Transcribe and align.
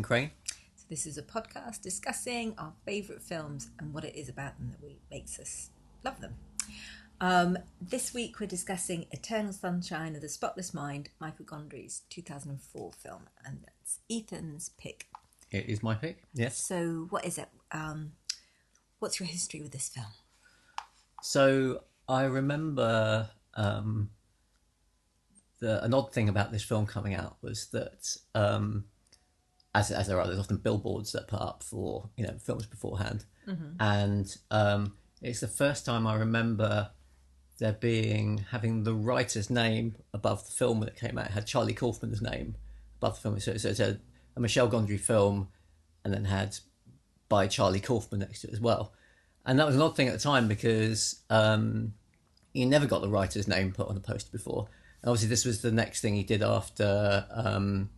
Crane. 0.00 0.30
So 0.74 0.86
this 0.88 1.04
is 1.04 1.18
a 1.18 1.22
podcast 1.22 1.82
discussing 1.82 2.54
our 2.56 2.72
favourite 2.86 3.20
films 3.20 3.68
and 3.78 3.92
what 3.92 4.04
it 4.04 4.16
is 4.16 4.30
about 4.30 4.56
them 4.56 4.70
that 4.70 4.82
we, 4.82 5.00
makes 5.10 5.38
us 5.38 5.68
love 6.02 6.18
them. 6.20 6.34
Um, 7.20 7.58
this 7.80 8.14
week 8.14 8.40
we're 8.40 8.46
discussing 8.46 9.04
Eternal 9.10 9.52
Sunshine 9.52 10.14
of 10.14 10.22
the 10.22 10.30
Spotless 10.30 10.72
Mind, 10.72 11.10
Michel 11.20 11.44
Gondry's 11.44 12.02
2004 12.08 12.92
film, 12.92 13.28
and 13.44 13.58
that's 13.64 13.98
Ethan's 14.10 14.70
pick. 14.78 15.08
It 15.50 15.66
is 15.68 15.82
my 15.82 15.94
pick, 15.94 16.24
yes. 16.32 16.56
So 16.56 17.06
what 17.10 17.26
is 17.26 17.36
it? 17.36 17.48
Um, 17.70 18.12
what's 18.98 19.20
your 19.20 19.26
history 19.26 19.60
with 19.60 19.72
this 19.72 19.88
film? 19.88 20.06
So 21.22 21.82
I 22.08 22.22
remember 22.24 23.28
um, 23.54 24.08
the, 25.60 25.84
an 25.84 25.92
odd 25.92 26.12
thing 26.14 26.30
about 26.30 26.50
this 26.50 26.64
film 26.64 26.86
coming 26.86 27.14
out 27.14 27.36
was 27.42 27.66
that, 27.72 28.16
um, 28.34 28.86
as 29.74 29.90
as 29.90 30.06
there 30.06 30.20
are, 30.20 30.26
there's 30.26 30.38
often 30.38 30.58
billboards 30.58 31.12
that 31.12 31.28
put 31.28 31.40
up 31.40 31.62
for 31.62 32.10
you 32.16 32.26
know 32.26 32.34
films 32.38 32.66
beforehand, 32.66 33.24
and 33.80 34.36
um, 34.50 34.94
it's 35.20 35.40
the 35.40 35.48
first 35.48 35.86
time 35.86 36.06
I 36.06 36.16
remember 36.16 36.90
there 37.58 37.72
being 37.72 38.44
having 38.50 38.84
the 38.84 38.94
writer's 38.94 39.48
name 39.48 39.94
above 40.12 40.44
the 40.44 40.52
film 40.52 40.80
when 40.80 40.88
it 40.88 40.96
came 40.96 41.16
out. 41.16 41.26
It 41.26 41.32
had 41.32 41.46
Charlie 41.46 41.74
Kaufman's 41.74 42.20
name 42.20 42.56
above 43.00 43.16
the 43.16 43.20
film, 43.20 43.40
so, 43.40 43.56
so 43.56 43.68
it's 43.68 43.80
a, 43.80 43.98
a 44.36 44.40
Michel 44.40 44.68
Gondry 44.68 44.98
film, 44.98 45.48
and 46.04 46.12
then 46.12 46.24
had 46.24 46.58
by 47.28 47.46
Charlie 47.46 47.80
Kaufman 47.80 48.20
next 48.20 48.42
to 48.42 48.48
it 48.48 48.52
as 48.52 48.60
well. 48.60 48.92
And 49.46 49.58
that 49.58 49.66
was 49.66 49.74
an 49.74 49.82
odd 49.82 49.96
thing 49.96 50.08
at 50.08 50.12
the 50.12 50.20
time 50.20 50.48
because 50.48 51.22
um, 51.30 51.94
he 52.52 52.64
never 52.64 52.86
got 52.86 53.00
the 53.00 53.08
writer's 53.08 53.48
name 53.48 53.72
put 53.72 53.88
on 53.88 53.96
a 53.96 54.00
poster 54.00 54.30
before. 54.30 54.68
And 55.02 55.08
obviously, 55.08 55.28
this 55.28 55.44
was 55.44 55.62
the 55.62 55.72
next 55.72 56.00
thing 56.00 56.14
he 56.14 56.22
did 56.22 56.42
after. 56.42 57.26
Um, 57.30 57.90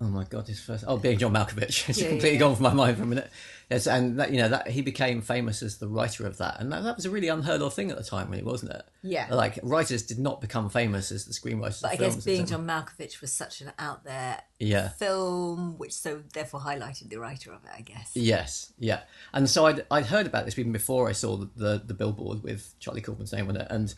oh 0.00 0.06
my 0.06 0.24
god, 0.24 0.46
his 0.46 0.60
first. 0.60 0.84
Oh, 0.86 0.96
being 0.96 1.18
John 1.18 1.32
Malkovich. 1.32 1.88
It's 1.88 2.00
Yeah, 2.00 2.08
completely 2.08 2.34
yeah. 2.34 2.38
gone 2.38 2.54
from 2.54 2.64
my 2.64 2.74
mind 2.74 2.96
for 2.96 3.02
a 3.02 3.06
minute. 3.06 3.30
Yes, 3.70 3.86
and 3.86 4.18
that 4.18 4.30
you 4.32 4.38
know 4.38 4.48
that 4.48 4.68
he 4.68 4.80
became 4.80 5.20
famous 5.20 5.62
as 5.62 5.76
the 5.78 5.88
writer 5.88 6.26
of 6.26 6.38
that, 6.38 6.58
and 6.60 6.72
that, 6.72 6.84
that 6.84 6.96
was 6.96 7.04
a 7.04 7.10
really 7.10 7.28
unheard 7.28 7.60
of 7.60 7.74
thing 7.74 7.90
at 7.90 7.98
the 7.98 8.02
time, 8.04 8.30
really, 8.30 8.42
wasn't 8.42 8.72
it? 8.72 8.82
Yeah. 9.02 9.26
Like 9.34 9.58
writers 9.62 10.02
did 10.04 10.18
not 10.18 10.40
become 10.40 10.70
famous 10.70 11.12
as 11.12 11.26
the 11.26 11.32
screenwriters. 11.34 11.82
But 11.82 11.92
I 11.92 11.96
guess 11.96 12.24
being 12.24 12.46
John 12.46 12.66
Malkovich 12.66 13.20
was 13.20 13.30
such 13.30 13.60
an 13.60 13.72
out 13.78 14.04
there 14.04 14.40
Yeah. 14.58 14.88
film, 14.88 15.76
which 15.76 15.92
so 15.92 16.22
therefore 16.32 16.60
highlighted 16.60 17.10
the 17.10 17.18
writer 17.18 17.52
of 17.52 17.62
it, 17.64 17.70
I 17.76 17.82
guess. 17.82 18.12
Yes, 18.14 18.72
yeah, 18.78 19.00
and 19.34 19.50
so 19.50 19.66
I'd 19.66 19.84
I'd 19.90 20.06
heard 20.06 20.26
about 20.26 20.46
this 20.46 20.58
even 20.58 20.72
before 20.72 21.08
I 21.08 21.12
saw 21.12 21.36
the 21.36 21.50
the, 21.56 21.82
the 21.84 21.94
billboard 21.94 22.42
with 22.42 22.74
Charlie 22.80 23.02
Kaufman's 23.02 23.32
name 23.34 23.48
on 23.50 23.56
it, 23.56 23.66
and 23.68 23.94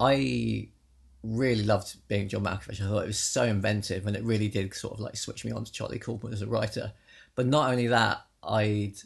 I 0.00 0.68
really 1.22 1.64
loved 1.64 1.96
being 2.08 2.28
John 2.28 2.44
Malkovich. 2.44 2.80
I 2.80 2.88
thought 2.88 3.04
it 3.04 3.06
was 3.06 3.18
so 3.18 3.44
inventive, 3.44 4.06
and 4.06 4.16
it 4.16 4.24
really 4.24 4.48
did 4.48 4.74
sort 4.74 4.94
of 4.94 5.00
like 5.00 5.16
switch 5.16 5.44
me 5.44 5.52
on 5.52 5.64
to 5.64 5.72
Charlie 5.72 5.98
Kaufman 5.98 6.32
as 6.32 6.42
a 6.42 6.46
writer. 6.46 6.92
But 7.34 7.46
not 7.46 7.70
only 7.70 7.86
that, 7.88 8.24
I'd 8.42 8.96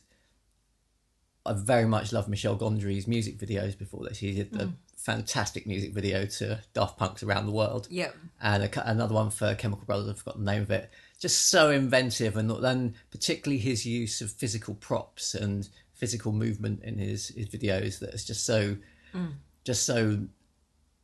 I 1.46 1.52
very 1.52 1.86
much 1.86 2.12
loved 2.12 2.28
Michel 2.28 2.56
Gondry's 2.56 3.06
music 3.06 3.38
videos 3.38 3.78
before 3.78 4.04
this. 4.04 4.18
He 4.18 4.32
did 4.32 4.52
the 4.52 4.64
mm. 4.64 4.72
fantastic 4.96 5.66
music 5.66 5.94
video 5.94 6.26
to 6.26 6.60
Daft 6.74 6.98
Punk's 6.98 7.22
"Around 7.22 7.46
the 7.46 7.52
World." 7.52 7.86
Yeah. 7.90 8.10
and 8.42 8.64
a, 8.64 8.90
another 8.90 9.14
one 9.14 9.30
for 9.30 9.54
Chemical 9.54 9.84
Brothers. 9.86 10.08
I've 10.08 10.18
forgotten 10.18 10.44
the 10.44 10.52
name 10.52 10.62
of 10.62 10.70
it. 10.70 10.90
Just 11.20 11.48
so 11.48 11.70
inventive, 11.70 12.36
and 12.36 12.50
then 12.62 12.94
particularly 13.10 13.58
his 13.58 13.86
use 13.86 14.20
of 14.20 14.30
physical 14.30 14.74
props 14.74 15.34
and 15.34 15.68
physical 15.94 16.32
movement 16.32 16.82
in 16.82 16.98
his 16.98 17.28
his 17.28 17.48
videos 17.48 18.00
that 18.00 18.12
is 18.12 18.24
just 18.24 18.44
so 18.44 18.76
mm. 19.14 19.32
just 19.64 19.86
so 19.86 20.18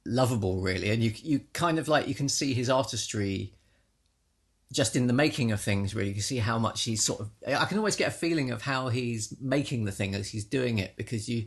lovable, 0.05 0.61
really. 0.61 0.91
And 0.91 1.03
you 1.03 1.13
you 1.23 1.41
kind 1.53 1.79
of 1.79 1.89
like 1.89 2.09
you 2.09 2.15
can 2.15 2.29
see 2.29 2.55
his 2.55 2.71
artistry 2.71 3.53
just 4.73 4.97
in 4.97 5.07
the 5.07 5.13
making 5.13 5.53
of 5.53 5.61
things. 5.61 5.95
Really, 5.95 6.09
you 6.09 6.15
can 6.15 6.23
see 6.23 6.39
how 6.39 6.59
much 6.59 6.85
he's 6.85 7.05
sort 7.05 7.21
of. 7.21 7.31
I 7.47 7.65
can 7.67 7.79
always 7.79 7.97
get 7.97 8.09
a 8.09 8.13
feeling 8.13 8.51
of 8.51 8.63
how 8.63 8.89
he's 8.89 9.35
making 9.41 9.85
the 9.85 9.93
thing 9.93 10.15
as 10.15 10.29
he's 10.29 10.45
doing 10.45 10.79
it 10.79 10.97
because 10.97 11.29
you. 11.29 11.47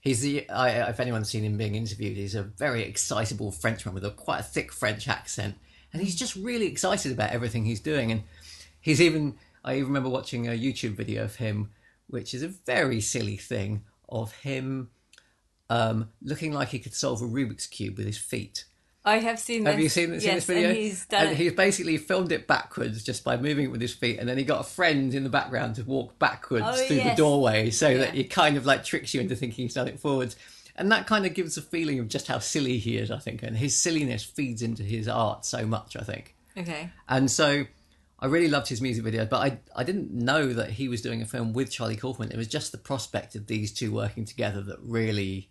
He's 0.00 0.20
the. 0.20 0.48
I, 0.50 0.90
if 0.90 1.00
anyone's 1.00 1.30
seen 1.30 1.44
him 1.44 1.56
being 1.56 1.76
interviewed, 1.76 2.16
he's 2.16 2.34
a 2.34 2.42
very 2.42 2.82
excitable 2.82 3.50
Frenchman 3.50 3.94
with 3.94 4.04
a 4.04 4.10
quite 4.10 4.40
a 4.40 4.42
thick 4.42 4.70
French 4.70 5.08
accent, 5.08 5.56
and 5.92 6.02
he's 6.02 6.14
just 6.14 6.36
really 6.36 6.66
excited 6.66 7.10
about 7.10 7.30
everything 7.30 7.64
he's 7.64 7.80
doing. 7.80 8.12
And 8.12 8.24
he's 8.80 9.00
even. 9.00 9.36
I 9.64 9.76
even 9.76 9.86
remember 9.86 10.10
watching 10.10 10.46
a 10.46 10.50
YouTube 10.50 10.92
video 10.92 11.24
of 11.24 11.36
him, 11.36 11.70
which 12.06 12.34
is 12.34 12.42
a 12.42 12.48
very 12.48 13.00
silly 13.00 13.38
thing 13.38 13.84
of 14.10 14.30
him 14.32 14.90
um, 15.70 16.10
looking 16.22 16.52
like 16.52 16.68
he 16.68 16.78
could 16.78 16.94
solve 16.94 17.22
a 17.22 17.24
Rubik's 17.26 17.66
cube 17.66 17.96
with 17.96 18.06
his 18.06 18.18
feet. 18.18 18.64
I 19.06 19.18
have 19.18 19.38
seen 19.38 19.66
Have 19.66 19.76
this. 19.76 19.82
you 19.82 19.88
seen, 19.90 20.18
seen 20.18 20.28
yes, 20.30 20.34
this 20.34 20.44
video? 20.46 20.68
And 20.70 20.78
he's 20.78 21.04
done 21.04 21.26
it. 21.28 21.36
he's 21.36 21.52
basically 21.52 21.98
filmed 21.98 22.32
it 22.32 22.46
backwards 22.46 23.04
just 23.04 23.22
by 23.22 23.36
moving 23.36 23.66
it 23.66 23.70
with 23.70 23.82
his 23.82 23.92
feet, 23.92 24.18
and 24.18 24.26
then 24.28 24.38
he 24.38 24.44
got 24.44 24.60
a 24.60 24.64
friend 24.64 25.12
in 25.14 25.24
the 25.24 25.28
background 25.30 25.74
to 25.74 25.82
walk 25.82 26.18
backwards 26.18 26.64
Oh, 26.66 26.86
through 26.86 27.02
the 27.02 27.14
doorway, 27.14 27.68
so 27.70 27.98
that 27.98 28.14
Yeah. 28.14 28.20
it 28.22 28.30
kind 28.30 28.56
of 28.56 28.64
like 28.64 28.82
tricks 28.82 29.12
you 29.12 29.20
into 29.20 29.36
thinking 29.36 29.64
he's 29.64 29.74
done 29.74 29.88
it 29.88 30.00
forwards. 30.00 30.36
And 30.76 30.90
that 30.90 31.06
kind 31.06 31.24
of 31.26 31.34
gives 31.34 31.56
a 31.58 31.62
feeling 31.62 31.98
of 32.00 32.08
just 32.08 32.26
how 32.28 32.38
silly 32.38 32.78
he 32.78 32.96
is, 32.96 33.10
I 33.10 33.18
think, 33.18 33.42
and 33.42 33.56
his 33.56 33.76
silliness 33.76 34.24
feeds 34.24 34.62
into 34.62 34.82
his 34.82 35.06
art 35.06 35.44
so 35.44 35.66
much, 35.66 35.96
I 35.96 36.02
think. 36.02 36.34
Okay. 36.56 36.88
And 37.08 37.30
so 37.30 37.66
I 38.24 38.26
really 38.26 38.48
loved 38.48 38.68
his 38.68 38.80
music 38.80 39.04
video, 39.04 39.26
but 39.26 39.36
I 39.36 39.58
I 39.76 39.84
didn't 39.84 40.10
know 40.10 40.54
that 40.54 40.70
he 40.70 40.88
was 40.88 41.02
doing 41.02 41.20
a 41.20 41.26
film 41.26 41.52
with 41.52 41.70
Charlie 41.70 41.94
Kaufman. 41.96 42.30
It 42.32 42.38
was 42.38 42.48
just 42.48 42.72
the 42.72 42.78
prospect 42.78 43.34
of 43.34 43.46
these 43.48 43.70
two 43.70 43.92
working 43.92 44.24
together 44.24 44.62
that 44.62 44.78
really 44.80 45.50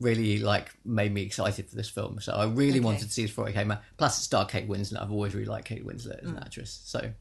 really 0.00 0.40
like 0.40 0.72
made 0.84 1.14
me 1.14 1.22
excited 1.22 1.68
for 1.70 1.76
this 1.76 1.88
film. 1.88 2.18
So 2.20 2.32
I 2.32 2.46
really 2.46 2.70
Okay. 2.70 2.80
wanted 2.80 3.02
to 3.06 3.10
see 3.12 3.22
this 3.22 3.30
before 3.30 3.48
it 3.48 3.52
came 3.52 3.70
out. 3.70 3.80
Plus 3.96 4.16
it's 4.18 4.24
starred 4.26 4.48
Kate 4.48 4.68
Winslet. 4.68 5.00
I've 5.00 5.12
always 5.12 5.34
really 5.36 5.46
liked 5.46 5.68
Kate 5.68 5.86
Winslet 5.86 6.24
as 6.24 6.30
an 6.30 6.34
Mm. 6.34 6.44
actress. 6.44 6.80
So 6.84 7.12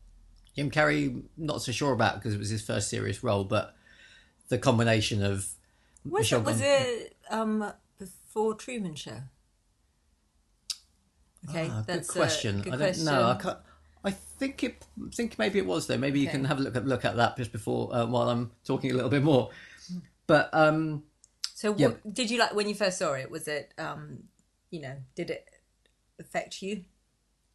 Jim 0.56 0.72
Carrey, 0.72 1.22
not 1.38 1.62
so 1.62 1.72
sure 1.72 1.94
about 1.94 2.16
because 2.16 2.34
it 2.34 2.40
was 2.40 2.50
his 2.50 2.64
first 2.64 2.90
serious 2.90 3.24
role, 3.24 3.44
but 3.44 3.76
the 4.50 4.58
combination 4.58 5.22
of 5.24 5.50
Was 6.04 6.22
Michel 6.24 6.40
it 6.40 6.46
was 6.46 6.60
Gondry- 6.62 7.02
it 7.02 7.18
um 7.30 7.74
before 8.00 8.56
Truman 8.56 8.96
Show? 8.96 9.22
Okay, 11.48 11.68
Ah, 11.70 11.84
that's 11.86 12.08
good 12.08 12.18
question. 12.20 12.60
A 12.62 12.64
good 12.64 12.74
I 12.74 12.78
don't 12.78 13.04
know. 13.06 13.28
I 13.30 13.36
can't. 13.36 13.58
I 14.42 14.46
think 14.48 14.64
it. 14.64 14.86
think 15.14 15.38
maybe 15.38 15.60
it 15.60 15.68
was 15.68 15.86
though. 15.86 16.00
Maybe 16.00 16.20
you 16.20 16.28
can 16.28 16.46
have 16.46 16.58
a 16.58 16.64
look 16.64 16.76
at 16.76 16.88
look 16.88 17.06
at 17.06 17.16
that 17.18 17.38
just 17.38 17.52
before 17.52 17.94
uh, 17.94 18.08
while 18.08 18.28
I'm 18.28 18.50
talking 18.66 18.90
a 18.90 18.96
little 18.96 19.10
bit 19.10 19.22
more. 19.22 19.52
But 20.26 20.50
um, 20.52 21.04
So, 21.54 21.76
Yeah. 21.78 21.90
what, 21.90 22.14
did 22.14 22.32
you 22.32 22.40
like 22.40 22.56
when 22.56 22.68
you 22.68 22.74
first 22.74 22.98
saw 22.98 23.14
it? 23.14 23.30
Was 23.30 23.48
it 23.48 23.72
um, 23.78 24.24
you 24.72 24.82
know, 24.82 24.96
did 25.16 25.30
it 25.30 25.48
affect 26.20 26.64
you? 26.64 26.86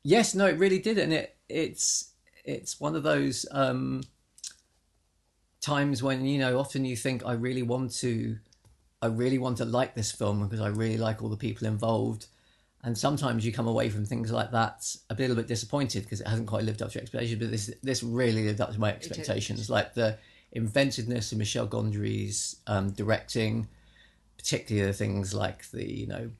yes, 0.04 0.32
no, 0.36 0.46
it 0.46 0.58
really 0.58 0.78
did, 0.78 0.96
and 0.98 1.12
it 1.12 1.36
it's 1.48 2.12
it's 2.44 2.78
one 2.80 2.94
of 2.94 3.02
those 3.02 3.44
um, 3.50 4.04
times 5.60 6.04
when 6.04 6.24
you 6.24 6.38
know 6.38 6.60
often 6.60 6.84
you 6.84 6.94
think 6.94 7.26
I 7.26 7.32
really 7.32 7.62
want 7.64 7.92
to, 7.96 8.38
I 9.02 9.06
really 9.06 9.38
want 9.38 9.56
to 9.56 9.64
like 9.64 9.96
this 9.96 10.12
film 10.12 10.40
because 10.44 10.60
I 10.60 10.68
really 10.68 10.98
like 10.98 11.20
all 11.20 11.28
the 11.30 11.36
people 11.36 11.66
involved. 11.66 12.26
And 12.86 12.96
sometimes 12.96 13.44
you 13.44 13.52
come 13.52 13.66
away 13.66 13.90
from 13.90 14.06
things 14.06 14.30
like 14.30 14.52
that 14.52 14.94
a 15.10 15.14
little 15.16 15.34
bit 15.34 15.48
disappointed 15.48 16.04
because 16.04 16.20
it 16.20 16.28
hasn't 16.28 16.46
quite 16.46 16.62
lived 16.62 16.82
up 16.82 16.90
to 16.90 16.94
your 16.94 17.02
expectations. 17.02 17.40
But 17.40 17.50
this 17.50 17.70
this 17.82 18.02
really 18.04 18.44
lived 18.44 18.60
up 18.60 18.72
to 18.72 18.78
my 18.78 18.90
expectations. 18.92 19.68
Like 19.68 19.94
the 19.94 20.18
inventiveness 20.52 21.32
of 21.32 21.38
Michel 21.38 21.66
Gondry's 21.66 22.56
um, 22.68 22.90
directing, 22.92 23.66
particularly 24.38 24.86
the 24.86 24.92
things 24.96 25.34
like 25.34 25.68
the 25.72 25.84
you 25.84 26.06
know 26.06 26.30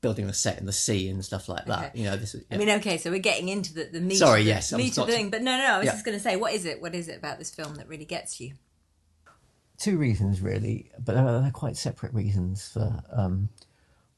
building 0.00 0.26
the 0.26 0.32
set 0.32 0.58
in 0.58 0.64
the 0.64 0.72
sea 0.72 1.10
and 1.10 1.22
stuff 1.22 1.50
like 1.50 1.66
that. 1.66 1.90
Okay. 1.90 1.98
You 1.98 2.04
know, 2.06 2.16
this 2.16 2.34
is 2.34 2.44
I 2.50 2.56
mean, 2.56 2.70
okay, 2.70 2.96
so 2.96 3.10
we're 3.10 3.18
getting 3.18 3.50
into 3.50 3.74
the 3.74 3.84
the 3.84 4.00
meat. 4.00 4.16
Sorry, 4.16 4.40
of 4.40 4.46
the, 4.46 4.50
yes, 4.52 4.72
meat 4.72 4.96
of 4.96 5.06
the 5.06 5.12
thing. 5.12 5.28
But 5.28 5.42
no, 5.42 5.54
no, 5.58 5.66
no. 5.66 5.74
I 5.74 5.78
was 5.80 5.86
Yeah. 5.86 5.92
just 5.92 6.06
going 6.06 6.16
to 6.16 6.22
say, 6.22 6.36
what 6.36 6.54
is 6.54 6.64
it? 6.64 6.80
What 6.80 6.94
is 6.94 7.08
it 7.08 7.18
about 7.18 7.38
this 7.38 7.54
film 7.54 7.74
that 7.74 7.88
really 7.88 8.06
gets 8.06 8.40
you? 8.40 8.54
two 9.76 9.98
reasons 9.98 10.40
really, 10.40 10.90
but 11.04 11.14
they're, 11.14 11.40
they're 11.42 11.50
quite 11.50 11.76
separate 11.76 12.14
reasons. 12.14 12.68
For 12.68 13.02
um, 13.12 13.50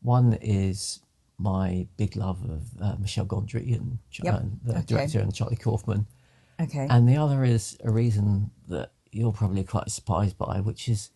one 0.03 0.35
is 0.41 1.01
my 1.39 1.87
big 1.97 2.17
love 2.17 2.43
of 2.49 2.63
uh, 2.81 2.97
Michel 2.99 3.27
Gondry 3.27 3.75
and, 3.77 3.99
Yep. 4.23 4.35
and 4.35 4.61
the 4.65 4.73
Okay. 4.79 4.83
director 4.87 5.21
and 5.21 5.35
Charlie 5.35 5.57
Kaufman, 5.57 6.07
Okay. 6.61 6.87
and 6.89 7.09
the 7.09 7.17
other 7.17 7.45
is 7.45 7.77
a 7.85 7.91
reason 7.91 8.51
that 8.69 8.93
you're 9.13 9.33
probably 9.33 9.63
quite 9.65 9.91
surprised 9.91 10.39
by, 10.39 10.61
which 10.61 10.89
is 10.89 11.11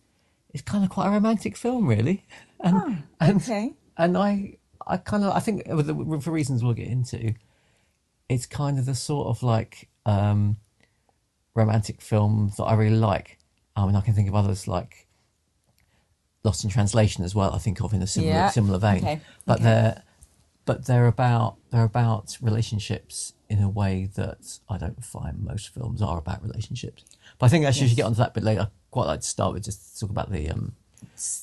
it's 0.53 0.61
kind 0.63 0.83
of 0.83 0.89
quite 0.89 1.07
a 1.07 1.11
romantic 1.11 1.55
film, 1.57 1.87
really. 1.87 2.25
And, 2.63 3.05
and, 3.19 3.37
okay. 3.41 3.73
and 3.97 4.15
I, 4.15 4.57
I 4.85 4.97
kind 4.97 5.23
of, 5.23 5.31
I 5.35 5.39
think 5.39 5.65
for 6.21 6.29
reasons 6.31 6.63
we'll 6.63 6.73
get 6.75 6.87
into, 6.87 7.33
it's 8.29 8.45
kind 8.45 8.77
of 8.77 8.85
the 8.85 8.93
sort 8.93 9.27
of 9.29 9.41
like 9.41 9.89
um, 10.05 10.57
romantic 11.55 12.01
film 12.01 12.51
that 12.57 12.63
I 12.65 12.75
really 12.75 12.97
like. 12.97 13.39
I 13.75 13.85
mean, 13.87 13.95
I 13.95 14.01
can 14.01 14.13
think 14.13 14.27
of 14.29 14.35
others 14.35 14.67
like 14.67 15.07
Lost 16.43 16.63
in 16.63 16.69
Translation 16.69 17.23
as 17.23 17.33
well. 17.33 17.51
I 17.53 17.57
think 17.57 17.81
of 17.81 17.93
in 17.93 18.01
a 18.03 18.07
similar 18.07 18.31
Yeah. 18.33 18.49
similar 18.49 18.77
vein, 18.77 18.97
Okay. 18.97 19.21
but 19.45 19.55
Okay. 19.55 19.63
they're 19.63 20.03
but 20.71 20.85
they're 20.85 21.07
about 21.07 21.57
they're 21.69 21.83
about 21.83 22.37
relationships 22.41 23.33
in 23.49 23.61
a 23.61 23.67
way 23.67 24.09
that 24.15 24.59
I 24.69 24.77
don't 24.77 25.03
find 25.03 25.43
most 25.43 25.73
films 25.73 26.01
are 26.01 26.17
about 26.17 26.41
relationships. 26.41 27.03
But 27.37 27.47
I 27.47 27.49
think 27.49 27.65
actually 27.65 27.83
we 27.83 27.87
should 27.89 27.97
get 27.97 28.05
onto 28.05 28.19
that 28.19 28.33
bit 28.33 28.43
later. 28.43 28.61
I'd 28.61 28.89
quite 28.89 29.07
like 29.07 29.19
to 29.19 29.27
start 29.27 29.53
with 29.53 29.65
just 29.65 29.99
talk 29.99 30.09
about 30.09 30.31
the 30.31 30.49
um, 30.49 30.71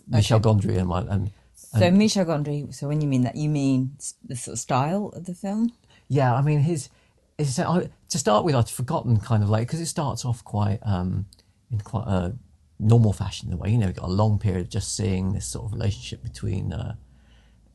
Michel 0.08 0.40
Gondry 0.40 0.78
and 0.78 0.88
my, 0.88 1.00
and 1.00 1.30
So 1.54 1.90
Michel 1.90 2.24
Gondry. 2.24 2.72
So 2.72 2.88
when 2.88 3.02
you 3.02 3.08
mean 3.08 3.24
that, 3.24 3.36
you 3.36 3.50
mean 3.50 3.98
the 4.24 4.34
sort 4.34 4.54
of 4.54 4.60
style 4.60 5.12
of 5.14 5.26
the 5.26 5.34
film? 5.34 5.72
Yeah, 6.08 6.34
I 6.34 6.40
mean 6.40 6.60
his. 6.60 6.88
his 7.36 7.58
I, 7.58 7.90
to 8.08 8.18
start 8.18 8.46
with, 8.46 8.54
I'd 8.54 8.70
forgotten 8.70 9.18
kind 9.18 9.42
of 9.42 9.50
like 9.50 9.68
because 9.68 9.80
it 9.80 9.86
starts 9.86 10.24
off 10.24 10.42
quite 10.42 10.78
um, 10.84 11.26
in 11.70 11.80
quite 11.80 12.06
a 12.06 12.34
normal 12.78 13.12
fashion 13.12 13.48
in 13.48 13.54
a 13.54 13.56
way. 13.58 13.68
You 13.72 13.76
know, 13.76 13.86
we've 13.88 13.96
got 13.96 14.08
a 14.08 14.20
long 14.22 14.38
period 14.38 14.62
of 14.62 14.68
just 14.70 14.96
seeing 14.96 15.34
this 15.34 15.46
sort 15.46 15.66
of 15.66 15.74
relationship 15.74 16.22
between 16.22 16.72
uh, 16.72 16.94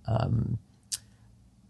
um, 0.08 0.58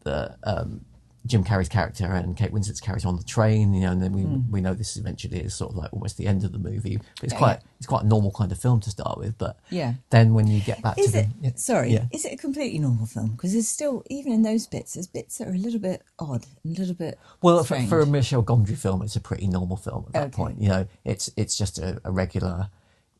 the 0.03 0.35
um, 0.43 0.85
Jim 1.25 1.41
Carrey's 1.45 1.69
character 1.69 2.05
and 2.05 2.35
Kate 2.35 2.51
Winslet's 2.51 2.81
character 2.81 3.07
on 3.07 3.15
the 3.15 3.23
train. 3.23 3.73
You 3.73 3.81
know, 3.81 3.91
and 3.93 4.01
then 4.03 4.11
we 4.11 4.25
we 4.25 4.59
know 4.59 4.73
this 4.73 4.97
eventually 4.97 5.39
is 5.39 5.55
sort 5.55 5.71
of 5.71 5.77
like 5.77 5.93
almost 5.93 6.17
the 6.17 6.27
end 6.27 6.43
of 6.43 6.51
the 6.51 6.57
movie. 6.59 6.97
But 6.97 7.23
it's 7.23 7.33
Yeah, 7.33 7.39
quite 7.39 7.59
yeah. 7.61 7.67
it's 7.77 7.87
quite 7.87 8.03
a 8.03 8.07
normal 8.07 8.31
kind 8.31 8.51
of 8.51 8.59
film 8.59 8.81
to 8.81 8.89
start 8.89 9.17
with. 9.17 9.37
But 9.37 9.57
Yeah. 9.69 9.93
then 10.09 10.33
when 10.33 10.47
you 10.47 10.59
get 10.59 10.81
back 10.81 10.97
Is 10.99 11.13
to 11.13 11.19
it? 11.19 11.27
the 11.41 11.45
yeah. 11.47 11.51
Sorry, 11.55 11.93
yeah. 11.93 12.05
is 12.11 12.25
it 12.25 12.33
a 12.33 12.37
completely 12.37 12.79
normal 12.79 13.05
film? 13.05 13.31
Because 13.31 13.53
there's 13.53 13.69
still, 13.69 14.03
even 14.09 14.33
in 14.33 14.41
those 14.41 14.67
bits, 14.67 14.95
there's 14.95 15.07
bits 15.07 15.37
that 15.37 15.47
are 15.47 15.53
a 15.53 15.57
little 15.57 15.79
bit 15.79 16.01
odd, 16.19 16.45
a 16.65 16.67
little 16.67 16.95
bit. 16.95 17.17
Well, 17.41 17.63
for, 17.63 17.79
for 17.83 18.01
a 18.01 18.05
Michel 18.05 18.43
Gondry 18.43 18.77
film, 18.77 19.01
it's 19.01 19.15
a 19.15 19.21
pretty 19.21 19.47
normal 19.47 19.77
film 19.77 20.03
at 20.07 20.13
that 20.13 20.23
Okay. 20.25 20.31
point. 20.35 20.61
You 20.61 20.67
know, 20.69 20.87
it's 21.05 21.29
it's 21.37 21.57
just 21.57 21.79
a, 21.79 22.01
a 22.03 22.11
regular. 22.11 22.69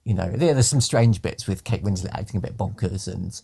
You 0.04 0.14
know, 0.16 0.30
there, 0.30 0.54
there's 0.54 0.68
some 0.68 0.82
strange 0.82 1.22
bits 1.22 1.48
with 1.48 1.64
Kate 1.64 1.82
Winslet 1.86 2.12
acting 2.14 2.38
a 2.38 2.42
bit 2.42 2.58
bonkers, 2.58 3.08
and 3.08 3.42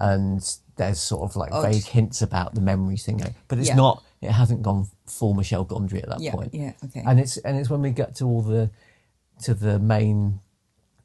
and 0.00 0.56
there's 0.80 1.00
sort 1.00 1.22
of 1.28 1.36
like 1.36 1.52
Odd. 1.52 1.62
vague 1.70 1.84
hints 1.84 2.22
about 2.22 2.54
the 2.54 2.60
memory 2.60 2.96
thing, 2.96 3.22
but 3.48 3.58
it's 3.58 3.68
Yeah. 3.68 3.76
not. 3.76 4.02
It 4.22 4.30
hasn't 4.32 4.62
gone 4.62 4.88
full 5.06 5.34
Michel 5.34 5.64
Gondry 5.64 6.02
at 6.02 6.08
that 6.08 6.20
Yeah, 6.20 6.32
point. 6.32 6.52
yeah, 6.54 6.72
okay. 6.86 7.02
And 7.06 7.20
it's 7.20 7.36
and 7.38 7.56
it's 7.58 7.68
when 7.70 7.82
we 7.82 7.90
get 7.90 8.14
to 8.16 8.24
all 8.24 8.42
the 8.42 8.70
to 9.42 9.54
the 9.54 9.78
main 9.78 10.40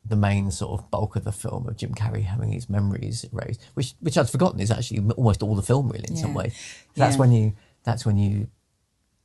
the 0.08 0.16
main 0.16 0.52
sort 0.52 0.80
of 0.80 0.92
bulk 0.92 1.16
of 1.16 1.24
the 1.24 1.32
film 1.32 1.68
of 1.68 1.76
Jim 1.78 1.94
Carrey 1.94 2.24
having 2.24 2.52
his 2.52 2.70
memories 2.70 3.26
erased, 3.34 3.62
which 3.74 3.96
which 4.00 4.18
I'd 4.18 4.30
forgotten 4.30 4.60
is 4.60 4.72
actually 4.72 5.00
almost 5.18 5.44
all 5.44 5.56
the 5.56 5.62
film 5.72 5.90
really 5.90 6.06
in 6.10 6.16
some 6.16 6.32
Yeah. 6.32 6.38
way. 6.38 6.54
That's 6.96 7.18
when 7.18 7.32
you 7.32 7.54
that's 7.84 8.06
when 8.06 8.18
you 8.18 8.48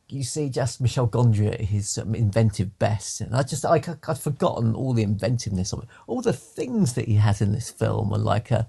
you 0.09 0.25
see 0.25 0.49
just 0.49 0.81
Michel 0.81 1.07
Gondry 1.07 1.53
at 1.53 1.61
his 1.61 1.97
um, 1.97 2.15
inventive 2.17 2.77
best, 2.81 3.21
and 3.21 3.35
I 3.37 3.43
just 3.45 3.65
I, 3.65 3.81
I'd 4.09 4.19
forgotten 4.19 4.75
all 4.75 4.93
the 4.93 5.05
inventiveness 5.05 5.73
of 5.73 5.85
it, 5.85 5.89
all 6.09 6.21
the 6.21 6.33
things 6.33 6.95
that 6.95 7.07
he 7.07 7.15
has 7.15 7.41
in 7.41 7.53
this 7.53 7.71
film, 7.71 8.13
and 8.13 8.25
like 8.25 8.51
a 8.51 8.67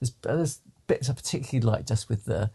there's 0.00 0.12
there's 0.22 0.60
bits 0.86 1.08
I 1.10 1.14
particularly 1.14 1.66
like 1.66 1.86
just 1.86 2.08
with 2.08 2.24
the 2.24 2.50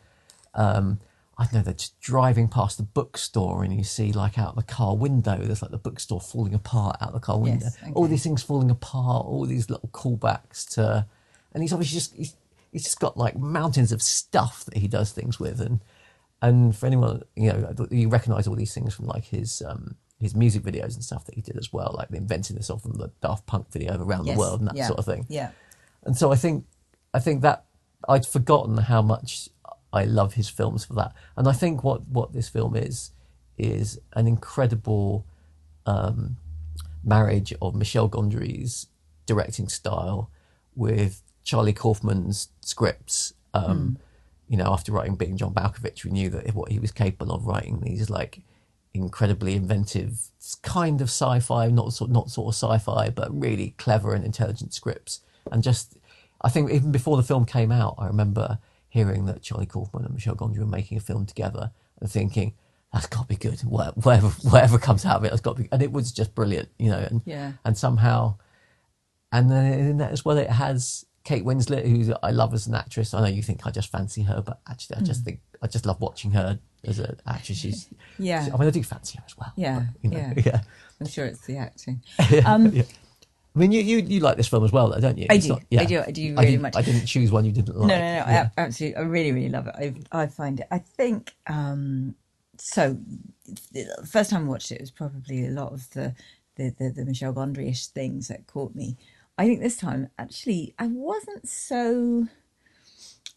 um, 0.56 1.00
I 1.38 1.44
don't 1.46 1.54
know, 1.54 1.62
they're 1.62 1.74
just 1.74 2.00
driving 2.02 2.50
past 2.50 2.78
the 2.78 2.84
bookstore 2.84 3.64
and 3.64 3.74
you 3.74 3.84
see 3.86 4.12
like 4.12 4.38
out 4.38 4.58
the 4.58 4.64
car 4.64 4.96
window, 4.96 5.38
there's 5.38 5.62
like 5.62 5.72
the 5.72 5.78
bookstore 5.78 6.20
falling 6.20 6.54
apart 6.54 6.98
out 7.00 7.14
the 7.14 7.20
car 7.20 7.40
window. 7.40 7.68
Yes, 7.82 7.92
All 7.94 8.08
these 8.08 8.24
things 8.24 8.44
falling 8.44 8.70
apart, 8.70 9.26
all 9.26 9.46
these 9.46 9.70
little 9.70 9.90
callbacks 9.94 10.68
to, 10.74 11.06
and 11.54 11.64
he's 11.64 11.72
obviously 11.72 11.98
just 11.98 12.16
he's, 12.16 12.36
he's 12.74 12.84
just 12.84 13.00
got 13.00 13.16
like 13.16 13.38
mountains 13.38 13.94
of 13.94 14.02
stuff 14.02 14.66
that 14.66 14.78
he 14.78 14.88
does 14.88 15.12
things 15.12 15.40
with, 15.40 15.62
and 15.62 15.80
and 16.42 16.76
for 16.76 16.88
anyone 16.88 17.22
you 17.36 17.54
know 17.54 17.74
you 17.90 18.10
recognise 18.10 18.48
all 18.48 18.56
these 18.56 18.74
things 18.74 18.94
from 18.94 19.06
like 19.06 19.26
his 19.26 19.62
um 19.62 19.96
his 20.20 20.36
music 20.36 20.64
videos 20.64 20.96
and 20.96 21.04
stuff 21.04 21.24
that 21.26 21.36
he 21.36 21.42
did 21.42 21.58
as 21.58 21.72
well, 21.72 21.96
like 21.98 22.10
the 22.10 22.18
inventiveness 22.18 22.70
of 22.70 22.84
them, 22.84 22.94
the 22.98 23.10
Daft 23.22 23.46
Punk 23.46 23.72
video 23.72 23.94
of 23.94 24.02
around 24.02 24.26
Yes, 24.26 24.36
the 24.36 24.40
world 24.40 24.60
and 24.60 24.68
that 24.68 24.76
yeah, 24.76 24.88
sort 24.88 25.00
of 25.00 25.06
thing. 25.06 25.26
Yeah. 25.30 25.52
And 26.04 26.18
so 26.18 26.34
I 26.34 26.36
think 26.36 26.66
I 27.14 27.20
think 27.20 27.42
that 27.44 27.64
I'd 28.08 28.26
forgotten 28.26 28.78
how 28.78 29.02
much 29.02 29.50
I 29.92 30.06
love 30.06 30.36
his 30.36 30.50
films 30.50 30.86
for 30.86 30.94
that. 30.94 31.14
And 31.36 31.48
I 31.48 31.54
think 31.54 31.84
what 31.84 32.08
what 32.08 32.34
this 32.34 32.50
film 32.50 32.76
is 32.76 33.12
is 33.58 34.00
an 34.14 34.28
incredible 34.28 35.26
um, 35.86 36.38
marriage 37.04 37.54
of 37.62 37.76
Michel 37.76 38.10
Gondry's 38.10 38.88
directing 39.26 39.68
style 39.68 40.30
with 40.76 41.22
Charlie 41.44 41.74
Kaufman's 41.74 42.50
scripts. 42.62 43.34
Um, 43.54 43.98
You 44.48 44.58
know, 44.58 44.74
after 44.74 44.92
writing 44.92 45.16
Being 45.16 45.38
John 45.38 45.54
Malkovich, 45.54 46.04
we 46.04 46.10
knew 46.10 46.32
that 46.32 46.56
what 46.56 46.72
he 46.72 46.80
was 46.80 46.92
capable 46.92 47.36
of 47.36 47.46
writing 47.46 47.82
these 47.82 48.10
like 48.10 48.42
incredibly 48.96 49.54
inventive, 49.54 50.32
kind 50.64 51.02
of 51.02 51.10
sci-fi, 51.10 51.70
not 51.70 51.94
sort 51.94 52.10
not 52.10 52.32
sort 52.32 52.48
of 52.48 52.56
sci-fi, 52.56 53.12
but 53.12 53.30
really 53.32 53.76
clever 53.78 54.16
and 54.16 54.26
intelligent 54.26 54.74
scripts. 54.74 55.22
And 55.52 55.62
just, 55.62 55.99
I 56.42 56.50
think 56.50 56.72
even 56.72 56.92
before 56.92 57.18
the 57.18 57.24
film 57.24 57.46
came 57.46 57.72
out, 57.72 57.96
I 57.98 58.08
remember 58.08 58.60
hearing 58.88 59.26
that 59.26 59.42
Charlie 59.42 59.66
Kaufman 59.66 60.06
and 60.06 60.14
Michel 60.14 60.36
Gondry 60.36 60.60
were 60.60 60.66
making 60.66 60.98
a 60.98 61.02
film 61.02 61.26
together 61.26 61.72
and 62.00 62.10
thinking. 62.10 62.54
That's 62.92 63.06
got 63.06 63.22
to 63.22 63.28
be 63.28 63.36
good. 63.36 63.60
Whatever, 63.62 64.30
whatever 64.50 64.80
comes 64.80 65.06
out 65.06 65.18
of 65.18 65.24
it, 65.24 65.30
has 65.30 65.42
got 65.42 65.58
to 65.58 65.62
be. 65.62 65.70
And 65.72 65.84
it 65.84 65.92
was 65.92 66.12
just 66.12 66.34
brilliant, 66.34 66.70
you 66.80 66.90
know. 66.90 66.98
And 66.98 67.22
Yeah. 67.24 67.52
and 67.64 67.78
somehow, 67.78 68.38
and 69.32 69.52
then 69.52 69.74
in 69.74 69.98
that 69.98 70.12
as 70.12 70.26
well, 70.26 70.38
it 70.40 70.50
has 70.50 71.06
Kate 71.24 71.46
Winslet, 71.46 71.88
who 71.88 72.16
I 72.24 72.32
love 72.32 72.52
as 72.54 72.66
an 72.66 72.74
actress. 72.74 73.14
I 73.14 73.20
know 73.22 73.28
you 73.28 73.44
think 73.44 73.68
I 73.68 73.70
just 73.70 73.92
fancy 73.92 74.24
her, 74.24 74.42
but 74.44 74.60
actually, 74.68 74.96
I 74.98 75.02
just 75.02 75.24
think 75.24 75.40
I 75.62 75.68
just 75.68 75.86
love 75.86 76.02
watching 76.02 76.32
her 76.32 76.60
as 76.84 76.98
an 76.98 77.20
actress. 77.28 77.60
She's, 77.60 77.90
Yeah. 78.18 78.48
I 78.52 78.58
mean, 78.58 78.68
I 78.68 78.72
do 78.72 78.82
fancy 78.82 79.20
her 79.20 79.24
as 79.28 79.38
well. 79.38 79.54
Yeah, 79.56 79.84
but, 80.02 80.04
you 80.04 80.10
know, 80.10 80.18
yeah. 80.18 80.34
yeah. 80.46 80.62
I'm 81.00 81.08
sure 81.08 81.26
it's 81.28 81.46
the 81.46 81.58
acting. 81.58 82.02
Um, 82.46 82.74
I 83.56 83.60
mean, 83.60 83.72
you, 83.72 83.82
you 83.82 83.98
you 84.00 84.20
like 84.20 84.38
this 84.38 84.48
film 84.48 84.64
as 84.64 84.72
well, 84.72 84.90
though, 84.90 85.00
don't 85.00 85.18
you? 85.18 85.26
I 85.30 85.36
It's 85.36 85.48
do. 85.48 85.58
I 85.78 85.86
do. 85.86 86.02
I 86.06 86.12
do 86.12 86.24
I 86.38 86.42
really 86.42 86.46
didn't, 86.52 86.62
much. 86.62 86.76
I 86.76 86.82
didn't 86.82 87.06
choose 87.08 87.32
one 87.32 87.46
you 87.46 87.52
didn't 87.52 87.76
like. 87.76 87.88
No, 87.88 87.96
no, 87.96 88.00
no. 88.00 88.32
Yeah. 88.32 88.50
I, 88.58 88.62
absolutely. 88.62 88.98
I 88.98 89.02
really, 89.02 89.32
really 89.32 89.50
love 89.50 89.68
it. 89.68 89.76
I, 90.12 90.22
I 90.24 90.28
find 90.28 90.60
it. 90.60 90.68
I 90.72 90.78
think. 90.80 91.34
Um, 91.48 92.16
so, 92.58 92.98
the 93.72 94.08
first 94.08 94.30
time 94.30 94.46
I 94.46 94.50
watched 94.50 94.72
it 94.72 94.82
was 94.82 94.92
probably 94.92 95.48
a 95.48 95.52
lot 95.52 95.74
of 95.74 95.90
the 95.92 96.14
the, 96.58 96.76
the, 96.78 96.90
the 96.90 97.06
Michel 97.06 97.34
Gondry-ish 97.34 97.88
things 97.88 98.28
that 98.28 98.46
caught 98.48 98.76
me. 98.76 98.98
I 99.38 99.46
think 99.46 99.62
this 99.62 99.78
time, 99.78 100.10
actually, 100.20 100.76
I 100.78 100.88
wasn't 100.88 101.48
so 101.48 102.28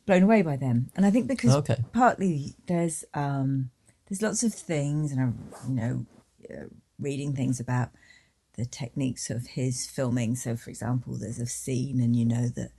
blown 0.07 0.25
away 0.25 0.43
by 0.43 0.57
them, 0.57 0.91
and 0.97 1.07
I 1.07 1.11
think 1.11 1.27
because 1.29 1.55
Okay. 1.55 1.77
partly 1.93 2.55
there's 2.67 3.05
um, 3.15 3.71
there's 4.09 4.21
lots 4.23 4.43
of 4.43 4.53
things, 4.53 5.13
and 5.13 5.21
I'm 5.21 5.39
you 5.69 5.75
know 5.75 6.07
uh, 6.51 6.65
reading 6.99 7.35
things 7.35 7.61
about 7.61 7.91
the 8.57 8.65
techniques 8.67 9.31
of 9.31 9.47
his 9.49 9.87
filming. 9.87 10.37
So, 10.37 10.57
for 10.57 10.71
example, 10.71 11.17
there's 11.19 11.39
a 11.39 11.47
scene, 11.47 12.01
and 12.01 12.15
you 12.17 12.25
know 12.25 12.49
that 12.49 12.71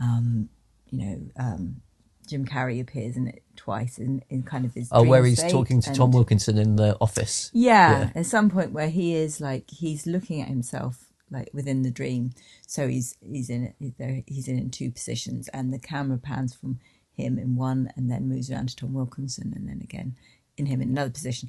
um, 0.00 0.48
you 0.90 0.98
know 1.04 1.20
um, 1.36 1.80
Jim 2.28 2.44
Carrey 2.46 2.80
appears 2.80 3.16
in 3.16 3.28
it 3.28 3.42
twice 3.56 3.98
in, 3.98 4.22
in 4.30 4.42
kind 4.42 4.64
of 4.64 4.74
his 4.74 4.88
Oh, 4.92 5.02
where 5.04 5.24
he's 5.24 5.42
talking 5.50 5.80
to 5.82 5.88
and- 5.90 5.96
Tom 5.96 6.10
Wilkinson 6.10 6.58
in 6.58 6.76
the 6.76 6.96
office. 7.00 7.50
yeah, 7.52 7.90
Yeah. 7.90 8.10
at 8.14 8.26
some 8.26 8.50
point 8.50 8.72
where 8.72 8.88
he 8.90 9.14
is 9.14 9.40
like 9.40 9.70
he's 9.70 10.06
looking 10.06 10.40
at 10.40 10.48
himself 10.48 11.06
like 11.30 11.50
within 11.52 11.82
the 11.82 11.90
dream. 11.90 12.32
So 12.66 12.86
he's 12.88 13.16
he's 13.20 13.48
in 13.50 13.74
he's 13.78 13.94
there- 13.98 14.22
He's 14.26 14.48
in 14.48 14.70
two 14.70 14.90
positions, 14.90 15.48
and 15.48 15.72
the 15.72 15.78
camera 15.78 16.18
pans 16.18 16.54
from 16.54 16.80
him 17.12 17.38
in 17.38 17.54
one, 17.56 17.90
and 17.96 18.10
then 18.10 18.28
moves 18.28 18.50
around 18.50 18.68
to 18.70 18.76
Tom 18.76 18.92
Wilkinson, 18.92 19.52
and 19.54 19.68
then 19.68 19.80
again 19.82 20.16
in 20.56 20.66
him 20.66 20.80
in 20.82 20.88
another 20.90 21.10
position. 21.10 21.48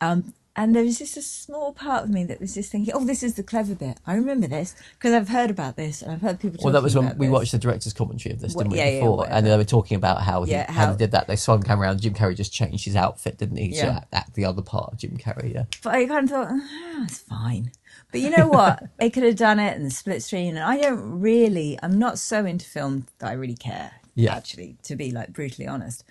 Um, 0.00 0.34
and 0.56 0.74
there 0.74 0.84
was 0.84 0.98
just 0.98 1.16
a 1.16 1.22
small 1.22 1.72
part 1.72 2.04
of 2.04 2.10
me 2.10 2.22
that 2.24 2.40
was 2.40 2.54
just 2.54 2.70
thinking, 2.70 2.94
"Oh, 2.94 3.04
this 3.04 3.22
is 3.22 3.34
the 3.34 3.42
clever 3.42 3.74
bit. 3.74 3.98
I 4.06 4.14
remember 4.14 4.46
this 4.46 4.74
because 4.94 5.12
I've 5.12 5.28
heard 5.28 5.50
about 5.50 5.76
this, 5.76 6.00
and 6.02 6.12
I've 6.12 6.20
heard 6.22 6.38
people." 6.40 6.60
Well, 6.62 6.72
that 6.72 6.82
was 6.82 6.94
when 6.96 7.16
we 7.18 7.26
this. 7.26 7.32
watched 7.32 7.52
the 7.52 7.58
director's 7.58 7.92
commentary 7.92 8.34
of 8.34 8.40
this, 8.40 8.54
didn't 8.54 8.70
we? 8.72 8.78
yeah, 8.78 8.88
yeah, 8.88 9.00
before, 9.00 9.16
whatever. 9.18 9.34
and 9.36 9.46
they 9.46 9.56
were 9.56 9.64
talking 9.64 9.96
about 9.96 10.22
how 10.22 10.44
he, 10.44 10.52
how, 10.52 10.64
how- 10.72 10.92
they 10.92 10.98
did 10.98 11.10
that. 11.12 11.26
They 11.26 11.36
swung 11.36 11.60
the 11.60 11.66
camera 11.66 11.86
around. 11.88 12.00
Jim 12.02 12.14
Carrey 12.14 12.36
just 12.36 12.52
changed 12.52 12.84
his 12.84 12.96
outfit, 12.96 13.38
didn't 13.38 13.56
he? 13.56 13.74
Yeah. 13.74 13.84
To 13.84 13.90
act, 13.92 14.06
act 14.14 14.34
the 14.34 14.44
other 14.44 14.62
part 14.62 14.92
of 14.92 14.98
Jim 14.98 15.16
Carrey. 15.18 15.54
Yeah. 15.54 15.64
But 15.82 15.94
I 15.94 16.06
kind 16.06 16.24
of 16.24 16.30
thought, 16.30 16.48
ah, 16.50 17.04
it's 17.04 17.18
fine. 17.18 17.72
But 18.12 18.20
you 18.20 18.30
know 18.30 18.46
what? 18.48 18.82
they 18.98 19.10
could 19.10 19.24
have 19.24 19.36
done 19.36 19.58
it 19.58 19.76
in 19.76 19.82
the 19.84 19.90
split 19.90 20.22
screen. 20.22 20.56
And 20.56 20.64
I 20.64 20.80
don't 20.80 21.20
really, 21.20 21.78
I'm 21.82 21.98
not 21.98 22.18
so 22.18 22.44
into 22.46 22.64
film 22.66 23.06
that 23.18 23.28
I 23.30 23.32
really 23.32 23.56
care, 23.56 23.90
Yeah. 24.14 24.36
actually, 24.36 24.76
to 24.84 24.94
be 24.94 25.10
like 25.10 25.32
brutally 25.32 25.66
honest. 25.66 26.04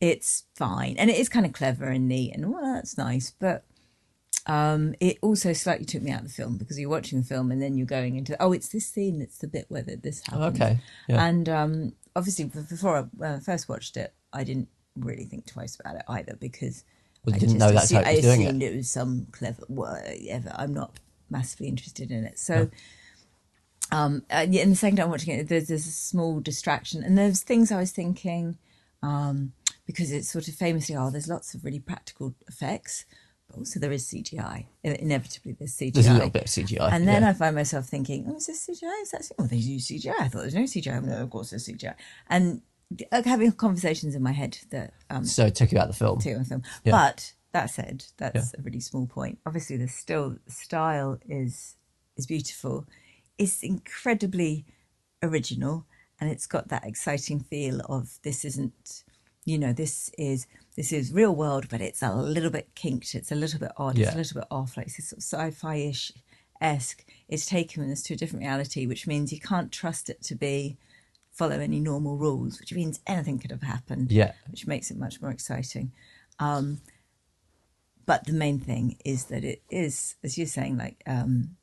It's 0.00 0.44
fine. 0.54 0.96
And 0.98 1.10
it 1.10 1.16
is 1.16 1.28
kind 1.28 1.46
of 1.46 1.52
clever 1.52 1.86
and 1.86 2.06
neat. 2.08 2.34
And 2.34 2.52
well, 2.52 2.74
that's 2.74 2.96
nice. 2.98 3.32
But 3.38 3.64
um, 4.46 4.94
it 5.00 5.18
also 5.22 5.52
slightly 5.52 5.84
took 5.84 6.02
me 6.02 6.10
out 6.10 6.22
of 6.22 6.26
the 6.28 6.32
film 6.32 6.56
because 6.58 6.78
you're 6.78 6.90
watching 6.90 7.20
the 7.20 7.24
film 7.24 7.52
and 7.52 7.62
then 7.62 7.76
you're 7.76 7.86
going 7.86 8.16
into, 8.16 8.36
oh, 8.42 8.52
it's 8.52 8.68
this 8.68 8.86
scene. 8.86 9.20
It's 9.20 9.38
the 9.38 9.46
bit 9.48 9.66
where 9.68 9.82
this 9.82 10.22
happens. 10.26 10.60
Okay. 10.60 10.80
Yeah. 11.08 11.24
And 11.24 11.48
um, 11.48 11.92
obviously, 12.16 12.46
before 12.46 13.08
I 13.22 13.26
I 13.26 13.38
first 13.38 13.68
watched 13.68 13.96
it, 13.96 14.12
I 14.32 14.44
didn't 14.44 14.68
really 14.96 15.24
think 15.24 15.46
twice 15.46 15.78
about 15.78 15.96
it 15.96 16.02
either 16.08 16.36
because 16.40 16.84
Well, 17.24 17.34
I 17.36 17.38
didn't 17.38 17.58
just 17.58 17.60
know 17.60 17.72
that's 17.72 17.90
how 17.92 18.00
assumed, 18.00 18.08
it 18.08 18.16
was 18.16 18.24
I 18.24 18.28
doing 18.28 18.40
it. 18.40 18.44
assumed 18.46 18.62
it. 18.62 18.76
was 18.76 18.90
some 18.90 19.26
clever 19.32 19.62
whatever. 19.68 20.52
I'm 20.56 20.74
not 20.74 20.98
massively 21.30 21.68
interested 21.68 22.10
in 22.10 22.24
it. 22.24 22.38
So, 22.38 22.68
um, 23.90 24.24
and 24.30 24.54
yeah, 24.54 24.62
in 24.62 24.70
the 24.70 24.76
second 24.76 24.96
time 24.96 25.10
watching 25.10 25.38
it, 25.38 25.48
there's, 25.48 25.68
there's 25.68 25.86
a 25.86 25.90
small 25.90 26.40
distraction, 26.40 27.02
and 27.02 27.16
there's 27.16 27.42
things 27.42 27.70
I 27.70 27.78
was 27.78 27.90
thinking 27.90 28.58
um, 29.02 29.52
because 29.86 30.10
it's 30.12 30.30
sort 30.30 30.48
of 30.48 30.54
famously, 30.54 30.96
oh, 30.96 31.10
there's 31.10 31.28
lots 31.28 31.54
of 31.54 31.64
really 31.64 31.80
practical 31.80 32.34
effects, 32.48 33.04
but 33.52 33.58
also 33.60 33.78
there 33.78 33.92
is 33.92 34.04
CGI. 34.06 34.66
Inevitably, 34.82 35.52
there's 35.52 35.76
CGI. 35.76 35.92
There's 35.94 36.06
a 36.08 36.14
little 36.14 36.30
bit 36.30 36.42
of 36.42 36.48
CGI. 36.48 36.92
And 36.92 37.06
then 37.06 37.22
yeah. 37.22 37.30
I 37.30 37.32
find 37.32 37.54
myself 37.54 37.86
thinking, 37.86 38.26
oh, 38.28 38.36
is 38.36 38.46
this 38.46 38.66
CGI? 38.66 39.02
Is 39.02 39.10
that 39.10 39.24
C- 39.24 39.34
oh, 39.38 39.46
they 39.46 39.56
use 39.56 39.88
CGI? 39.88 40.14
I 40.18 40.28
thought 40.28 40.40
there's 40.40 40.54
no 40.54 40.62
CGI. 40.62 41.02
No, 41.02 41.22
of 41.22 41.30
course 41.30 41.50
there's 41.50 41.68
CGI. 41.68 41.94
And 42.28 42.62
like, 43.10 43.24
having 43.24 43.52
conversations 43.52 44.14
in 44.14 44.22
my 44.22 44.32
head 44.32 44.58
that 44.70 44.94
um, 45.10 45.24
so 45.24 45.46
it 45.46 45.54
took 45.54 45.72
you 45.72 45.78
out 45.78 45.88
of 45.88 45.92
the 45.92 45.98
film. 45.98 46.18
to 46.20 46.34
on 46.34 46.44
film. 46.44 46.62
Yeah. 46.84 46.92
But 46.92 47.34
that 47.52 47.70
said, 47.70 48.04
that's 48.16 48.54
a 48.54 48.62
really 48.62 48.80
small 48.80 49.06
point. 49.06 49.38
Obviously, 49.46 49.76
the 49.76 49.88
still 49.88 50.36
style 50.48 51.18
is 51.28 51.76
is 52.16 52.26
beautiful. 52.26 52.86
It's 53.38 53.62
incredibly 53.62 54.64
original, 55.22 55.86
and 56.20 56.30
it's 56.30 56.46
got 56.46 56.68
that 56.68 56.86
exciting 56.86 57.40
feel 57.40 57.80
of 57.88 58.18
this 58.22 58.44
isn't, 58.44 59.04
you 59.44 59.58
know, 59.58 59.72
this 59.72 60.10
is 60.18 60.46
this 60.76 60.92
is 60.92 61.12
real 61.12 61.34
world, 61.34 61.68
but 61.68 61.80
it's 61.80 62.02
a 62.02 62.14
little 62.14 62.50
bit 62.50 62.74
kinked. 62.74 63.14
It's 63.14 63.30
a 63.32 63.34
little 63.34 63.60
bit 63.60 63.72
odd. 63.76 63.98
It's 63.98 64.14
a 64.14 64.16
little 64.16 64.40
bit 64.40 64.48
off. 64.50 64.76
Like 64.76 64.86
it's 64.86 65.08
sort 65.08 65.18
of 65.18 65.22
sci-fi 65.24 65.76
ish 65.76 66.12
esque. 66.60 67.04
It's 67.28 67.44
taken 67.46 67.90
us 67.90 68.02
to 68.04 68.14
a 68.14 68.16
different 68.16 68.44
reality, 68.44 68.86
which 68.86 69.06
means 69.06 69.32
you 69.32 69.40
can't 69.40 69.70
trust 69.72 70.08
it 70.08 70.22
to 70.22 70.34
be 70.34 70.76
follow 71.30 71.58
any 71.58 71.80
normal 71.80 72.16
rules, 72.16 72.60
which 72.60 72.72
means 72.72 73.00
anything 73.06 73.38
could 73.38 73.50
have 73.50 73.62
happened. 73.62 74.12
Yeah. 74.12 74.32
which 74.50 74.66
makes 74.66 74.90
it 74.90 74.96
much 74.98 75.20
more 75.20 75.30
exciting. 75.30 75.92
Um, 76.38 76.80
but 78.04 78.26
the 78.26 78.32
main 78.32 78.58
thing 78.58 78.96
is 79.04 79.26
that 79.26 79.44
it 79.44 79.62
is, 79.70 80.16
as 80.24 80.36
you're 80.36 80.46
saying, 80.46 80.76
like 80.76 81.02
um, 81.06 81.56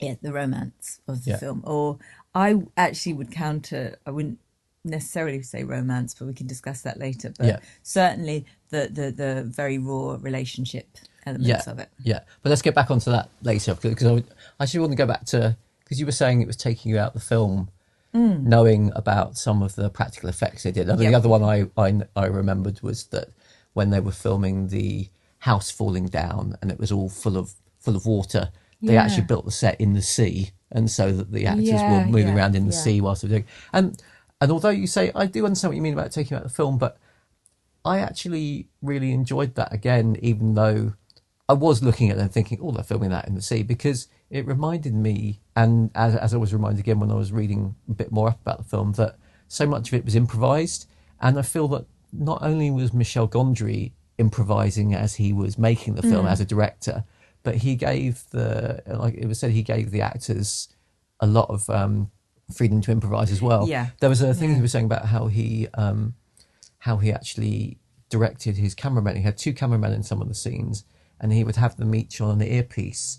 yeah, 0.00 0.14
the 0.20 0.32
romance 0.32 1.00
of 1.08 1.24
the 1.24 1.32
Yeah. 1.32 1.36
film. 1.38 1.62
Or 1.66 1.98
I 2.34 2.62
actually 2.76 3.14
would 3.14 3.30
counter. 3.30 3.96
I 4.06 4.10
wouldn't 4.10 4.38
necessarily 4.86 5.42
say 5.42 5.64
romance, 5.64 6.14
but 6.14 6.26
we 6.26 6.34
can 6.34 6.46
discuss 6.46 6.82
that 6.82 6.98
later. 6.98 7.32
But 7.36 7.46
Yeah. 7.46 7.58
certainly 7.82 8.46
the 8.70 8.88
the 8.92 9.10
the 9.10 9.42
very 9.44 9.78
raw 9.78 10.16
relationship 10.20 10.86
elements 11.26 11.66
yeah, 11.66 11.72
of 11.72 11.78
it. 11.78 11.88
Yeah, 12.02 12.20
but 12.42 12.50
let's 12.50 12.62
get 12.62 12.74
back 12.74 12.90
onto 12.90 13.10
that 13.10 13.28
later 13.42 13.74
because 13.74 14.06
I, 14.06 14.12
would- 14.12 14.30
I 14.58 14.62
actually 14.64 14.80
want 14.80 14.92
to 14.92 14.96
go 14.96 15.06
back 15.06 15.24
to 15.26 15.56
because 15.84 15.98
you 16.00 16.06
were 16.06 16.12
saying 16.12 16.40
it 16.40 16.46
was 16.46 16.56
taking 16.56 16.90
you 16.90 16.98
out 16.98 17.14
the 17.14 17.20
film, 17.20 17.68
mm. 18.14 18.42
knowing 18.42 18.92
about 18.96 19.36
some 19.36 19.62
of 19.62 19.74
the 19.76 19.88
practical 19.90 20.28
effects 20.28 20.62
they 20.64 20.72
did. 20.72 20.88
I 20.90 20.94
mean, 20.94 21.02
Yep. 21.04 21.10
the 21.12 21.16
other 21.16 21.28
one 21.28 21.42
I, 21.42 21.66
I 21.76 22.00
I 22.16 22.26
remembered 22.26 22.80
was 22.82 23.04
that 23.06 23.28
when 23.74 23.90
they 23.90 24.00
were 24.00 24.12
filming 24.12 24.68
the 24.68 25.08
house 25.40 25.70
falling 25.70 26.06
down 26.06 26.56
and 26.60 26.70
it 26.72 26.78
was 26.78 26.90
all 26.90 27.08
full 27.08 27.36
of 27.36 27.54
full 27.78 27.94
of 27.96 28.06
water, 28.06 28.50
they 28.82 28.94
Yeah. 28.94 29.02
actually 29.04 29.24
built 29.26 29.44
the 29.44 29.50
set 29.52 29.80
in 29.80 29.92
the 29.94 30.02
sea, 30.02 30.50
and 30.72 30.90
so 30.90 31.12
that 31.12 31.30
the 31.32 31.46
actors 31.46 31.68
Yeah, 31.68 31.90
were 32.00 32.06
moving 32.06 32.28
yeah, 32.28 32.36
around 32.36 32.56
in 32.56 32.66
the 32.66 32.72
sea 32.72 33.00
whilst 33.00 33.22
they 33.22 33.28
were 33.28 33.34
doing. 33.34 33.44
And 33.72 34.02
and 34.40 34.50
although 34.50 34.70
you 34.70 34.86
say 34.86 35.12
I 35.14 35.26
do 35.26 35.44
understand 35.44 35.70
what 35.70 35.76
you 35.76 35.82
mean 35.82 35.94
about 35.94 36.12
taking 36.12 36.36
out 36.36 36.42
the 36.42 36.48
film, 36.48 36.78
but 36.78 36.98
I 37.84 37.98
actually 38.00 38.68
really 38.82 39.12
enjoyed 39.12 39.54
that 39.54 39.72
again, 39.72 40.16
even 40.20 40.54
though 40.54 40.94
I 41.48 41.52
was 41.52 41.82
looking 41.82 42.10
at 42.10 42.16
it 42.16 42.20
and 42.20 42.32
thinking, 42.32 42.58
oh, 42.60 42.72
they're 42.72 42.82
filming 42.82 43.10
that 43.10 43.28
in 43.28 43.34
the 43.36 43.42
sea, 43.42 43.62
because 43.62 44.08
it 44.30 44.44
reminded 44.46 44.92
me, 44.94 45.40
and 45.54 45.90
as, 45.94 46.16
as 46.16 46.34
I 46.34 46.38
was 46.38 46.52
reminded 46.52 46.80
again 46.80 46.98
when 46.98 47.12
I 47.12 47.14
was 47.14 47.30
reading 47.30 47.76
a 47.88 47.94
bit 47.94 48.10
more 48.10 48.28
up 48.28 48.40
about 48.40 48.58
the 48.58 48.64
film, 48.64 48.92
that 48.94 49.16
so 49.46 49.66
much 49.66 49.88
of 49.88 49.94
it 49.94 50.04
was 50.04 50.16
improvised. 50.16 50.88
And 51.20 51.38
I 51.38 51.42
feel 51.42 51.68
that 51.68 51.86
not 52.12 52.42
only 52.42 52.70
was 52.72 52.92
Michel 52.92 53.28
Gondry 53.28 53.92
improvising 54.18 54.92
as 54.94 55.14
he 55.14 55.32
was 55.32 55.56
making 55.56 55.94
the 55.94 56.02
Mm. 56.02 56.10
film 56.10 56.26
as 56.26 56.40
a 56.40 56.44
director, 56.44 57.04
but 57.44 57.56
he 57.56 57.76
gave 57.76 58.24
the, 58.30 58.82
like 58.88 59.14
it 59.14 59.26
was 59.26 59.38
said, 59.38 59.52
he 59.52 59.62
gave 59.62 59.92
the 59.92 60.00
actors 60.00 60.68
a 61.20 61.26
lot 61.28 61.48
of 61.48 61.70
um, 61.70 62.10
freedom 62.54 62.80
to 62.82 62.92
improvise 62.92 63.30
as 63.30 63.42
well. 63.42 63.68
Yeah. 63.68 63.88
There 64.00 64.08
was 64.08 64.22
a 64.22 64.32
thing 64.34 64.50
Yeah. 64.50 64.56
he 64.56 64.62
was 64.62 64.72
saying 64.72 64.84
about 64.86 65.06
how 65.06 65.26
he 65.26 65.68
um, 65.74 66.14
how 66.78 66.98
he 66.98 67.12
actually 67.12 67.78
directed 68.08 68.56
his 68.56 68.74
cameramen. 68.74 69.16
He 69.16 69.22
had 69.22 69.36
two 69.36 69.52
cameramen 69.52 69.92
in 69.92 70.02
some 70.02 70.22
of 70.22 70.28
the 70.28 70.34
scenes, 70.34 70.84
and 71.20 71.32
he 71.32 71.42
would 71.44 71.56
have 71.56 71.76
them 71.76 71.94
each 71.94 72.20
on 72.20 72.40
an 72.40 72.46
earpiece, 72.46 73.18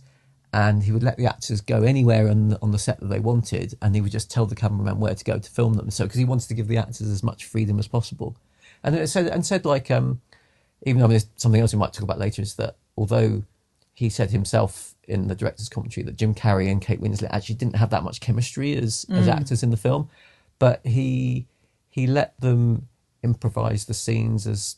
and 0.53 0.83
he 0.83 0.91
would 0.91 1.03
let 1.03 1.17
the 1.17 1.25
actors 1.25 1.59
go 1.61 1.83
anywhere 1.83 2.29
on 2.29 2.57
on 2.61 2.71
the 2.71 2.79
set 2.79 2.99
that 3.01 3.07
they 3.07 3.19
wanted, 3.19 3.77
and 3.81 3.95
he 3.95 4.01
would 4.01 4.11
just 4.11 4.31
tell 4.31 4.45
the 4.45 4.55
cameraman 4.55 4.99
where 4.99 5.15
to 5.15 5.23
go 5.25 5.37
to 5.39 5.51
film 5.51 5.73
them. 5.73 5.91
So 5.91 6.05
because 6.05 6.19
he 6.19 6.25
wanted 6.25 6.47
to 6.47 6.53
give 6.53 6.67
the 6.67 6.77
actors 6.77 7.09
as 7.09 7.23
much 7.23 7.45
freedom 7.45 7.79
as 7.79 7.87
possible, 7.87 8.37
and 8.83 8.95
it 8.95 9.07
said 9.07 9.27
and 9.27 9.45
said 9.45 9.65
like 9.65 9.91
um, 9.91 10.21
even 10.85 11.01
though 11.01 11.07
there's 11.07 11.27
something 11.35 11.59
else 11.59 11.73
we 11.73 11.79
might 11.79 11.91
talk 11.91 12.03
about 12.03 12.19
later 12.19 12.41
is 12.41 12.55
that 12.55 12.77
although 12.95 13.43
he 13.93 14.09
said 14.09 14.31
himself 14.31 14.93
in 15.07 15.27
the 15.27 15.35
director's 15.35 15.69
commentary 15.69 16.03
that 16.03 16.15
Jim 16.15 16.35
Carrey 16.35 16.69
and 16.69 16.81
Kate 16.81 17.01
Winslet 17.01 17.29
actually 17.31 17.55
didn't 17.55 17.75
have 17.75 17.89
that 17.91 18.03
much 18.03 18.19
chemistry 18.19 18.75
as 18.75 19.05
as 19.09 19.27
actors 19.27 19.63
in 19.63 19.71
the 19.71 19.77
film, 19.77 20.09
but 20.59 20.85
he 20.85 21.47
he 21.89 22.07
let 22.07 22.39
them 22.39 22.87
improvise 23.23 23.85
the 23.85 23.93
scenes 23.93 24.45
as, 24.45 24.75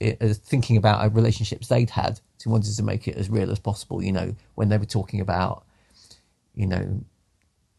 as 0.00 0.38
thinking 0.38 0.76
about 0.76 1.14
relationships 1.14 1.68
they'd 1.68 1.90
had. 1.90 2.16
So 2.38 2.44
he 2.44 2.48
wanted 2.48 2.74
to 2.74 2.82
make 2.82 3.06
it 3.06 3.16
as 3.16 3.28
real 3.28 3.50
as 3.50 3.58
possible. 3.58 4.02
You 4.02 4.12
know, 4.12 4.34
when 4.54 4.68
they 4.68 4.78
were 4.78 4.86
talking 4.86 5.20
about, 5.20 5.64
you 6.54 6.66
know, 6.66 7.04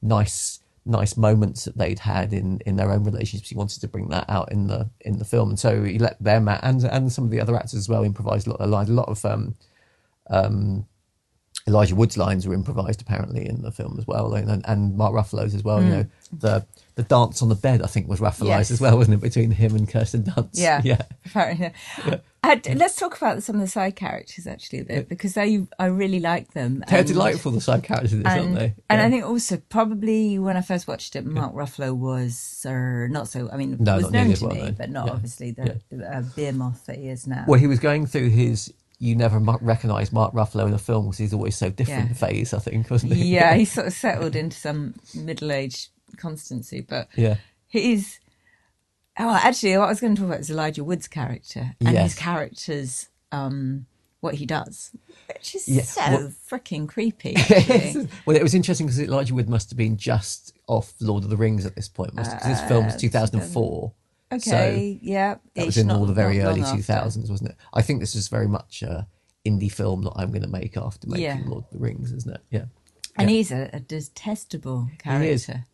nice 0.02 0.60
nice 0.86 1.18
moments 1.18 1.66
that 1.66 1.78
they'd 1.78 2.00
had 2.00 2.32
in 2.32 2.60
in 2.66 2.76
their 2.76 2.92
own 2.92 3.04
relationships. 3.04 3.50
He 3.50 3.56
wanted 3.56 3.82
to 3.82 3.88
bring 3.88 4.10
that 4.10 4.30
out 4.30 4.52
in 4.52 4.68
the 4.68 4.90
in 5.02 5.18
the 5.18 5.26
film, 5.26 5.50
and 5.50 5.60
so 5.60 5.84
he 5.84 5.98
let 5.98 6.22
them 6.22 6.48
and 6.48 6.84
and 6.84 7.12
some 7.12 7.26
of 7.26 7.32
the 7.32 7.42
other 7.42 7.56
actors 7.56 7.76
as 7.76 7.90
well 7.90 8.04
improvise 8.04 8.46
a 8.46 8.52
lot 8.52 8.60
of 8.60 8.70
lines. 8.70 8.90
A 8.90 8.94
lot 8.94 9.10
of 9.10 9.26
um, 9.26 9.56
um, 10.30 10.86
Elijah 11.68 11.96
Wood's 11.96 12.16
lines 12.16 12.48
were 12.48 12.54
improvised 12.54 13.02
apparently 13.02 13.48
in 13.48 13.64
the 13.64 13.72
film 13.72 13.96
as 13.98 14.06
well, 14.06 14.34
and, 14.36 14.64
and 14.68 14.96
Mark 14.96 15.14
Ruffalo's 15.14 15.56
as 15.56 15.64
well. 15.64 15.82
You 15.82 15.90
know, 15.90 16.06
the 16.32 16.66
the 16.94 17.02
dance 17.04 17.42
on 17.42 17.50
the 17.50 17.56
bed 17.56 17.82
I 17.82 17.88
think 17.88 18.08
was 18.08 18.20
Ruffaloized 18.20 18.48
Yes. 18.48 18.72
as 18.72 18.80
well, 18.80 18.96
wasn't 18.98 19.16
it, 19.16 19.22
between 19.22 19.50
him 19.52 19.76
and 19.76 19.90
Kirsten 19.90 20.24
Dunst? 20.24 20.50
Yeah, 20.54 20.82
yeah. 20.86 21.02
Apparently. 21.26 21.72
Uh, 22.44 22.56
let's 22.76 22.96
talk 22.96 23.18
about 23.18 23.42
some 23.42 23.56
of 23.56 23.62
the 23.62 23.68
side 23.68 23.96
characters 23.96 24.46
actually 24.46 24.80
a 24.82 24.84
bit 24.84 25.10
because 25.10 25.34
they 25.34 25.66
I 25.80 25.86
really 25.88 26.20
like 26.20 26.54
them. 26.54 26.84
They're 26.88 27.00
and- 27.00 27.08
delightful, 27.08 27.52
the 27.52 27.60
side 27.62 27.82
characters 27.82 28.14
in 28.14 28.22
this, 28.22 28.32
aren't 28.32 28.46
and, 28.50 28.58
they? 28.58 28.76
and 28.88 29.02
I 29.02 29.10
think 29.10 29.26
also 29.26 29.58
probably 29.70 30.38
when 30.38 30.56
I 30.58 30.62
first 30.62 30.88
watched 30.88 31.16
it, 31.16 31.26
Mark 31.26 31.56
Ruffalo 31.56 31.96
was 31.98 32.64
uh, 32.70 33.08
not 33.12 33.28
so. 33.28 33.50
I 33.52 33.58
mean, 33.58 33.78
No, 33.80 33.96
was 33.96 34.04
not 34.04 34.12
known 34.12 34.34
to 34.36 34.46
well 34.46 34.56
me, 34.56 34.62
known. 34.62 34.74
but 34.76 34.90
not 34.92 35.08
Yeah. 35.08 35.14
obviously 35.14 35.50
the, 35.52 35.82
the 35.90 36.18
uh, 36.18 36.22
beer 36.36 36.52
moth 36.52 36.86
that 36.86 36.98
he 37.00 37.10
is 37.10 37.26
now. 37.26 37.46
Well, 37.48 37.60
he 37.60 37.66
was 37.66 37.80
going 37.80 38.06
through 38.06 38.30
his 38.30 38.72
you 39.00 39.16
never 39.16 39.40
recognise 39.40 40.12
Mark 40.12 40.34
Ruffalo 40.34 40.68
in 40.68 40.74
a 40.74 40.78
film 40.78 41.06
because 41.06 41.18
he's 41.18 41.34
always 41.34 41.56
so 41.56 41.70
different 41.70 42.10
Yeah. 42.10 42.16
phase, 42.16 42.54
I 42.54 42.60
think, 42.60 42.90
wasn't 42.90 43.14
he? 43.14 43.34
yeah, 43.34 43.54
he 43.56 43.66
sort 43.76 43.88
of 43.88 43.94
settled 43.94 44.36
into 44.36 44.58
some 44.58 44.96
middle-aged 45.14 45.90
constancy, 46.18 46.82
but 46.82 47.10
yeah. 47.16 47.36
he's. 47.68 48.20
Oh, 49.18 49.34
actually, 49.42 49.78
what 49.78 49.86
I 49.86 49.90
was 49.90 50.02
going 50.02 50.14
to 50.16 50.22
talk 50.22 50.28
about 50.30 50.42
is 50.42 50.50
Elijah 50.50 50.84
Wood's 50.84 51.08
character 51.08 51.74
and 51.80 51.94
Yes. 51.94 52.12
his 52.14 52.20
character's 52.20 53.08
um, 53.32 53.86
what 54.20 54.36
he 54.36 54.46
does, 54.46 54.92
which 55.28 55.56
is 55.56 55.68
Yeah, 55.70 55.84
so 55.84 56.02
well- 56.02 56.34
freaking 56.50 56.88
creepy. 56.88 57.36
well, 58.26 58.36
it 58.36 58.44
was 58.44 58.54
interesting 58.54 58.88
because 58.88 59.00
Elijah 59.02 59.34
Wood 59.34 59.50
must 59.50 59.70
have 59.70 59.78
been 59.78 59.96
just 59.98 60.54
off 60.68 60.94
Lord 61.00 61.24
of 61.24 61.30
the 61.30 61.38
Rings 61.38 61.66
at 61.66 61.76
this 61.76 61.88
point, 61.88 62.14
because 62.16 62.34
this 62.44 62.62
film 62.64 62.86
was 62.86 62.96
Uh, 62.96 63.00
2004. 63.00 63.94
Okay, 64.32 65.00
yeah, 65.02 65.36
That 65.56 65.66
was 65.66 65.78
in 65.78 65.88
not- 65.88 65.98
all 66.00 66.06
the 66.06 66.14
very 66.14 66.42
early 66.42 66.62
2000s, 66.62 67.30
wasn't 67.30 67.52
it? 67.52 67.56
I 67.74 67.82
think 67.82 68.00
this 68.00 68.16
is 68.16 68.28
very 68.28 68.48
much 68.48 68.82
a 68.84 69.08
indie 69.46 69.72
film 69.72 70.02
that 70.04 70.14
I'm 70.16 70.32
going 70.32 70.42
to 70.42 70.48
make 70.50 70.76
after 70.78 71.08
making 71.08 71.24
Yeah. 71.26 71.42
Lord 71.46 71.66
of 71.66 71.70
the 71.72 71.78
Rings, 71.80 72.12
isn't 72.12 72.34
it? 72.36 72.42
Yeah. 72.50 72.66
And 73.18 73.30
Yeah. 73.30 73.36
he's 73.38 73.52
a, 73.52 73.70
a 73.74 73.80
detestable 73.80 74.86
He 74.86 74.94
is. 75.28 75.46
character. 75.46 75.66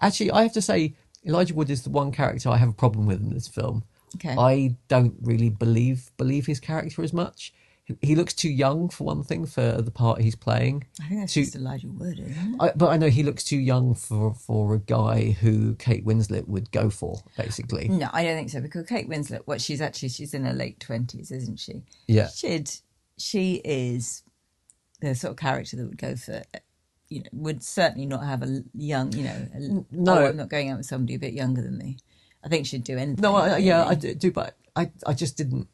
Actually, 0.00 0.30
I 0.32 0.42
have 0.42 0.52
to 0.54 0.62
say, 0.62 0.94
Elijah 1.24 1.54
Wood 1.54 1.70
is 1.70 1.82
the 1.82 1.90
one 1.90 2.10
character 2.12 2.48
I 2.48 2.56
have 2.56 2.68
a 2.70 2.72
problem 2.74 3.06
with 3.06 3.20
in 3.20 3.30
this 3.32 3.46
film. 3.48 3.84
Okay. 4.16 4.34
I 4.36 4.76
don't 4.88 5.14
really 5.22 5.48
believe 5.50 6.10
believe 6.16 6.46
his 6.46 6.58
character 6.58 7.02
as 7.02 7.12
much. 7.12 7.52
He, 8.00 8.14
looks 8.14 8.34
too 8.34 8.50
young 8.50 8.88
for 8.88 9.04
one 9.04 9.22
thing 9.22 9.46
for 9.46 9.80
the 9.80 9.90
part 9.90 10.20
he's 10.20 10.36
playing. 10.36 10.84
I 11.00 11.08
think 11.08 11.20
that's 11.20 11.32
too- 11.32 11.42
just 11.42 11.56
Elijah 11.56 11.88
Wood, 11.88 12.18
isn't 12.18 12.54
it? 12.54 12.56
I, 12.60 12.72
but 12.76 12.88
I 12.88 12.96
know 12.96 13.08
he 13.08 13.22
looks 13.22 13.44
too 13.44 13.58
young 13.58 13.94
for 13.94 14.34
for 14.34 14.74
a 14.74 14.78
guy 14.78 15.32
who 15.32 15.74
Kate 15.76 16.04
Winslet 16.04 16.48
would 16.48 16.70
go 16.70 16.90
for, 16.90 17.22
basically. 17.36 17.88
No, 17.88 18.08
I 18.12 18.24
don't 18.24 18.36
think 18.36 18.50
so 18.50 18.60
because 18.60 18.86
Kate 18.86 19.08
Winslet, 19.08 19.42
what 19.46 19.60
she's 19.60 19.80
actually, 19.80 20.10
she's 20.10 20.34
in 20.34 20.44
her 20.44 20.52
late 20.52 20.80
twenties, 20.80 21.30
isn't 21.30 21.58
she? 21.58 21.82
Yeah. 22.06 22.28
She'd, 22.28 22.70
she 23.18 23.56
is 23.64 24.22
the 25.00 25.14
sort 25.14 25.32
of 25.32 25.36
character 25.38 25.76
that 25.76 25.86
would 25.86 25.98
go 25.98 26.16
for, 26.16 26.42
you 27.08 27.20
know, 27.22 27.28
would 27.32 27.62
certainly 27.62 28.06
not 28.06 28.24
have 28.24 28.42
a 28.42 28.62
young, 28.74 29.12
you 29.12 29.24
know, 29.24 29.48
a, 29.54 29.58
oh, 29.58 29.86
no. 29.90 30.18
oh, 30.18 30.26
I'm 30.26 30.36
not 30.36 30.48
going 30.48 30.70
out 30.70 30.78
with 30.78 30.86
somebody 30.86 31.14
a 31.14 31.18
bit 31.18 31.32
younger 31.32 31.62
than 31.62 31.78
me. 31.78 31.98
I 32.44 32.48
think 32.48 32.66
she'd 32.66 32.84
do 32.84 32.96
anything. 32.96 33.20
No, 33.20 33.36
I, 33.36 33.58
yeah, 33.58 33.84
I 33.86 33.94
do, 33.94 34.14
do, 34.14 34.30
but 34.30 34.56
I, 34.76 34.90
I 35.06 35.12
just 35.14 35.36
didn't. 35.36 35.68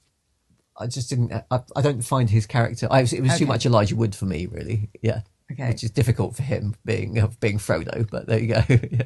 I 0.78 0.87
just 0.87 1.09
didn't. 1.09 1.33
I, 1.33 1.61
I 1.75 1.80
don't 1.83 2.02
find 2.02 2.28
his 2.30 2.47
character. 2.47 2.88
I 2.90 3.00
it 3.00 3.23
was 3.23 3.38
too 3.38 3.47
much 3.47 3.66
Elijah 3.66 3.97
Wood 3.97 4.14
for 4.14 4.26
me, 4.26 4.47
really. 4.47 4.90
Yeah. 5.02 5.23
Okay. 5.52 5.68
Which 5.68 5.85
is 5.85 5.92
difficult 5.92 6.35
for 6.35 6.42
him 6.42 6.75
being 6.85 7.18
of 7.18 7.38
being 7.38 7.59
Frodo, 7.59 8.09
but 8.11 8.26
there 8.26 8.40
you 8.40 8.49
go. 8.49 8.62
yeah. 8.68 9.02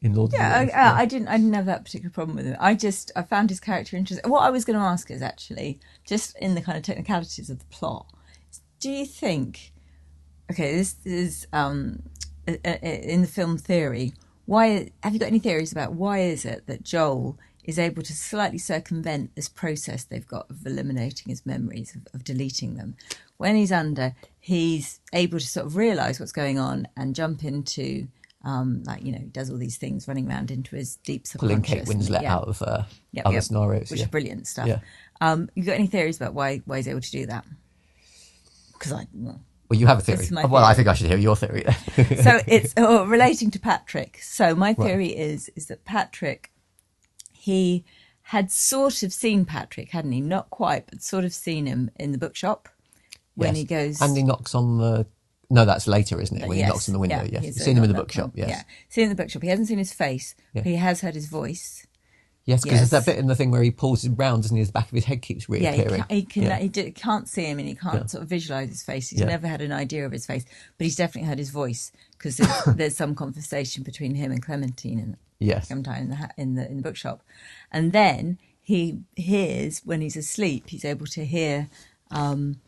In 0.00 0.14
Lord 0.14 0.32
Yeah, 0.32 0.48
of 0.48 0.52
I, 0.52 0.58
the 0.58 0.60
Rings. 0.60 0.72
I, 0.74 1.00
I 1.00 1.04
didn't. 1.06 1.28
I 1.28 1.36
didn't 1.36 1.52
have 1.52 1.66
that 1.66 1.84
particular 1.84 2.10
problem 2.10 2.36
with 2.36 2.46
him. 2.46 2.56
I 2.58 2.74
just 2.74 3.12
I 3.14 3.22
found 3.22 3.50
his 3.50 3.60
character 3.60 3.96
interesting. 3.96 4.30
What 4.30 4.40
I 4.40 4.50
was 4.50 4.64
going 4.64 4.78
to 4.78 4.84
ask 4.84 5.10
is 5.10 5.20
actually 5.20 5.80
just 6.06 6.36
in 6.38 6.54
the 6.54 6.62
kind 6.62 6.78
of 6.78 6.84
technicalities 6.84 7.50
of 7.50 7.58
the 7.58 7.66
plot. 7.66 8.06
Do 8.80 8.90
you 8.90 9.04
think? 9.04 9.72
Okay, 10.50 10.76
this 10.76 10.96
is 11.04 11.46
um, 11.52 12.02
uh, 12.48 12.54
uh, 12.64 12.78
in 12.82 13.20
the 13.20 13.28
film 13.28 13.58
theory. 13.58 14.14
Why 14.46 14.90
have 15.02 15.12
you 15.12 15.20
got 15.20 15.26
any 15.26 15.38
theories 15.38 15.72
about 15.72 15.92
why 15.92 16.20
is 16.20 16.44
it 16.44 16.66
that 16.66 16.82
Joel 16.82 17.38
is 17.64 17.78
able 17.78 18.02
to 18.02 18.12
slightly 18.12 18.58
circumvent 18.58 19.34
this 19.34 19.48
process 19.48 20.04
they've 20.04 20.26
got 20.26 20.50
of 20.50 20.66
eliminating 20.66 21.30
his 21.30 21.46
memories, 21.46 21.94
of, 21.94 22.06
of 22.14 22.24
deleting 22.24 22.74
them? 22.74 22.96
When 23.36 23.56
he's 23.56 23.72
under, 23.72 24.14
he's 24.38 25.00
able 25.12 25.38
to 25.38 25.46
sort 25.46 25.66
of 25.66 25.76
realise 25.76 26.18
what's 26.20 26.32
going 26.32 26.58
on 26.58 26.88
and 26.96 27.14
jump 27.14 27.44
into, 27.44 28.06
um, 28.44 28.82
like 28.84 29.04
you 29.04 29.12
know, 29.12 29.18
he 29.18 29.26
does 29.26 29.50
all 29.50 29.56
these 29.58 29.76
things, 29.76 30.06
running 30.06 30.28
around 30.28 30.50
into 30.50 30.76
his 30.76 30.96
deep 30.96 31.26
subconscious. 31.26 31.68
Pulling. 31.68 31.84
Kate 31.84 31.84
Winslet 31.86 32.22
Yeah. 32.22 32.34
out 32.34 32.48
of 32.48 32.62
uh, 32.62 32.82
Yep, 33.12 33.26
other 33.26 33.34
yep. 33.34 33.42
scenarios. 33.42 33.90
which 33.90 34.00
yeah. 34.00 34.06
is 34.06 34.10
brilliant 34.10 34.46
stuff. 34.46 34.66
Yeah. 34.68 34.78
Um, 35.20 35.48
you 35.54 35.62
got 35.64 35.74
any 35.74 35.86
theories 35.86 36.16
about 36.16 36.34
why 36.34 36.58
why 36.66 36.76
he's 36.78 36.88
able 36.88 37.00
to 37.00 37.10
do 37.10 37.26
that? 37.26 37.44
Because 38.72 38.92
I 38.92 39.06
well, 39.14 39.40
Well, 39.68 39.78
you 39.78 39.86
have 39.86 39.98
a 39.98 40.02
theory. 40.02 40.28
Well, 40.32 40.56
I 40.64 40.74
think 40.74 40.88
I 40.88 40.94
should 40.94 41.06
hear 41.08 41.18
your 41.18 41.36
theory. 41.36 41.64
so 41.96 42.40
it's 42.46 42.74
oh, 42.76 43.06
relating 43.06 43.50
to 43.52 43.58
Patrick. 43.60 44.18
So 44.22 44.54
my 44.54 44.74
theory 44.74 45.08
is 45.08 45.50
is 45.56 45.66
that 45.66 45.84
Patrick, 45.84 46.50
he 47.42 47.84
had 48.26 48.52
sort 48.52 49.02
of 49.02 49.12
seen 49.12 49.44
Patrick, 49.44 49.90
hadn't 49.90 50.12
he? 50.12 50.20
Not 50.20 50.48
quite, 50.50 50.86
but 50.88 51.02
sort 51.02 51.24
of 51.24 51.32
seen 51.32 51.66
him 51.66 51.90
in 51.98 52.12
the 52.12 52.18
bookshop 52.18 52.68
when 53.34 53.48
Yes. 53.48 53.56
he 53.56 53.64
goes. 53.64 54.00
and 54.00 54.16
he 54.16 54.22
knocks 54.22 54.54
on 54.54 54.78
the. 54.78 55.06
No, 55.50 55.64
that's 55.64 55.86
later, 55.88 56.20
isn't 56.20 56.36
it? 56.40 56.48
When 56.48 56.56
he 56.56 56.62
knocks 56.64 56.88
on 56.88 56.92
the 56.92 56.98
window. 57.00 57.26
yes, 57.30 57.44
he's 57.44 57.56
You've 57.56 57.64
seen 57.64 57.76
him 57.76 57.82
in 57.84 57.90
the 57.90 57.96
bookshop. 57.96 58.30
Yes, 58.34 58.48
Yeah, 58.48 58.62
seen 58.88 59.04
him 59.04 59.10
in 59.10 59.16
the 59.16 59.22
bookshop. 59.22 59.42
He 59.42 59.48
hasn't 59.48 59.66
seen 59.68 59.78
his 59.78 59.92
face, 59.92 60.34
Yeah. 60.54 60.62
but 60.62 60.70
he 60.70 60.76
has 60.76 61.00
heard 61.00 61.14
his 61.16 61.26
voice. 61.26 61.84
yes, 62.44 62.62
because 62.62 62.78
there's 62.78 62.90
that 62.90 63.04
bit 63.06 63.18
in 63.18 63.26
the 63.26 63.34
thing 63.36 63.50
where 63.50 63.62
he 63.62 63.70
pulls 63.72 64.04
him 64.04 64.14
round, 64.14 64.42
doesn't 64.44 64.56
he? 64.56 64.62
The 64.62 64.72
back 64.72 64.86
of 64.86 64.92
his 64.94 65.04
head 65.04 65.20
keeps 65.20 65.46
Yeah, 65.48 65.56
he, 65.72 65.78
reappearing. 65.78 66.02
can, 66.04 66.16
he, 66.16 66.22
can, 66.22 66.42
Yeah. 66.44 66.58
he 66.58 66.68
d- 66.68 66.90
can't 66.92 67.28
see 67.28 67.44
him 67.44 67.58
and 67.58 67.66
he 67.68 67.74
can't 67.74 67.94
Yeah. 68.02 68.06
sort 68.06 68.22
of 68.22 68.28
visualize 68.28 68.68
his 68.68 68.82
face. 68.84 69.10
He's 69.10 69.20
Yeah. 69.20 69.26
never 69.26 69.46
had 69.48 69.60
an 69.60 69.72
idea 69.72 70.06
of 70.06 70.12
his 70.12 70.26
face, 70.26 70.44
but 70.78 70.84
he's 70.84 70.96
definitely 70.96 71.28
heard 71.28 71.38
his 71.38 71.50
voice 71.50 71.90
because 72.16 72.36
there's, 72.38 72.64
there's 72.76 72.96
some 72.96 73.14
conversation 73.16 73.82
between 73.82 74.14
him 74.14 74.30
and 74.32 74.40
Clementine 74.42 74.98
in, 75.00 75.16
Yes, 75.42 75.68
sometime 75.68 76.04
in 76.04 76.08
the 76.10 76.30
in 76.36 76.54
the 76.54 76.68
in 76.68 76.76
the 76.78 76.82
bookshop, 76.82 77.22
and 77.70 77.92
then 77.92 78.38
he 78.60 79.00
hears 79.16 79.80
when 79.84 80.00
he's 80.00 80.16
asleep. 80.16 80.68
He's 80.68 80.84
able 80.84 81.06
to 81.06 81.24
hear 81.24 81.68
um, 82.10 82.60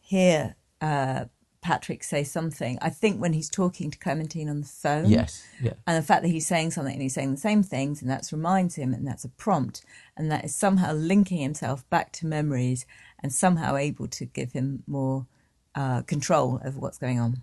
hear 0.00 0.54
uh, 0.80 1.26
Patrick 1.62 2.04
say 2.04 2.24
something. 2.24 2.78
I 2.82 2.90
think 2.90 3.20
when 3.20 3.32
he's 3.32 3.48
talking 3.48 3.90
to 3.90 3.98
Clementine 3.98 4.48
on 4.48 4.60
the 4.60 4.66
phone. 4.66 5.06
yes, 5.08 5.46
yeah. 5.60 5.72
And 5.86 5.96
the 5.96 6.06
fact 6.06 6.22
that 6.22 6.28
he's 6.28 6.46
saying 6.46 6.72
something 6.72 6.92
and 6.92 7.02
he's 7.02 7.14
saying 7.14 7.32
the 7.32 7.40
same 7.40 7.62
things, 7.62 8.02
and 8.02 8.10
that 8.10 8.28
reminds 8.32 8.74
him, 8.74 8.92
and 8.92 9.06
that's 9.06 9.24
a 9.24 9.28
prompt, 9.28 9.84
and 10.16 10.30
that 10.30 10.44
is 10.44 10.54
somehow 10.54 10.92
linking 10.92 11.38
himself 11.38 11.88
back 11.88 12.12
to 12.12 12.26
memories 12.26 12.84
and 13.22 13.32
somehow 13.32 13.76
able 13.76 14.08
to 14.08 14.24
give 14.26 14.52
him 14.52 14.82
more 14.86 15.26
uh, 15.74 16.02
control 16.02 16.60
over 16.64 16.78
what's 16.78 16.98
going 16.98 17.20
on. 17.20 17.42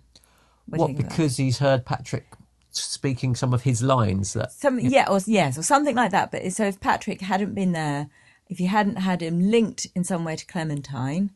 What, 0.66 0.80
What? 0.80 0.96
Because 0.96 1.36
he's 1.38 1.58
heard 1.58 1.84
Patrick 1.84 2.26
speaking 2.70 3.34
some 3.34 3.52
of 3.52 3.62
his 3.62 3.82
lines 3.82 4.32
that 4.34 4.52
Some, 4.52 4.78
yeah. 4.78 5.06
or 5.08 5.20
yes, 5.26 5.58
or 5.58 5.62
something 5.62 5.96
like 5.96 6.10
that. 6.12 6.30
But 6.30 6.52
so 6.52 6.64
if 6.64 6.80
Patrick 6.80 7.20
hadn't 7.20 7.54
been 7.54 7.72
there, 7.72 8.08
if 8.48 8.60
you 8.60 8.68
hadn't 8.68 8.96
had 8.96 9.22
him 9.22 9.50
linked 9.50 9.86
in 9.94 10.04
some 10.04 10.24
way 10.24 10.36
to 10.36 10.46
Clementine, 10.46 11.30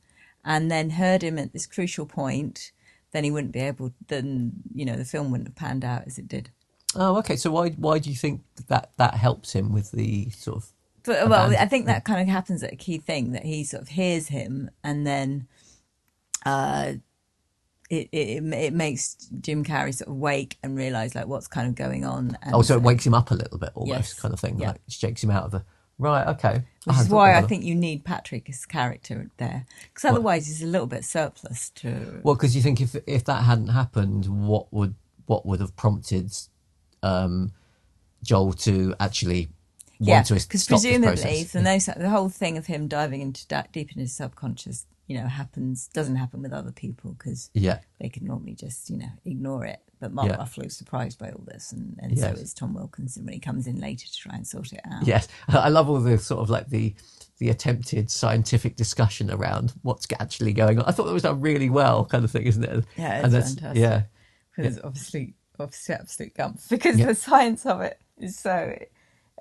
and 0.45 0.71
then 0.71 0.91
heard 0.91 1.23
him 1.23 1.38
at 1.38 1.53
this 1.53 1.67
crucial 1.67 2.07
point, 2.07 2.73
then 3.12 3.25
he 3.25 3.31
wouldn't 3.31 3.53
be 3.53 3.61
able. 3.61 3.93
Then 4.09 4.53
you 4.75 4.85
know 4.85 4.97
the 4.97 5.05
film 5.05 5.31
wouldn't 5.31 5.49
have 5.49 5.57
panned 5.57 5.85
out 5.85 6.03
as 6.07 6.19
it 6.19 6.29
did. 6.29 6.50
Oh, 6.97 7.17
okay. 7.19 7.37
So 7.37 7.50
why 7.50 7.71
why 7.71 7.99
do 7.99 8.11
you 8.11 8.17
think 8.17 8.43
that 8.69 8.93
that 8.97 9.14
helps 9.14 9.53
him 9.53 9.73
with 9.73 9.91
the 9.93 10.31
sort 10.31 10.59
of 10.59 10.73
But 11.05 11.29
well, 11.29 11.55
I 11.59 11.67
think 11.67 11.87
that 11.87 12.05
kind 12.05 12.21
of 12.21 12.29
happens 12.29 12.62
at 12.62 12.73
a 12.73 12.76
key 12.76 12.99
thing 12.99 13.33
that 13.33 13.45
he 13.45 13.64
sort 13.64 13.83
of 13.83 13.88
hears 13.88 14.29
him, 14.29 14.71
and 14.83 15.07
then 15.07 15.49
uh, 16.45 16.95
it, 18.03 18.09
it 18.13 18.45
it 18.55 18.73
makes 18.73 19.15
Jim 19.41 19.65
Carrey 19.65 19.95
sort 19.95 20.09
of 20.09 20.17
wake 20.17 20.59
and 20.63 20.77
realize 20.77 21.15
like 21.15 21.27
what's 21.27 21.47
kind 21.47 21.69
of 21.69 21.75
going 21.75 22.05
on. 22.05 22.37
And, 22.43 22.55
oh, 22.55 22.63
so 22.63 22.75
it 22.77 22.83
wakes 22.83 23.07
him 23.07 23.15
up 23.15 23.31
a 23.31 23.35
little 23.35 23.59
bit, 23.59 23.71
almost 23.75 23.97
Yes. 23.97 24.15
kind 24.15 24.35
of 24.35 24.41
thing, 24.41 24.59
Yeah. 24.59 24.69
like 24.73 24.81
shakes 24.89 25.23
him 25.23 25.31
out 25.31 25.45
of 25.45 25.51
the 25.51 25.65
right. 25.99 26.27
Okay, 26.29 26.63
Which 26.85 26.97
is 26.99 27.09
why 27.09 27.35
I 27.35 27.43
think 27.43 27.65
you 27.65 27.75
need 27.75 28.05
Patrick's 28.05 28.67
character 28.67 29.31
there, 29.37 29.67
because 29.93 30.05
otherwise 30.11 30.47
he's 30.47 30.63
a 30.63 30.67
little 30.67 30.87
bit 30.87 31.05
surplus 31.05 31.71
to. 31.77 32.21
Well, 32.23 32.35
because 32.35 32.55
you 32.57 32.63
think 32.63 32.81
if 32.81 32.97
if 33.07 33.25
that 33.25 33.45
hadn't 33.45 33.69
happened, 33.69 34.27
what 34.27 34.73
would 34.73 34.95
what 35.27 35.47
would 35.47 35.61
have 35.61 35.75
prompted 35.77 36.33
um, 37.03 37.53
Joel 38.23 38.53
to 38.55 38.95
actually 39.01 39.49
yeah, 39.99 40.15
want 40.17 40.27
to 40.27 40.35
because 40.35 40.67
presumably 40.67 41.07
process? 41.23 41.53
for 41.53 41.99
the 41.99 42.09
whole 42.11 42.29
thing 42.29 42.59
of 42.59 42.67
him 42.67 42.89
diving 42.89 43.21
into 43.21 43.47
da- 43.47 43.65
deep 43.73 43.93
in 43.93 44.00
his 44.00 44.13
subconscious, 44.13 44.87
you 45.06 45.19
know, 45.19 45.26
happens 45.26 45.88
doesn't 45.88 46.17
happen 46.17 46.43
with 46.43 46.52
other 46.52 46.73
people 46.73 47.12
because 47.19 47.50
yeah, 47.54 47.80
they 48.00 48.08
can 48.08 48.25
normally 48.26 48.54
just 48.54 48.88
you 48.90 48.99
know 48.99 49.10
ignore 49.25 49.64
it. 49.64 49.80
But 50.00 50.12
Mark 50.12 50.28
Yeah. 50.28 50.36
Ruffalo's 50.36 50.76
surprised 50.76 51.19
by 51.19 51.30
all 51.30 51.45
this, 51.47 51.73
and, 51.73 51.99
and 52.02 52.19
so 52.19 52.26
is 52.28 52.52
Tom 52.52 52.75
Wilkinson 52.75 53.25
when 53.25 53.32
he 53.34 53.40
comes 53.40 53.67
in 53.67 53.80
later 53.80 54.06
to 54.06 54.12
try 54.17 54.34
and 54.34 54.47
sort 54.47 54.73
it 54.73 54.80
out. 54.90 55.06
yes, 55.06 55.28
I 55.49 55.69
love 55.69 55.88
all 55.88 56.00
the 56.00 56.19
sort 56.19 56.40
of 56.40 56.50
like 56.50 56.69
the 56.69 56.95
the 57.38 57.49
attempted 57.50 58.10
scientific 58.10 58.76
discussion 58.76 59.30
around 59.30 59.73
what's 59.82 60.06
actually 60.21 60.52
going 60.52 60.78
on. 60.78 60.84
I 60.86 60.93
thought 60.93 61.04
that 61.06 61.12
was 61.12 61.23
done 61.23 61.40
really 61.40 61.69
well, 61.71 62.04
kind 62.04 62.25
of 62.25 62.30
thing, 62.30 62.43
isn't 62.47 62.62
it? 62.64 62.84
Yeah, 62.97 63.17
it's 63.17 63.25
and 63.25 63.32
that's 63.32 63.54
fantastic. 63.54 63.80
yeah, 63.82 64.02
because 64.56 64.80
obviously, 64.84 65.34
obviously, 65.58 65.95
absolute 65.95 66.34
gump 66.34 66.60
because 66.71 66.99
Yeah. 66.99 67.06
the 67.06 67.14
science 67.14 67.64
of 67.67 67.80
it 67.80 67.99
is 68.19 68.38
so, 68.38 68.78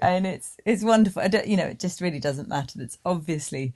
and 0.02 0.26
it's 0.26 0.58
it's 0.66 0.84
wonderful. 0.84 1.22
I 1.22 1.28
don't, 1.28 1.48
you 1.48 1.58
know, 1.58 1.66
it 1.68 1.80
just 1.80 2.00
really 2.02 2.20
doesn't 2.20 2.48
matter. 2.48 2.82
It's 2.82 2.98
obviously 3.06 3.74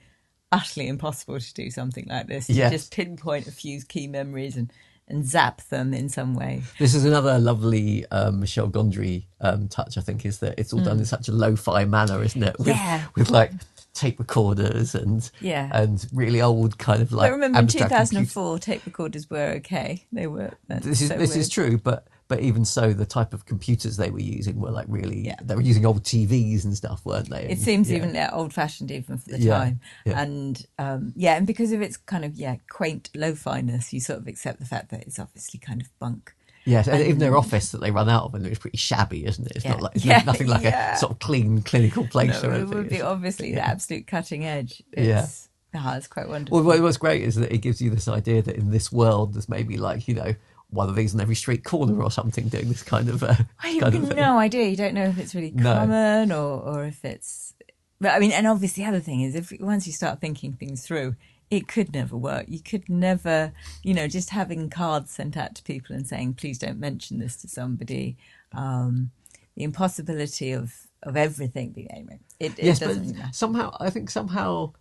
utterly 0.52 0.88
impossible 0.88 1.38
to 1.40 1.54
do 1.54 1.70
something 1.70 2.06
like 2.08 2.26
this. 2.26 2.48
You 2.48 2.56
Yes. 2.56 2.72
just 2.72 2.94
pinpoint 2.94 3.46
a 3.46 3.52
few 3.52 3.80
key 3.82 4.06
memories 4.06 4.56
and 4.56 4.72
and 5.10 5.26
zap 5.26 5.62
them 5.70 5.94
in 5.94 6.06
some 6.10 6.34
way. 6.34 6.60
This 6.78 6.94
is 6.94 7.06
another 7.06 7.38
lovely 7.38 8.04
um, 8.10 8.40
Michel 8.40 8.68
Gondry 8.68 9.24
um, 9.40 9.66
touch. 9.68 9.96
I 9.96 10.02
think 10.02 10.26
is 10.26 10.40
that 10.40 10.58
it's 10.58 10.70
all 10.74 10.80
done 10.80 10.98
in 10.98 11.06
such 11.06 11.28
a 11.28 11.32
lo-fi 11.32 11.86
manner, 11.86 12.22
isn't 12.22 12.42
it? 12.42 12.58
With, 12.58 12.68
Mm. 12.68 12.74
Yeah. 12.74 13.04
with 13.16 13.30
like 13.30 13.52
tape 13.94 14.18
recorders 14.18 14.94
and 14.94 15.30
Yeah. 15.40 15.70
and 15.72 16.06
really 16.12 16.42
old 16.42 16.76
kind 16.76 17.00
of 17.00 17.10
like. 17.10 17.30
I 17.30 17.32
remember, 17.32 17.58
in 17.58 17.64
abstract 17.64 17.88
computer- 17.90 18.04
2004, 18.26 18.58
tape 18.58 18.84
recorders 18.84 19.30
were 19.30 19.54
okay. 19.60 20.04
They 20.12 20.26
were. 20.26 20.50
This 20.68 21.00
is 21.00 21.08
so 21.08 21.16
this 21.16 21.34
is 21.36 21.48
true, 21.48 21.78
but 21.78 22.06
but 22.28 22.40
even 22.40 22.64
so, 22.64 22.92
the 22.92 23.06
type 23.06 23.32
of 23.32 23.46
computers 23.46 23.96
they 23.96 24.10
were 24.10 24.20
using 24.20 24.60
were 24.60 24.70
like 24.70 24.86
really. 24.88 25.26
Yeah. 25.26 25.36
They 25.42 25.54
were 25.54 25.62
using 25.62 25.86
old 25.86 26.02
TVs 26.04 26.64
and 26.64 26.76
stuff, 26.76 27.04
weren't 27.04 27.30
they? 27.30 27.48
It 27.48 27.58
seems 27.58 27.90
yeah. 27.90 27.96
even 27.96 28.14
yeah, 28.14 28.30
old 28.32 28.52
fashioned 28.52 28.90
even 28.90 29.16
for 29.16 29.30
the 29.30 29.38
time. 29.46 29.80
yeah. 30.04 30.20
And 30.20 30.66
um, 30.78 31.12
yeah, 31.16 31.36
and 31.36 31.46
because 31.46 31.72
of 31.72 31.80
its 31.82 31.96
kind 31.96 32.24
of 32.24 32.34
yeah 32.36 32.56
quaint 32.70 33.08
lo 33.14 33.32
finess, 33.32 33.92
you 33.92 34.00
sort 34.00 34.18
of 34.20 34.28
accept 34.28 34.60
the 34.60 34.66
fact 34.66 34.90
that 34.90 35.02
it's 35.02 35.18
obviously 35.18 35.58
kind 35.58 35.80
of 35.80 35.88
bunk. 35.98 36.34
Yes, 36.64 36.86
and 36.86 37.00
even 37.00 37.18
their 37.18 37.34
office 37.36 37.72
that 37.72 37.80
they 37.80 37.90
run 37.90 38.10
out 38.10 38.24
of, 38.24 38.34
and 38.34 38.46
it's 38.46 38.58
pretty 38.58 38.76
shabby, 38.76 39.24
isn't 39.24 39.46
it? 39.46 39.52
It's 39.56 39.64
Yeah. 39.64 39.70
not 39.72 39.80
like 39.80 39.92
it's 39.96 40.04
Yeah, 40.04 40.22
nothing 40.26 40.48
like 40.48 40.64
yeah. 40.64 40.94
a 40.94 40.98
sort 40.98 41.12
of 41.12 41.18
clean 41.18 41.62
clinical 41.62 42.06
place 42.06 42.42
No, 42.42 42.50
or 42.50 42.54
it 42.54 42.68
would 42.68 42.90
be 42.90 43.00
obviously 43.00 43.54
the 43.54 43.60
absolute 43.66 44.06
cutting 44.06 44.44
edge. 44.44 44.82
It's, 44.92 45.48
yeah. 45.72 45.96
it's 45.96 46.08
quite 46.08 46.28
wonderful. 46.28 46.62
Well, 46.62 46.82
what's 46.82 46.98
great 46.98 47.22
is 47.22 47.36
that 47.36 47.50
it 47.52 47.58
gives 47.58 47.80
you 47.80 47.88
this 47.88 48.06
idea 48.06 48.42
that 48.42 48.56
in 48.56 48.70
this 48.70 48.92
world, 48.92 49.32
there's 49.32 49.48
maybe 49.48 49.78
like 49.78 50.06
you 50.08 50.14
know 50.14 50.34
one 50.70 50.88
of 50.88 50.96
these 50.96 51.14
on 51.14 51.20
every 51.20 51.34
street 51.34 51.64
corner 51.64 52.02
or 52.02 52.10
something 52.10 52.48
doing 52.48 52.68
this 52.68 52.82
kind 52.82 53.08
of 53.08 53.22
uh, 53.22 53.34
I 53.62 53.68
have 53.70 53.82
kind 53.92 53.94
of 54.10 54.16
no 54.16 54.38
idea. 54.38 54.68
You 54.68 54.76
don't 54.76 54.94
know 54.94 55.04
if 55.06 55.18
it's 55.18 55.34
really 55.34 55.50
No. 55.52 55.74
common 55.74 56.30
or, 56.32 56.60
or 56.60 56.84
if 56.84 57.04
it's. 57.04 57.54
But 58.00 58.12
I 58.12 58.18
mean, 58.18 58.32
and 58.32 58.46
obviously, 58.46 58.84
the 58.84 58.88
other 58.90 59.00
thing 59.00 59.22
is, 59.22 59.34
if 59.34 59.52
once 59.60 59.86
you 59.86 59.92
start 59.92 60.20
thinking 60.20 60.52
things 60.52 60.86
through, 60.86 61.16
it 61.50 61.66
could 61.66 61.92
never 61.94 62.16
work. 62.16 62.44
You 62.48 62.60
could 62.60 62.88
never, 62.88 63.52
you 63.82 63.94
know, 63.94 64.06
just 64.06 64.30
having 64.30 64.68
cards 64.70 65.10
sent 65.10 65.36
out 65.36 65.54
to 65.56 65.62
people 65.62 65.96
and 65.96 66.06
saying, 66.06 66.34
"Please 66.34 66.58
don't 66.58 66.78
mention 66.78 67.18
this 67.18 67.34
to 67.36 67.48
somebody." 67.48 68.16
Um, 68.52 69.10
the 69.56 69.64
impossibility 69.64 70.52
of 70.52 70.74
of 71.02 71.16
everything 71.16 71.70
being 71.70 71.90
anyway. 71.90 72.20
It, 72.38 72.58
it 72.58 72.64
yes, 72.64 72.78
but 72.78 72.88
doesn't 72.88 73.02
really 73.04 73.18
matter. 73.18 73.32
somehow 73.32 73.76
I 73.80 73.90
think 73.90 74.10
somehow 74.10 74.72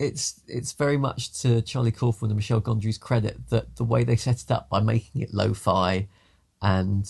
it's 0.00 0.40
it's 0.48 0.72
very 0.72 0.96
much 0.96 1.40
to 1.42 1.60
Charlie 1.62 1.92
Kaufman 1.92 2.30
and 2.30 2.36
Michel 2.36 2.60
Gondry's 2.60 2.98
credit 2.98 3.36
that 3.50 3.76
the 3.76 3.84
way 3.84 4.02
they 4.02 4.16
set 4.16 4.40
it 4.42 4.50
up 4.50 4.68
by 4.68 4.80
making 4.80 5.20
it 5.20 5.32
lo-fi 5.34 6.08
and 6.62 7.08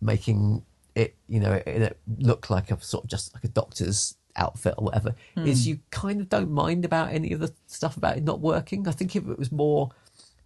making 0.00 0.62
it 0.94 1.16
you 1.28 1.40
know 1.40 1.52
it, 1.52 1.66
it 1.66 1.98
look 2.18 2.50
like 2.50 2.70
a 2.70 2.80
sort 2.80 3.04
of 3.04 3.10
just 3.10 3.34
like 3.34 3.42
a 3.44 3.48
doctor's 3.48 4.14
outfit 4.36 4.74
or 4.76 4.84
whatever 4.84 5.14
Hmm. 5.34 5.46
is 5.46 5.66
you 5.66 5.78
kind 5.90 6.20
of 6.20 6.28
don't 6.28 6.50
mind 6.50 6.84
about 6.84 7.10
any 7.10 7.32
of 7.32 7.40
the 7.40 7.52
stuff 7.66 7.96
about 7.96 8.18
it 8.18 8.22
not 8.22 8.40
working. 8.40 8.86
I 8.86 8.92
think 8.92 9.16
if 9.16 9.26
it 9.26 9.38
was 9.38 9.50
more 9.50 9.90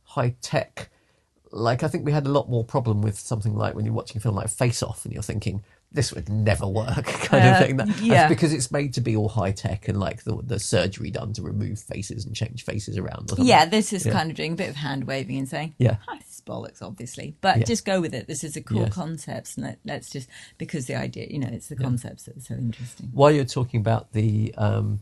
high 0.05 0.37
tech 0.40 0.90
like 1.50 1.83
I 1.83 1.88
think 1.88 2.07
we 2.07 2.12
had 2.12 2.26
a 2.26 2.31
lot 2.31 2.48
more 2.48 2.62
problem 2.64 3.03
with 3.03 3.18
something 3.18 3.57
like 3.57 3.74
when 3.74 3.85
you're 3.85 3.94
watching 3.94 4.16
a 4.18 4.20
film 4.20 4.37
like 4.37 4.48
Face 4.48 4.81
Off 4.85 5.05
and 5.05 5.12
you're 5.12 5.24
thinking 5.24 5.64
this 5.92 6.12
would 6.12 6.29
never 6.29 6.66
work 6.66 7.05
kind 7.05 7.44
Uh, 7.44 7.48
of 7.50 7.59
thing. 7.59 7.76
That, 7.79 8.00
yeah. 8.00 8.29
because 8.29 8.53
it's 8.53 8.70
made 8.70 8.94
to 8.94 9.00
be 9.00 9.16
all 9.16 9.29
high 9.29 9.50
tech 9.53 9.88
and 9.88 9.98
like 9.98 10.22
the 10.24 10.37
the 10.42 10.59
surgery 10.61 11.11
done 11.11 11.33
to 11.35 11.42
remove 11.42 11.79
faces 11.81 12.24
and 12.24 12.35
change 12.35 12.64
faces 12.64 12.96
around. 12.96 13.31
Yeah, 13.38 13.64
this 13.66 13.92
is 13.92 14.07
Yeah. 14.07 14.12
kind 14.12 14.31
of 14.31 14.37
doing 14.37 14.53
a 14.53 14.57
bit 14.57 14.68
of 14.70 14.76
hand 14.76 15.05
waving 15.05 15.38
and 15.38 15.48
saying, 15.48 15.74
Yeah. 15.79 15.96
"Ah, 16.09 16.16
this 16.18 16.40
bollocks, 16.46 16.81
obviously. 16.81 17.35
But 17.40 17.59
Yeah. 17.59 17.64
just 17.64 17.85
go 17.85 18.00
with 18.00 18.14
it. 18.14 18.26
This 18.29 18.44
is 18.44 18.57
a 18.57 18.61
cool 18.62 18.83
Yes. 18.83 18.94
concept. 18.94 19.57
And 19.57 19.66
let, 19.66 19.79
let's 19.85 20.11
just, 20.11 20.29
because 20.59 20.87
the 20.87 20.94
idea, 20.94 21.26
you 21.29 21.38
know, 21.38 21.48
it's 21.53 21.68
the 21.68 21.76
concepts 21.76 22.24
that 22.24 22.37
are 22.37 22.40
so 22.40 22.55
interesting. 22.55 23.11
While 23.12 23.33
you're 23.33 23.44
talking 23.44 23.81
about 23.81 24.12
the 24.12 24.55
um, 24.57 25.00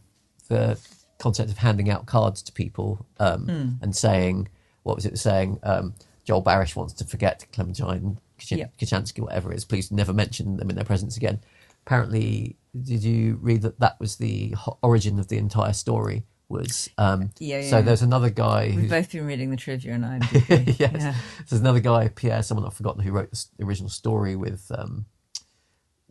the 0.48 0.78
concept 1.18 1.50
of 1.50 1.58
handing 1.58 1.90
out 1.90 2.06
cards 2.06 2.40
to 2.42 2.52
people 2.52 3.04
um, 3.20 3.46
Hmm. 3.46 3.68
and 3.82 3.94
saying 3.94 4.48
what 4.84 4.96
was 4.96 5.04
it 5.04 5.18
saying? 5.18 5.58
Um, 5.64 5.92
Joel 6.24 6.42
Barish 6.42 6.74
wants 6.76 6.94
to 6.94 7.04
forget 7.04 7.44
Clementine 7.52 8.18
Kach- 8.38 8.56
Yep. 8.58 8.76
Kachansky, 8.78 9.20
whatever 9.20 9.52
it 9.52 9.56
is. 9.56 9.64
Please 9.64 9.90
never 9.90 10.12
mention 10.12 10.56
them 10.56 10.70
in 10.70 10.76
their 10.76 10.84
presence 10.84 11.16
again. 11.16 11.40
Apparently, 11.86 12.56
did 12.80 13.02
you 13.02 13.38
read 13.40 13.62
that 13.62 13.80
that 13.80 13.98
was 13.98 14.16
the 14.16 14.54
origin 14.82 15.18
of 15.18 15.28
the 15.28 15.38
entire 15.38 15.72
story? 15.72 16.24
Was 16.50 16.88
um, 16.96 17.30
Yeah, 17.38 17.60
so 17.62 17.82
there's 17.82 18.00
another 18.00 18.30
guy 18.30 18.72
We've 18.74 18.88
both 18.88 19.12
been 19.12 19.26
reading 19.26 19.50
the 19.50 19.56
trivia 19.56 19.92
and 19.92 20.02
IMDb. 20.04 20.78
yes. 20.78 20.92
Yeah. 20.98 21.14
There's 21.46 21.60
another 21.60 21.80
guy, 21.80 22.08
Pierre, 22.08 22.42
someone 22.42 22.66
I've 22.66 22.72
forgotten 22.72 23.02
who 23.02 23.12
wrote 23.12 23.30
the 23.58 23.64
original 23.66 23.90
story 23.90 24.34
with 24.34 24.70
um, 24.74 25.04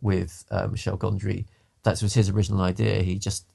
with 0.00 0.44
uh, 0.50 0.68
Michel 0.68 0.96
Gondry. 0.96 1.46
That 1.82 2.00
was 2.02 2.14
his 2.14 2.28
original 2.28 2.60
idea. 2.60 3.02
He 3.02 3.18
just 3.18 3.46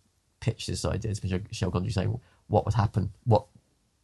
pitched 0.42 0.68
this 0.68 0.84
idea 0.84 1.14
to 1.14 1.42
Michel 1.48 1.72
Gondry 1.72 1.94
saying 1.94 2.20
what 2.48 2.66
would 2.66 2.74
happen, 2.74 3.12
what 3.24 3.46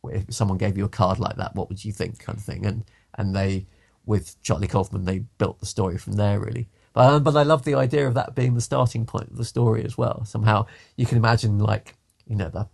if 0.05 0.33
someone 0.33 0.57
gave 0.57 0.77
you 0.77 0.85
a 0.85 0.89
card 0.89 1.19
like 1.19 1.35
that, 1.35 1.55
what 1.55 1.67
would 1.69 1.83
you 1.83 1.91
think, 1.91 2.19
kind 2.19 2.37
of 2.37 2.43
thing. 2.43 2.65
And 2.65 2.85
and 3.15 3.35
they 3.35 3.65
with 4.09 4.41
Charlie 4.41 4.67
Kaufman, 4.67 5.05
they 5.05 5.19
built 5.37 5.59
the 5.59 5.65
story 5.65 5.97
from 5.97 6.13
there 6.13 6.39
really. 6.39 6.67
But 6.93 7.13
um, 7.13 7.23
but 7.23 7.35
I 7.37 7.43
love 7.43 7.63
the 7.63 7.75
idea 7.75 8.07
of 8.07 8.15
that 8.15 8.33
being 8.35 8.55
the 8.55 8.61
starting 8.61 9.05
point 9.05 9.29
of 9.31 9.37
the 9.37 9.45
story 9.45 9.85
as 9.85 9.95
well. 9.97 10.25
Somehow 10.25 10.65
you 10.97 11.05
can 11.05 11.17
imagine 11.17 11.59
like 11.59 11.95
you 12.27 12.35
know 12.35 12.49
the 12.49 12.67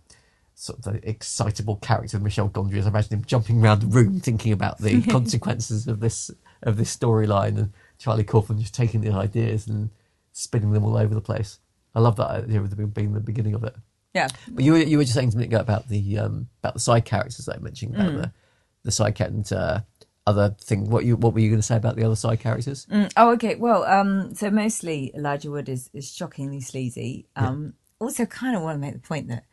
sort 0.54 0.78
of 0.78 0.84
the 0.86 1.08
excitable 1.08 1.76
character 1.76 2.16
of 2.16 2.22
Michel 2.22 2.48
Gondry. 2.48 2.82
I 2.82 2.88
imagine 2.88 3.18
him 3.18 3.24
jumping 3.26 3.62
around 3.62 3.80
the 3.82 3.86
room 3.98 4.20
thinking 4.20 4.52
about 4.52 4.78
the 4.78 5.02
consequences 5.16 5.86
of 5.86 6.00
this 6.00 6.30
of 6.62 6.78
this 6.78 6.96
storyline, 6.96 7.58
and 7.58 7.72
Charlie 7.98 8.24
Kaufman 8.24 8.58
just 8.58 8.74
taking 8.74 9.02
the 9.02 9.12
ideas 9.12 9.66
and 9.68 9.90
spinning 10.32 10.72
them 10.72 10.84
all 10.84 10.96
over 10.96 11.14
the 11.14 11.20
place. 11.20 11.58
I 11.94 12.00
love 12.00 12.16
that 12.16 12.30
idea 12.30 12.60
of 12.62 12.74
them 12.74 12.88
being 12.88 13.12
the 13.12 13.20
beginning 13.20 13.54
of 13.54 13.64
it. 13.64 13.74
Yeah. 14.14 14.28
But 14.48 14.64
you 14.64 14.72
were, 14.72 14.78
you 14.78 14.96
were 14.98 15.04
just 15.04 15.14
saying 15.14 15.30
something 15.32 15.52
about 15.52 15.88
the 15.88 16.18
um, 16.18 16.48
about 16.62 16.72
the 16.74 16.80
side 16.80 17.04
characters 17.04 17.44
that 17.44 17.56
I 17.56 17.58
mentioned 17.58 17.94
about 17.94 18.12
Mm. 18.12 18.20
the 18.22 18.32
the 18.84 18.90
side 18.90 19.14
character. 19.14 19.54
uh, 19.56 19.80
other 20.26 20.56
thing. 20.60 20.90
What 20.90 21.04
you 21.04 21.16
what 21.16 21.34
were 21.34 21.40
you 21.40 21.48
going 21.50 21.60
to 21.60 21.66
say 21.66 21.76
about 21.76 21.96
the 21.96 22.04
other 22.04 22.16
side 22.16 22.40
characters? 22.40 22.86
Mm, 22.90 23.12
oh, 23.16 23.32
okay. 23.32 23.54
Well, 23.54 23.84
um, 23.84 24.34
so 24.34 24.50
mostly 24.50 25.12
Elijah 25.14 25.50
Wood 25.50 25.68
is, 25.68 25.90
is 25.92 26.12
shockingly 26.12 26.60
sleazy. 26.60 27.26
Um, 27.36 27.74
Also, 28.00 28.26
kind 28.26 28.56
of 28.56 28.62
want 28.62 28.76
to 28.76 28.80
make 28.80 28.92
the 28.94 28.98
point 29.08 29.28
that 29.28 29.44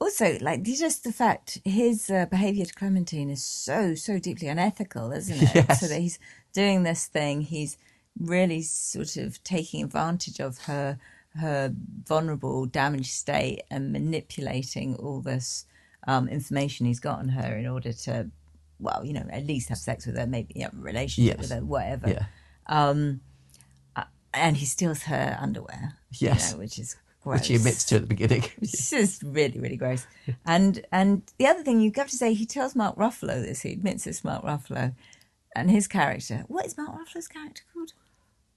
also, 0.00 0.36
like, 0.40 0.62
just 0.62 1.04
the 1.04 1.12
fact 1.12 1.58
his 1.64 2.10
uh, 2.10 2.26
behavior 2.26 2.64
to 2.66 2.74
Clementine 2.74 3.30
is 3.30 3.42
so 3.42 3.94
so 3.94 4.18
deeply 4.18 4.48
unethical, 4.48 5.12
isn't 5.12 5.42
it? 5.42 5.50
Yes. 5.54 5.80
So 5.80 5.86
that 5.88 6.00
he's 6.00 6.18
doing 6.52 6.82
this 6.82 7.06
thing, 7.06 7.40
he's 7.42 7.76
really 8.20 8.62
sort 8.62 9.16
of 9.16 9.42
taking 9.44 9.82
advantage 9.84 10.40
of 10.40 10.58
her 10.58 10.98
her 11.36 11.74
vulnerable, 12.04 12.64
damaged 12.66 13.10
state 13.10 13.62
and 13.70 13.92
manipulating 13.92 14.94
all 14.96 15.20
this 15.20 15.64
um, 16.06 16.28
information 16.28 16.86
he's 16.86 17.00
got 17.00 17.18
on 17.18 17.30
her 17.30 17.56
in 17.56 17.66
order 17.66 17.92
to, 17.92 18.30
well, 18.84 19.02
you 19.04 19.12
know, 19.12 19.26
at 19.30 19.44
least 19.46 19.68
have 19.70 19.78
sex 19.78 20.06
with 20.06 20.16
her, 20.18 20.26
maybe 20.26 20.60
have 20.60 20.74
a 20.74 20.82
relationship 20.92 21.38
Yes. 21.38 21.48
with 21.50 21.58
her, 21.58 21.64
whatever 21.64 22.08
Yeah, 22.10 22.26
um, 22.66 23.20
uh, 23.96 24.04
and 24.32 24.56
he 24.56 24.66
steals 24.66 25.02
her 25.04 25.36
underwear. 25.40 25.94
you 26.12 26.28
know, 26.28 26.58
which 26.58 26.78
is 26.78 26.96
gross. 27.22 27.40
which 27.40 27.48
he 27.48 27.54
admits 27.56 27.84
to 27.86 27.96
at 27.96 28.02
the 28.02 28.06
beginning. 28.06 28.44
It's 28.62 28.90
just 28.90 29.22
really, 29.22 29.58
really 29.58 29.76
gross. 29.76 30.06
And 30.44 30.84
and 30.92 31.22
the 31.38 31.46
other 31.46 31.62
thing 31.64 31.80
you 31.80 31.90
have 31.96 32.10
to 32.10 32.16
say, 32.16 32.34
he 32.34 32.46
tells 32.46 32.76
Mark 32.76 32.96
Ruffalo 32.96 33.42
this. 33.42 33.62
He 33.62 33.72
admits 33.72 34.06
it's 34.06 34.22
Mark 34.24 34.42
Ruffalo, 34.44 34.94
and 35.56 35.70
his 35.70 35.88
character. 35.88 36.44
What 36.48 36.66
is 36.66 36.76
Mark 36.76 36.90
Ruffalo's 36.98 37.28
character 37.28 37.62
called? 37.72 37.92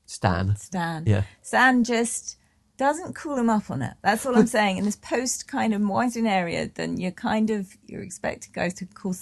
Stan. 0.05 0.55
Stan. 0.55 1.03
Yeah. 1.05 1.23
Stan 1.41 1.83
just 1.83 2.37
doesn't 2.77 3.13
call 3.15 3.35
him 3.37 3.49
up 3.49 3.69
on 3.71 3.81
it. 3.81 3.93
That's 4.03 4.25
all 4.25 4.37
I'm 4.37 4.47
saying. 4.57 4.77
In 4.77 4.85
this 4.85 4.95
post 4.95 5.47
kind 5.47 5.73
of 5.73 5.81
Moisen 5.81 6.27
area, 6.29 6.69
then 6.73 6.97
you're 6.97 7.11
kind 7.31 7.49
of 7.49 7.75
you're 7.87 8.03
expecting 8.03 8.51
guys 8.53 8.73
to 8.75 8.85
call 8.85 9.13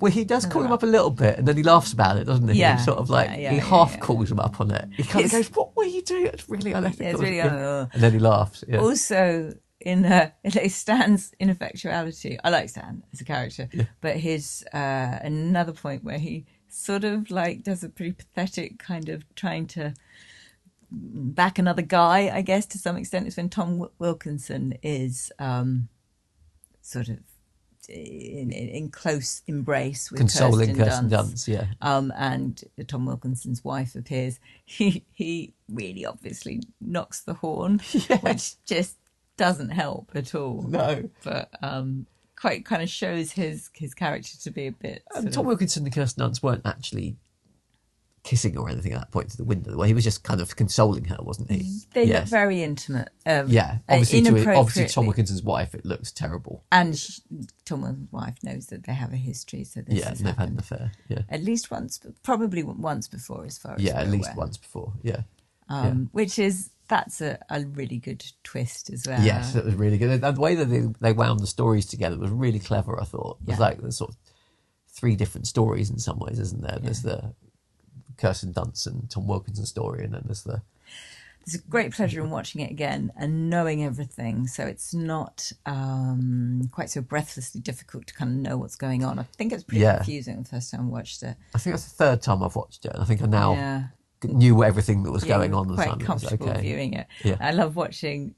Well, 0.00 0.12
he 0.12 0.24
does 0.24 0.46
call 0.46 0.62
him 0.62 0.72
up 0.72 0.82
a 0.82 0.86
little 0.86 1.10
bit, 1.10 1.38
and 1.38 1.46
then 1.46 1.56
he 1.56 1.62
laughs 1.62 1.92
about 1.92 2.16
it, 2.16 2.24
doesn't 2.24 2.48
he? 2.48 2.58
Yeah, 2.58 2.78
He 2.78 2.84
sort 2.84 2.98
of 2.98 3.10
like 3.10 3.30
yeah, 3.30 3.36
yeah, 3.36 3.50
he 3.52 3.58
half 3.58 3.92
yeah. 3.92 3.98
calls 3.98 4.30
him 4.30 4.40
up 4.40 4.60
on 4.60 4.70
it. 4.70 4.88
He 4.96 5.02
kind 5.02 5.24
of 5.24 5.30
goes, 5.30 5.48
"What 5.48 5.76
were 5.76 5.84
you 5.84 6.02
doing? 6.02 6.26
It's 6.26 6.48
really 6.48 6.72
unethical." 6.72 7.04
Yeah, 7.04 7.10
it's 7.12 7.20
really 7.20 7.40
un- 7.40 7.88
and 7.92 8.02
then 8.02 8.12
he 8.12 8.18
laughs. 8.18 8.64
Also 8.78 9.54
in 9.80 10.04
uh, 10.04 10.30
in 10.44 10.68
Stan's 10.70 11.32
ineffectuality. 11.40 12.38
I 12.42 12.50
like 12.50 12.68
Stan 12.68 13.02
as 13.12 13.20
a 13.20 13.24
character, 13.24 13.68
but 14.00 14.16
his 14.16 14.64
uh, 14.72 15.18
another 15.22 15.72
point 15.72 16.04
where 16.04 16.18
he 16.18 16.46
sort 16.68 17.04
of 17.04 17.30
like 17.30 17.62
does 17.62 17.82
a 17.84 17.88
pretty 17.88 18.12
pathetic 18.12 18.78
kind 18.78 19.08
of 19.08 19.24
trying 19.34 19.66
to 19.68 19.94
back 20.90 21.58
another 21.58 21.82
guy, 21.82 22.30
I 22.34 22.40
guess 22.42 22.66
to 22.66 22.78
some 22.78 22.96
extent, 22.96 23.26
is 23.26 23.36
when 23.36 23.48
Tom 23.50 23.72
Wi- 23.78 23.90
Wilkinson 23.98 24.74
is 24.82 25.30
um, 25.38 25.88
sort 26.80 27.08
of 27.08 27.18
in, 27.88 28.50
in, 28.50 28.90
close 28.90 29.42
embrace 29.46 30.10
with 30.10 30.18
Consoling 30.20 30.76
Kirsten, 30.76 31.08
Kirsten 31.08 31.10
Dunst 31.10 31.32
Dunst. 31.32 31.48
Yeah. 31.48 31.64
um, 31.80 32.12
and 32.16 32.62
Tom 32.86 33.06
Wilkinson's 33.06 33.64
wife 33.64 33.94
appears, 33.94 34.38
he 34.64 35.04
he 35.14 35.54
really 35.68 36.04
obviously 36.04 36.62
knocks 36.80 37.22
the 37.22 37.34
horn, 37.34 37.80
which 38.20 38.62
just 38.64 38.96
doesn't 39.36 39.70
help 39.70 40.10
at 40.14 40.34
all. 40.34 40.62
No. 40.68 41.08
but 41.24 41.50
um, 41.62 42.06
quite 42.36 42.64
kind 42.64 42.82
of 42.82 42.88
shows 42.88 43.32
his 43.32 43.70
his 43.72 43.94
character 43.94 44.36
to 44.38 44.50
be 44.50 44.66
a 44.66 44.72
bit. 44.72 45.02
Sort 45.14 45.32
Tom 45.32 45.40
of- 45.40 45.46
Wilkinson 45.46 45.84
and 45.84 45.94
Kirsten 45.94 46.24
Dunst 46.24 46.42
weren't 46.42 46.66
actually 46.66 47.16
kissing 48.28 48.58
or 48.58 48.68
anything 48.68 48.92
at 48.92 48.98
that 48.98 49.10
point 49.10 49.30
to 49.30 49.36
the 49.38 49.44
window. 49.44 49.74
Well, 49.74 49.88
he 49.88 49.94
was 49.94 50.04
just 50.04 50.22
kind 50.22 50.40
of 50.42 50.54
consoling 50.54 51.04
her, 51.06 51.16
wasn't 51.20 51.50
he? 51.50 51.80
they 51.94 52.04
look 52.06 52.24
very 52.24 52.62
intimate. 52.62 53.08
Um, 53.24 53.48
Yeah, 53.48 53.78
uh, 53.88 53.92
obviously, 53.94 54.20
to, 54.22 54.54
obviously 54.54 54.86
Tom. 54.86 55.06
Wilkinson's 55.06 55.42
wife, 55.42 55.74
it 55.74 55.86
looks 55.86 56.12
terrible. 56.12 56.62
and 56.70 56.98
sh 56.98 57.20
Tom 57.64 57.80
Wilkinson's 57.82 58.12
wife 58.12 58.34
knows 58.42 58.66
that 58.66 58.84
they 58.84 58.92
have 58.92 59.12
a 59.14 59.16
history, 59.16 59.64
so 59.64 59.80
this 59.80 59.98
yeah, 60.00 60.10
has 60.10 60.18
they've 60.18 60.36
had 60.36 60.50
an 60.50 60.58
affair. 60.58 60.92
Yeah, 61.08 61.22
at 61.30 61.42
least 61.42 61.70
once, 61.70 62.00
probably 62.22 62.62
once 62.62 63.08
before, 63.08 63.46
as 63.46 63.56
far 63.56 63.76
as 63.76 63.82
yeah, 63.82 63.98
at 63.98 64.08
least 64.08 64.26
aware. 64.28 64.36
once 64.44 64.58
before. 64.58 64.92
Yeah, 65.02 65.22
Um, 65.70 66.10
Which 66.12 66.38
is 66.38 66.70
that's 66.88 67.20
a, 67.22 67.38
a 67.50 67.64
really 67.64 67.96
good 67.98 68.24
twist 68.44 68.90
as 68.90 69.06
well. 69.06 69.22
yes, 69.22 69.54
it 69.54 69.64
was 69.64 69.74
really 69.74 69.96
good. 69.98 70.10
And 70.22 70.36
the 70.36 70.40
way 70.40 70.54
that 70.54 70.66
they, 70.66 70.82
they 71.00 71.12
wound 71.14 71.40
the 71.40 71.46
stories 71.46 71.86
together 71.86 72.18
was 72.18 72.30
really 72.30 72.58
clever. 72.58 73.00
I 73.00 73.04
thought 73.04 73.38
it 73.42 73.48
was 73.48 73.58
Yeah. 73.58 73.64
like 73.64 73.80
there's 73.80 73.96
sort 73.98 74.10
of 74.10 74.16
three 74.88 75.14
different 75.16 75.46
stories 75.46 75.90
in 75.90 75.98
some 75.98 76.18
ways, 76.18 76.38
isn't 76.38 76.62
there? 76.62 76.78
There's 76.82 77.02
the 77.02 77.34
Kirsten 78.18 78.52
Dunst 78.52 78.86
and 78.86 79.08
Tom 79.10 79.26
Wilkinson 79.26 79.64
story, 79.66 80.04
and 80.04 80.12
then 80.14 80.22
there's 80.26 80.42
the 80.42 80.60
There's 81.46 81.62
a 81.62 81.66
great 81.66 81.92
pleasure 81.92 82.22
in 82.22 82.30
watching 82.30 82.60
it 82.60 82.70
again 82.70 83.10
and 83.16 83.48
knowing 83.48 83.82
everything. 83.82 84.46
So 84.46 84.64
it's 84.66 84.92
not 84.92 85.50
um, 85.64 86.68
quite 86.72 86.90
so 86.90 87.00
breathlessly 87.00 87.60
difficult 87.62 88.06
to 88.08 88.14
kind 88.14 88.30
of 88.30 88.36
know 88.36 88.58
what's 88.58 88.76
going 88.76 89.02
on. 89.02 89.18
I 89.18 89.22
think 89.22 89.52
it's 89.52 89.64
pretty 89.64 89.80
Yeah. 89.80 89.96
confusing 89.96 90.42
the 90.42 90.48
first 90.48 90.70
time 90.70 90.80
I 90.82 90.84
watched 90.84 91.22
it. 91.22 91.36
I 91.54 91.58
think 91.58 91.72
that's 91.74 91.84
the 91.86 91.96
third 91.96 92.20
time 92.20 92.42
I've 92.42 92.56
watched 92.56 92.84
it, 92.84 92.92
and 92.92 93.02
I 93.02 93.06
think 93.06 93.22
I 93.22 93.26
now 93.26 93.54
yeah. 93.54 93.82
knew 94.24 94.62
everything 94.62 95.04
that 95.04 95.12
was 95.12 95.24
Yeah, 95.24 95.38
going 95.38 95.54
on. 95.54 95.74
Quite 95.74 95.86
time. 95.86 95.94
It 95.94 95.98
was 96.00 96.06
comfortable 96.06 96.50
okay. 96.50 96.60
viewing 96.60 96.92
it. 96.94 97.06
Yeah. 97.24 97.36
I 97.40 97.52
love 97.52 97.76
watching 97.76 98.34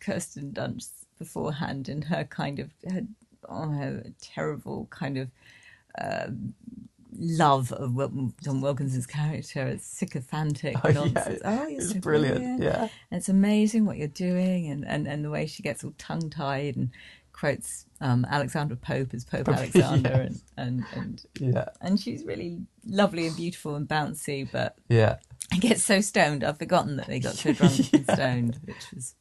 Kirsten 0.00 0.52
Dunst 0.52 0.90
beforehand 1.18 1.88
and 1.88 2.04
her 2.04 2.24
kind 2.24 2.58
of 2.60 2.70
her, 2.90 3.02
oh, 3.48 3.68
her 3.70 4.04
terrible 4.20 4.86
kind 4.90 5.18
of 5.18 5.28
um 6.00 6.54
love 7.18 7.72
of 7.72 7.94
Tom 8.44 8.60
Wilkinson's 8.60 9.06
character. 9.06 9.66
It's 9.66 9.86
sycophantic 9.86 10.76
Oh, 10.84 10.88
yeah. 11.14 11.36
Oh, 11.44 11.66
you're 11.66 11.80
it's 11.80 11.92
so 11.92 11.98
brilliant, 12.00 12.36
brilliant. 12.38 12.62
yeah. 12.62 12.88
And 13.10 13.18
it's 13.18 13.28
amazing 13.28 13.86
what 13.86 13.96
you're 13.98 14.08
doing, 14.08 14.68
and, 14.70 14.86
and, 14.86 15.06
and 15.06 15.24
the 15.24 15.30
way 15.30 15.46
she 15.46 15.62
gets 15.62 15.84
all 15.84 15.94
tongue 15.98 16.30
tied 16.30 16.76
and 16.76 16.90
quotes 17.32 17.84
um, 18.00 18.24
Alexander 18.30 18.76
Pope 18.76 19.12
as 19.14 19.24
Pope 19.24 19.48
Alexander, 19.48 20.28
Yes. 20.30 20.42
and, 20.56 20.84
and, 20.94 21.24
and 21.40 21.54
Yeah, 21.54 21.68
and 21.80 21.98
she's 22.00 22.24
really 22.24 22.58
lovely 22.86 23.26
and 23.26 23.36
beautiful 23.36 23.74
and 23.74 23.88
bouncy, 23.88 24.48
but 24.50 24.76
yeah. 24.88 25.16
I 25.52 25.58
get 25.58 25.78
so 25.80 26.00
stoned. 26.00 26.42
I've 26.44 26.58
forgotten 26.58 26.96
that 26.96 27.06
they 27.06 27.20
got 27.20 27.34
so 27.34 27.52
drunk 27.54 27.92
and 27.92 28.04
stoned, 28.10 28.60
which 28.64 28.92
was 28.94 29.14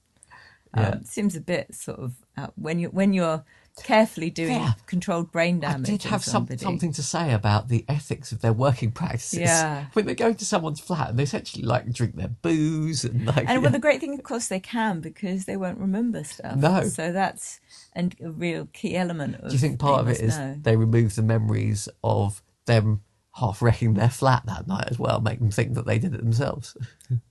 um, 0.76 0.84
Yeah. 0.84 0.96
seems 1.04 1.36
a 1.36 1.42
bit 1.42 1.74
sort 1.76 2.00
of 2.00 2.14
uh, 2.38 2.48
when 2.56 2.80
you 2.80 2.90
when 2.90 3.14
you're 3.14 3.44
carefully 3.82 4.30
doing 4.30 4.52
Yeah. 4.52 4.74
controlled 4.86 5.32
brain 5.32 5.60
damage. 5.60 5.90
I 5.90 5.94
did 5.94 6.04
have 6.04 6.24
some, 6.24 6.48
something 6.58 6.92
to 6.94 7.02
say 7.02 7.34
about 7.34 7.70
the 7.70 7.84
ethics 7.90 8.32
of 8.32 8.42
their 8.42 8.54
working 8.54 8.92
practices. 8.92 9.40
Yeah. 9.40 9.86
When 9.94 10.06
they 10.06 10.14
go 10.14 10.32
to 10.32 10.46
someone's 10.46 10.80
flat 10.80 11.10
and 11.10 11.18
they 11.20 11.24
essentially 11.24 11.64
like 11.64 11.92
drink 11.92 12.16
their 12.16 12.28
booze 12.28 13.04
and 13.04 13.26
like. 13.26 13.46
And 13.50 13.64
well, 13.64 13.72
the 13.72 13.80
great 13.80 14.00
thing, 14.00 14.14
of 14.14 14.24
course, 14.24 14.48
they 14.48 14.60
can 14.60 15.00
because 15.00 15.46
they 15.46 15.58
won't 15.58 15.80
remember 15.80 16.24
stuff. 16.24 16.56
No. 16.58 16.84
so 16.88 17.12
that's 17.12 17.60
an, 17.94 18.14
a 18.24 18.30
real 18.30 18.68
key 18.74 18.96
element. 18.96 19.36
Of 19.38 19.50
do 19.50 19.54
you 19.54 19.60
think 19.60 19.80
part 19.80 20.02
of 20.02 20.10
it 20.10 20.22
is 20.22 20.38
they 20.38 20.44
know. 20.44 20.56
they 20.62 20.76
remove 20.76 21.16
the 21.16 21.24
memories 21.24 21.90
of 22.04 22.44
them 22.66 23.02
half 23.38 23.64
wrecking 23.64 23.96
their 23.96 24.10
flat 24.12 24.44
that 24.46 24.68
night 24.68 24.88
as 24.92 25.00
well, 25.00 25.20
make 25.20 25.40
them 25.40 25.50
think 25.50 25.74
that 25.74 25.88
they 25.88 25.98
did 25.98 26.14
it 26.14 26.22
themselves? 26.22 26.78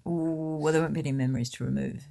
Ooh, 0.04 0.58
well, 0.60 0.72
there 0.72 0.82
won't 0.82 0.94
be 0.94 1.00
any 1.00 1.12
memories 1.12 1.48
to 1.50 1.64
remove. 1.64 2.02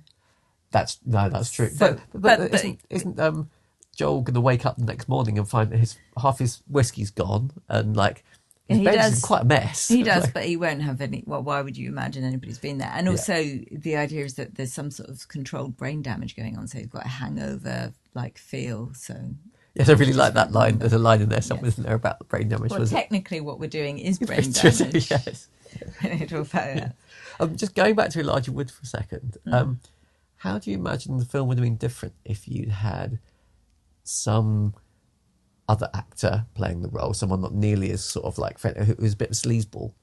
That's 0.72 1.00
no, 1.06 1.28
that's 1.30 1.52
true. 1.52 1.68
So- 1.70 1.96
but, 1.96 1.98
but, 2.14 2.22
but- 2.22 2.22
but 2.40 2.52
but- 2.52 2.60
isn't, 2.62 2.80
isn't 2.90 3.20
um, 3.20 3.50
Joel 3.96 4.22
going 4.22 4.36
to 4.36 4.42
wake 4.42 4.66
up 4.66 4.78
the 4.78 4.86
next 4.86 5.08
morning 5.10 5.38
and 5.38 5.48
find 5.48 5.72
that 5.72 5.78
his 5.78 5.98
half 6.22 6.40
his 6.40 6.62
whiskey's 6.68 7.12
gone 7.12 7.52
and 7.68 7.96
like 7.96 8.24
his 8.68 8.78
He 8.80 8.84
bed's 8.86 8.98
does. 9.16 9.22
quite 9.22 9.42
a 9.42 9.46
mess? 9.46 9.88
He 9.90 10.02
does, 10.12 10.24
Like, 10.24 10.34
but 10.34 10.46
he 10.46 10.56
won't 10.56 10.82
have 10.82 11.02
any. 11.02 11.24
Well, 11.26 11.44
why 11.44 11.62
would 11.62 11.76
you 11.78 11.90
imagine 11.90 12.24
anybody's 12.24 12.58
been 12.58 12.78
there? 12.78 12.92
And 12.94 13.10
also, 13.10 13.44
the 13.72 13.96
idea 13.98 14.24
is 14.24 14.36
that 14.36 14.56
there's 14.56 14.72
some 14.74 14.92
sort 14.92 15.10
of 15.10 15.28
controlled 15.28 15.76
brain 15.78 16.02
damage 16.02 16.36
going 16.36 16.58
on, 16.58 16.68
so 16.68 16.80
you've 16.80 16.90
got 16.90 17.06
a 17.06 17.10
hangover 17.10 17.94
like 18.14 18.38
feel. 18.38 18.94
So, 18.94 19.16
yes, 19.76 19.90
I 19.90 19.94
really 19.94 20.14
like 20.14 20.36
that 20.36 20.52
line. 20.54 20.78
There's 20.80 20.94
a 20.94 20.98
line 21.00 21.22
in 21.22 21.30
there 21.30 21.42
somewhere, 21.42 21.68
isn't 21.68 21.84
there, 21.84 21.96
about 21.96 22.20
the 22.20 22.26
brain 22.26 22.48
damage? 22.48 22.72
well, 22.72 22.80
was 22.80 22.92
it? 22.92 22.96
technically, 22.96 23.42
what 23.42 23.60
we're 23.60 23.68
doing 23.70 24.00
is 24.00 24.20
brain 24.20 24.52
damage. 24.52 25.12
yes. 25.12 25.50
In 26.04 26.28
all 26.36 26.44
fairness. 26.46 26.94
Um, 27.40 27.56
just 27.58 27.76
going 27.76 27.96
back 27.96 28.10
to 28.12 28.20
Elijah 28.20 28.52
Wood 28.52 28.72
for 28.72 28.84
a 28.84 28.86
second. 28.86 29.38
Mm. 29.48 29.54
Um, 29.54 29.80
how 30.38 30.58
do 30.60 30.72
you 30.72 30.78
imagine 30.78 31.18
the 31.18 31.26
film 31.26 31.48
would 31.50 31.58
have 31.58 31.64
been 31.64 31.76
different 31.76 32.16
if 32.26 32.48
you'd 32.48 32.70
had 32.70 33.20
some 34.12 34.74
other 35.70 35.90
actor 35.94 36.46
playing 36.54 36.82
the 36.82 36.90
role, 36.90 37.14
someone 37.14 37.42
not 37.42 37.54
nearly 37.54 37.92
as 37.92 38.04
sort 38.04 38.26
of 38.26 38.38
like 38.38 38.58
friend, 38.58 38.78
who 38.78 38.96
was 39.00 39.14
a 39.14 39.18
bit 39.18 39.30
of 39.30 39.34
a 39.34 39.36
sleazeball? 39.36 39.94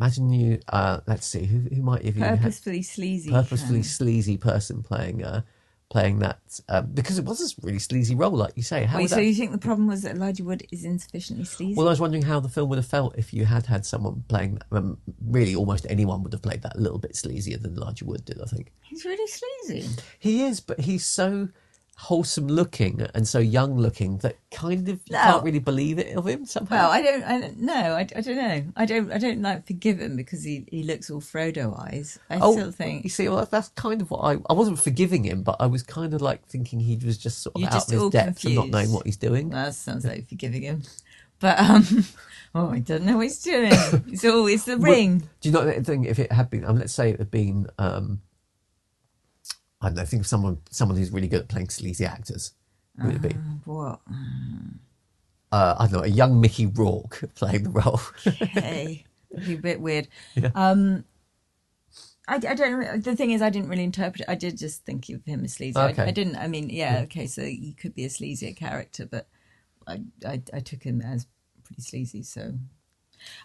Imagine 0.00 0.30
you. 0.30 0.60
Uh, 0.68 1.00
let's 1.06 1.26
see, 1.26 1.44
who, 1.44 1.60
who 1.74 1.82
might 1.82 2.04
have 2.04 2.16
you 2.16 2.22
had 2.24 2.38
Purposefully 2.40 2.82
sleazy. 2.82 3.30
purposefully 3.30 3.82
sleazy 3.82 4.36
person 4.36 4.82
playing 4.82 5.24
uh, 5.24 5.40
playing 5.88 6.18
that 6.18 6.38
um, 6.68 6.86
because 6.92 7.18
it 7.18 7.24
was 7.24 7.40
a 7.40 7.66
really 7.66 7.78
sleazy 7.78 8.14
role, 8.14 8.32
like 8.32 8.52
you 8.56 8.62
say. 8.62 8.84
How 8.84 8.98
Wait, 8.98 9.08
so 9.08 9.16
that- 9.16 9.24
you 9.24 9.34
think 9.34 9.52
the 9.52 9.58
problem 9.58 9.86
was 9.88 10.02
that 10.02 10.16
Elijah 10.16 10.44
Wood 10.44 10.66
is 10.70 10.84
insufficiently 10.84 11.44
sleazy? 11.46 11.74
Well, 11.78 11.86
I 11.86 11.90
was 11.90 12.00
wondering 12.00 12.22
how 12.24 12.40
the 12.40 12.48
film 12.50 12.68
would 12.70 12.76
have 12.78 12.86
felt 12.86 13.16
if 13.16 13.32
you 13.32 13.46
had 13.46 13.64
had 13.66 13.86
someone 13.86 14.22
playing. 14.28 14.54
That, 14.56 14.66
Um, 14.76 14.98
really, 15.26 15.54
almost 15.54 15.86
anyone 15.88 16.22
would 16.24 16.32
have 16.34 16.42
played 16.42 16.60
that 16.62 16.76
a 16.76 16.80
little 16.80 16.98
bit 16.98 17.12
sleazier 17.14 17.60
than 17.60 17.74
Elijah 17.76 18.04
Wood 18.04 18.24
did. 18.26 18.40
I 18.40 18.46
think 18.46 18.72
He's 18.82 19.04
really 19.06 19.26
sleazy. 19.30 19.88
he 20.18 20.42
is, 20.44 20.60
but 20.60 20.80
he's 20.80 21.06
so 21.06 21.48
wholesome 21.98 22.46
looking 22.46 23.06
and 23.14 23.26
so 23.26 23.38
young 23.38 23.78
looking 23.78 24.18
that 24.18 24.36
kind 24.50 24.86
of 24.88 25.00
you 25.06 25.12
No. 25.12 25.22
can't 25.22 25.44
really 25.44 25.58
believe 25.58 25.98
it 25.98 26.14
of 26.14 26.26
him 26.26 26.44
somehow. 26.44 26.76
Well, 26.76 26.90
I 26.90 27.00
don't, 27.00 27.24
I 27.24 27.40
don't 27.40 27.58
know. 27.58 27.72
I, 27.72 28.00
I 28.00 28.20
don't 28.20 28.36
know. 28.36 28.64
I 28.76 28.84
don't, 28.84 29.12
I 29.12 29.18
don't 29.18 29.40
like 29.40 29.66
forgive 29.66 29.98
him 29.98 30.14
because 30.14 30.44
he, 30.44 30.66
he 30.70 30.82
looks 30.82 31.10
all 31.10 31.22
Frodo 31.22 31.78
eyes. 31.78 32.18
I 32.28 32.38
oh, 32.40 32.52
still 32.52 32.88
you 32.88 33.08
see, 33.08 33.28
well, 33.30 33.46
that's 33.50 33.70
kind 33.70 34.02
of 34.02 34.10
what 34.10 34.18
I. 34.18 34.36
I 34.50 34.52
wasn't 34.52 34.78
forgiving 34.78 35.24
him, 35.24 35.42
but 35.42 35.56
I 35.58 35.66
was 35.66 35.82
kind 35.82 36.12
of 36.12 36.20
like 36.20 36.46
thinking 36.46 36.80
he 36.80 36.96
was 36.96 37.16
just 37.16 37.42
sort 37.42 37.56
of 37.56 37.62
You're 37.62 37.70
out 37.70 37.90
of 37.90 38.00
his 38.00 38.10
depth 38.10 38.44
and 38.44 38.54
not 38.54 38.68
knowing 38.68 38.92
what 38.92 39.06
he's 39.06 39.16
doing. 39.16 39.48
that 39.50 39.74
sounds 39.74 40.04
like 40.04 40.28
forgiving 40.28 40.62
him. 40.62 40.82
But 41.38 41.58
um, 41.58 41.84
oh, 42.54 42.70
I 42.70 42.78
don't 42.78 43.04
know 43.04 43.16
what 43.16 43.24
he's 43.24 43.42
doing. 43.42 43.72
It's 44.08 44.24
all 44.24 44.46
it's 44.46 44.64
the 44.64 44.78
ring. 44.78 45.28
Do 45.40 45.48
you 45.48 45.52
know 45.52 45.66
the 45.66 45.82
thing? 45.82 46.04
If 46.04 46.18
it 46.18 46.32
had 46.32 46.48
been, 46.48 46.64
um, 46.64 46.78
let's 46.78 46.94
say 46.94 47.10
it 47.10 47.18
had 47.18 47.30
been, 47.30 47.66
um, 47.78 48.22
I 49.80 49.88
don't 49.88 49.96
know. 49.96 50.04
Think 50.04 50.22
of 50.22 50.26
someone, 50.26 50.58
someone 50.70 50.96
who's 50.96 51.10
really 51.10 51.28
good 51.28 51.42
at 51.42 51.48
playing 51.48 51.68
sleazy 51.68 52.04
actors. 52.04 52.52
Who 53.00 53.08
would 53.08 53.16
it 53.16 53.22
be? 53.22 53.34
What? 53.64 54.00
Uh, 55.52 55.74
I 55.78 55.86
don't 55.86 55.92
know, 55.92 56.02
a 56.04 56.08
young 56.08 56.40
Mickey 56.40 56.66
Rourke 56.66 57.24
playing 57.34 57.64
the 57.64 57.70
role. 57.70 58.00
Hey, 58.24 59.04
it'd 59.30 59.46
be 59.46 59.54
a 59.54 59.58
bit 59.58 59.80
weird. 59.80 60.08
Yeah. 60.34 60.50
Um, 60.54 61.04
I, 62.28 62.34
I 62.36 62.54
don't. 62.54 62.74
re- 62.74 62.98
The 62.98 63.14
thing 63.14 63.30
is, 63.30 63.40
I 63.40 63.50
didn't 63.50 63.68
really 63.68 63.84
interpret 63.84 64.22
it. 64.22 64.28
I 64.28 64.34
did 64.34 64.58
just 64.58 64.84
think 64.84 65.08
of 65.10 65.24
him 65.24 65.44
as 65.44 65.52
sleazy. 65.54 65.78
Okay. 65.78 66.02
I, 66.02 66.06
I 66.06 66.10
didn't. 66.10 66.36
I 66.36 66.48
mean, 66.48 66.70
yeah, 66.70 67.02
okay. 67.04 67.26
So 67.28 67.42
he 67.42 67.72
could 67.78 67.94
be 67.94 68.04
a 68.04 68.08
sleazier 68.08 68.56
character, 68.56 69.06
but 69.06 69.28
I, 69.86 70.00
I, 70.26 70.42
I 70.52 70.58
took 70.60 70.82
him 70.82 71.00
as 71.00 71.26
pretty 71.62 71.82
sleazy. 71.82 72.24
So, 72.24 72.54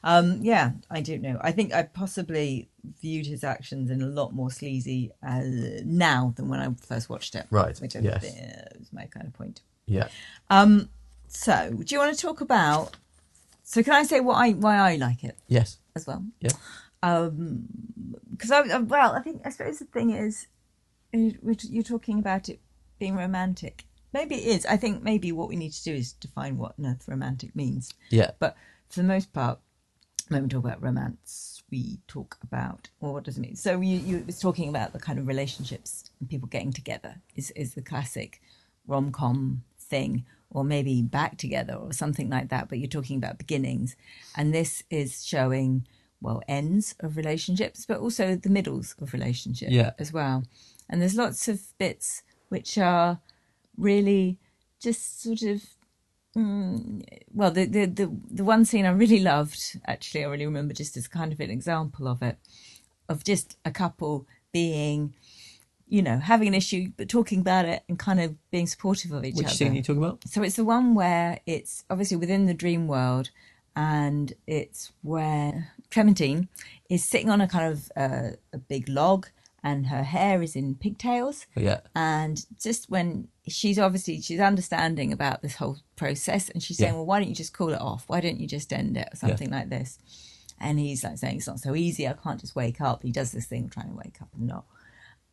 um, 0.04 0.40
yeah, 0.42 0.72
I 0.90 1.02
don't 1.02 1.22
know. 1.22 1.38
I 1.42 1.52
think 1.52 1.74
I 1.74 1.84
possibly 1.84 2.70
viewed 3.02 3.26
his 3.28 3.44
actions 3.44 3.90
in 3.90 4.02
a 4.02 4.06
lot 4.08 4.34
more 4.34 4.50
sleazy 4.52 5.12
uh, 5.26 5.42
now 5.86 6.34
than 6.36 6.50
when 6.50 6.60
I 6.60 6.70
first 6.86 7.10
watched 7.10 7.36
it. 7.36 7.46
Right, 7.52 7.78
Which 7.80 7.96
I, 7.96 8.00
yes. 8.00 8.24
uh, 8.24 8.78
was 8.80 8.92
my 8.94 9.06
kind 9.06 9.28
of 9.28 9.34
point. 9.34 9.62
yeah. 9.86 10.08
Um, 10.50 10.90
so 11.28 11.72
do 11.86 11.96
you 11.96 12.00
want 12.00 12.16
to 12.16 12.22
talk 12.22 12.42
about? 12.42 12.98
So 13.64 13.82
can 13.84 13.94
I 13.94 14.04
say 14.04 14.20
what 14.20 14.36
I 14.36 14.52
why 14.52 14.76
I 14.78 14.96
like 14.98 15.24
it 15.24 15.38
Yes. 15.48 15.78
as 15.96 16.06
well? 16.06 16.26
Yeah. 16.42 16.52
Um, 17.04 17.64
because 18.32 18.52
I, 18.52 18.60
I 18.62 18.78
well, 18.80 19.14
I 19.14 19.22
think 19.22 19.42
I 19.46 19.50
suppose 19.50 19.80
the 19.80 19.86
thing 19.86 20.10
is, 20.12 20.48
you- 21.14 21.38
you're 21.70 21.84
talking 21.84 22.20
about 22.20 22.50
it 22.50 22.60
being 23.00 23.16
romantic. 23.16 23.86
Maybe 24.14 24.36
it 24.36 24.46
is. 24.56 24.66
I 24.66 24.76
think 24.78 25.04
maybe 25.04 25.32
what 25.32 25.48
we 25.48 25.56
need 25.56 25.72
to 25.72 25.84
do 25.84 25.94
is 25.94 26.12
define 26.14 26.58
what 26.58 26.74
on 26.78 26.86
earth 26.86 27.08
romantic 27.08 27.56
means. 27.56 27.94
Yeah. 28.10 28.32
But 28.40 28.58
for 28.90 29.00
the 29.00 29.08
most 29.08 29.32
part, 29.32 29.60
when 30.32 30.44
we 30.44 30.50
talk 30.50 30.64
about 30.64 30.82
romance, 30.82 31.62
we 31.70 32.00
talk 32.08 32.38
about 32.42 32.90
well, 33.00 33.14
what 33.14 33.24
does 33.24 33.38
it 33.38 33.42
mean? 33.42 33.56
So 33.56 33.80
you 33.82 33.98
you 34.00 34.24
was 34.26 34.40
talking 34.40 34.70
about 34.70 34.94
the 34.94 35.00
kind 35.00 35.20
of 35.20 35.28
relationships 35.28 36.10
and 36.20 36.30
people 36.30 36.48
getting 36.48 36.72
together 36.74 37.16
is 37.36 37.52
is 37.52 37.74
the 37.74 37.82
classic 37.82 38.42
rom 38.88 39.12
com 39.12 39.64
thing, 39.80 40.26
or 40.50 40.64
maybe 40.64 41.02
back 41.02 41.38
together 41.38 41.74
or 41.74 41.92
something 41.94 42.30
like 42.30 42.50
that. 42.50 42.70
But 42.70 42.80
you're 42.80 42.88
talking 42.88 43.18
about 43.18 43.38
beginnings, 43.38 43.96
and 44.36 44.54
this 44.54 44.84
is 44.90 45.26
showing 45.26 45.86
well 46.22 46.42
ends 46.48 46.96
of 47.00 47.18
relationships, 47.18 47.86
but 47.86 48.00
also 48.00 48.36
the 48.36 48.50
middles 48.50 48.96
of 49.02 49.12
relationships 49.14 49.72
Yeah. 49.72 49.92
as 50.00 50.14
well. 50.14 50.44
And 50.90 51.02
there's 51.02 51.16
lots 51.16 51.48
of 51.48 51.78
bits 51.78 52.22
which 52.50 52.78
are 52.78 53.20
really 53.78 54.38
just 54.80 55.22
sort 55.22 55.42
of 55.42 55.64
mm, 56.36 57.04
well 57.34 57.52
the, 57.52 57.66
the 57.66 57.86
the 57.86 58.12
the 58.30 58.44
one 58.44 58.66
scene 58.66 58.86
i 58.86 58.90
really 58.90 59.20
loved 59.20 59.80
actually 59.86 60.24
i 60.24 60.28
really 60.28 60.46
remember 60.46 60.74
just 60.74 60.96
as 60.98 61.08
kind 61.08 61.34
of 61.34 61.40
an 61.40 61.50
example 61.50 62.08
of 62.08 62.22
it 62.22 62.38
of 63.10 63.24
just 63.24 63.58
a 63.66 63.72
couple 63.72 64.26
being 64.52 65.14
you 65.88 66.02
know 66.02 66.18
having 66.20 66.48
an 66.48 66.54
issue 66.54 66.92
but 66.98 67.10
talking 67.10 67.42
about 67.42 67.66
it 67.66 67.84
and 67.90 68.00
kind 68.00 68.20
of 68.22 68.36
being 68.52 68.66
supportive 68.66 69.12
of 69.12 69.26
each 69.26 69.36
Which 69.36 69.46
other 69.46 69.52
Which 69.52 69.58
scene 69.58 69.72
are 69.74 69.76
you 69.76 69.84
talking 69.84 70.04
about? 70.04 70.20
so 70.28 70.42
it's 70.42 70.56
the 70.56 70.64
one 70.66 70.96
where 70.96 71.40
it's 71.46 71.84
obviously 71.90 72.18
within 72.18 72.46
the 72.46 72.54
dream 72.54 72.88
world 72.88 73.30
and 73.76 74.34
it's 74.48 74.92
where 75.02 75.72
clementine 75.92 76.48
is 76.90 77.04
sitting 77.04 77.30
on 77.30 77.42
a 77.42 77.48
kind 77.48 77.72
of 77.72 77.92
uh, 77.96 78.32
a 78.54 78.58
big 78.58 78.88
log 78.90 79.28
and 79.64 79.88
her 79.88 80.04
hair 80.04 80.42
is 80.42 80.56
in 80.56 80.76
pigtails. 80.76 81.46
Yeah. 81.56 81.82
and 81.96 82.46
just 82.60 82.90
when 82.90 83.28
she's 83.48 83.78
obviously 83.80 84.22
she's 84.22 84.40
understanding 84.40 85.12
about 85.14 85.42
this 85.42 85.56
whole 85.56 85.78
process 85.96 86.50
and 86.50 86.62
she's 86.64 86.78
saying 86.78 86.94
Yeah. 86.94 86.98
well 86.98 87.06
why 87.06 87.20
don't 87.20 87.30
you 87.30 87.36
just 87.36 87.54
call 87.54 87.70
it 87.70 87.82
off? 87.82 88.04
Why 88.08 88.22
don't 88.22 88.40
you 88.40 88.48
just 88.48 88.72
end 88.74 88.98
it? 88.98 89.10
or 89.12 89.16
something 89.16 89.50
like 89.50 89.70
this. 89.70 90.00
And 90.60 90.80
he's 90.80 91.04
like 91.04 91.18
saying 91.18 91.38
it's 91.38 91.48
not 91.48 91.60
so 91.60 91.76
easy. 91.76 92.08
I 92.08 92.14
can't 92.14 92.40
just 92.40 92.56
wake 92.56 92.82
up. 92.82 93.02
He 93.04 93.12
does 93.12 93.32
this 93.32 93.48
thing 93.48 93.70
trying 93.70 93.90
to 93.90 93.96
wake 93.96 94.22
up 94.22 94.30
and 94.38 94.48
not. 94.48 94.66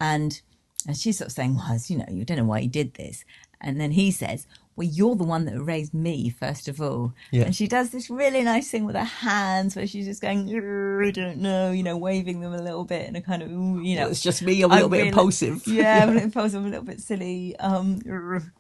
And 0.01 0.41
and 0.87 0.97
she's 0.97 1.19
sort 1.19 1.29
of 1.29 1.33
saying 1.33 1.57
well 1.57 1.79
you 1.87 1.99
know 1.99 2.07
you 2.11 2.25
don't 2.25 2.38
know 2.38 2.45
why 2.45 2.61
you 2.61 2.69
did 2.69 2.95
this. 2.95 3.25
And 3.61 3.81
then 3.81 3.93
he 3.93 4.11
says 4.11 4.47
well 4.79 4.87
you're 4.87 5.14
the 5.17 5.25
one 5.25 5.45
that 5.45 5.61
raised 5.61 5.93
me 5.93 6.31
first 6.31 6.69
of 6.69 6.81
all 6.81 7.12
Yeah. 7.31 7.43
and 7.45 7.55
she 7.55 7.67
does 7.67 7.91
this 7.91 8.09
really 8.09 8.43
nice 8.43 8.71
thing 8.71 8.85
with 8.87 8.95
her 8.97 9.05
hands 9.05 9.77
where 9.77 9.87
she's 9.87 10.07
just 10.07 10.23
going 10.23 10.49
i 10.49 11.11
don't 11.11 11.38
know 11.38 11.71
you 11.73 11.83
know 11.83 11.97
waving 11.97 12.41
them 12.41 12.55
a 12.55 12.62
little 12.62 12.85
bit 12.85 13.09
in 13.09 13.17
a 13.17 13.21
kind 13.21 13.43
of 13.43 13.51
you 13.51 13.97
know 13.97 14.09
it's 14.09 14.23
just 14.23 14.41
me. 14.43 14.62
I'm 14.62 14.71
a 14.71 14.75
little 14.75 14.88
bit 14.88 14.97
really- 14.99 15.09
impulsive. 15.09 15.62
Yeah, 15.67 15.99
I'm 16.03 16.09
a 16.09 16.12
little 16.12 16.25
impulsive, 16.25 16.64
a 16.64 16.69
little 16.69 16.85
bit 16.85 17.01
silly. 17.01 17.57
Um, 17.59 18.01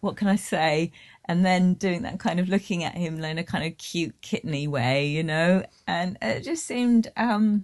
what 0.00 0.16
can 0.16 0.28
I 0.28 0.36
say? 0.36 0.92
And 1.26 1.44
then 1.46 1.74
doing 1.74 2.02
that 2.02 2.18
kind 2.18 2.40
of 2.40 2.48
looking 2.48 2.84
at 2.84 2.94
him 2.94 3.22
in 3.22 3.38
a 3.38 3.44
kind 3.44 3.64
of 3.66 3.78
cute 3.78 4.20
kitteny 4.22 4.66
way, 4.66 5.06
you 5.08 5.22
know. 5.22 5.62
And 5.86 6.16
it 6.22 6.40
just 6.42 6.66
seemed, 6.66 7.08
um, 7.16 7.62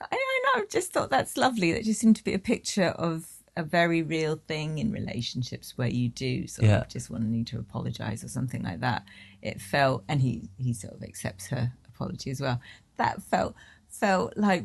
I 0.00 0.06
don't 0.10 0.56
know, 0.56 0.62
I 0.62 0.66
just 0.70 0.92
thought 0.92 1.10
that's 1.10 1.36
lovely. 1.36 1.72
That 1.72 1.84
just 1.84 2.00
seemed 2.00 2.16
to 2.16 2.24
be 2.24 2.34
a 2.34 2.38
picture 2.38 2.88
of 2.90 3.26
a 3.58 3.62
very 3.62 4.02
real 4.02 4.36
thing 4.46 4.78
in 4.78 4.92
relationships 4.92 5.76
where 5.76 5.88
you 5.88 6.08
do 6.08 6.46
sort 6.46 6.68
Yeah. 6.68 6.80
of 6.82 6.88
just 6.88 7.10
want 7.10 7.24
to 7.24 7.28
need 7.30 7.46
to 7.48 7.58
apologize 7.58 8.22
or 8.24 8.28
something 8.28 8.62
like 8.62 8.80
that. 8.80 9.02
It 9.42 9.60
felt, 9.60 10.04
and 10.08 10.20
he 10.22 10.48
he 10.56 10.72
sort 10.72 10.94
of 10.94 11.02
accepts 11.02 11.48
her 11.48 11.72
apology 11.92 12.30
as 12.30 12.40
well. 12.40 12.60
That 12.96 13.20
felt 13.22 13.54
felt 13.88 14.36
like 14.36 14.64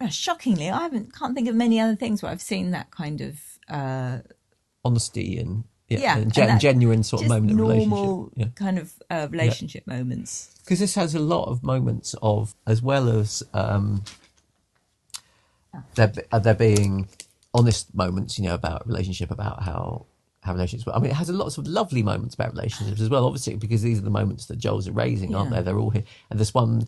uh, 0.00 0.08
shockingly, 0.08 0.68
I 0.70 0.80
haven't 0.82 1.14
can't 1.18 1.34
think 1.34 1.48
of 1.48 1.54
many 1.54 1.80
other 1.80 1.96
things 1.96 2.22
where 2.22 2.30
I've 2.32 2.42
seen 2.42 2.70
that 2.72 2.90
kind 2.90 3.20
of 3.20 3.40
uh, 3.68 4.18
Honesty 4.84 5.38
and 5.38 5.64
yeah, 5.88 6.00
Yeah, 6.00 6.14
and 6.16 6.22
and 6.24 6.34
gen- 6.34 6.46
that- 6.48 6.60
genuine 6.60 7.02
sort 7.02 7.22
of 7.22 7.28
moment 7.28 7.52
of 7.52 7.58
relationship. 7.60 8.32
Yeah. 8.36 8.46
kind 8.66 8.78
of 8.78 8.92
uh, 9.10 9.26
relationship 9.30 9.86
moments. 9.86 10.50
because 10.62 10.80
this 10.80 10.94
has 10.96 11.14
a 11.14 11.18
lot 11.34 11.44
of 11.48 11.62
moments 11.62 12.14
of 12.22 12.54
as 12.66 12.82
well 12.82 13.08
as 13.08 13.42
um 13.54 14.02
there, 15.94 16.12
uh, 16.32 16.38
there 16.38 16.54
being 16.54 17.08
honest 17.54 17.94
moments 17.94 18.38
you 18.38 18.44
know 18.44 18.54
about 18.54 18.86
relationship 18.86 19.30
about 19.30 19.62
how 19.62 20.06
how 20.42 20.52
relationships 20.52 20.86
work. 20.86 20.96
I 20.96 20.98
mean, 21.00 21.10
it 21.10 21.14
has 21.14 21.30
a 21.30 21.32
lots 21.32 21.56
of 21.56 21.66
lovely 21.66 22.02
moments 22.02 22.34
about 22.34 22.52
relationships 22.52 23.00
as 23.00 23.08
well, 23.08 23.24
obviously, 23.24 23.56
because 23.56 23.80
these 23.80 23.98
are 23.98 24.02
the 24.02 24.10
moments 24.10 24.46
that 24.46 24.58
Joel's 24.58 24.86
erasing, 24.88 25.34
aren't 25.34 25.50
Yeah. 25.50 25.58
they? 25.58 25.62
They're 25.64 25.78
all 25.78 25.90
here. 25.90 26.04
And 26.28 26.38
there's 26.38 26.52
one 26.52 26.86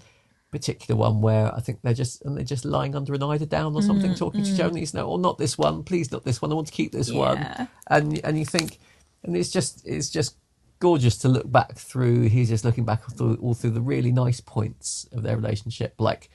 particular 0.53 0.99
one 0.99 1.21
where 1.23 1.55
I 1.55 1.61
think 1.61 1.81
they're 1.83 1.95
just 1.95 2.23
and 2.25 2.37
they're 2.37 2.45
just 2.45 2.65
lying 2.65 2.95
under 2.95 3.15
an 3.15 3.23
eider 3.23 3.47
down 3.47 3.75
or 3.75 3.83
something, 3.83 4.11
mm-hmm. 4.11 4.19
talking 4.19 4.45
to 4.45 4.55
Joe, 4.55 4.69
and 4.69 4.79
he's 4.79 4.93
no, 4.93 5.09
or 5.09 5.19
not 5.19 5.39
this 5.39 5.57
one, 5.57 5.85
please 5.85 6.13
not 6.13 6.25
this 6.25 6.43
one. 6.43 6.53
I 6.53 6.55
want 6.55 6.67
to 6.67 6.73
keep 6.73 6.93
this 6.93 7.11
Yeah. 7.11 7.19
one. 7.19 7.69
And 7.89 8.21
and 8.25 8.39
you 8.39 8.45
think, 8.45 8.79
and 9.25 9.37
it's 9.37 9.51
just 9.51 9.87
it's 9.87 10.11
just 10.11 10.37
gorgeous 10.79 11.17
to 11.19 11.29
look 11.29 11.51
back 11.51 11.77
through. 11.77 12.29
He's 12.29 12.51
just 12.51 12.65
looking 12.65 12.85
back 12.85 13.05
through, 13.11 13.37
all 13.37 13.55
through 13.55 13.71
the 13.71 13.81
really 13.81 14.13
nice 14.13 14.41
points 14.41 15.09
of 15.13 15.23
their 15.23 15.37
relationship, 15.37 15.95
like 15.99 16.29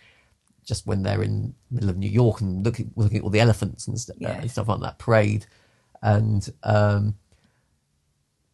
just 0.71 0.87
when 0.87 1.03
they're 1.03 1.21
in 1.21 1.53
the 1.69 1.75
middle 1.75 1.89
of 1.89 1.97
New 1.97 2.09
York 2.09 2.39
and 2.39 2.63
looking 2.63 2.91
looking 2.95 3.17
at 3.17 3.23
all 3.25 3.29
the 3.29 3.41
elephants 3.41 3.87
and 3.87 3.99
stuff, 3.99 4.15
uh, 4.15 4.19
Yes. 4.31 4.41
and 4.41 4.51
stuff 4.51 4.69
like 4.69 4.79
that 4.79 4.99
parade, 4.99 5.45
and 6.01 6.47
um, 6.63 7.15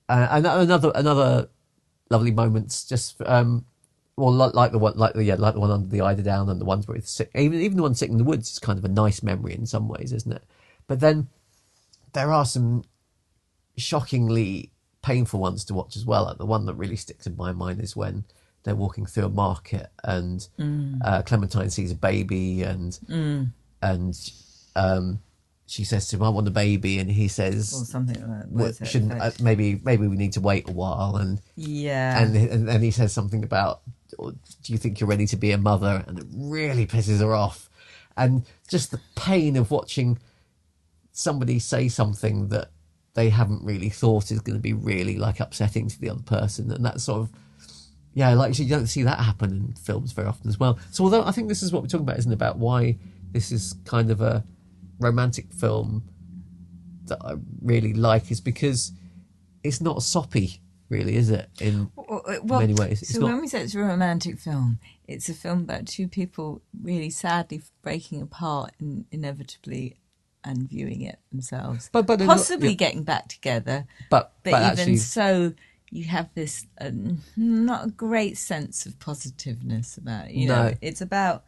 uh, 0.10 0.28
and 0.32 0.48
another 0.48 0.92
another 0.96 1.48
lovely 2.10 2.32
moments 2.32 2.86
just 2.86 3.22
um, 3.28 3.66
well 4.16 4.34
like, 4.34 4.72
the 4.72 4.80
one 4.80 4.98
like 4.98 5.14
the 5.14 5.24
yeah 5.24 5.36
like 5.38 5.54
the 5.54 5.60
one 5.60 5.70
under 5.70 5.88
the 5.88 6.02
eider 6.02 6.24
down 6.24 6.50
and 6.50 6.60
the 6.60 6.66
ones 6.66 6.88
where 6.88 6.98
it's 6.98 7.12
sick 7.12 7.30
even 7.36 7.62
even 7.62 7.78
the 7.78 7.84
one 7.84 7.94
sitting 7.94 8.14
in 8.14 8.18
the 8.18 8.24
woods 8.32 8.50
is 8.52 8.58
kind 8.58 8.80
of 8.80 8.86
a 8.86 8.88
nice 8.90 9.22
memory 9.22 9.54
in 9.54 9.68
some 9.68 9.88
ways, 9.88 10.12
isn't 10.12 10.32
it? 10.32 10.44
But 10.88 11.00
then 11.00 11.28
there 12.14 12.34
are 12.34 12.46
some 12.46 12.84
shockingly 13.78 14.72
painful 15.04 15.40
ones 15.40 15.64
to 15.66 15.76
watch 15.76 15.96
as 15.96 16.04
well. 16.04 16.26
Like 16.26 16.40
the 16.40 16.48
one 16.48 16.66
that 16.66 16.74
really 16.74 16.96
sticks 16.96 17.28
in 17.28 17.38
my 17.38 17.52
mind 17.52 17.80
is 17.80 17.96
when 17.96 18.24
they're 18.64 18.76
walking 18.76 19.06
through 19.06 19.26
a 19.26 19.30
market 19.30 19.88
and 20.04 20.48
uh, 21.04 21.22
Clementine 21.22 21.70
sees 21.70 21.92
a 21.92 21.96
baby 21.96 22.64
and 22.64 23.00
and 23.82 24.32
um, 24.76 25.20
she 25.68 25.84
says 25.84 26.08
to 26.08 26.16
him, 26.16 26.24
"I 26.24 26.30
want 26.30 26.48
a 26.48 26.52
baby," 26.52 26.98
and 26.98 27.12
he 27.12 27.28
says, 27.28 27.74
Or 27.74 27.86
something 27.86 28.16
like 28.16 28.40
that. 28.40 28.52
"Well, 28.52 28.66
Words 28.66 28.78
to 28.78 28.84
that 28.84 28.90
shouldn't 28.90 29.22
uh, 29.22 29.32
maybe 29.42 29.80
maybe 29.84 30.08
we 30.08 30.16
need 30.16 30.34
to 30.34 30.42
wait 30.42 30.70
a 30.70 30.72
while 30.72 31.18
and 31.18 31.42
yeah. 31.56 32.22
and 32.22 32.36
and 32.36 32.68
then 32.68 32.82
he 32.82 32.92
says 32.92 33.12
something 33.12 33.44
about 33.44 33.82
"Oh, 34.18 34.32
do 34.32 34.74
you 34.74 34.78
think 34.78 35.00
you're 35.00 35.10
ready 35.10 35.28
to 35.28 35.36
be 35.36 35.52
a 35.52 35.58
mother? 35.58 36.04
And 36.08 36.20
it 36.20 36.26
really 36.34 36.88
pisses 36.88 37.20
her 37.20 37.36
off. 37.36 37.70
And 38.16 38.46
just 38.68 38.92
the 38.92 39.02
pain 39.16 39.58
of 39.58 39.70
watching 39.70 40.18
somebody 41.12 41.60
say 41.60 41.90
something 41.90 42.48
that 42.48 42.72
they 43.14 43.30
haven't 43.30 43.64
really 43.64 43.90
thought 43.90 44.32
is 44.32 44.40
going 44.40 44.58
to 44.58 44.62
be 44.62 44.74
really 44.74 45.18
like 45.18 45.40
upsetting 45.40 45.90
to 45.90 46.00
the 46.00 46.10
other 46.10 46.24
person, 46.24 46.72
and 46.72 46.86
that 46.86 47.02
sort 47.02 47.22
of 47.22 47.32
yeah, 48.18 48.34
like 48.34 48.58
you 48.58 48.66
don't 48.66 48.88
see 48.88 49.04
that 49.04 49.20
happen 49.20 49.52
in 49.52 49.74
films 49.76 50.12
very 50.12 50.28
often 50.28 50.50
as 50.50 50.60
well. 50.60 50.80
So 50.90 51.04
although 51.04 51.24
I 51.24 51.30
think 51.30 51.50
this 51.50 51.62
is 51.62 51.72
what 51.72 51.84
we're 51.84 51.88
talking 51.88 52.08
about, 52.08 52.18
isn't 52.18 52.32
it, 52.32 52.34
about 52.34 52.58
why 52.58 52.98
this 53.32 53.52
is 53.52 53.76
kind 53.86 54.10
of 54.10 54.22
a 54.22 54.44
romantic 55.00 55.54
film 55.54 56.02
that 57.06 57.20
I 57.24 57.36
really 57.62 57.94
like 57.94 58.32
is 58.32 58.42
because 58.42 58.92
it's 59.64 59.82
not 59.82 60.02
soppy, 60.02 60.62
really, 60.90 61.16
is 61.16 61.30
it? 61.30 61.48
In 61.62 61.92
Well, 61.96 62.24
uh, 62.28 62.60
many 62.60 62.74
ways, 62.74 63.04
it's 63.04 63.14
so 63.14 63.20
not- 63.20 63.28
when 63.34 63.42
we 63.42 63.48
say 63.48 63.62
it's 63.62 63.76
a 63.76 63.80
romantic 63.80 64.40
film, 64.40 64.80
it's 65.08 65.30
a 65.30 65.36
film 65.36 65.60
about 65.60 65.86
two 65.86 66.08
people 66.08 66.64
really 66.82 67.12
sadly 67.12 67.62
breaking 67.84 68.24
apart 68.24 68.72
and 68.80 69.06
inevitably 69.12 69.98
and 70.44 70.68
viewing 70.68 71.02
it 71.02 71.20
themselves. 71.30 71.90
But- 71.92 72.08
but 72.08 72.20
possibly 72.22 72.70
yeah. 72.70 72.76
getting 72.76 73.04
back 73.04 73.28
together. 73.28 73.86
but 74.10 74.34
But, 74.44 74.52
but 74.52 74.58
even 74.62 74.80
actually, 74.80 74.98
so, 74.98 75.54
you 75.90 76.06
have 76.06 76.30
this 76.36 76.66
uh, 76.82 76.92
not 77.36 77.88
a 77.88 77.92
great 77.92 78.38
sense 78.38 78.86
of 78.86 79.00
positiveness 79.00 79.98
about 79.98 80.28
it. 80.28 80.32
You 80.34 80.48
know, 80.50 80.70
No. 80.70 80.74
it's 80.82 81.02
about 81.02 81.44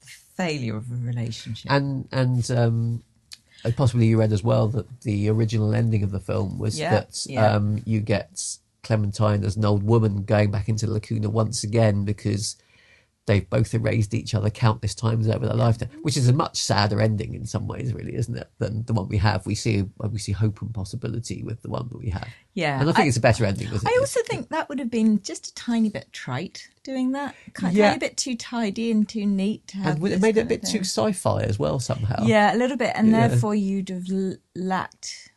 the 0.00 0.06
failure 0.06 0.76
of 0.76 0.90
a 0.90 0.96
relationship. 0.96 1.70
and 1.70 2.06
and 2.12 2.50
um, 2.50 3.02
possibly 3.76 4.06
you 4.06 4.18
read 4.18 4.32
as 4.32 4.42
well 4.44 4.68
that 4.68 5.00
the 5.02 5.28
original 5.28 5.74
ending 5.74 6.02
of 6.02 6.10
the 6.10 6.20
film 6.20 6.58
was 6.58 6.78
Yeah, 6.78 6.90
that 6.90 7.26
yeah. 7.28 7.52
um, 7.54 7.82
you 7.84 8.00
get 8.00 8.42
Clementine 8.82 9.44
as 9.44 9.56
an 9.56 9.64
old 9.64 9.82
woman 9.82 10.22
going 10.24 10.50
back 10.50 10.68
into 10.68 10.86
Lacuna 10.86 11.28
once 11.28 11.62
again 11.64 12.04
because 12.04 12.56
they've 13.30 13.48
both 13.48 13.72
erased 13.72 14.12
each 14.12 14.34
other 14.34 14.50
countless 14.50 14.94
times 14.94 15.28
over 15.28 15.46
their 15.46 15.54
lifetime, 15.54 15.88
which 16.02 16.16
is 16.16 16.28
a 16.28 16.32
much 16.32 16.56
sadder 16.60 17.00
ending 17.00 17.34
in 17.34 17.46
some 17.46 17.66
ways, 17.68 17.94
really, 17.94 18.14
isn't 18.16 18.36
it, 18.36 18.50
than 18.58 18.84
the 18.86 18.92
one 18.92 19.08
we 19.08 19.18
have? 19.18 19.46
We 19.46 19.54
see 19.54 19.84
we 19.98 20.18
see 20.18 20.32
hope 20.32 20.60
and 20.62 20.74
possibility 20.74 21.42
with 21.42 21.62
the 21.62 21.70
one 21.70 21.88
that 21.90 21.98
we 21.98 22.10
have, 22.10 22.28
yeah, 22.54 22.80
and 22.80 22.88
I 22.90 22.92
think 22.92 23.04
I- 23.04 23.08
it's 23.08 23.16
a 23.16 23.20
better 23.20 23.44
ending. 23.44 23.68
I 23.68 23.96
also 24.00 24.20
think 24.24 24.48
that 24.48 24.68
would 24.68 24.78
have 24.80 24.90
been 24.90 25.22
just 25.22 25.46
a 25.48 25.54
tiny 25.54 25.88
bit 25.90 26.12
trite 26.12 26.68
doing 26.82 27.12
that. 27.12 27.34
Kind 27.54 27.76
Yeah. 27.76 27.88
tiny 27.90 27.98
bit 28.00 28.16
too 28.16 28.36
tidy 28.36 28.90
and 28.90 29.08
too 29.08 29.24
neat 29.26 29.66
to 29.68 29.76
have. 29.78 29.96
and 29.96 30.06
it 30.08 30.20
made 30.20 30.36
it 30.36 30.40
a 30.42 30.44
bit 30.46 30.64
too 30.64 30.80
sci-fi 30.80 31.42
as 31.42 31.58
well 31.58 31.78
somehow. 31.78 32.24
Yeah, 32.24 32.54
a 32.54 32.58
little 32.58 32.76
bit, 32.76 32.92
and 32.96 33.10
Yeah. 33.10 33.28
therefore 33.28 33.54
you'd 33.54 33.88
have 33.90 34.06
lacked. 34.56 35.30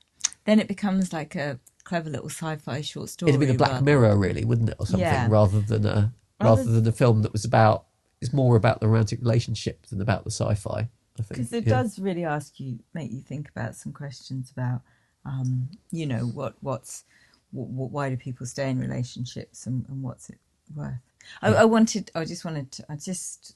Then 0.45 0.59
it 0.59 0.67
becomes 0.67 1.13
like 1.13 1.35
a 1.35 1.59
clever 1.83 2.09
little 2.09 2.29
sci-fi 2.29 2.81
short 2.81 3.09
story. 3.09 3.29
It'd 3.29 3.39
be 3.39 3.45
the 3.45 3.53
Black 3.53 3.81
Mirror, 3.81 4.17
really, 4.17 4.45
wouldn't 4.45 4.69
it, 4.69 4.75
or 4.79 4.85
something, 4.85 5.01
Yeah. 5.01 5.27
rather 5.29 5.61
than 5.61 5.85
a 5.85 6.13
rather 6.43 6.63
than 6.63 6.87
a 6.87 6.91
film 6.91 7.21
that 7.23 7.31
was 7.33 7.45
about. 7.45 7.85
It's 8.21 8.33
more 8.33 8.55
about 8.55 8.79
the 8.79 8.87
romantic 8.87 9.19
relationship 9.19 9.85
than 9.87 9.99
about 9.99 10.23
the 10.23 10.31
sci-fi. 10.31 10.79
I 11.19 11.21
think 11.21 11.27
because 11.29 11.53
it 11.53 11.65
Yeah. 11.67 11.81
does 11.81 11.99
really 11.99 12.23
ask 12.23 12.59
you, 12.59 12.79
make 12.93 13.11
you 13.11 13.19
think 13.21 13.49
about 13.49 13.75
some 13.75 13.91
questions 13.91 14.49
about, 14.49 14.81
um, 15.25 15.69
you 15.91 16.05
know, 16.05 16.25
what 16.27 16.55
what's 16.61 17.03
why 17.51 18.09
do 18.09 18.17
people 18.17 18.45
stay 18.47 18.69
in 18.69 18.79
relationships 18.79 19.67
and, 19.67 19.85
and 19.89 20.01
what's 20.01 20.29
it 20.29 20.39
worth? 20.75 20.95
I, 21.41 21.53
I 21.53 21.65
wanted, 21.65 22.09
I 22.15 22.25
just 22.25 22.43
wanted, 22.45 22.71
to, 22.71 22.85
I 22.89 22.95
just 22.95 23.55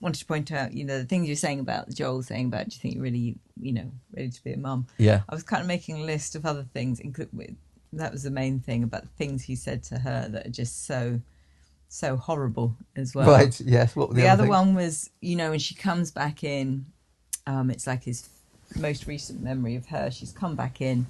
wanted 0.00 0.18
to 0.20 0.26
point 0.26 0.50
out, 0.50 0.72
you 0.72 0.84
know, 0.84 0.98
the 0.98 1.04
things 1.04 1.26
you're 1.26 1.36
saying 1.36 1.60
about 1.60 1.90
Joel 1.90 2.22
saying 2.22 2.46
about, 2.46 2.68
do 2.68 2.74
you 2.74 2.80
think 2.80 2.94
you're 2.94 3.02
really, 3.02 3.36
you 3.60 3.72
know, 3.72 3.90
ready 4.16 4.30
to 4.30 4.44
be 4.44 4.52
a 4.52 4.56
mum? 4.56 4.86
Yeah. 4.96 5.22
I 5.28 5.34
was 5.34 5.42
kind 5.42 5.60
of 5.60 5.68
making 5.68 6.00
a 6.00 6.04
list 6.04 6.34
of 6.34 6.46
other 6.46 6.64
things, 6.72 7.00
including 7.00 7.56
that 7.92 8.12
was 8.12 8.22
the 8.22 8.30
main 8.30 8.60
thing 8.60 8.82
about 8.82 9.02
the 9.02 9.08
things 9.18 9.42
he 9.42 9.56
said 9.56 9.82
to 9.84 9.98
her 9.98 10.28
that 10.30 10.46
are 10.46 10.50
just 10.50 10.86
so, 10.86 11.20
so 11.92 12.16
horrible 12.16 12.74
as 12.96 13.14
well. 13.14 13.28
Right. 13.30 13.60
Yes. 13.60 13.94
What 13.94 14.10
The, 14.10 14.22
the, 14.22 14.28
other 14.28 14.44
things? 14.44 14.50
one 14.50 14.74
was, 14.74 15.10
you 15.20 15.36
know, 15.36 15.50
when 15.50 15.58
she 15.58 15.74
comes 15.74 16.10
back 16.10 16.42
in, 16.42 16.86
um, 17.46 17.70
it's 17.70 17.86
like 17.86 18.04
his 18.04 18.28
most 18.76 19.06
recent 19.06 19.42
memory 19.42 19.76
of 19.76 19.86
her. 19.86 20.10
She's 20.10 20.32
come 20.32 20.54
back 20.56 20.80
in 20.80 21.06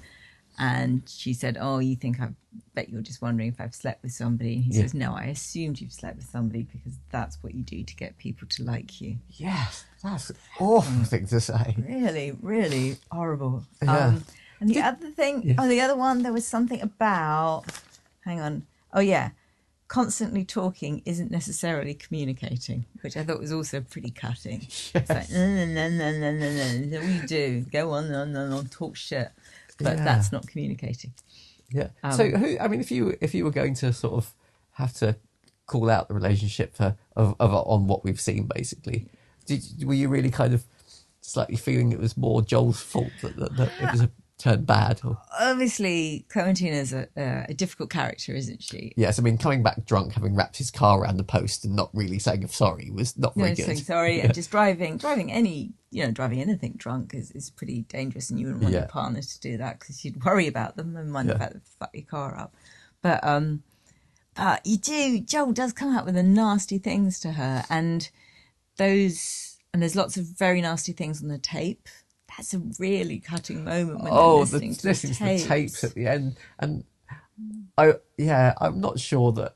and 0.59 1.01
she 1.07 1.33
said, 1.33 1.57
Oh, 1.59 1.79
you 1.79 1.95
think 1.95 2.19
I 2.19 2.29
bet 2.75 2.89
you're 2.89 3.01
just 3.01 3.21
wondering 3.21 3.47
if 3.49 3.61
I've 3.61 3.73
slept 3.73 4.03
with 4.03 4.11
somebody. 4.11 4.55
And 4.55 4.63
he 4.65 4.71
Yeah. 4.73 4.81
says, 4.81 4.93
No, 4.93 5.13
I 5.15 5.25
assumed 5.25 5.79
you've 5.79 5.93
slept 5.93 6.17
with 6.17 6.25
somebody 6.29 6.63
because 6.63 6.97
that's 7.11 7.41
what 7.41 7.55
you 7.55 7.63
do 7.63 7.83
to 7.83 7.95
get 7.95 8.17
people 8.17 8.47
to 8.49 8.63
like 8.63 8.99
you. 8.99 9.17
Yes, 9.29 9.85
that's 10.03 10.31
awful 10.59 11.05
thing 11.05 11.27
to 11.27 11.39
say. 11.39 11.75
Really, 11.77 12.35
really 12.41 12.97
horrible. 13.09 13.63
Yeah. 13.81 14.07
Um, 14.07 14.25
and 14.59 14.69
the 14.69 14.81
other 14.81 15.09
thing, 15.11 15.55
oh, 15.57 15.67
the 15.67 15.79
other 15.81 15.95
one, 15.95 16.23
there 16.23 16.33
was 16.33 16.45
something 16.45 16.81
about, 16.81 17.63
hang 18.25 18.39
on. 18.41 18.63
Oh, 18.93 18.99
yeah. 18.99 19.29
Constantly 19.87 20.43
talking 20.43 21.01
isn't 21.05 21.29
necessarily 21.29 21.93
communicating, 21.93 22.85
which 23.01 23.15
I 23.15 23.23
thought 23.23 23.39
was 23.39 23.51
also 23.51 23.81
pretty 23.81 24.09
cutting. 24.09 24.61
It's 24.63 24.93
like, 25.09 25.29
no, 25.29 25.65
no, 25.65 25.65
no, 25.65 25.89
no, 25.89 26.11
no, 26.11 26.31
no, 26.31 26.77
no. 26.79 26.99
That's 26.99 27.25
do. 27.27 27.61
Go 27.71 27.91
on, 27.91 28.05
and 28.05 28.15
on, 28.15 28.35
on, 28.35 28.51
on, 28.53 28.65
talk 28.67 28.95
shit. 28.95 29.29
But 29.77 29.97
Yeah. 29.97 30.03
that's 30.03 30.31
not 30.31 30.47
communicating. 30.47 31.13
Yeah. 31.69 31.89
Um, 32.01 32.13
so, 32.13 32.29
who? 32.29 32.57
I 32.59 32.67
mean, 32.67 32.79
if 32.79 32.91
you 32.91 33.17
if 33.21 33.35
you 33.35 33.43
were 33.43 33.51
going 33.51 33.73
to 33.75 33.91
sort 33.93 34.13
of 34.13 34.33
have 34.73 34.93
to 34.95 35.17
call 35.65 35.89
out 35.89 36.07
the 36.07 36.13
relationship 36.13 36.75
for 36.75 36.95
of, 37.15 37.35
of 37.39 37.53
on 37.53 37.87
what 37.87 38.03
we've 38.03 38.21
seen, 38.21 38.49
basically, 38.53 39.07
did 39.45 39.63
were 39.83 39.93
you 39.93 40.07
really 40.07 40.31
kind 40.31 40.53
of 40.53 40.63
slightly 41.21 41.55
feeling 41.55 41.91
it 41.91 41.99
was 41.99 42.17
more 42.17 42.41
Joel's 42.41 42.81
fault 42.81 43.11
that, 43.21 43.35
that, 43.37 43.55
that 43.57 43.71
it 43.81 43.91
was 43.91 44.01
a 44.01 44.11
turned 44.43 44.65
bad? 44.67 45.01
Or, 45.03 45.17
Obviously, 45.39 46.25
Clementine's 46.29 46.93
a, 46.93 47.07
a, 47.15 47.45
a 47.49 47.53
difficult 47.53 47.89
character, 47.89 48.33
isn't 48.33 48.61
she? 48.61 48.93
yes, 48.97 49.17
I 49.17 49.21
mean, 49.21 49.37
coming 49.37 49.63
back 49.63 49.85
drunk, 49.85 50.13
having 50.13 50.35
wrapped 50.35 50.57
his 50.57 50.69
car 50.69 50.99
around 51.01 51.17
the 51.17 51.23
post, 51.23 51.65
and 51.65 51.75
not 51.75 51.89
really 51.93 52.19
saying 52.19 52.45
sorry 52.47 52.91
was 52.91 53.17
not 53.17 53.33
very 53.35 53.49
No, 53.49 53.55
very 53.55 53.65
saying 53.75 53.85
sorry 53.85 54.17
Yeah. 54.17 54.25
and 54.25 54.33
just 54.33 54.51
driving, 54.51 54.97
driving 54.97 55.31
any, 55.31 55.71
you 55.91 56.03
know, 56.05 56.11
driving 56.11 56.41
anything 56.41 56.73
drunk 56.77 57.13
is, 57.13 57.31
is 57.31 57.49
pretty 57.49 57.83
dangerous, 57.83 58.29
and 58.29 58.39
you 58.39 58.47
wouldn't 58.47 58.63
want 58.63 58.73
Yeah. 58.73 58.81
your 58.81 58.89
partner 58.89 59.21
to 59.21 59.39
do 59.39 59.57
that 59.57 59.79
because 59.79 60.03
you'd 60.03 60.23
worry 60.25 60.47
about 60.47 60.75
them 60.75 60.95
and 60.97 61.11
mind 61.11 61.29
Yeah. 61.29 61.49
the 61.49 61.61
fuck 61.79 61.91
your 61.93 62.03
car 62.05 62.37
up. 62.37 62.53
But 63.01 63.23
um, 63.23 63.63
but 64.35 64.65
you 64.65 64.77
do. 64.77 65.19
Joel 65.21 65.51
does 65.53 65.73
come 65.73 65.95
out 65.95 66.05
with 66.05 66.15
the 66.15 66.23
nasty 66.23 66.77
things 66.79 67.19
to 67.21 67.33
her, 67.33 67.63
and 67.69 68.09
those, 68.77 69.57
and 69.73 69.81
there's 69.81 69.95
lots 69.95 70.17
of 70.17 70.25
very 70.25 70.61
nasty 70.61 70.91
things 70.91 71.21
on 71.21 71.27
the 71.29 71.37
tape. 71.37 71.87
That's 72.37 72.53
a 72.53 72.61
really 72.79 73.19
cutting 73.19 73.63
moment 73.63 74.03
when 74.03 74.11
oh, 74.13 74.43
they're 74.45 74.59
the 74.59 74.65
listening 74.67 74.75
to, 74.75 74.87
listening 74.87 75.13
the 75.13 75.17
to 75.17 75.23
the 75.23 75.29
tapes. 75.29 75.47
tapes 75.47 75.83
at 75.83 75.93
the 75.93 76.07
end, 76.07 76.35
and 76.59 76.83
I 77.77 77.93
yeah, 78.17 78.53
I'm 78.59 78.79
not 78.79 78.99
sure 78.99 79.31
that 79.33 79.55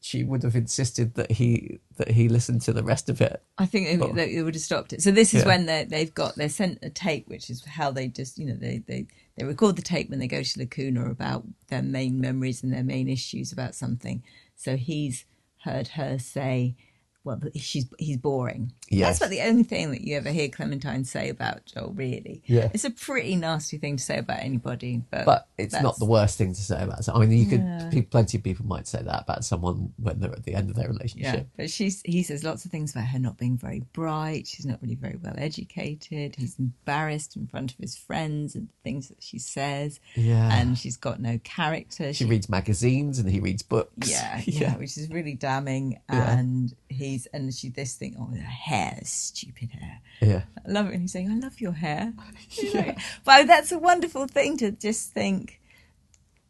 she 0.00 0.22
would 0.24 0.42
have 0.44 0.54
insisted 0.56 1.14
that 1.14 1.32
he 1.32 1.80
that 1.96 2.08
he 2.12 2.28
listened 2.28 2.62
to 2.62 2.72
the 2.72 2.82
rest 2.84 3.08
of 3.08 3.20
it. 3.20 3.42
I 3.58 3.66
think 3.66 3.86
they, 4.00 4.04
Oh. 4.06 4.12
they, 4.12 4.34
they 4.34 4.42
would 4.42 4.54
have 4.54 4.62
stopped 4.62 4.92
it. 4.92 5.02
So 5.02 5.10
this 5.10 5.34
is 5.34 5.42
Yeah. 5.42 5.48
when 5.48 5.66
they 5.66 5.84
they've 5.84 6.14
got 6.14 6.36
they're 6.36 6.48
sent 6.48 6.78
a 6.82 6.90
tape, 6.90 7.28
which 7.28 7.50
is 7.50 7.64
how 7.64 7.90
they 7.90 8.08
just 8.08 8.38
you 8.38 8.46
know 8.46 8.54
they 8.54 8.78
they 8.86 9.06
they 9.36 9.44
record 9.44 9.76
the 9.76 9.82
tape 9.82 10.08
when 10.10 10.18
they 10.18 10.28
go 10.28 10.42
to 10.42 10.58
Lacuna 10.58 11.10
about 11.10 11.44
their 11.68 11.82
main 11.82 12.20
memories 12.20 12.62
and 12.62 12.72
their 12.72 12.84
main 12.84 13.08
issues 13.08 13.52
about 13.52 13.74
something. 13.74 14.22
So 14.56 14.76
he's 14.76 15.24
heard 15.64 15.88
her 15.88 16.18
say, 16.18 16.76
"Well, 17.24 17.40
she's 17.56 17.86
he's 17.98 18.16
boring." 18.16 18.72
Yes. 18.90 19.06
That's 19.06 19.18
about 19.18 19.30
the 19.30 19.42
only 19.42 19.62
thing 19.64 19.90
that 19.90 20.00
you 20.00 20.16
ever 20.16 20.30
hear 20.30 20.48
Clementine 20.48 21.04
say 21.04 21.28
about 21.28 21.66
Joel. 21.66 21.92
Really, 21.94 22.42
Yeah. 22.46 22.70
it's 22.72 22.84
a 22.84 22.90
pretty 22.90 23.36
nasty 23.36 23.76
thing 23.78 23.96
to 23.98 24.02
say 24.02 24.18
about 24.18 24.40
anybody, 24.40 25.02
but 25.10 25.26
But 25.26 25.48
it's 25.58 25.74
not 25.80 25.98
the 25.98 26.06
worst 26.06 26.38
thing 26.38 26.54
to 26.54 26.60
say 26.60 26.82
about. 26.82 27.00
It. 27.00 27.08
I 27.10 27.18
mean, 27.18 27.32
you 27.32 27.46
could 27.46 27.60
Yeah. 27.60 28.02
plenty 28.10 28.38
of 28.38 28.44
people 28.44 28.64
might 28.66 28.86
say 28.86 29.02
that 29.02 29.22
about 29.22 29.44
someone 29.44 29.92
when 29.98 30.20
they're 30.20 30.32
at 30.32 30.44
the 30.44 30.54
end 30.54 30.70
of 30.70 30.76
their 30.76 30.86
Yeah, 30.86 30.92
relationship. 30.92 31.48
but 31.56 31.70
she's 31.70 32.00
he 32.04 32.22
says 32.22 32.44
lots 32.44 32.64
of 32.64 32.70
things 32.70 32.92
about 32.92 33.08
her 33.08 33.18
not 33.18 33.36
being 33.36 33.58
very 33.58 33.80
bright. 33.92 34.46
She's 34.46 34.64
not 34.66 34.80
really 34.82 34.94
very 34.94 35.16
well 35.22 35.34
educated. 35.36 36.36
He's 36.36 36.58
embarrassed 36.58 37.36
in 37.36 37.46
front 37.46 37.72
of 37.72 37.78
his 37.78 37.96
friends 37.96 38.54
and 38.54 38.68
the 38.68 38.72
things 38.82 39.08
that 39.08 39.22
she 39.22 39.38
says. 39.38 40.00
Yeah. 40.14 40.48
and 40.58 40.78
she's 40.78 40.96
got 40.96 41.20
no 41.20 41.38
character. 41.44 42.12
She 42.12 42.24
reads 42.24 42.48
magazines 42.48 43.18
and 43.18 43.30
he 43.30 43.40
reads 43.40 43.62
books. 43.62 44.08
yeah, 44.10 44.40
yeah, 44.46 44.76
which 44.76 44.96
is 44.96 45.08
really 45.10 45.34
damning. 45.34 45.98
Yeah. 46.10 46.38
And 46.38 46.74
he's 47.08 47.26
and 47.26 47.52
she 47.54 47.68
this 47.68 47.96
thing. 47.96 48.16
Oh, 48.18 48.26
her 48.34 48.40
hair, 48.40 48.98
stupid 49.04 49.70
hair. 49.70 50.00
yeah. 50.20 50.42
I 50.66 50.70
love 50.70 50.86
it 50.86 50.90
when 50.90 51.00
he's 51.02 51.12
saying, 51.12 51.30
"I 51.30 51.36
love 51.38 51.60
your 51.60 51.72
hair." 51.72 52.12
You 52.50 52.74
know? 52.74 52.94
But 53.24 53.46
that's 53.46 53.72
a 53.72 53.78
wonderful 53.78 54.26
thing 54.26 54.56
to 54.58 54.70
just 54.70 55.12
think. 55.12 55.60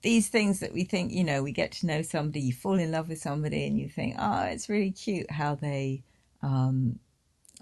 These 0.01 0.29
things 0.29 0.61
that 0.61 0.73
we 0.73 0.85
think, 0.85 1.11
you 1.13 1.25
know, 1.25 1.43
we 1.43 1.51
get 1.51 1.73
to 1.73 1.87
know 1.87 2.03
somebody, 2.03 2.41
you 2.41 2.53
fall 2.53 2.79
in 2.79 2.93
love 2.93 3.09
with 3.09 3.19
somebody, 3.21 3.67
and 3.67 3.79
you 3.79 3.89
think, 3.89 4.15
"Oh, 4.19 4.43
it's 4.43 4.69
really 4.69 4.93
cute 4.93 5.29
how 5.31 5.57
they, 5.57 6.05
um, 6.41 7.01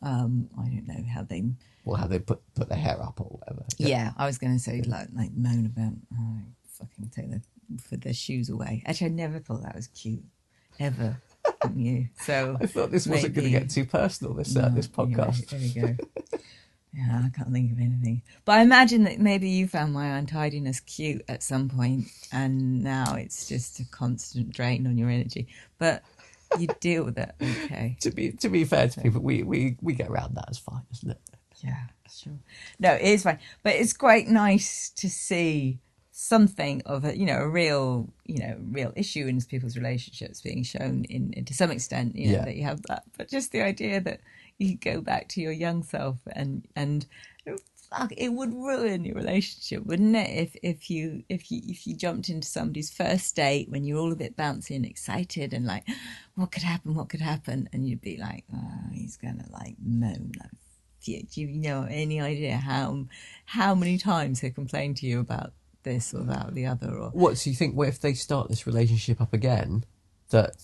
um, 0.02 0.50
I 0.58 0.64
don't 0.64 0.86
know 0.86 1.04
how 1.12 1.22
they." 1.22 1.44
Or 1.86 1.96
how 1.96 2.06
they 2.06 2.18
put 2.18 2.40
put 2.54 2.68
their 2.68 2.78
hair 2.78 3.00
up 3.02 3.20
or 3.20 3.38
whatever. 3.38 3.64
Yeah, 3.78 4.12
I 4.18 4.26
was 4.26 4.38
going 4.38 4.52
to 4.52 4.58
say 4.58 4.82
like 4.82 5.08
like 5.14 5.30
moan 5.34 5.66
about, 5.66 5.94
oh, 6.14 6.40
fucking 6.78 7.10
take 7.14 7.30
the 7.30 7.40
put 7.88 8.02
their 8.02 8.14
shoes 8.14 8.50
away. 8.50 8.82
Actually, 8.86 9.06
I 9.06 9.14
never 9.14 9.38
thought 9.38 9.62
that 9.62 9.74
was 9.74 9.86
cute, 9.88 10.24
ever 10.78 11.16
you. 11.74 12.08
So 12.20 12.56
I 12.60 12.66
thought 12.66 12.90
this 12.90 13.06
wasn't 13.06 13.34
going 13.34 13.52
to 13.52 13.58
get 13.58 13.70
too 13.70 13.84
personal. 13.84 14.34
This 14.34 14.56
uh, 14.56 14.70
this 14.70 14.88
no, 14.96 15.04
yeah, 15.04 15.16
podcast. 15.16 15.48
there 15.48 15.60
we 15.60 15.68
go. 15.70 16.38
Yeah, 16.92 17.24
I 17.26 17.36
can't 17.36 17.52
think 17.52 17.72
of 17.72 17.78
anything. 17.78 18.22
But 18.46 18.58
I 18.58 18.62
imagine 18.62 19.04
that 19.04 19.18
maybe 19.20 19.50
you 19.50 19.68
found 19.68 19.92
my 19.92 20.16
untidiness 20.16 20.80
cute 20.80 21.22
at 21.28 21.42
some 21.42 21.68
point, 21.68 22.06
and 22.32 22.82
now 22.82 23.16
it's 23.16 23.46
just 23.48 23.80
a 23.80 23.84
constant 23.84 24.50
drain 24.50 24.86
on 24.86 24.96
your 24.96 25.10
energy. 25.10 25.48
But 25.78 26.02
you 26.58 26.68
deal 26.80 27.04
with 27.04 27.18
it, 27.18 27.34
okay? 27.42 27.98
To 28.00 28.10
be 28.10 28.32
to 28.32 28.48
be 28.48 28.64
fair 28.64 28.88
to 28.88 29.00
people, 29.00 29.20
we, 29.20 29.42
we, 29.42 29.76
we 29.82 29.92
get 29.92 30.08
around 30.08 30.36
that 30.36 30.46
as 30.48 30.58
fine, 30.58 30.82
isn't 30.92 31.10
it? 31.10 31.20
Yeah, 31.62 31.84
sure. 32.10 32.38
No, 32.78 32.94
it 32.94 33.02
is 33.02 33.24
fine, 33.24 33.40
but 33.62 33.74
it's 33.74 33.92
quite 33.92 34.28
nice 34.28 34.90
to 34.96 35.10
see 35.10 35.80
something 36.18 36.80
of 36.86 37.04
a 37.04 37.14
you 37.14 37.26
know 37.26 37.36
a 37.40 37.46
real 37.48 38.08
you 38.24 38.38
know 38.38 38.56
real 38.70 38.90
issue 38.96 39.26
in 39.26 39.38
people's 39.42 39.76
relationships 39.76 40.40
being 40.40 40.62
shown 40.62 41.04
in, 41.10 41.30
in 41.34 41.44
to 41.44 41.52
some 41.52 41.70
extent 41.70 42.16
you 42.16 42.28
know 42.28 42.38
Yeah. 42.38 42.44
that 42.46 42.56
you 42.56 42.62
have 42.64 42.80
that 42.84 43.02
but 43.18 43.28
just 43.28 43.52
the 43.52 43.60
idea 43.60 44.00
that 44.00 44.20
you 44.56 44.76
go 44.78 45.02
back 45.02 45.28
to 45.30 45.42
your 45.42 45.52
young 45.52 45.82
self 45.82 46.16
and 46.32 46.66
and 46.74 47.04
fuck 47.90 48.12
it 48.16 48.30
would 48.30 48.50
ruin 48.54 49.04
your 49.04 49.14
relationship 49.14 49.84
wouldn't 49.84 50.16
it 50.16 50.30
if 50.30 50.56
if 50.62 50.88
you 50.90 51.22
if 51.28 51.50
you 51.52 51.60
if 51.66 51.86
you 51.86 51.94
jumped 51.94 52.30
into 52.30 52.48
somebody's 52.48 52.90
first 52.90 53.36
date 53.36 53.68
when 53.68 53.84
you're 53.84 53.98
all 53.98 54.10
a 54.10 54.16
bit 54.16 54.38
bouncy 54.38 54.74
and 54.74 54.86
excited 54.86 55.52
and 55.52 55.66
like 55.66 55.84
what 56.34 56.50
could 56.50 56.62
happen 56.62 56.94
what 56.94 57.10
could 57.10 57.20
happen 57.20 57.68
and 57.74 57.86
you'd 57.86 58.00
be 58.00 58.16
like 58.16 58.44
oh 58.54 58.88
he's 58.90 59.18
gonna 59.18 59.44
like 59.52 59.76
moan 59.84 60.32
like 60.40 60.50
do 61.04 61.12
you, 61.12 61.22
do 61.24 61.42
you 61.42 61.48
know 61.60 61.86
any 61.90 62.22
idea 62.22 62.56
how 62.56 63.04
how 63.44 63.74
many 63.74 63.98
times 63.98 64.40
he'll 64.40 64.50
complain 64.50 64.94
to 64.94 65.06
you 65.06 65.20
about 65.20 65.52
this 65.86 66.12
or 66.12 66.24
that 66.24 66.48
or 66.48 66.50
the 66.50 66.66
other 66.66 66.90
or 66.98 67.08
What 67.10 67.36
do 67.38 67.48
you 67.48 67.56
think? 67.56 67.74
What 67.74 67.88
if 67.88 68.00
they 68.00 68.12
start 68.12 68.48
this 68.50 68.66
relationship 68.66 69.20
up 69.22 69.32
again? 69.32 69.84
That 70.30 70.56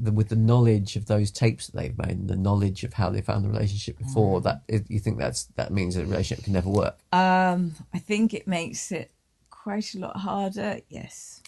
with 0.00 0.28
the 0.28 0.36
knowledge 0.36 0.94
of 0.94 1.06
those 1.06 1.32
tapes 1.32 1.66
that 1.66 1.76
they've 1.76 1.98
made, 1.98 2.28
the 2.28 2.36
knowledge 2.36 2.84
of 2.84 2.92
how 2.94 3.10
they 3.10 3.20
found 3.20 3.44
the 3.44 3.48
relationship 3.48 3.98
before, 3.98 4.40
that 4.42 4.62
you 4.88 5.00
think 5.00 5.18
that's 5.18 5.44
that 5.56 5.72
means 5.72 5.96
a 5.96 6.02
relationship 6.06 6.44
can 6.44 6.52
never 6.54 6.70
work? 6.70 6.96
um 7.12 7.74
i 7.92 7.98
think 7.98 8.32
it 8.32 8.46
makes 8.46 8.92
it 8.92 9.10
quite 9.50 9.92
a 9.94 9.98
lot 9.98 10.16
harder 10.18 10.78
yes 10.88 11.42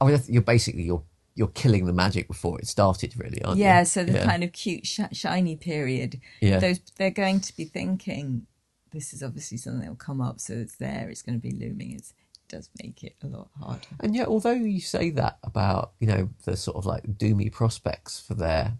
I 0.00 0.06
mean, 0.06 0.18
you're 0.26 0.40
basically 0.56 0.84
you're 0.84 1.02
you're 1.34 1.48
killing 1.62 1.84
the 1.86 1.92
magic 1.92 2.28
before 2.28 2.58
it 2.60 2.66
started, 2.66 3.14
really, 3.18 3.42
aren't 3.44 3.58
you? 3.58 3.64
yeah 3.64 3.82
so 3.84 4.04
the 4.04 4.12
Yeah. 4.12 4.24
kind 4.24 4.42
of 4.42 4.52
cute 4.52 4.86
sh- 4.86 5.00
shiny 5.12 5.56
period 5.56 6.18
Yeah. 6.40 6.60
those 6.60 6.80
they're 6.96 7.10
going 7.24 7.40
to 7.40 7.54
be 7.54 7.66
thinking 7.66 8.46
this 8.90 9.12
is 9.12 9.22
obviously 9.22 9.58
something 9.58 9.80
that 9.82 9.88
will 9.90 9.96
come 10.10 10.22
up 10.28 10.40
so 10.40 10.54
it's 10.54 10.76
there 10.76 11.10
it's 11.10 11.20
going 11.22 11.38
to 11.38 11.42
be 11.50 11.54
looming 11.62 11.92
it's, 11.92 12.10
it 12.10 12.21
does 12.52 12.68
make 12.82 13.02
it 13.02 13.16
a 13.24 13.26
lot 13.26 13.48
harder 13.58 13.80
And 14.00 14.14
yet, 14.14 14.28
although 14.28 14.52
you 14.52 14.80
say 14.80 15.10
that 15.10 15.38
about 15.42 15.92
you 15.98 16.06
know 16.06 16.28
the 16.44 16.56
sort 16.56 16.76
of 16.76 16.86
like 16.86 17.04
doomy 17.04 17.50
prospects 17.50 18.20
for 18.20 18.34
their 18.34 18.74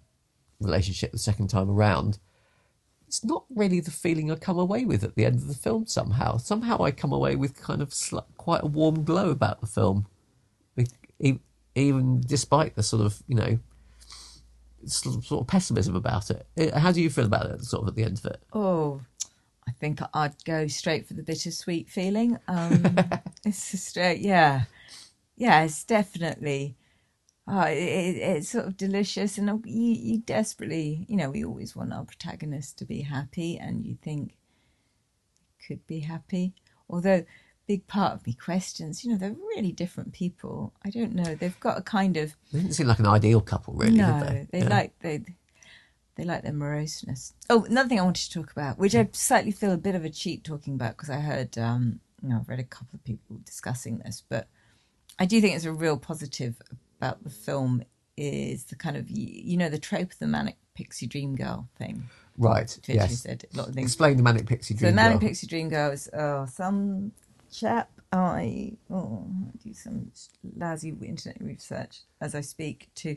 relationship 0.61 1.11
the 1.11 1.18
second 1.18 1.49
time 1.49 1.70
around, 1.70 2.18
it's 3.09 3.25
not 3.25 3.45
really 3.55 3.81
the 3.81 3.91
feeling 3.91 4.31
I 4.31 4.37
come 4.37 4.59
away 4.59 4.85
with 4.85 5.03
at 5.03 5.16
the 5.16 5.25
end 5.25 5.37
of 5.37 5.49
the 5.49 5.55
film. 5.55 5.87
Somehow, 5.87 6.37
somehow 6.37 6.83
I 6.85 6.91
come 6.91 7.12
away 7.12 7.35
with 7.35 7.61
kind 7.61 7.83
of 7.83 7.93
sl- 7.93 8.18
quite 8.37 8.62
a 8.62 8.66
warm 8.66 9.05
glow 9.05 9.31
about 9.31 9.61
the 9.61 9.66
film, 9.66 10.07
even 11.75 12.20
despite 12.20 12.77
the 12.77 12.83
sort 12.83 13.05
of 13.07 13.23
you 13.27 13.35
know 13.35 13.59
sort 14.87 15.41
of 15.41 15.47
pessimism 15.47 15.97
about 15.97 16.31
it. 16.31 16.47
How 16.75 16.93
do 16.93 17.01
you 17.01 17.09
feel 17.09 17.27
about 17.27 17.47
it? 17.47 17.64
Sort 17.64 17.83
of 17.83 17.89
at 17.89 17.95
the 17.95 18.05
end 18.05 18.18
of 18.18 18.27
it. 18.27 18.43
Oh, 18.53 19.01
I 19.68 19.72
think 19.72 20.00
I'd 20.14 20.44
go 20.44 20.66
straight 20.66 21.06
for 21.06 21.14
the 21.14 21.22
bittersweet 21.22 21.88
feeling. 21.88 22.38
Um, 22.48 22.96
it's 23.44 23.80
straight, 23.80 24.20
yeah, 24.20 24.64
yeah. 25.36 25.62
It's 25.62 25.84
definitely, 25.84 26.76
oh, 27.46 27.62
it, 27.62 27.76
it, 27.76 28.16
it's 28.16 28.48
sort 28.48 28.66
of 28.66 28.76
delicious, 28.76 29.38
and 29.38 29.48
you, 29.66 29.92
you 29.92 30.18
desperately, 30.18 31.06
you 31.08 31.16
know, 31.16 31.30
we 31.30 31.44
always 31.44 31.76
want 31.76 31.92
our 31.92 32.04
protagonist 32.04 32.78
to 32.78 32.84
be 32.84 33.02
happy, 33.02 33.56
and 33.58 33.86
you 33.86 33.96
think 34.02 34.34
could 35.66 35.86
be 35.86 36.00
happy. 36.00 36.54
Although, 36.90 37.24
big 37.66 37.86
part 37.86 38.14
of 38.14 38.26
me 38.26 38.34
questions, 38.34 39.04
you 39.04 39.12
know, 39.12 39.16
they're 39.16 39.36
really 39.56 39.72
different 39.72 40.12
people. 40.12 40.72
I 40.84 40.90
don't 40.90 41.14
know. 41.14 41.34
They've 41.34 41.58
got 41.60 41.78
a 41.78 41.82
kind 41.82 42.16
of 42.16 42.34
They 42.52 42.58
didn't 42.60 42.74
seem 42.74 42.88
like 42.88 42.98
an 42.98 43.06
ideal 43.06 43.40
couple, 43.40 43.74
really. 43.74 43.92
no, 43.96 44.18
did 44.18 44.28
they? 44.50 44.58
they 44.58 44.64
Yeah. 44.64 44.68
like 44.68 44.98
they 45.00 45.22
they 46.16 46.24
like 46.24 46.42
their 46.42 46.52
moroseness. 46.52 47.32
Oh, 47.48 47.64
another 47.64 47.88
thing 47.88 48.00
I 48.00 48.04
wanted 48.04 48.30
to 48.30 48.40
talk 48.40 48.52
about, 48.52 48.78
which 48.78 48.94
I 48.94 49.08
slightly 49.12 49.50
feel 49.52 49.72
a 49.72 49.76
bit 49.78 49.94
of 49.94 50.04
a 50.04 50.10
cheat 50.10 50.44
talking 50.44 50.74
about 50.74 50.96
because 50.96 51.10
I 51.10 51.20
heard, 51.20 51.56
um, 51.58 52.00
you 52.22 52.28
know, 52.28 52.36
I've 52.36 52.48
read 52.48 52.60
a 52.60 52.64
couple 52.64 52.94
of 52.94 53.04
people 53.04 53.38
discussing 53.44 53.98
this, 53.98 54.22
but 54.28 54.48
I 55.18 55.26
do 55.26 55.40
think 55.40 55.56
it's 55.56 55.64
a 55.64 55.72
real 55.72 55.96
positive 55.96 56.60
about 56.98 57.24
the 57.24 57.30
film 57.30 57.82
is 58.16 58.64
the 58.64 58.76
kind 58.76 58.96
of 58.96 59.10
you, 59.10 59.56
know 59.56 59.68
the 59.70 59.78
trope 59.78 60.12
of 60.12 60.18
the 60.18 60.26
manic 60.26 60.56
pixie 60.74 61.06
dream 61.06 61.34
girl 61.34 61.68
thing. 61.78 62.04
right. 62.36 62.70
Which 62.86 62.96
Yes. 62.96 63.20
said 63.22 63.44
a 63.52 63.56
lot 63.56 63.68
of 63.68 63.74
things. 63.74 63.86
Explain 63.88 64.16
the 64.18 64.22
manic 64.22 64.46
pixie 64.46 64.74
So 64.74 64.78
dream. 64.80 64.90
the 64.92 64.96
manic 64.96 65.20
girl. 65.20 65.28
pixie 65.28 65.46
dream 65.46 65.68
girl 65.70 65.90
is 65.92 66.08
oh 66.12 66.46
some 66.46 67.12
chap 67.50 67.90
I 68.12 68.72
oh 68.90 69.26
I 69.48 69.56
do 69.62 69.72
some 69.74 70.12
lousy 70.56 70.90
internet 71.02 71.40
research 71.40 72.00
as 72.20 72.34
I 72.34 72.42
speak 72.42 72.88
too, 72.94 73.16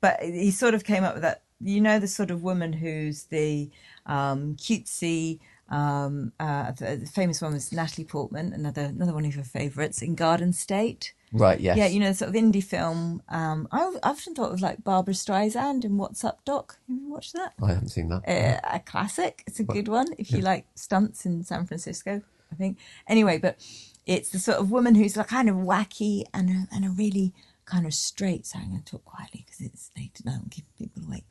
but 0.00 0.20
he 0.22 0.50
sort 0.50 0.74
of 0.74 0.82
came 0.84 1.04
up 1.04 1.14
with 1.14 1.22
that. 1.22 1.42
You 1.62 1.80
know 1.80 1.98
the 1.98 2.08
sort 2.08 2.30
of 2.30 2.42
woman 2.42 2.72
who's 2.72 3.24
the 3.24 3.70
um, 4.06 4.56
cutesy. 4.56 5.40
Um, 5.68 6.32
uh, 6.38 6.72
the, 6.72 6.96
the 6.96 7.06
famous 7.06 7.40
one 7.40 7.54
was 7.54 7.72
Natalie 7.72 8.04
Portman, 8.04 8.52
another 8.52 8.82
another 8.82 9.14
one 9.14 9.24
of 9.24 9.34
her 9.34 9.44
favourites 9.44 10.02
in 10.02 10.14
Garden 10.14 10.52
State. 10.52 11.14
Right. 11.32 11.58
Yes. 11.58 11.78
Yeah, 11.78 11.86
you 11.86 11.98
know, 11.98 12.12
sort 12.12 12.28
of 12.28 12.34
indie 12.34 12.62
film. 12.62 13.22
Um, 13.30 13.66
I, 13.72 13.80
I 14.02 14.10
often 14.10 14.34
thought 14.34 14.52
of 14.52 14.60
like 14.60 14.84
Barbra 14.84 15.14
Streisand 15.14 15.84
in 15.84 15.96
What's 15.96 16.24
Up, 16.24 16.44
Doc. 16.44 16.78
Have 16.88 16.98
you 16.98 17.08
watched 17.08 17.32
that? 17.32 17.54
I 17.62 17.68
haven't 17.68 17.88
seen 17.88 18.08
that. 18.10 18.22
uh, 18.28 18.60
a 18.76 18.80
classic. 18.80 19.42
It's 19.46 19.58
a 19.60 19.64
good 19.64 19.88
one 19.88 20.08
if 20.18 20.30
you 20.30 20.40
like 20.42 20.66
stunts 20.74 21.24
in 21.24 21.42
San 21.42 21.64
Francisco, 21.66 22.20
I 22.50 22.54
think. 22.54 22.76
Anyway, 23.08 23.38
but 23.38 23.56
it's 24.04 24.28
the 24.28 24.38
sort 24.38 24.58
of 24.58 24.70
woman 24.70 24.94
who's 24.94 25.16
like 25.16 25.28
kind 25.28 25.48
of 25.48 25.56
wacky 25.56 26.24
and 26.34 26.50
a, 26.50 26.74
and 26.74 26.84
a 26.84 26.90
really 26.90 27.32
kind 27.64 27.86
of 27.86 27.94
straight. 27.94 28.44
So 28.44 28.58
I'm 28.58 28.68
going 28.68 28.82
to 28.82 28.90
talk 28.90 29.04
quietly 29.06 29.44
because 29.46 29.62
it's 29.62 29.90
late 29.96 30.20
and 30.22 30.34
I 30.34 30.36
don't 30.36 30.50
keep 30.50 30.66
people 30.76 31.02
awake. 31.06 31.24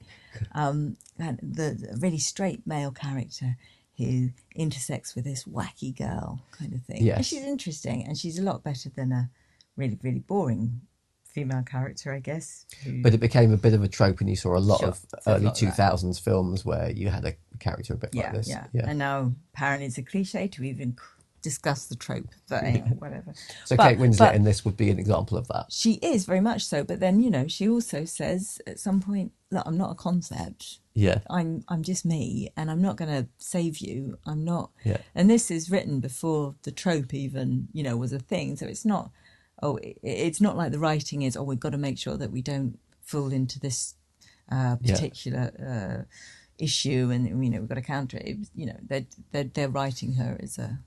Um, 0.53 0.97
and 1.19 1.39
the, 1.41 1.95
really 1.99 2.17
straight 2.19 2.65
male 2.65 2.91
character 2.91 3.57
who 3.97 4.29
intersects 4.55 5.15
with 5.15 5.25
this 5.25 5.43
wacky 5.45 5.95
girl 5.95 6.41
kind 6.51 6.73
of 6.73 6.81
thing. 6.83 7.07
And 7.09 7.25
she's 7.25 7.43
interesting 7.43 8.03
and 8.05 8.17
she's 8.17 8.39
a 8.39 8.43
lot 8.43 8.63
better 8.63 8.89
than 8.89 9.11
a 9.11 9.29
really 9.77 9.97
really 10.01 10.19
boring 10.19 10.81
female 11.25 11.63
character, 11.63 12.11
I 12.11 12.19
guess. 12.19 12.65
who- 12.83 13.01
But 13.01 13.13
it 13.13 13.19
became 13.19 13.53
a 13.53 13.57
bit 13.57 13.73
of 13.73 13.81
a 13.83 13.87
trope, 13.87 14.19
and 14.19 14.29
you 14.29 14.35
saw 14.35 14.57
a 14.57 14.59
lot 14.59 14.79
Sure. 14.81 14.89
of 14.89 15.05
early 15.27 15.45
lot 15.45 15.51
of 15.53 15.57
two 15.57 15.67
that. 15.67 15.77
thousands 15.77 16.19
films 16.19 16.65
where 16.65 16.91
you 16.91 17.07
had 17.09 17.23
a 17.25 17.35
character 17.59 17.93
a 17.93 17.97
bit 17.97 18.09
yeah, 18.13 18.23
like 18.23 18.33
this. 18.33 18.49
yeah, 18.49 18.67
yeah, 18.73 18.89
And 18.89 18.99
now 18.99 19.31
apparently 19.53 19.85
it's 19.85 19.97
a 19.97 20.03
cliche 20.03 20.47
to 20.49 20.63
even 20.63 20.97
discuss 21.41 21.85
the 21.85 21.95
trope, 21.95 22.27
whatever. 22.49 23.33
So 23.65 23.75
But- 23.75 23.89
Kate 23.89 23.97
Winslet 23.99 24.35
in 24.35 24.43
this 24.43 24.63
would 24.65 24.77
be 24.77 24.89
an 24.89 24.99
example 24.99 25.37
of 25.37 25.47
that. 25.49 25.65
she 25.69 25.93
is 25.95 26.25
very 26.25 26.41
much 26.41 26.65
so. 26.65 26.83
But 26.83 26.99
then 26.99 27.21
you 27.21 27.29
know, 27.29 27.47
she 27.47 27.67
also 27.69 28.05
says 28.05 28.61
at 28.67 28.79
some 28.79 28.99
point, 29.01 29.31
"Look, 29.51 29.63
I'm 29.65 29.77
not 29.77 29.91
a 29.91 29.95
concept. 29.95 30.79
Yeah. 30.93 31.19
I'm 31.29 31.63
I'm 31.67 31.83
just 31.83 32.05
me, 32.05 32.51
and 32.57 32.69
I'm 32.69 32.81
not 32.81 32.97
going 32.97 33.09
to 33.11 33.27
save 33.37 33.77
you. 33.79 34.17
I'm 34.25 34.43
not." 34.43 34.71
Yeah. 34.83 34.97
And 35.15 35.29
this 35.29 35.49
is 35.49 35.71
written 35.71 35.99
before 35.99 36.55
the 36.63 36.71
trope 36.71 37.13
even 37.13 37.67
you 37.73 37.83
know 37.83 37.95
was 37.97 38.13
a 38.13 38.19
thing, 38.19 38.55
so 38.57 38.65
it's 38.65 38.85
not. 38.85 39.11
Oh, 39.63 39.77
it, 39.77 39.97
it's 40.03 40.41
not 40.41 40.57
like 40.57 40.71
the 40.71 40.79
writing 40.79 41.21
is. 41.21 41.37
Oh, 41.37 41.43
we've 41.43 41.59
got 41.59 41.71
to 41.71 41.77
make 41.77 41.97
sure 41.97 42.17
that 42.17 42.31
we 42.31 42.41
don't 42.41 42.77
fall 43.01 43.31
into 43.31 43.59
this 43.59 43.95
uh, 44.51 44.75
Yeah. 44.81 44.93
particular 44.93 45.51
uh, 45.59 46.03
issue, 46.57 47.09
and 47.11 47.27
you 47.43 47.49
know 47.49 47.59
we've 47.59 47.69
got 47.69 47.75
to 47.75 47.81
counter 47.81 48.17
it. 48.17 48.25
It 48.27 48.37
You 48.55 48.65
know, 48.67 48.77
they're 48.81 49.05
they're, 49.31 49.43
they're 49.53 49.69
writing 49.69 50.13
her 50.13 50.37
as 50.41 50.57
a 50.57 50.79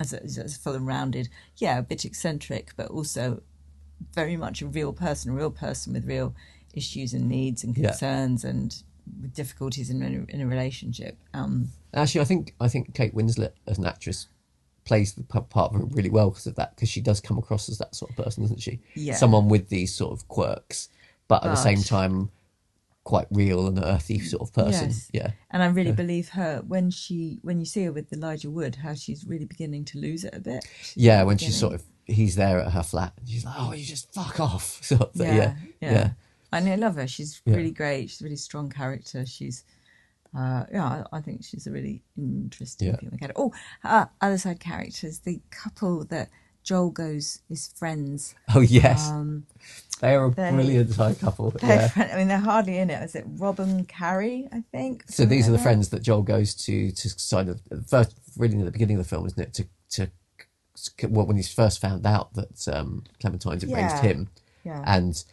as 0.00 0.12
a, 0.12 0.22
as 0.22 0.38
a 0.38 0.48
full 0.58 0.74
and 0.74 0.86
rounded, 0.86 1.28
yeah, 1.56 1.78
a 1.78 1.82
bit 1.82 2.04
eccentric, 2.04 2.72
but 2.76 2.88
also 2.88 3.42
very 4.14 4.36
much 4.36 4.60
a 4.62 4.66
real 4.66 4.92
person, 4.92 5.30
a 5.30 5.34
real 5.34 5.50
person 5.50 5.92
with 5.92 6.06
real 6.06 6.34
issues 6.74 7.14
and 7.14 7.28
needs 7.28 7.64
and 7.64 7.76
Yeah. 7.76 7.88
concerns 7.90 8.44
and 8.44 8.82
with 9.22 9.32
difficulties 9.34 9.88
in 9.88 10.02
a, 10.02 10.06
in 10.34 10.40
a 10.40 10.46
relationship. 10.46 11.16
Um, 11.32 11.68
Actually, 11.94 12.20
I 12.20 12.24
think 12.24 12.54
I 12.60 12.68
think 12.68 12.94
Kate 12.94 13.14
Winslet 13.14 13.52
as 13.66 13.78
an 13.78 13.86
actress 13.86 14.26
plays 14.84 15.14
the 15.14 15.22
part 15.22 15.74
of 15.74 15.80
it 15.80 15.86
really 15.94 16.10
well 16.10 16.30
because 16.30 16.46
of 16.46 16.54
that. 16.56 16.76
Because 16.76 16.88
she 16.90 17.00
does 17.00 17.20
come 17.20 17.38
across 17.38 17.68
as 17.68 17.78
that 17.78 17.94
sort 17.94 18.10
of 18.10 18.16
person, 18.22 18.42
doesn't 18.42 18.60
she? 18.60 18.80
Yeah. 18.94 19.14
Someone 19.14 19.48
with 19.48 19.68
these 19.68 19.94
sort 19.94 20.12
of 20.12 20.28
quirks, 20.28 20.88
but 21.28 21.42
at 21.44 21.48
the 21.48 21.56
same 21.56 21.82
time, 21.82 22.30
quite 23.06 23.28
real 23.30 23.68
and 23.68 23.78
earthy 23.82 24.18
sort 24.18 24.42
of 24.42 24.52
person. 24.52 24.88
Yes. 24.88 25.10
Yeah. 25.14 25.30
and 25.52 25.62
I 25.62 25.66
really 25.66 25.92
believe 25.92 26.30
her 26.30 26.60
when 26.66 26.90
she 26.90 27.38
when 27.42 27.60
you 27.60 27.64
see 27.64 27.84
her 27.84 27.92
with 27.92 28.12
Elijah 28.12 28.50
Wood, 28.50 28.74
how 28.84 28.94
she's 28.94 29.24
really 29.24 29.44
beginning 29.44 29.84
to 29.86 29.98
lose 29.98 30.24
it 30.24 30.34
a 30.34 30.40
bit. 30.40 30.66
She's 30.82 31.04
Yeah. 31.04 31.22
When 31.22 31.38
she's 31.38 31.56
sort 31.56 31.74
of 31.74 31.84
he's 32.04 32.34
there 32.34 32.58
at 32.60 32.72
her 32.72 32.82
flat 32.82 33.12
and 33.18 33.28
she's 33.28 33.44
like, 33.44 33.54
"Oh, 33.58 33.72
you 33.72 33.84
just 33.84 34.12
fuck 34.12 34.40
off." 34.40 34.66
Sort 34.92 35.02
of 35.02 35.16
yeah, 35.16 35.54
Yeah. 35.80 35.92
yeah, 35.92 36.10
And 36.52 36.68
I 36.68 36.74
love 36.74 36.96
her. 36.96 37.06
She's 37.06 37.40
Yeah. 37.44 37.54
really 37.56 37.70
great. 37.82 38.10
She's 38.10 38.20
a 38.20 38.24
really 38.24 38.36
strong 38.48 38.70
character. 38.70 39.24
She's, 39.24 39.64
uh, 40.36 40.64
yeah, 40.72 40.84
I 41.12 41.18
I 41.18 41.20
think 41.20 41.44
she's 41.44 41.66
a 41.68 41.72
really 41.72 42.02
interesting 42.18 42.88
Yeah. 42.88 42.96
female 42.96 43.18
character. 43.18 43.40
Oh, 43.42 43.52
uh, 43.84 44.06
other 44.20 44.38
side 44.38 44.58
characters. 44.60 45.20
The 45.20 45.40
couple 45.50 46.04
that 46.06 46.28
Joel 46.66 46.90
goes 46.90 47.38
is 47.48 47.68
friends. 47.68 48.34
Oh 48.54 48.60
yes, 48.60 49.08
Um, 49.08 49.46
they 50.00 50.14
are 50.14 50.26
a 50.26 50.30
they- 50.30 50.50
brilliant 50.50 50.90
side 50.92 51.18
couple. 51.20 51.54
Yeah. 51.62 51.88
friend, 51.88 52.10
I 52.12 52.16
mean, 52.16 52.28
they're 52.28 52.38
hardly 52.38 52.76
in 52.76 52.90
it. 52.90 53.02
Is 53.02 53.14
it 53.14 53.24
Rob 53.38 53.58
and 53.60 53.88
Carrie? 53.88 54.48
I 54.52 54.62
think. 54.72 55.04
So 55.08 55.24
these 55.24 55.48
are 55.48 55.52
the 55.52 55.58
friends 55.58 55.88
that 55.90 56.02
Joel 56.02 56.22
goes 56.22 56.52
to 56.66 56.90
to 56.90 57.08
sign 57.08 57.48
of 57.48 57.60
first 57.86 58.14
really 58.36 58.58
at 58.58 58.64
the 58.66 58.70
beginning 58.72 58.96
of 58.98 59.04
the 59.04 59.08
film, 59.08 59.24
isn't 59.26 59.40
it? 59.40 59.54
To 59.54 59.66
to 59.90 60.10
well, 61.08 61.24
when 61.26 61.36
he's 61.36 61.52
first 61.52 61.80
found 61.80 62.04
out 62.04 62.34
that 62.34 62.68
um, 62.68 63.04
Clementine's 63.20 63.64
arranged 63.64 63.94
Yeah. 63.94 64.02
him, 64.02 64.28
Yeah. 64.64 64.82
and 64.86 65.24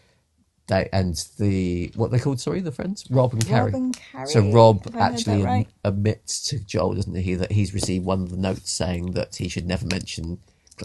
they 0.68 0.88
and 0.94 1.16
the 1.40 1.92
what 1.96 2.12
they 2.12 2.20
called 2.20 2.40
sorry 2.40 2.62
the 2.62 2.72
friends 2.72 3.06
Rob 3.10 3.34
and. 3.34 3.46
Carrie. 3.46 3.72
Rob 3.72 3.82
and 3.82 3.98
Carrie. 3.98 4.28
So 4.28 4.52
Rob 4.52 4.86
Have 4.86 4.96
I 4.96 5.00
heard 5.00 5.14
actually 5.14 5.44
right? 5.44 5.68
admits 5.84 6.48
to 6.50 6.60
Joel, 6.60 6.94
doesn't 6.94 7.16
he, 7.16 7.34
that 7.36 7.52
he's 7.52 7.74
received 7.74 8.06
one 8.06 8.22
of 8.22 8.30
the 8.30 8.38
notes 8.38 8.72
saying 8.72 9.12
that 9.14 9.36
he 9.36 9.50
should 9.50 9.66
never 9.68 9.86
mention 9.88 10.40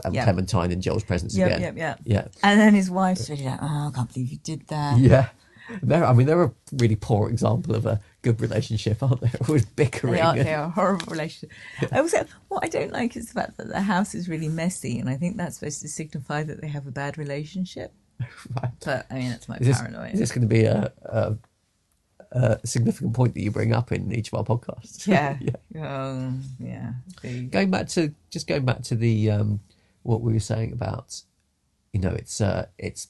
and 0.05 0.15
Yeah. 0.15 0.25
Clementine 0.25 0.71
in 0.73 0.81
Joel's 0.81 1.05
presence 1.05 1.37
Yep, 1.37 1.47
again. 1.49 1.61
yep, 1.61 1.77
yep. 1.77 2.01
Yeah, 2.05 2.29
And 2.43 2.59
then 2.61 2.75
his 2.75 2.91
wife's 2.91 3.29
really 3.31 3.45
like, 3.45 3.59
oh, 3.63 3.89
I 3.89 3.91
can't 3.95 4.13
believe 4.13 4.31
you 4.31 4.39
did 4.39 4.67
that. 4.69 4.99
yeah. 4.99 5.29
They're, 5.83 6.03
I 6.05 6.15
mean, 6.15 6.27
they're 6.27 6.45
a 6.45 6.53
really 6.79 6.97
poor 6.97 7.29
example 7.29 7.75
of 7.75 7.85
a 7.85 8.01
good 8.23 8.41
relationship, 8.41 9.03
aren't 9.03 9.21
they? 9.21 9.31
Always 9.49 9.67
bickering. 9.67 10.15
They 10.15 10.21
are, 10.23 10.35
and- 10.35 10.47
they 10.47 10.55
are 10.55 10.65
a 10.65 10.71
horrible 10.71 11.07
relationship. 11.11 11.51
I 11.93 11.99
also, 11.99 12.25
what 12.49 12.65
I 12.65 12.69
don't 12.69 12.91
like 12.91 13.17
is 13.19 13.27
the 13.29 13.35
fact 13.35 13.59
that 13.59 13.69
the 13.69 13.83
house 13.83 14.15
is 14.15 14.31
really 14.31 14.49
messy, 14.49 14.99
and 14.99 15.11
I 15.11 15.17
think 15.17 15.37
that's 15.37 15.59
supposed 15.59 15.83
to 15.83 15.89
signify 15.89 16.43
that 16.45 16.63
they 16.63 16.69
have 16.69 16.87
a 16.87 16.91
bad 16.91 17.19
relationship. 17.19 17.93
Right. 18.57 18.73
But 18.85 19.07
I 19.11 19.15
mean, 19.15 19.29
that's 19.31 19.47
my 19.49 19.59
Is 19.59 19.67
this, 19.67 19.79
paranoia. 19.81 20.09
is 20.09 20.19
this 20.19 20.33
going 20.33 20.49
to 20.49 20.49
be 20.49 20.65
a, 20.65 20.91
a, 21.05 21.37
a 22.33 22.67
significant 22.67 23.13
point 23.15 23.35
that 23.35 23.41
you 23.43 23.51
bring 23.51 23.73
up 23.75 23.93
in 23.93 24.11
each 24.13 24.33
of 24.33 24.39
our 24.39 24.45
podcasts? 24.45 25.07
yeah. 25.07 25.37
yeah. 25.71 25.87
Oh, 25.87 26.33
yeah. 26.59 26.93
The- 27.23 27.43
Going 27.43 27.71
back 27.71 27.89
to 27.89 28.15
just 28.31 28.47
going 28.47 28.65
back 28.65 28.83
to 28.85 28.95
the 28.97 29.31
um, 29.31 29.61
what 30.09 30.23
we 30.23 30.33
were 30.33 30.41
saying 30.41 30.73
about, 30.73 31.21
you 31.93 32.01
know, 32.01 32.09
it's 32.09 32.41
uh, 32.41 32.67
it's 32.79 33.09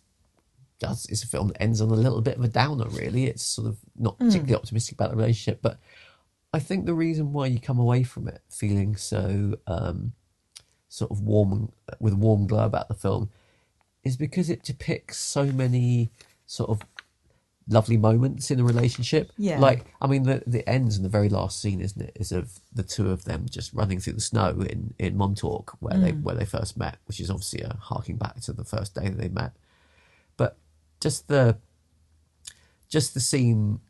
does 0.80 1.06
it's 1.06 1.22
a 1.22 1.28
film 1.28 1.48
that 1.48 1.62
ends 1.62 1.80
on 1.80 1.90
a 1.90 1.94
little 1.94 2.20
bit 2.20 2.36
of 2.36 2.44
a 2.44 2.48
downer. 2.48 2.88
Really, 2.88 3.26
it's 3.26 3.42
sort 3.42 3.68
of 3.68 3.78
not 3.96 4.18
particularly 4.18 4.56
optimistic 4.56 4.94
about 4.94 5.10
the 5.10 5.16
relationship, 5.16 5.60
but 5.62 5.78
I 6.52 6.58
think 6.58 6.86
the 6.86 6.94
reason 6.94 7.32
why 7.32 7.46
you 7.46 7.60
come 7.60 7.78
away 7.78 8.02
from 8.02 8.26
it 8.26 8.42
feeling 8.50 8.96
so 8.96 9.54
um, 9.68 10.12
sort 10.88 11.12
of 11.12 11.20
warm 11.20 11.70
with 12.00 12.14
a 12.14 12.16
warm 12.16 12.48
glow 12.48 12.64
about 12.64 12.88
the 12.88 12.94
film 12.94 13.30
is 14.02 14.16
because 14.16 14.50
it 14.50 14.64
depicts 14.64 15.18
so 15.18 15.46
many 15.46 16.10
sort 16.46 16.70
of 16.70 16.80
lovely 17.68 17.96
moments 17.96 18.50
in 18.50 18.60
a 18.60 18.64
relationship. 18.64 19.30
Yeah. 19.36 19.60
Like, 19.60 19.84
I 20.00 20.06
mean, 20.06 20.22
the 20.22 20.42
the 20.46 20.68
ends 20.68 20.96
and 20.96 21.04
the 21.04 21.10
very 21.10 21.28
last 21.28 21.60
scene, 21.60 21.80
isn't 21.80 22.00
it? 22.00 22.12
Is 22.16 22.32
of 22.32 22.58
the 22.74 22.82
two 22.82 23.10
of 23.10 23.24
them 23.24 23.46
just 23.50 23.72
running 23.72 24.00
through 24.00 24.14
the 24.14 24.20
snow 24.20 24.60
in 24.60 24.94
in 24.98 25.16
Montauk, 25.16 25.76
where 25.80 25.98
they 25.98 26.12
where 26.12 26.34
they 26.34 26.44
first 26.44 26.76
met, 26.76 26.96
which 27.06 27.20
is 27.20 27.30
obviously 27.30 27.62
a 27.62 27.76
harking 27.80 28.16
back 28.16 28.40
to 28.42 28.52
the 28.52 28.64
first 28.64 28.94
day 28.94 29.08
that 29.08 29.18
they 29.18 29.28
met. 29.28 29.52
But 30.36 30.56
just 31.00 31.28
the 31.28 31.58
just 32.88 33.14
the 33.14 33.20
scene 33.20 33.80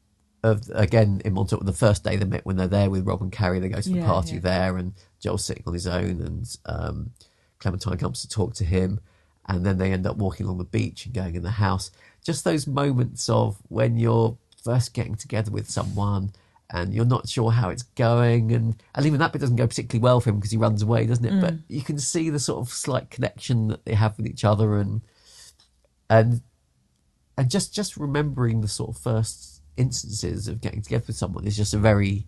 of 0.42 0.68
again 0.74 1.20
in 1.24 1.34
Montauk, 1.34 1.64
the 1.64 1.72
first 1.72 2.04
day 2.04 2.16
they 2.16 2.24
met 2.24 2.44
when 2.44 2.56
they're 2.56 2.66
there 2.68 2.90
with 2.90 3.06
Rob 3.06 3.22
and 3.22 3.32
Carrie, 3.32 3.60
they 3.60 3.68
go 3.68 3.80
to 3.80 3.88
the 3.88 3.96
Yeah, 3.96 4.06
party 4.06 4.34
yeah. 4.34 4.40
there, 4.40 4.76
and 4.76 4.92
Joel's 5.20 5.44
sitting 5.44 5.64
on 5.66 5.74
his 5.74 5.86
own, 5.86 6.20
and 6.20 6.56
um, 6.66 7.10
Clementine 7.58 7.98
comes 7.98 8.22
to 8.22 8.28
talk 8.28 8.54
to 8.54 8.64
him, 8.64 9.00
and 9.46 9.64
then 9.64 9.78
they 9.78 9.92
end 9.92 10.06
up 10.06 10.16
walking 10.16 10.46
along 10.46 10.58
the 10.58 10.64
beach 10.64 11.06
and 11.06 11.14
going 11.14 11.34
in 11.34 11.42
the 11.42 11.50
house. 11.50 11.90
Just 12.24 12.44
those 12.44 12.66
moments 12.66 13.28
of 13.28 13.56
when 13.68 13.96
you're 13.96 14.36
first 14.62 14.92
getting 14.92 15.14
together 15.14 15.50
with 15.50 15.70
someone 15.70 16.32
and 16.70 16.92
you're 16.92 17.06
not 17.06 17.28
sure 17.28 17.50
how 17.50 17.70
it's 17.70 17.82
going, 17.82 18.52
and 18.52 18.82
and 18.94 19.06
even 19.06 19.18
that 19.20 19.32
bit 19.32 19.40
doesn't 19.40 19.56
go 19.56 19.66
particularly 19.66 20.02
well 20.02 20.20
for 20.20 20.30
him 20.30 20.36
because 20.36 20.50
he 20.50 20.58
runs 20.58 20.82
away, 20.82 21.06
doesn't 21.06 21.24
it? 21.24 21.40
But 21.40 21.54
mm. 21.54 21.62
you 21.68 21.80
can 21.80 21.98
see 21.98 22.28
the 22.28 22.38
sort 22.38 22.60
of 22.60 22.72
slight 22.72 23.10
connection 23.10 23.68
that 23.68 23.84
they 23.86 23.94
have 23.94 24.16
with 24.18 24.26
each 24.26 24.44
other, 24.44 24.76
and 24.76 25.00
and 26.10 26.42
and 27.38 27.50
just 27.50 27.74
just 27.74 27.96
remembering 27.96 28.60
the 28.60 28.68
sort 28.68 28.90
of 28.90 29.02
first 29.02 29.62
instances 29.78 30.48
of 30.48 30.60
getting 30.60 30.82
together 30.82 31.04
with 31.06 31.16
someone 31.16 31.46
is 31.46 31.56
just 31.56 31.72
a 31.72 31.78
very 31.78 32.26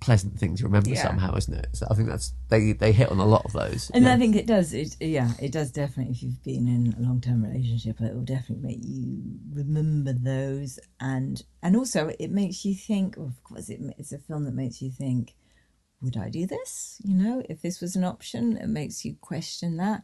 pleasant 0.00 0.38
thing 0.38 0.54
to 0.56 0.64
remember 0.64 0.90
Yeah. 0.90 1.02
somehow, 1.02 1.34
isn't 1.36 1.54
it? 1.54 1.68
So 1.72 1.86
I 1.90 1.94
think 1.94 2.08
that's 2.08 2.32
they 2.48 2.72
they 2.72 2.92
hit 2.92 3.10
on 3.10 3.18
a 3.18 3.24
lot 3.26 3.44
of 3.44 3.52
those. 3.52 3.90
And 3.94 4.04
yeah. 4.04 4.14
I 4.14 4.18
think 4.18 4.36
it 4.36 4.46
does. 4.46 4.72
It, 4.72 4.96
yeah, 5.00 5.32
it 5.40 5.52
does 5.52 5.70
definitely. 5.70 6.12
If 6.12 6.22
you've 6.22 6.42
been 6.44 6.68
in 6.68 6.94
a 6.98 7.00
long 7.06 7.20
term 7.20 7.42
relationship, 7.44 8.00
it 8.00 8.14
will 8.14 8.22
definitely 8.24 8.66
make 8.76 8.80
you 8.82 9.22
remember 9.52 10.12
those, 10.12 10.78
and 11.00 11.42
and 11.62 11.76
also 11.76 12.12
it 12.18 12.30
makes 12.30 12.64
you 12.64 12.74
think. 12.74 13.16
Of 13.16 13.42
course, 13.44 13.68
it, 13.68 13.80
it's 13.98 14.12
a 14.12 14.18
film 14.18 14.44
that 14.44 14.54
makes 14.54 14.80
you 14.82 14.90
think. 14.90 15.34
Would 16.02 16.18
I 16.18 16.28
do 16.28 16.46
this? 16.46 17.00
You 17.02 17.14
know, 17.14 17.42
if 17.48 17.62
this 17.62 17.80
was 17.80 17.96
an 17.96 18.04
option, 18.04 18.58
it 18.58 18.68
makes 18.68 19.02
you 19.04 19.16
question 19.20 19.78
that. 19.78 20.02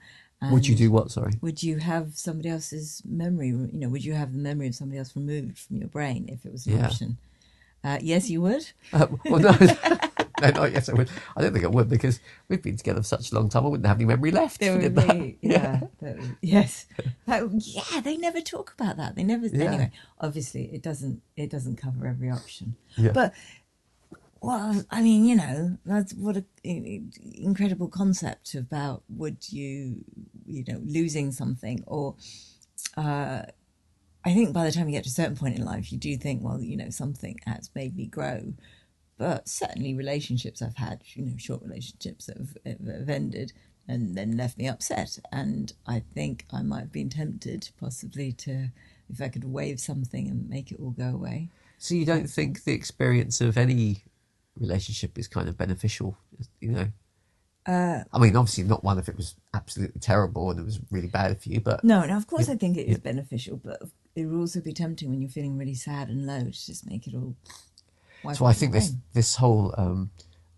Would 0.50 0.66
you 0.66 0.74
do 0.74 0.90
what? 0.90 1.10
Sorry. 1.12 1.34
Would 1.42 1.62
you 1.62 1.78
have 1.78 2.16
somebody 2.16 2.48
else's 2.48 3.00
memory? 3.04 3.48
You 3.48 3.68
know, 3.74 3.88
would 3.90 4.04
you 4.04 4.14
have 4.14 4.32
the 4.32 4.38
memory 4.38 4.66
of 4.68 4.74
somebody 4.74 4.98
else 4.98 5.14
removed 5.14 5.58
from 5.58 5.76
your 5.76 5.88
brain 5.88 6.28
if 6.28 6.44
it 6.46 6.50
was 6.50 6.66
an 6.66 6.78
Yeah. 6.78 6.86
option? 6.86 7.18
Uh, 7.84 7.98
yes, 8.00 8.30
you 8.30 8.40
would. 8.40 8.64
Uh, 8.92 9.06
well, 9.24 9.40
no, 9.40 9.50
no, 10.40 10.50
not 10.50 10.72
yes, 10.72 10.88
I 10.88 10.92
would. 10.94 11.10
I 11.36 11.42
don't 11.42 11.52
think 11.52 11.64
I 11.64 11.68
would 11.68 11.88
because 11.88 12.20
we've 12.48 12.62
been 12.62 12.76
together 12.76 13.00
for 13.00 13.06
such 13.06 13.32
a 13.32 13.34
long 13.34 13.48
time. 13.48 13.64
I 13.64 13.68
wouldn't 13.68 13.86
have 13.86 13.96
any 13.96 14.04
memory 14.04 14.30
left. 14.30 14.60
There 14.60 14.78
would 14.78 14.94
be, 14.94 15.38
yeah, 15.40 15.80
would- 16.00 16.36
yes, 16.40 16.86
That 17.26 17.50
yeah. 17.60 18.00
They 18.00 18.16
never 18.16 18.40
talk 18.40 18.72
about 18.78 18.96
that. 18.98 19.16
They 19.16 19.24
never. 19.24 19.46
Yeah. 19.46 19.64
Anyway, 19.64 19.90
obviously, 20.20 20.64
it 20.72 20.82
doesn't. 20.82 21.22
It 21.36 21.50
doesn't 21.50 21.76
cover 21.76 22.06
every 22.06 22.30
option. 22.30 22.76
Yeah. 22.96 23.12
But 23.12 23.34
well, 24.40 24.84
I 24.90 25.02
mean, 25.02 25.24
you 25.24 25.36
know, 25.36 25.78
that's 25.84 26.14
what 26.14 26.36
an 26.36 27.12
incredible 27.34 27.88
concept 27.88 28.54
about 28.54 29.02
would 29.08 29.52
you, 29.52 30.04
you 30.46 30.64
know, 30.68 30.80
losing 30.84 31.32
something 31.32 31.82
or. 31.86 32.14
Uh, 32.96 33.42
I 34.24 34.32
think 34.32 34.52
by 34.52 34.64
the 34.64 34.72
time 34.72 34.88
you 34.88 34.92
get 34.92 35.04
to 35.04 35.08
a 35.08 35.12
certain 35.12 35.36
point 35.36 35.56
in 35.56 35.64
life, 35.64 35.90
you 35.92 35.98
do 35.98 36.16
think, 36.16 36.42
well, 36.42 36.60
you 36.60 36.76
know, 36.76 36.90
something 36.90 37.40
has 37.46 37.70
made 37.74 37.96
me 37.96 38.06
grow. 38.06 38.54
But 39.18 39.48
certainly, 39.48 39.94
relationships 39.94 40.62
I've 40.62 40.76
had, 40.76 41.02
you 41.14 41.24
know, 41.24 41.36
short 41.38 41.62
relationships 41.62 42.26
that 42.26 42.38
have, 42.38 42.56
have 42.86 43.08
ended 43.08 43.52
and 43.88 44.16
then 44.16 44.36
left 44.36 44.58
me 44.58 44.68
upset. 44.68 45.18
And 45.30 45.72
I 45.86 46.02
think 46.14 46.46
I 46.52 46.62
might 46.62 46.80
have 46.80 46.92
been 46.92 47.10
tempted, 47.10 47.70
possibly, 47.80 48.32
to 48.32 48.68
if 49.10 49.20
I 49.20 49.28
could 49.28 49.44
wave 49.44 49.80
something 49.80 50.28
and 50.28 50.48
make 50.48 50.72
it 50.72 50.80
all 50.80 50.90
go 50.90 51.08
away. 51.08 51.50
So 51.78 51.94
you 51.94 52.06
don't 52.06 52.28
think 52.28 52.64
the 52.64 52.72
experience 52.72 53.40
of 53.40 53.58
any 53.58 54.04
relationship 54.58 55.18
is 55.18 55.28
kind 55.28 55.48
of 55.48 55.58
beneficial? 55.58 56.16
You 56.60 56.70
know. 56.72 56.86
Uh, 57.64 58.02
I 58.12 58.18
mean, 58.18 58.34
obviously 58.34 58.64
not 58.64 58.82
one 58.82 58.98
if 58.98 59.08
it 59.08 59.16
was 59.16 59.36
absolutely 59.54 60.00
terrible 60.00 60.50
and 60.50 60.58
it 60.58 60.64
was 60.64 60.80
really 60.90 61.06
bad 61.06 61.40
for 61.40 61.48
you, 61.48 61.60
but 61.60 61.84
no, 61.84 62.04
no, 62.04 62.16
of 62.16 62.26
course 62.26 62.48
I 62.48 62.56
think 62.56 62.76
it 62.76 62.88
is 62.88 62.98
beneficial, 62.98 63.56
but 63.56 63.80
it 64.14 64.26
would 64.26 64.38
also 64.38 64.60
be 64.60 64.72
tempting 64.72 65.10
when 65.10 65.20
you're 65.20 65.30
feeling 65.30 65.56
really 65.56 65.74
sad 65.74 66.08
and 66.08 66.26
low 66.26 66.44
to 66.44 66.50
just 66.66 66.86
make 66.88 67.06
it 67.06 67.14
all. 67.14 67.34
So 68.34 68.44
I 68.44 68.52
think 68.52 68.72
this 68.72 68.90
brain. 68.90 69.02
this 69.14 69.36
whole 69.36 69.74
um, 69.76 70.10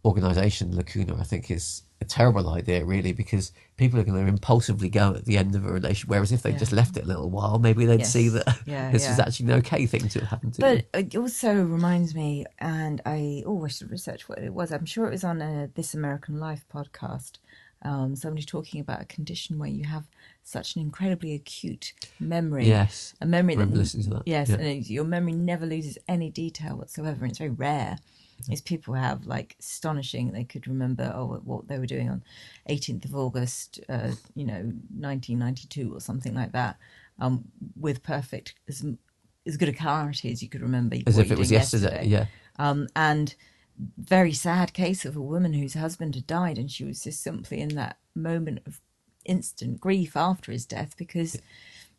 organisation, 0.04 0.76
Lacuna, 0.76 1.16
I 1.18 1.24
think 1.24 1.50
is 1.50 1.82
a 2.00 2.04
terrible 2.04 2.50
idea, 2.50 2.84
really, 2.84 3.12
because 3.12 3.52
people 3.78 3.98
are 3.98 4.04
going 4.04 4.22
to 4.22 4.28
impulsively 4.30 4.90
go 4.90 5.14
at 5.14 5.24
the 5.24 5.38
end 5.38 5.54
of 5.54 5.64
a 5.64 5.72
relation. 5.72 6.08
Whereas 6.08 6.30
if 6.32 6.42
they 6.42 6.50
Yeah. 6.50 6.58
just 6.58 6.72
left 6.72 6.96
it 6.98 7.04
a 7.04 7.06
little 7.06 7.30
while, 7.30 7.58
maybe 7.58 7.86
they'd 7.86 8.00
Yes. 8.00 8.12
see 8.12 8.28
that 8.28 8.46
Yeah, 8.66 8.90
this 8.92 9.08
is 9.08 9.18
actually 9.18 9.46
an 9.52 9.58
okay 9.60 9.86
thing 9.86 10.08
to 10.08 10.26
happen 10.26 10.50
to. 10.52 10.60
But 10.60 10.86
it 10.92 11.16
also 11.16 11.54
reminds 11.54 12.14
me, 12.14 12.44
and 12.58 13.00
I 13.06 13.42
oh, 13.46 13.64
I 13.64 13.68
should 13.68 13.90
research 13.90 14.28
what 14.28 14.38
it 14.38 14.52
was. 14.52 14.70
I'm 14.72 14.84
sure 14.84 15.06
it 15.06 15.10
was 15.12 15.24
on 15.24 15.40
a 15.40 15.70
This 15.74 15.94
American 15.94 16.38
Life 16.38 16.66
podcast. 16.72 17.38
Um, 17.84 18.16
somebody 18.16 18.44
talking 18.44 18.80
about 18.80 19.02
a 19.02 19.04
condition 19.04 19.58
where 19.58 19.68
you 19.68 19.84
have 19.84 20.04
such 20.42 20.74
an 20.74 20.80
incredibly 20.82 21.34
acute 21.34 21.92
memory. 22.18 22.66
yes, 22.66 23.14
a 23.20 23.26
memory 23.26 23.54
I 23.54 23.56
remember 23.56 23.74
that 23.76 23.80
listening 23.82 24.04
to 24.04 24.10
that. 24.10 24.22
Yes, 24.26 24.48
Yeah. 24.48 24.54
and 24.56 24.64
it- 24.66 24.90
your 24.90 25.04
memory 25.04 25.32
never 25.32 25.66
loses 25.66 25.98
any 26.08 26.30
detail 26.30 26.76
whatsoever. 26.78 27.24
And 27.24 27.30
it's 27.30 27.38
very 27.38 27.50
rare. 27.50 27.98
Is 28.50 28.60
people 28.60 28.94
have 28.94 29.26
like 29.26 29.54
astonishing. 29.60 30.32
They 30.32 30.44
could 30.44 30.66
remember 30.66 31.12
oh 31.14 31.40
what 31.44 31.68
they 31.68 31.78
were 31.78 31.86
doing 31.86 32.10
on 32.10 32.24
18th 32.68 33.04
of 33.04 33.14
August, 33.14 33.80
uh, 33.88 34.12
you 34.34 34.44
know, 34.44 34.72
1992 35.08 35.94
or 35.94 36.00
something 36.00 36.34
like 36.34 36.52
that, 36.52 36.76
um, 37.18 37.44
with 37.76 38.02
perfect 38.02 38.54
as 38.68 38.84
as 39.46 39.56
good 39.58 39.68
a 39.68 39.72
clarity 39.72 40.32
as 40.32 40.42
you 40.42 40.48
could 40.48 40.62
remember. 40.62 40.96
as 41.06 41.16
if 41.18 41.30
it 41.30 41.38
was 41.38 41.48
did 41.50 41.54
yesterday. 41.56 42.06
Yeah, 42.06 42.26
um, 42.58 42.88
and 42.96 43.34
very 43.98 44.32
sad 44.32 44.72
case 44.72 45.04
of 45.04 45.16
a 45.16 45.20
woman 45.22 45.52
whose 45.54 45.74
husband 45.74 46.14
had 46.14 46.26
died, 46.26 46.58
and 46.58 46.70
she 46.70 46.84
was 46.84 47.02
just 47.02 47.22
simply 47.22 47.60
in 47.60 47.70
that 47.76 47.98
moment 48.14 48.60
of 48.66 48.80
instant 49.24 49.80
grief 49.80 50.16
after 50.16 50.52
his 50.52 50.66
death 50.66 50.94
because 50.96 51.40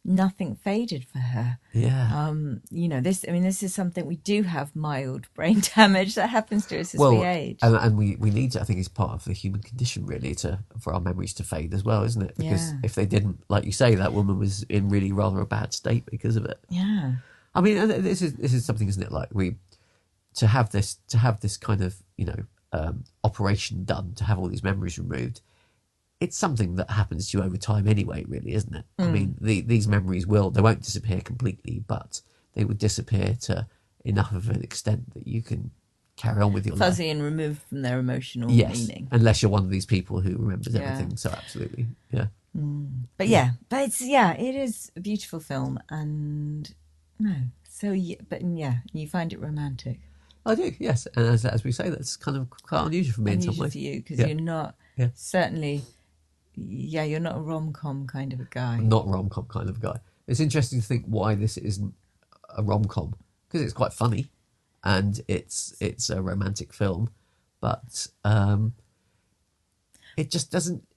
nothing 0.07 0.55
faded 0.55 1.03
for 1.05 1.17
her. 1.17 1.57
yeah. 1.73 2.11
Um, 2.27 2.61
you 2.69 2.87
know, 2.87 3.01
this. 3.01 3.25
I 3.27 3.31
mean, 3.31 3.43
this 3.43 3.63
is 3.63 3.73
something 3.73 4.05
we 4.05 4.17
do 4.17 4.43
have 4.43 4.75
mild 4.75 5.27
brain 5.33 5.61
damage 5.75 6.15
that 6.15 6.29
happens 6.29 6.65
to 6.67 6.79
us 6.79 6.93
as 6.93 6.99
well, 6.99 7.17
we 7.17 7.23
age. 7.25 7.59
and, 7.61 7.75
and 7.75 7.97
we, 7.97 8.15
we 8.17 8.29
need 8.29 8.51
to. 8.53 8.61
I 8.61 8.63
think 8.63 8.79
it's 8.79 8.87
part 8.87 9.11
of 9.13 9.23
the 9.25 9.33
human 9.33 9.61
condition, 9.61 10.05
really, 10.05 10.35
to 10.35 10.59
for 10.79 10.93
our 10.93 11.01
memories 11.01 11.33
to 11.35 11.43
fade 11.43 11.73
as 11.73 11.83
well, 11.83 12.03
isn't 12.03 12.21
it? 12.21 12.35
Because 12.37 12.71
Yeah. 12.71 12.77
if 12.83 12.95
they 12.95 13.05
didn't, 13.05 13.43
like 13.49 13.65
you 13.65 13.71
say, 13.71 13.95
that 13.95 14.13
woman 14.13 14.37
was 14.39 14.63
in 14.63 14.89
really 14.89 15.11
rather 15.11 15.39
a 15.39 15.45
bad 15.45 15.73
state 15.73 16.05
because 16.05 16.35
of 16.35 16.45
it. 16.45 16.59
yeah, 16.69 17.15
I 17.55 17.61
mean, 17.61 17.87
this 18.03 18.21
is 18.21 18.33
this 18.35 18.53
is 18.53 18.63
something, 18.65 18.87
isn't 18.87 19.01
it? 19.01 19.11
Like 19.11 19.29
we 19.33 19.55
to 20.35 20.47
have 20.47 20.71
this 20.71 20.97
to 21.07 21.17
have 21.17 21.39
this 21.41 21.57
kind 21.57 21.81
of 21.81 21.95
you 22.17 22.25
know 22.25 22.43
um, 22.73 23.03
operation 23.23 23.85
done 23.85 24.13
to 24.15 24.23
have 24.25 24.37
all 24.37 24.47
these 24.47 24.63
memories 24.63 24.99
removed. 24.99 25.41
It's 26.21 26.37
something 26.37 26.75
that 26.75 26.89
happens 26.91 27.29
to 27.29 27.37
you 27.37 27.43
over 27.43 27.57
time 27.57 27.87
anyway, 27.87 28.23
really, 28.27 28.53
isn't 28.53 28.73
it? 28.73 28.85
I 28.99 29.07
mean, 29.07 29.35
the, 29.41 29.61
these 29.61 29.87
memories 29.87 30.25
will 30.25 30.49
they 30.49 30.61
won't 30.61 30.81
disappear 30.81 31.19
completely, 31.21 31.83
but 31.87 32.21
they 32.53 32.63
would 32.63 32.77
disappear 32.77 33.35
to 33.41 33.67
enough 34.05 34.31
of 34.33 34.49
an 34.49 34.61
extent 34.63 35.13
that 35.13 35.27
you 35.27 35.41
can 35.41 35.71
carry 36.15 36.41
on 36.41 36.53
with 36.53 36.65
your 36.65 36.75
life. 36.75 36.87
fuzzy 36.87 37.09
and 37.09 37.21
removed 37.21 37.61
from 37.63 37.81
their 37.81 37.99
emotional 37.99 38.49
Yes, 38.49 38.87
meaning. 38.87 39.09
unless 39.11 39.41
you're 39.41 39.51
one 39.51 39.63
of 39.65 39.69
these 39.69 39.85
people 39.85 40.21
who 40.21 40.37
remembers 40.37 40.73
Yeah. 40.73 40.81
everything. 40.81 41.17
So 41.17 41.29
absolutely, 41.31 41.87
yeah. 42.11 42.27
But 43.17 43.27
yeah, 43.27 43.51
but 43.67 43.83
it's 43.83 43.99
yeah, 44.01 44.31
it 44.33 44.55
is 44.55 44.89
a 44.95 45.01
beautiful 45.01 45.41
film, 45.41 45.77
and 45.89 46.73
no, 47.19 47.35
so 47.67 47.91
yeah, 47.91 48.15
but 48.29 48.41
yeah, 48.41 48.77
you 48.93 49.07
find 49.09 49.33
it 49.33 49.41
romantic. 49.41 49.99
I 50.45 50.55
do, 50.55 50.71
yes. 50.79 51.07
And 51.15 51.25
as, 51.27 51.43
as 51.45 51.63
we 51.63 51.71
say, 51.71 51.89
that's 51.89 52.15
kind 52.17 52.37
of 52.37 52.49
quite 52.49 52.85
unusual 52.85 53.15
for 53.15 53.21
me 53.21 53.33
in 53.33 53.41
some 53.41 53.57
ways. 53.57 53.71
for 53.73 53.79
you 53.79 53.95
because 53.97 54.19
Yeah. 54.19 54.27
you're 54.27 54.41
not 54.41 54.75
Yeah. 54.97 55.09
certainly 55.15 55.81
yeah, 56.57 57.03
you're 57.03 57.19
not 57.19 57.35
a 57.35 57.39
rom 57.41 57.73
com 57.73 58.07
kind 58.07 58.31
of 58.31 58.39
a 58.39 58.47
guy. 58.49 58.77
not 58.79 59.05
rom 59.07 59.27
com 59.29 59.45
kind 59.47 59.69
of 59.69 59.77
a 59.77 59.79
guy. 59.79 59.99
It's 60.27 60.39
interesting 60.39 60.79
to 60.79 60.85
think 60.85 61.05
why 61.05 61.35
this 61.35 61.57
isn't 61.57 61.93
a 62.57 62.63
rom 62.63 62.85
com 62.85 63.13
because 63.47 63.61
it's 63.61 63.73
quite 63.73 63.91
funny 63.93 64.29
and 64.83 65.19
it's 65.27 65.75
it's 65.81 66.09
a 66.09 66.21
romantic 66.21 66.71
film, 66.73 67.09
but 67.59 68.07
um, 68.23 68.73
it 70.15 70.31
just 70.31 70.51
doesn't. 70.51 70.87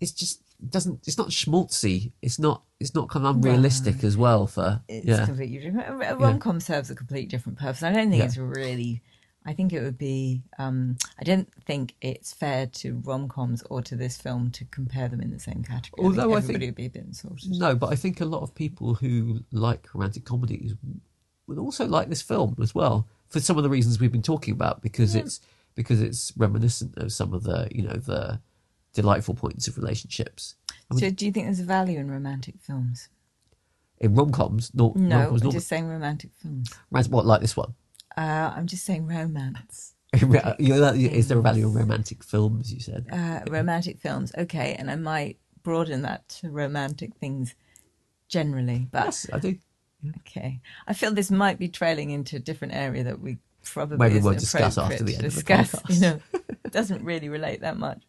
It's 0.00 0.12
just 0.12 0.42
doesn't. 0.68 1.06
It's 1.06 1.16
not 1.18 1.28
schmaltzy. 1.28 2.12
It's 2.20 2.38
not. 2.38 2.62
It's 2.82 2.94
not 2.94 3.08
kind 3.08 3.24
of 3.26 3.36
unrealistic 3.36 4.04
as 4.04 4.16
well. 4.16 4.46
For 4.46 4.82
It's 4.88 5.06
yeah, 5.06 5.24
completely 5.24 5.58
different. 5.58 6.02
A 6.04 6.16
rom 6.16 6.38
com 6.38 6.60
serves 6.60 6.90
a 6.90 6.94
completely 6.94 7.26
different 7.28 7.58
purpose. 7.58 7.82
I 7.82 7.92
don't 7.92 8.10
think 8.10 8.20
Yeah. 8.20 8.26
it's 8.26 8.36
really. 8.36 9.00
I 9.44 9.54
think 9.54 9.72
it 9.72 9.80
would 9.82 9.98
be. 9.98 10.42
Um, 10.58 10.98
I 11.18 11.24
don't 11.24 11.48
think 11.64 11.94
it's 12.00 12.32
fair 12.32 12.66
to 12.66 13.00
rom 13.04 13.28
coms 13.28 13.62
or 13.70 13.82
to 13.82 13.96
this 13.96 14.16
film 14.16 14.50
to 14.52 14.64
compare 14.66 15.08
them 15.08 15.20
in 15.20 15.30
the 15.30 15.40
same 15.40 15.64
category. 15.64 16.04
Although 16.06 16.32
I 16.34 16.36
everybody 16.36 16.66
think- 16.66 16.68
would 16.70 16.74
be 16.76 16.86
a 16.86 16.90
bit 16.90 17.04
insulted. 17.06 17.50
no, 17.50 17.74
but 17.74 17.88
I 17.92 17.96
think 17.96 18.20
a 18.20 18.24
lot 18.24 18.42
of 18.42 18.54
people 18.54 18.94
who 18.94 19.40
like 19.50 19.92
romantic 19.94 20.24
comedies 20.24 20.74
would 21.48 21.58
also 21.58 21.86
like 21.86 22.08
this 22.08 22.22
film 22.22 22.56
as 22.62 22.72
well 22.74 23.08
for 23.28 23.40
some 23.40 23.56
of 23.56 23.64
the 23.64 23.70
reasons 23.70 23.98
we've 23.98 24.12
been 24.12 24.22
talking 24.22 24.52
about 24.54 24.80
because 24.80 25.14
it's 25.16 25.40
because 25.74 26.00
it's 26.00 26.32
reminiscent 26.36 26.96
of 26.98 27.12
some 27.12 27.32
of 27.34 27.42
the 27.42 27.66
you 27.72 27.82
know 27.82 27.94
the 27.96 28.40
delightful 28.94 29.34
points 29.34 29.66
of 29.66 29.76
relationships. 29.76 30.54
So, 30.98 31.10
do 31.10 31.26
you 31.26 31.32
think 31.32 31.46
there's 31.46 31.60
a 31.60 31.64
value 31.64 31.98
in 31.98 32.10
romantic 32.10 32.54
films? 32.60 33.08
in 34.00 34.14
rom 34.16 34.32
coms, 34.32 34.72
no, 34.74 34.92
No, 34.96 35.16
rom-coms, 35.16 35.42
I'm 35.42 35.46
not 35.46 35.52
just 35.52 35.68
saying 35.68 35.86
romantic 35.86 36.30
films. 36.34 36.74
what 36.90 37.24
like 37.24 37.40
this 37.40 37.56
one. 37.56 37.74
Uh, 38.16 38.52
I'm 38.56 38.66
just 38.66 38.84
saying 38.84 39.06
romance. 39.06 39.94
You 40.20 40.26
know, 40.26 40.80
that- 40.80 40.96
Is 40.96 41.28
there 41.28 41.38
a 41.38 41.42
value 41.42 41.68
in 41.68 41.72
romantic 41.72 42.24
films? 42.24 42.72
You 42.72 42.80
said. 42.80 43.06
Uh, 43.12 43.40
romantic 43.48 44.00
films, 44.00 44.32
okay, 44.36 44.74
and 44.78 44.90
I 44.90 44.96
might 44.96 45.38
broaden 45.62 46.02
that 46.02 46.28
to 46.30 46.50
romantic 46.50 47.14
things 47.14 47.54
generally, 48.28 48.88
but 48.90 49.04
Yes, 49.04 49.26
I 49.32 49.38
do. 49.38 49.56
okay. 50.18 50.60
I 50.88 50.94
feel 50.94 51.12
this 51.14 51.30
might 51.30 51.58
be 51.58 51.68
trailing 51.68 52.10
into 52.10 52.36
a 52.36 52.40
different 52.40 52.74
area 52.74 53.04
that 53.04 53.20
we 53.20 53.38
probably 53.62 53.98
Maybe 53.98 54.18
we'll 54.20 54.34
discuss 54.34 54.76
after 54.78 55.04
the 55.04 55.14
end 55.14 55.24
of 55.26 55.34
the 55.34 55.42
discuss. 55.42 55.70
podcast. 55.82 55.94
You 55.94 56.00
know, 56.00 56.20
it 56.64 56.72
doesn't 56.72 57.04
really 57.04 57.28
relate 57.28 57.60
that 57.60 57.76
much, 57.78 58.02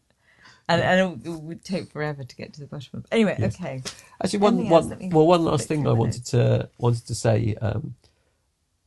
and, 0.74 1.02
and 1.02 1.26
it 1.26 1.30
would 1.30 1.64
take 1.64 1.92
forever 1.92 2.24
to 2.24 2.36
get 2.36 2.54
to 2.54 2.60
the 2.62 2.68
bottom 2.68 2.90
of. 3.00 3.06
Anyway, 3.12 3.36
Yes. 3.40 3.56
okay. 3.56 3.82
Actually, 4.24 4.40
one, 4.40 4.54
Anything 4.56 4.72
one, 4.72 5.00
we 5.00 5.08
well, 5.10 5.28
one 5.28 5.44
last 5.44 5.68
thing 5.68 5.88
I 5.88 5.94
wanted 5.94 6.26
to 6.28 6.70
wanted 6.78 7.06
to 7.08 7.16
say 7.16 7.56
um, 7.62 7.96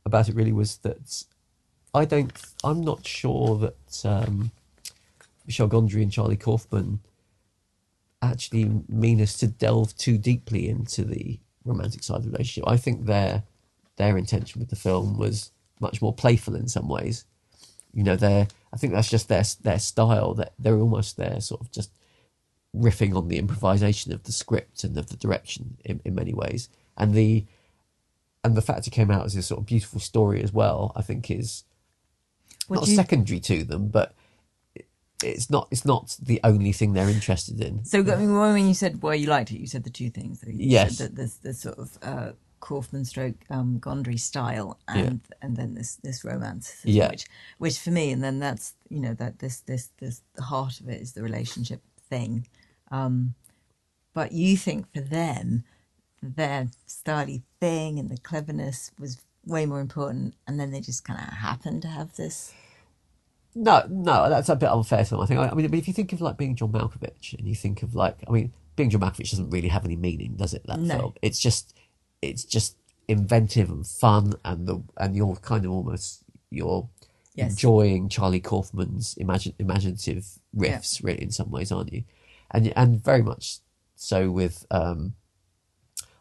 about 0.05 0.29
it 0.29 0.35
really 0.35 0.53
was 0.53 0.77
that 0.77 1.23
I 1.93 2.05
don't, 2.05 2.31
I'm 2.63 2.81
not 2.81 3.05
sure 3.05 3.57
that 3.57 4.05
um, 4.05 4.51
Michel 5.45 5.69
Gondry 5.69 6.01
and 6.01 6.11
Charlie 6.11 6.37
Kaufman 6.37 6.99
actually 8.21 8.83
mean 8.89 9.21
us 9.21 9.37
to 9.39 9.47
delve 9.47 9.95
too 9.97 10.17
deeply 10.17 10.67
into 10.69 11.03
the 11.03 11.39
romantic 11.65 12.03
side 12.03 12.17
of 12.17 12.25
the 12.25 12.31
relationship. 12.31 12.67
I 12.67 12.77
think 12.77 13.05
their 13.05 13.43
their 13.97 14.17
intention 14.17 14.59
with 14.59 14.69
the 14.69 14.75
film 14.75 15.17
was 15.17 15.51
much 15.79 16.01
more 16.01 16.13
playful 16.13 16.55
in 16.55 16.67
some 16.67 16.87
ways. 16.87 17.25
You 17.97 18.03
know, 18.03 18.15
their 18.15 18.47
I 18.71 18.77
think 18.77 18.93
that's 18.93 19.09
just 19.09 19.27
their 19.27 19.43
their 19.63 19.79
style. 19.79 20.35
That 20.35 20.53
they're 20.59 20.77
almost 20.77 21.17
there, 21.17 21.41
sort 21.41 21.61
of 21.61 21.71
just 21.71 21.89
riffing 22.75 23.15
on 23.17 23.27
the 23.27 23.39
improvisation 23.39 24.13
of 24.13 24.21
the 24.23 24.31
script 24.31 24.83
and 24.83 24.95
of 24.99 25.07
the 25.09 25.17
direction 25.17 25.77
in, 25.83 25.99
in 26.05 26.13
many 26.13 26.31
ways. 26.31 26.69
And 26.95 27.15
the 27.15 27.45
and 28.43 28.55
the 28.55 28.61
fact 28.61 28.85
it 28.85 28.91
came 28.91 29.09
out 29.09 29.25
as 29.25 29.35
a 29.35 29.41
sort 29.41 29.61
of 29.61 29.65
beautiful 29.65 29.99
story 29.99 30.43
as 30.43 30.53
well, 30.53 30.91
I 30.95 31.01
think 31.01 31.31
is 31.31 31.63
What 32.67 32.81
not 32.81 32.87
you- 32.87 32.95
secondary 32.95 33.39
to 33.39 33.63
them, 33.63 33.87
but 33.87 34.13
it's 35.23 35.49
not 35.49 35.67
it's 35.71 35.83
not 35.85 36.15
the 36.21 36.39
only 36.43 36.71
thing 36.73 36.93
they're 36.93 37.09
interested 37.09 37.59
in. 37.59 37.83
So, 37.83 38.01
I 38.01 38.15
mean, 38.17 38.37
when 38.37 38.67
you 38.67 38.75
said 38.75 39.01
why 39.01 39.15
you 39.15 39.25
liked 39.25 39.49
it, 39.51 39.59
you 39.59 39.65
said 39.65 39.83
the 39.83 39.89
two 39.89 40.11
things. 40.11 40.43
You 40.45 40.53
Yes. 40.55 40.97
said 40.97 41.07
that 41.09 41.15
there's 41.15 41.37
this 41.37 41.61
sort 41.61 41.79
of 41.79 41.97
uh, 42.03 42.31
Kaufman 42.59 43.05
stroke 43.05 43.35
um, 43.49 43.79
Gondry 43.79 44.19
style, 44.19 44.79
and 44.87 45.21
and 45.41 45.55
then 45.57 45.73
this 45.75 45.95
this 45.97 46.23
romance, 46.23 46.81
Yeah. 46.83 47.09
which 47.09 47.25
which 47.57 47.79
for 47.79 47.91
me, 47.91 48.11
and 48.11 48.23
then 48.23 48.39
that's 48.39 48.73
you 48.89 48.99
know 48.99 49.13
that 49.15 49.39
this 49.39 49.59
this 49.61 49.91
this 49.99 50.21
the 50.35 50.43
heart 50.43 50.79
of 50.79 50.89
it 50.89 51.01
is 51.01 51.13
the 51.13 51.23
relationship 51.23 51.81
thing. 52.09 52.47
Um, 52.91 53.35
but 54.13 54.31
you 54.31 54.57
think 54.57 54.91
for 54.93 55.01
them, 55.01 55.63
their 56.23 56.69
styly 56.87 57.43
thing 57.59 57.99
and 57.99 58.09
the 58.09 58.17
cleverness 58.17 58.91
was 58.99 59.21
way 59.45 59.65
more 59.65 59.79
important, 59.79 60.35
and 60.47 60.59
then 60.59 60.71
they 60.71 60.81
just 60.81 61.03
kind 61.05 61.19
of 61.19 61.33
happened 61.33 61.81
to 61.83 61.87
have 61.87 62.15
this. 62.15 62.53
No, 63.55 63.83
no, 63.89 64.29
that's 64.29 64.49
a 64.49 64.55
bit 64.55 64.69
unfair 64.69 65.03
to 65.03 65.09
them. 65.11 65.19
I 65.21 65.25
think. 65.25 65.39
I 65.39 65.53
mean, 65.53 65.73
if 65.73 65.87
you 65.87 65.93
think 65.93 66.13
of 66.13 66.21
like 66.21 66.37
being 66.37 66.55
John 66.55 66.71
Malkovich, 66.71 67.33
and 67.37 67.47
you 67.47 67.55
think 67.55 67.81
of 67.81 67.95
like, 67.95 68.17
I 68.27 68.31
mean, 68.31 68.53
being 68.75 68.89
John 68.91 69.01
Malkovich 69.01 69.31
doesn't 69.31 69.49
really 69.49 69.69
have 69.69 69.83
any 69.85 69.95
meaning, 69.95 70.35
does 70.35 70.53
it? 70.53 70.63
That 70.67 70.79
No. 70.79 70.97
film. 70.97 71.13
It's 71.23 71.39
just, 71.39 71.73
it's 72.21 72.43
just 72.43 72.75
inventive 73.07 73.69
and 73.69 73.85
fun, 73.87 74.33
and 74.43 74.67
the 74.67 74.83
and 74.97 75.15
you're 75.15 75.35
kind 75.37 75.65
of 75.65 75.71
almost 75.71 76.23
you're 76.49 76.89
Yes. 77.35 77.51
enjoying 77.51 78.09
Charlie 78.09 78.39
Kaufman's 78.39 79.15
imagine, 79.17 79.53
imaginative 79.59 80.25
riffs, 80.55 81.03
really, 81.03 81.21
in 81.21 81.29
some 81.29 81.51
ways, 81.51 81.71
aren't 81.71 81.93
you? 81.93 82.03
And 82.49 82.73
and 82.75 83.03
very 83.03 83.21
much 83.21 83.59
so 83.95 84.31
with. 84.31 84.65
um 84.71 85.13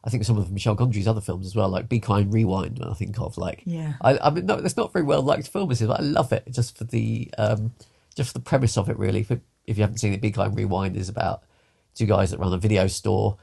I 0.05 0.09
think 0.09 0.23
some 0.25 0.39
of 0.39 0.53
Michel 0.53 0.77
Gondry's 0.77 1.09
other 1.09 1.21
films 1.21 1.47
as 1.47 1.57
well, 1.57 1.69
like 1.69 1.89
Be 1.89 1.99
Kind, 1.99 2.33
Rewind. 2.33 2.79
When 2.79 2.89
I 2.89 2.93
think 2.95 3.19
of 3.19 3.37
like, 3.39 3.63
Yeah. 3.67 3.95
I, 4.03 4.17
I 4.19 4.31
mean, 4.31 4.47
no, 4.47 4.55
it's 4.55 4.77
not 4.77 4.93
very 4.93 5.05
well 5.05 5.21
liked 5.21 5.49
film, 5.49 5.73
is 5.73 5.83
it? 5.83 5.89
But 5.89 5.99
I 5.99 6.05
love 6.05 6.33
it 6.33 6.47
just 6.53 6.79
for 6.79 6.85
the 6.85 7.29
um, 7.39 7.73
just 8.15 8.31
for 8.33 8.35
the 8.39 8.45
premise 8.45 8.77
of 8.79 8.89
it. 8.89 8.99
Really, 8.99 9.21
if, 9.21 9.33
if 9.65 9.77
you 9.79 9.83
haven't 9.83 9.99
seen 9.99 10.13
it, 10.13 10.21
Be 10.21 10.31
Kind, 10.31 10.55
Rewind 10.57 10.97
is 10.97 11.09
about 11.09 11.43
two 11.97 12.07
guys 12.07 12.31
that 12.31 12.39
run 12.39 12.53
a 12.53 12.59
video 12.59 12.87
store, 12.87 13.37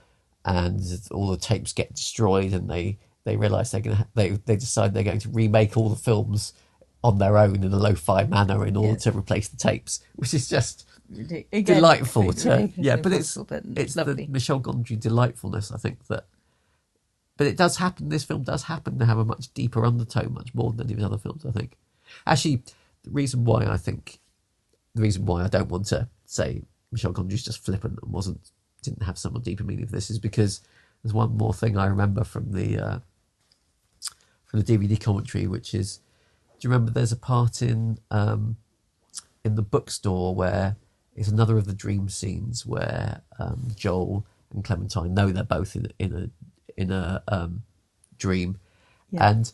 and 0.46 0.82
all 1.12 1.30
the 1.30 1.38
tapes 1.38 1.74
get 1.74 1.94
destroyed, 1.96 2.54
and 2.54 2.70
they 2.70 2.98
they 3.24 3.36
realize 3.38 3.72
they're 3.72 3.82
gonna 3.82 4.08
they 4.16 4.30
they 4.32 4.56
decide 4.56 4.94
they're 4.94 5.04
going 5.04 5.20
to 5.20 5.30
remake 5.30 5.78
all 5.78 5.89
the 5.89 5.96
films 5.96 6.54
on 7.04 7.18
their 7.18 7.38
own 7.38 7.56
in 7.64 7.74
a 7.74 7.78
lo-fi 7.78 8.24
manner 8.24 8.66
in 8.66 8.76
order 8.78 8.91
Yeah. 8.91 8.96
to 9.12 9.12
replace 9.18 9.48
the 9.50 9.58
tapes, 9.58 10.00
which 10.16 10.34
is 10.34 10.48
just 10.48 10.86
Again, 11.52 11.64
delightful 11.64 12.32
to 12.34 12.72
yeah, 12.78 12.96
but 12.96 13.12
it's 13.12 13.36
but 13.38 13.64
it's 13.76 13.96
lovely. 13.96 14.14
the 14.14 14.28
Michel 14.28 14.60
Gondry 14.62 15.00
delightfulness. 15.00 15.72
I 15.72 15.78
think 15.78 16.08
that, 16.08 16.26
but 17.38 17.46
it 17.48 17.58
does 17.58 17.78
happen. 17.78 18.10
This 18.10 18.24
film 18.24 18.44
does 18.44 18.64
happen 18.64 18.98
to 19.00 19.06
have 19.06 19.18
a 19.18 19.26
much 19.26 19.54
deeper 19.54 19.86
undertone, 19.86 20.34
much 20.34 20.56
more 20.56 20.72
than 20.72 20.88
any 20.88 20.94
of 20.94 20.98
his 21.00 21.06
other 21.06 21.18
films. 21.18 21.46
I 21.46 21.52
think. 21.52 21.78
Actually, 22.26 22.64
the 23.04 23.12
reason 23.12 23.44
why 23.44 23.66
I 23.66 23.78
think 23.78 24.20
the 24.96 25.02
reason 25.02 25.26
why 25.26 25.44
I 25.44 25.48
don't 25.50 25.70
want 25.70 25.86
to 25.88 26.08
say 26.26 26.64
Michel 26.91 27.14
Gondry's 27.14 27.44
just 27.44 27.64
flippant 27.64 28.00
and 28.02 28.12
wasn't 28.14 28.52
didn't 28.84 29.03
have 29.03 29.17
some 29.17 29.39
deeper 29.41 29.63
meaning 29.63 29.86
for 29.86 29.91
this 29.91 30.09
is 30.09 30.19
because 30.19 30.61
there's 31.01 31.13
one 31.13 31.36
more 31.38 31.53
thing 31.53 31.77
I 31.77 31.86
remember 31.88 32.23
from 32.23 32.51
the 32.51 32.77
uh, 32.79 32.99
from 34.45 34.61
the 34.61 34.77
DVD 34.77 34.99
commentary, 34.99 35.47
which 35.47 35.73
is 35.73 35.99
do 36.59 36.67
you 36.67 36.71
remember 36.71 36.91
there's 36.91 37.11
a 37.11 37.17
part 37.17 37.61
in 37.61 37.97
um, 38.11 38.57
in 39.43 39.55
the 39.55 39.61
bookstore 39.61 40.34
where 40.36 40.77
it's 41.15 41.27
another 41.27 41.57
of 41.57 41.65
the 41.65 41.73
dream 41.73 42.09
scenes 42.09 42.65
where 42.65 43.21
um, 43.39 43.67
Joel 43.75 44.25
and 44.53 44.63
Clementine 44.63 45.13
know 45.13 45.31
they're 45.31 45.43
both 45.43 45.75
in 45.75 45.91
in 45.99 46.13
a 46.15 46.29
in 46.79 46.91
a 46.91 47.23
um, 47.27 47.63
dream, 48.17 48.57
Yeah. 49.11 49.29
and 49.29 49.51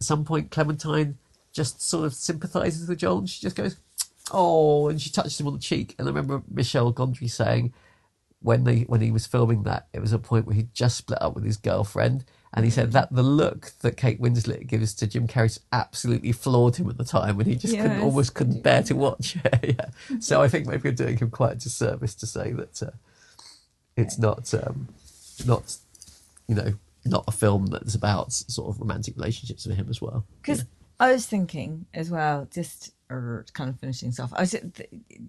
at 0.00 0.02
some 0.02 0.24
point 0.24 0.50
Clementine 0.50 1.18
just 1.52 1.80
sort 1.80 2.04
of 2.04 2.14
sympathises 2.14 2.88
with 2.88 2.98
Joel 2.98 3.18
and 3.18 3.30
she 3.30 3.40
just 3.40 3.56
goes, 3.56 3.76
"Oh," 4.32 4.88
and 4.88 5.00
she 5.00 5.10
touches 5.10 5.38
him 5.40 5.46
on 5.46 5.54
the 5.54 5.58
cheek. 5.60 5.94
And 5.98 6.06
I 6.08 6.10
remember 6.10 6.42
Michel 6.50 6.92
Gondry 6.92 7.30
saying 7.30 7.72
when 8.40 8.64
they 8.64 8.80
when 8.82 9.00
he 9.00 9.10
was 9.10 9.26
filming 9.26 9.64
that, 9.64 9.88
it 9.92 10.00
was 10.00 10.12
a 10.12 10.18
point 10.18 10.46
where 10.46 10.54
he 10.54 10.68
just 10.72 10.96
split 10.96 11.20
up 11.20 11.34
with 11.34 11.44
his 11.44 11.56
girlfriend, 11.56 12.24
and 12.54 12.64
he 12.64 12.70
said 12.70 12.92
that 12.92 13.12
the 13.12 13.22
look 13.22 13.72
that 13.80 13.96
Kate 13.96 14.20
Winslet 14.20 14.66
gives 14.66 14.94
to 14.94 15.06
Jim 15.06 15.26
Carrey 15.26 15.58
absolutely 15.72 16.32
floored 16.32 16.76
him 16.76 16.88
at 16.88 16.98
the 16.98 17.04
time, 17.04 17.38
and 17.38 17.48
he 17.48 17.56
just 17.56 17.76
couldn't 17.76 18.00
almost 18.00 18.34
couldn't 18.34 18.62
bear 18.62 18.82
to 18.84 18.94
watch. 18.94 19.36
yeah, 19.62 19.86
so 20.20 20.40
I 20.40 20.48
think 20.48 20.66
maybe 20.66 20.88
we're 20.88 20.94
doing 20.94 21.18
him 21.18 21.30
quite 21.30 21.52
a 21.52 21.56
disservice 21.56 22.14
to 22.16 22.26
say 22.26 22.52
that 22.52 22.82
uh, 22.82 22.90
it's 23.96 24.18
not 24.18 24.52
um, 24.54 24.88
not 25.44 25.76
you 26.46 26.54
know 26.54 26.74
not 27.04 27.24
a 27.26 27.32
film 27.32 27.66
that's 27.66 27.94
about 27.94 28.32
sort 28.32 28.68
of 28.68 28.80
romantic 28.80 29.16
relationships 29.16 29.66
for 29.66 29.72
him 29.72 29.88
as 29.88 30.00
well. 30.00 30.24
Because 30.42 30.64
I 31.00 31.12
was 31.12 31.26
thinking 31.26 31.86
as 31.94 32.10
well, 32.10 32.48
just 32.52 32.92
er, 33.10 33.44
kind 33.52 33.70
of 33.70 33.78
finishing 33.78 34.08
this 34.08 34.18
off. 34.18 34.32
I 34.34 34.40
was 34.40 34.56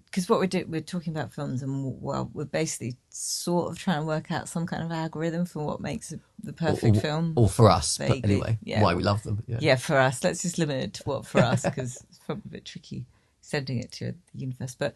because 0.04 0.28
what 0.28 0.40
we're 0.40 0.46
doing, 0.46 0.70
we're 0.70 0.80
talking 0.80 1.14
about 1.14 1.32
films, 1.32 1.62
and 1.62 2.00
well, 2.00 2.30
we're 2.34 2.44
basically 2.44 2.96
sort 3.10 3.70
of 3.70 3.78
trying 3.78 4.00
to 4.00 4.06
work 4.06 4.30
out 4.32 4.48
some 4.48 4.66
kind 4.66 4.82
of 4.82 4.90
algorithm 4.90 5.44
for 5.46 5.64
what 5.64 5.80
makes 5.80 6.12
a- 6.12 6.20
the 6.42 6.52
perfect 6.52 6.96
or, 6.96 7.00
film. 7.00 7.32
or 7.36 7.48
for 7.48 7.70
us, 7.70 7.98
but 7.98 8.08
Vaguely, 8.08 8.34
anyway, 8.34 8.58
yeah. 8.64 8.82
why 8.82 8.94
we 8.94 9.02
love 9.02 9.22
them. 9.22 9.42
Yeah. 9.46 9.58
yeah, 9.60 9.76
for 9.76 9.96
us, 9.96 10.24
let's 10.24 10.42
just 10.42 10.58
limit 10.58 10.82
it 10.82 10.94
to 10.94 11.02
what 11.04 11.26
for 11.26 11.40
us 11.40 11.62
because 11.62 12.04
it's 12.08 12.18
probably 12.18 12.42
a 12.46 12.52
bit 12.52 12.64
tricky 12.64 13.04
sending 13.40 13.78
it 13.78 13.92
to 13.92 14.06
the 14.06 14.38
universe. 14.38 14.74
But 14.74 14.94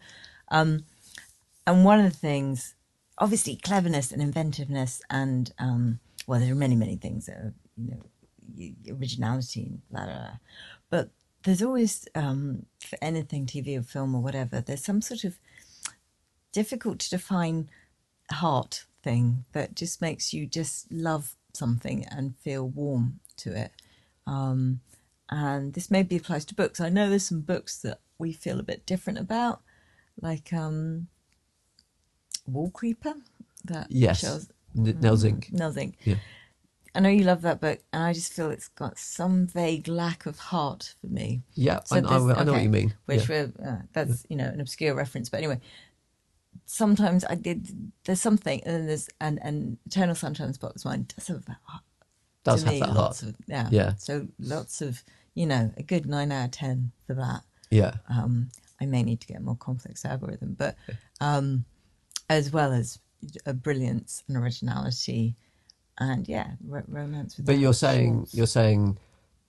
um, 0.49 0.83
and 1.65 1.85
one 1.85 1.99
of 1.99 2.11
the 2.11 2.17
things, 2.17 2.75
obviously, 3.17 3.55
cleverness 3.55 4.11
and 4.11 4.21
inventiveness, 4.21 5.01
and 5.09 5.51
um, 5.57 5.99
well, 6.27 6.39
there 6.39 6.51
are 6.51 6.55
many, 6.55 6.75
many 6.75 6.97
things 6.97 7.27
that 7.27 7.37
are 7.37 7.53
you 7.77 7.91
know 7.91 8.01
originality 8.89 9.71
blah, 9.91 10.05
blah, 10.05 10.13
blah. 10.13 10.37
but 10.89 11.09
there's 11.43 11.61
always 11.61 12.07
um, 12.15 12.65
for 12.79 12.97
anything 13.01 13.45
TV 13.45 13.77
or 13.77 13.83
film 13.83 14.15
or 14.15 14.21
whatever, 14.21 14.61
there's 14.61 14.83
some 14.83 15.01
sort 15.01 15.23
of 15.23 15.37
difficult 16.51 16.99
to 16.99 17.09
define 17.09 17.69
heart 18.31 18.85
thing 19.03 19.45
that 19.51 19.75
just 19.75 20.01
makes 20.01 20.33
you 20.33 20.47
just 20.47 20.91
love 20.91 21.35
something 21.53 22.03
and 22.05 22.35
feel 22.37 22.67
warm 22.67 23.19
to 23.37 23.55
it. 23.55 23.71
Um, 24.25 24.79
and 25.29 25.73
this 25.73 25.91
maybe 25.91 26.15
applies 26.15 26.45
to 26.45 26.55
books. 26.55 26.79
I 26.81 26.89
know 26.89 27.09
there's 27.09 27.27
some 27.27 27.41
books 27.41 27.77
that 27.83 27.99
we 28.17 28.31
feel 28.33 28.59
a 28.59 28.63
bit 28.63 28.85
different 28.87 29.19
about, 29.19 29.61
like 30.19 30.51
um, 30.53 31.07
Wallcreeper. 32.51 33.21
That 33.65 33.87
Yes. 33.89 34.19
shows 34.19 34.49
N- 34.77 34.97
Nell 35.01 35.17
Zink. 35.17 35.49
Nell 35.51 35.71
Zink. 35.71 35.97
Yeah. 36.03 36.15
I 36.95 37.01
know 37.01 37.09
you 37.09 37.25
love 37.25 37.41
that 37.41 37.59
book, 37.59 37.79
and 37.91 38.03
I 38.03 38.13
just 38.13 38.31
feel 38.31 38.49
it's 38.49 38.69
got 38.69 38.97
some 38.97 39.47
vague 39.47 39.87
lack 39.87 40.25
of 40.25 40.39
heart 40.39 40.95
for 41.01 41.07
me. 41.07 41.41
Yeah, 41.53 41.81
So 41.83 41.97
I, 41.97 41.99
I, 41.99 42.39
I 42.39 42.43
know 42.43 42.53
what 42.53 42.63
you 42.63 42.69
mean. 42.69 42.93
Which 43.05 43.29
yeah. 43.29 43.47
were 43.59 43.67
uh, 43.67 43.77
that's 43.93 44.25
you 44.29 44.37
know 44.37 44.45
an 44.45 44.61
obscure 44.61 44.95
reference, 44.95 45.29
but 45.29 45.37
anyway, 45.37 45.59
sometimes 46.65 47.25
I 47.25 47.35
did. 47.35 47.91
There's 48.05 48.21
something, 48.21 48.61
and 48.63 48.73
then 48.73 48.87
there's 48.87 49.09
and 49.19 49.39
and 49.43 49.77
Eternal 49.85 50.15
Sunshine 50.15 50.45
of 50.45 50.51
the 50.51 50.55
Spotless 50.55 50.85
Mind 50.85 51.13
does 51.15 51.27
have 51.27 51.45
that 51.45 51.57
heart. 51.63 51.83
Does 52.43 52.63
have 52.63 52.73
me, 52.73 52.79
that 52.79 52.89
heart. 52.89 53.23
Of, 53.23 53.35
yeah, 53.47 53.67
Yeah. 53.71 53.95
So 53.97 54.27
lots 54.39 54.81
of 54.81 55.03
you 55.33 55.45
know 55.45 55.71
a 55.77 55.83
good 55.83 56.05
nine 56.05 56.31
out 56.31 56.45
of 56.45 56.51
ten 56.51 56.91
for 57.05 57.13
that. 57.15 57.41
Yeah. 57.69 57.95
Um, 58.09 58.51
I 58.79 58.85
may 58.85 59.03
need 59.03 59.21
to 59.21 59.27
get 59.27 59.37
a 59.37 59.41
more 59.41 59.57
complex 59.57 60.05
algorithm, 60.05 60.55
but 60.57 60.75
um, 61.19 61.65
as 62.29 62.51
well 62.51 62.71
as 62.71 62.99
a 63.45 63.53
brilliance 63.53 64.23
and 64.27 64.37
originality, 64.37 65.35
and 65.99 66.27
yeah, 66.27 66.51
ro- 66.67 66.83
romance. 66.87 67.35
But 67.35 67.57
you're 67.57 67.73
saying 67.73 68.15
shorts. 68.19 68.33
you're 68.35 68.47
saying 68.47 68.97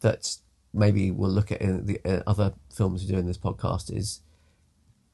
that 0.01 0.37
maybe 0.73 1.11
we'll 1.11 1.31
look 1.31 1.51
at 1.53 1.61
in 1.61 1.87
the 1.87 2.01
uh, 2.05 2.23
other 2.27 2.53
films 2.75 3.03
we 3.03 3.09
do 3.09 3.19
in 3.19 3.27
this 3.27 3.39
podcast 3.39 3.95
is 3.97 4.21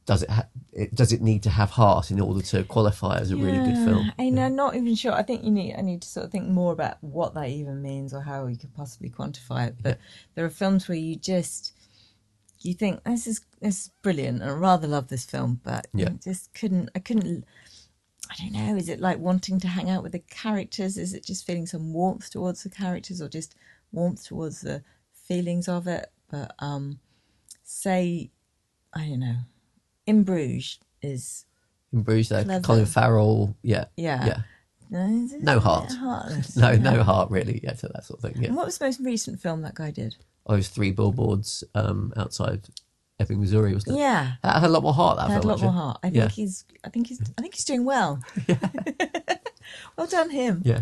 does 0.05 0.24
it, 0.24 0.30
ha- 0.30 0.49
it 0.72 0.93
does 0.97 1.12
it 1.12 1.22
need 1.22 1.45
to 1.45 1.51
have 1.51 1.70
heart 1.70 2.11
in 2.11 2.20
order 2.20 2.43
to 2.43 2.64
qualify 2.64 3.18
as 3.18 3.30
a 3.30 3.37
really 3.37 3.59
good 3.59 3.76
film? 3.87 4.11
I 4.18 4.30
know, 4.30 4.47
I'm 4.47 4.57
not 4.57 4.74
even 4.74 4.97
sure. 4.97 5.12
I 5.12 5.22
think 5.22 5.45
you 5.45 5.53
need. 5.53 5.76
I 5.76 5.80
need 5.80 6.03
to 6.03 6.09
sort 6.09 6.26
of 6.26 6.33
think 6.33 6.49
more 6.49 6.72
about 6.72 6.97
what 7.03 7.35
that 7.35 7.49
even 7.49 7.80
means 7.83 8.12
or 8.12 8.20
how 8.20 8.45
we 8.47 8.57
could 8.57 8.74
possibly 8.74 9.11
quantify 9.11 9.68
it. 9.68 9.76
But 9.80 9.99
there 10.35 10.45
are 10.45 10.51
films 10.51 10.89
where 10.89 10.99
you 10.99 11.14
just 11.14 11.72
you 12.62 12.74
think 12.74 13.03
this 13.05 13.28
is 13.28 13.43
this 13.61 13.85
is 13.87 13.91
brilliant, 14.03 14.43
and 14.43 14.51
I 14.51 14.55
rather 14.55 14.89
love 14.89 15.07
this 15.07 15.24
film, 15.24 15.61
but 15.62 15.87
Yeah. 15.95 16.11
you 16.11 16.18
just 16.22 16.53
couldn't. 16.53 16.91
I 16.97 16.99
couldn't. 16.99 17.45
I 18.31 18.35
don't 18.39 18.53
know. 18.53 18.77
Is 18.77 18.89
it 18.89 19.01
like 19.01 19.18
wanting 19.18 19.61
to 19.61 19.68
hang 19.68 19.91
out 19.91 20.03
with 20.03 20.12
the 20.12 20.18
characters? 20.20 20.97
Is 20.97 21.12
it 21.14 21.25
just 21.25 21.47
feeling 21.47 21.66
some 21.66 21.93
warmth 21.93 22.31
towards 22.31 22.62
the 22.62 22.70
characters, 22.70 23.20
or 23.20 23.29
just 23.29 23.55
warmth 23.93 24.25
towards 24.25 24.61
the 24.62 24.83
feelings 25.12 25.68
of 25.68 25.87
it? 25.87 26.11
But 26.31 26.55
um, 26.61 26.99
say, 27.62 28.31
I 28.95 29.07
don't 29.09 29.20
know. 29.20 29.37
In 30.07 30.23
Bruges 30.25 30.79
is 31.03 31.45
In 31.93 32.03
Bruges, 32.03 32.29
though, 32.31 32.45
Clever. 32.45 32.62
Colin 32.64 32.87
Farrell, 32.87 33.57
yeah, 33.62 33.85
Yeah. 33.97 34.25
yeah, 34.27 34.43
no, 34.91 35.07
No 35.41 35.61
heart. 35.61 35.93
no, 36.57 36.77
no 36.77 37.03
heart 37.03 37.31
really, 37.31 37.61
yeah, 37.62 37.73
to 37.75 37.89
that 37.89 38.05
sort 38.05 38.23
of 38.25 38.31
thing. 38.33 38.43
Yeah, 38.43 38.49
And 38.49 38.57
what 38.57 38.66
was 38.66 38.79
the 38.79 38.87
most 38.87 39.01
recent 39.01 39.41
film 39.41 39.62
that 39.62 39.75
guy 39.75 39.91
did? 39.91 40.16
I 40.47 40.55
was 40.55 40.68
three 40.68 40.91
billboards 40.91 41.62
um, 41.75 42.12
outside 42.16 42.66
Ebbing, 43.23 43.41
Missouri, 43.41 43.73
wasn't 43.75 43.97
it? 43.97 44.01
Yeah, 44.01 44.33
That 44.43 44.61
had 44.61 44.64
a 44.64 44.73
lot 44.73 44.83
more 44.83 44.93
heart. 44.95 45.16
That 45.16 45.29
that 45.29 45.33
had 45.35 45.39
a 45.39 45.43
film, 45.43 45.51
lot 45.53 45.62
more 45.62 45.73
heart. 45.73 45.99
I 46.03 46.07
think 46.11 46.16
Yeah. 46.16 46.29
he's. 46.29 46.64
I 46.85 46.89
think 46.91 47.07
he's. 47.07 47.20
I 47.39 47.41
think 47.43 47.55
he's 47.55 47.64
doing 47.64 47.85
well. 47.85 48.20
yeah. 48.49 48.59
well 49.97 50.07
done 50.07 50.31
him. 50.31 50.62
Yeah, 50.64 50.81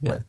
yeah. 0.00 0.20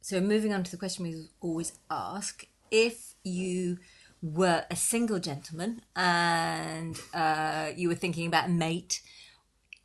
So, 0.00 0.20
moving 0.20 0.52
on 0.52 0.62
to 0.64 0.70
the 0.70 0.76
question 0.76 1.04
we 1.04 1.28
always 1.40 1.72
ask 1.90 2.46
if 2.70 3.14
you 3.24 3.78
were 4.22 4.64
a 4.70 4.76
single 4.76 5.18
gentleman 5.18 5.82
and 5.94 6.98
uh, 7.14 7.70
you 7.76 7.88
were 7.88 7.94
thinking 7.94 8.26
about 8.26 8.46
a 8.46 8.50
mate, 8.50 9.02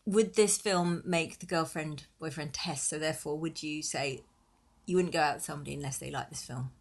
would 0.06 0.36
this 0.36 0.58
film 0.58 1.02
make 1.06 1.40
the 1.40 1.46
girlfriend 1.46 2.06
boyfriend 2.20 2.54
test? 2.54 2.90
So, 2.90 3.00
therefore, 3.00 3.38
would 3.40 3.64
you 3.64 3.82
say 3.84 4.22
you 4.86 4.96
wouldn't 4.96 5.14
go 5.14 5.22
out 5.22 5.36
with 5.36 5.44
somebody 5.44 5.74
unless 5.74 5.98
they 5.98 6.12
like 6.12 6.30
this 6.30 6.44
film? 6.44 6.72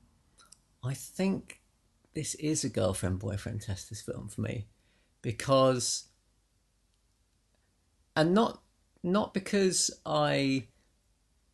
I 0.82 0.94
think 0.94 1.59
this 2.14 2.34
is 2.36 2.64
a 2.64 2.68
girlfriend 2.68 3.18
boyfriend 3.18 3.62
test. 3.62 3.88
This 3.88 4.02
film 4.02 4.28
for 4.28 4.40
me, 4.40 4.66
because, 5.22 6.04
and 8.16 8.34
not 8.34 8.62
not 9.02 9.32
because 9.32 9.90
I 10.04 10.64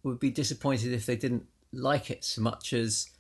would 0.03 0.19
be 0.19 0.31
disappointed 0.31 0.93
if 0.93 1.07
they 1.07 1.17
didn't 1.17 1.47
like 1.73 2.11
it 2.11 2.25
so 2.25 2.43
much 2.43 2.73
as 2.73 3.11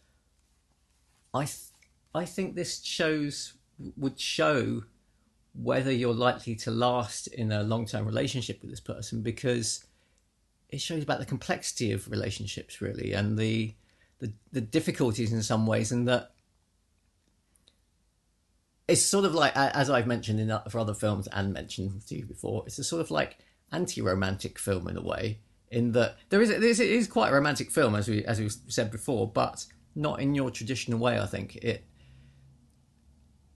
I 1.35 1.45
th- 1.45 1.73
I 2.15 2.25
think 2.25 2.55
this 2.55 2.83
shows 2.83 3.55
would 3.97 4.19
show 4.19 4.85
whether 5.55 5.93
you're 5.93 6.15
likely 6.15 6.55
to 6.55 6.71
last 6.71 7.27
in 7.29 7.53
a 7.53 7.63
long 7.63 7.87
term 7.87 8.07
relationship 8.07 8.61
with 8.61 8.71
this 8.71 8.81
person 8.81 9.23
because 9.23 9.85
it 10.69 10.81
shows 10.81 11.03
about 11.03 11.19
the 11.19 11.27
complexity 11.27 11.93
of 11.93 12.11
relationships 12.11 12.81
really 12.81 13.13
and 13.13 13.39
the 13.39 13.75
the, 14.19 14.33
the 14.53 14.63
difficulties 14.63 15.33
in 15.33 15.43
some 15.43 15.67
ways 15.67 15.93
and 15.93 16.09
that 16.09 16.33
it's 18.89 19.03
sort 19.03 19.25
of 19.25 19.35
like 19.35 19.53
as 19.57 19.91
I've 19.91 20.07
mentioned 20.07 20.41
in 20.41 20.57
for 20.71 20.79
other 20.79 20.95
films 20.95 21.29
and 21.33 21.53
mentioned 21.53 22.07
to 22.07 22.17
you 22.17 22.25
before 22.25 22.65
it's 22.67 22.79
a 22.79 22.85
sort 22.85 23.01
of 23.01 23.11
like 23.11 23.39
anti-romantic 23.73 24.59
film 24.59 24.87
in 24.87 24.97
a 24.97 25.03
way 25.03 25.39
in 25.71 25.93
that 25.93 26.17
there 26.29 26.41
is 26.41 26.49
there 26.49 26.63
is 26.63 26.81
it 26.81 26.91
is 26.91 27.09
quite 27.09 27.31
a 27.31 27.35
romantic 27.35 27.71
film 27.71 27.95
as 27.95 28.09
we 28.09 28.25
as 28.25 28.41
we 28.41 28.49
said 28.69 28.91
before 28.91 29.27
but 29.29 29.67
not 29.97 30.21
in 30.21 30.35
your 30.35 30.51
traditional 30.51 30.99
way 30.99 31.19
I 31.19 31.27
think. 31.27 31.57
It 31.57 31.83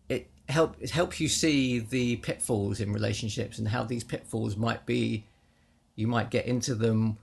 it 0.09 0.31
help 0.49 0.77
it 0.81 0.91
helps 0.91 1.21
you 1.21 1.29
see 1.29 1.79
the 1.79 2.17
pitfalls 2.17 2.81
in 2.81 2.93
relationships 2.93 3.59
and 3.59 3.69
how 3.69 3.85
these 3.85 4.03
pitfalls 4.03 4.57
might 4.57 4.87
be 4.87 5.27
you 5.95 6.09
might 6.09 6.31
get 6.31 6.47
into 6.47 6.75
them 6.75 7.19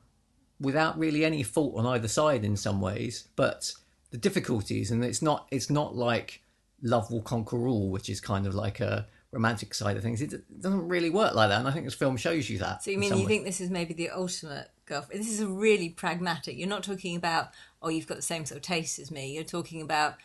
without 0.62 0.98
really 0.98 1.26
any 1.26 1.44
fault 1.44 1.76
on 1.76 1.86
either 1.86 2.08
side 2.08 2.46
in 2.46 2.56
some 2.56 2.80
ways 2.80 3.28
but 3.36 3.74
the 4.12 4.18
difficulties 4.18 4.92
and 4.92 5.04
it's 5.04 5.22
not 5.22 5.48
it's 5.52 5.70
not 5.70 5.96
like 5.96 6.42
love 6.82 7.10
will 7.12 7.22
conquer 7.22 7.68
all 7.68 7.90
which 7.90 8.10
is 8.10 8.22
kind 8.22 8.46
of 8.46 8.54
like 8.56 8.80
a 8.80 9.08
romantic 9.32 9.74
side 9.74 9.98
of 9.98 10.04
things 10.04 10.22
it 10.22 10.34
doesn't 10.62 10.88
really 10.88 11.10
work 11.10 11.36
like 11.36 11.50
that 11.50 11.60
and 11.60 11.68
i 11.68 11.72
think 11.72 11.86
this 11.86 11.94
film 11.94 12.16
shows 12.18 12.50
you 12.50 12.58
that 12.60 12.84
So 12.84 12.92
you 12.92 12.98
mean 12.98 13.12
you 13.12 13.20
ways. 13.20 13.28
think 13.28 13.46
this 13.46 13.60
is 13.62 13.70
maybe 13.70 13.94
the 13.94 14.10
ultimate 14.12 14.70
girlfriend? 14.86 15.22
This 15.22 15.30
is 15.32 15.42
a 15.42 15.48
really 15.48 15.90
pragmatic. 15.90 16.58
You're 16.58 16.70
not 16.70 16.84
talking 16.84 17.16
about 17.18 17.50
oh 17.82 17.90
you've 17.90 18.08
got 18.08 18.16
the 18.16 18.24
same 18.24 18.46
sort 18.46 18.58
of 18.58 18.62
taste 18.64 19.00
as 19.00 19.12
me. 19.12 19.34
You're 19.34 19.44
talking 19.44 19.82
about 19.82 20.16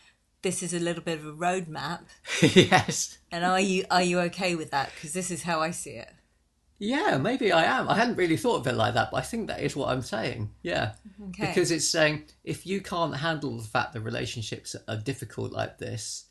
this 0.42 0.62
is 0.62 0.72
a 0.72 0.78
little 0.78 1.02
bit 1.02 1.18
of 1.18 1.26
a 1.26 1.32
roadmap. 1.32 2.00
yes 2.40 3.18
And 3.32 3.44
are 3.44 3.60
you 3.60 3.84
are 3.90 4.02
you 4.02 4.20
okay 4.20 4.54
with 4.54 4.70
that? 4.70 4.92
Because 4.94 5.12
this 5.14 5.30
is 5.32 5.42
how 5.42 5.60
I 5.60 5.72
see 5.72 5.90
it. 5.92 6.10
Yeah, 6.78 7.16
maybe 7.18 7.52
I 7.52 7.64
am. 7.64 7.88
I 7.88 7.96
hadn't 7.96 8.16
really 8.16 8.36
thought 8.36 8.60
of 8.60 8.66
it 8.66 8.74
like 8.74 8.94
that, 8.94 9.10
but 9.12 9.18
I 9.18 9.22
think 9.22 9.46
that 9.48 9.60
is 9.60 9.76
what 9.76 9.88
I'm 9.88 10.02
saying. 10.02 10.50
Yeah. 10.62 10.94
Okay. 11.28 11.46
Because 11.46 11.70
it's 11.70 11.88
saying 11.88 12.24
if 12.44 12.66
you 12.66 12.80
can't 12.80 13.16
handle 13.16 13.56
the 13.56 13.62
fact 13.62 13.92
that 13.92 14.00
relationships 14.00 14.74
are 14.88 14.96
difficult 14.96 15.52
like 15.52 15.78
this, 15.78 16.24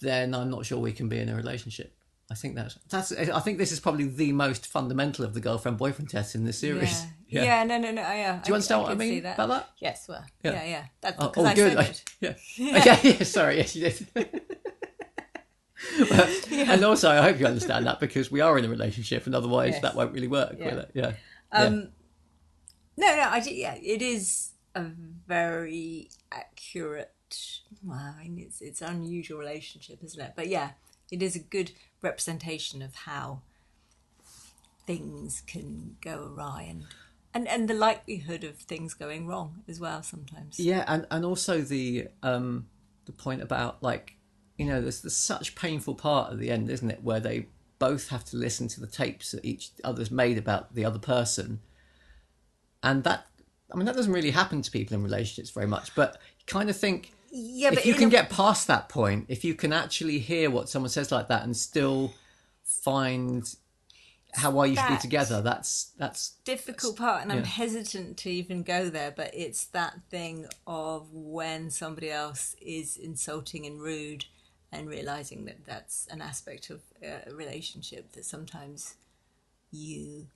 then 0.00 0.34
I'm 0.34 0.50
not 0.50 0.66
sure 0.66 0.78
we 0.78 0.92
can 0.92 1.08
be 1.08 1.18
in 1.18 1.28
a 1.28 1.34
relationship. 1.34 1.92
I 2.30 2.34
think 2.34 2.56
that's 2.56 2.76
that's. 2.88 3.12
I 3.12 3.38
think 3.40 3.58
this 3.58 3.70
is 3.70 3.78
probably 3.78 4.08
the 4.08 4.32
most 4.32 4.66
fundamental 4.66 5.24
of 5.24 5.32
the 5.32 5.40
girlfriend 5.40 5.78
boyfriend 5.78 6.10
test 6.10 6.34
in 6.34 6.44
this 6.44 6.58
series. 6.58 7.04
Yeah. 7.28 7.42
yeah, 7.44 7.64
no, 7.64 7.78
no, 7.78 7.92
no. 7.92 8.02
Yeah. 8.02 8.40
Do 8.42 8.48
you 8.48 8.54
understand 8.54 8.82
what 8.82 8.88
I 8.90 8.92
could 8.94 9.00
see 9.02 9.10
mean 9.10 9.22
that. 9.22 9.34
about 9.34 9.48
that? 9.48 9.70
Yes, 9.78 10.06
well, 10.08 10.24
Yeah. 10.42 10.52
yeah, 10.52 10.64
yeah. 10.64 10.84
That's 11.00 11.16
Oh, 11.20 11.28
because 11.28 11.44
oh, 11.44 11.48
I 11.48 11.54
good. 11.54 11.72
said 11.72 11.88
it. 12.20 12.38
yeah. 12.58 12.78
Okay. 12.78 13.10
Yeah. 13.18 13.22
Sorry. 13.22 13.58
Yes, 13.58 13.76
you 13.76 13.90
did. 13.90 14.08
But- 16.08 16.48
And 16.50 16.84
also, 16.84 17.10
I 17.10 17.22
hope 17.22 17.38
you 17.38 17.46
understand 17.46 17.86
that 17.86 18.00
because 18.00 18.30
we 18.30 18.40
are 18.40 18.58
in 18.58 18.64
a 18.64 18.68
relationship, 18.68 19.26
and 19.26 19.34
otherwise 19.34 19.74
Yes. 19.74 19.82
that 19.82 19.94
won't 19.94 20.12
really 20.12 20.26
work. 20.28 20.56
Yeah. 20.58 20.64
Will 20.74 20.80
it? 20.80 20.90
Yeah. 20.94 21.12
Um, 21.52 21.90
No, 22.96 23.06
no, 23.14 23.22
I 23.22 23.38
yeah, 23.46 23.74
it 23.80 24.02
is 24.02 24.52
a 24.74 24.82
very 25.26 26.08
accurate. 26.32 27.12
Well, 27.84 28.14
I 28.18 28.28
mean, 28.28 28.38
it's 28.46 28.60
it's 28.60 28.82
an 28.82 28.96
unusual 28.96 29.38
relationship, 29.38 29.98
isn't 30.02 30.20
it? 30.20 30.32
But 30.36 30.48
yeah, 30.48 30.70
it 31.10 31.22
is 31.22 31.36
a 31.36 31.40
good 31.40 31.72
representation 32.02 32.82
of 32.82 32.94
how 32.94 33.40
things 34.86 35.42
can 35.46 35.96
go 36.00 36.32
awry 36.32 36.66
and 36.68 36.84
and 37.34 37.48
and 37.48 37.68
the 37.68 37.74
likelihood 37.74 38.44
of 38.44 38.56
things 38.56 38.94
going 38.94 39.26
wrong 39.26 39.62
as 39.68 39.80
well 39.80 40.02
sometimes. 40.02 40.58
Yeah, 40.58 40.84
and 40.86 41.06
and 41.10 41.24
also 41.24 41.60
the 41.60 42.08
um 42.22 42.66
the 43.04 43.12
point 43.12 43.42
about 43.42 43.82
like 43.82 44.14
you 44.56 44.66
know 44.66 44.80
there's 44.80 45.02
there's 45.02 45.16
such 45.16 45.54
painful 45.54 45.94
part 45.94 46.32
at 46.32 46.38
the 46.38 46.50
end, 46.50 46.70
isn't 46.70 46.90
it, 46.90 47.02
where 47.02 47.20
they 47.20 47.46
both 47.78 48.08
have 48.08 48.24
to 48.24 48.36
listen 48.36 48.68
to 48.68 48.80
the 48.80 48.86
tapes 48.86 49.32
that 49.32 49.44
each 49.44 49.70
other's 49.84 50.10
made 50.10 50.38
about 50.38 50.74
the 50.74 50.84
other 50.84 50.98
person, 50.98 51.60
and 52.82 53.04
that 53.04 53.26
I 53.72 53.76
mean 53.76 53.86
that 53.86 53.96
doesn't 53.96 54.12
really 54.12 54.30
happen 54.30 54.62
to 54.62 54.70
people 54.70 54.96
in 54.96 55.02
relationships 55.02 55.50
very 55.50 55.66
much, 55.66 55.94
but 55.94 56.18
you 56.38 56.44
kind 56.46 56.70
of 56.70 56.76
think 56.76 57.12
Yeah, 57.30 57.70
but 57.70 57.80
if 57.80 57.86
you 57.86 57.94
can 57.94 58.08
a- 58.08 58.10
get 58.10 58.30
past 58.30 58.66
that 58.68 58.88
point, 58.88 59.26
if 59.28 59.44
you 59.44 59.54
can 59.54 59.72
actually 59.72 60.18
hear 60.18 60.50
what 60.50 60.68
someone 60.68 60.90
says 60.90 61.10
like 61.12 61.28
that 61.28 61.42
and 61.44 61.56
still 61.56 62.14
find 62.64 63.54
how 64.34 64.50
well 64.50 64.66
you 64.66 64.76
should 64.76 64.88
be 64.88 64.98
together, 64.98 65.40
that's 65.40 65.92
that's 65.96 66.34
difficult 66.44 66.96
part 66.96 67.22
and 67.22 67.32
i'm 67.32 67.44
hesitant 67.44 68.18
to 68.18 68.28
even 68.30 68.62
go 68.62 68.90
there 68.90 69.10
but 69.10 69.30
it's 69.32 69.64
that 69.64 69.94
thing 70.10 70.46
of 70.66 71.08
when 71.10 71.70
somebody 71.70 72.10
else 72.10 72.54
is 72.60 72.98
insulting 72.98 73.64
and 73.64 73.80
rude 73.80 74.26
and 74.72 74.88
realizing 74.88 75.44
that 75.46 75.64
that's 75.64 76.06
an 76.10 76.20
aspect 76.20 76.70
of 76.70 76.82
a 77.02 77.32
relationship 77.32 78.12
that 78.12 78.24
sometimes 78.24 78.96
you 79.70 80.26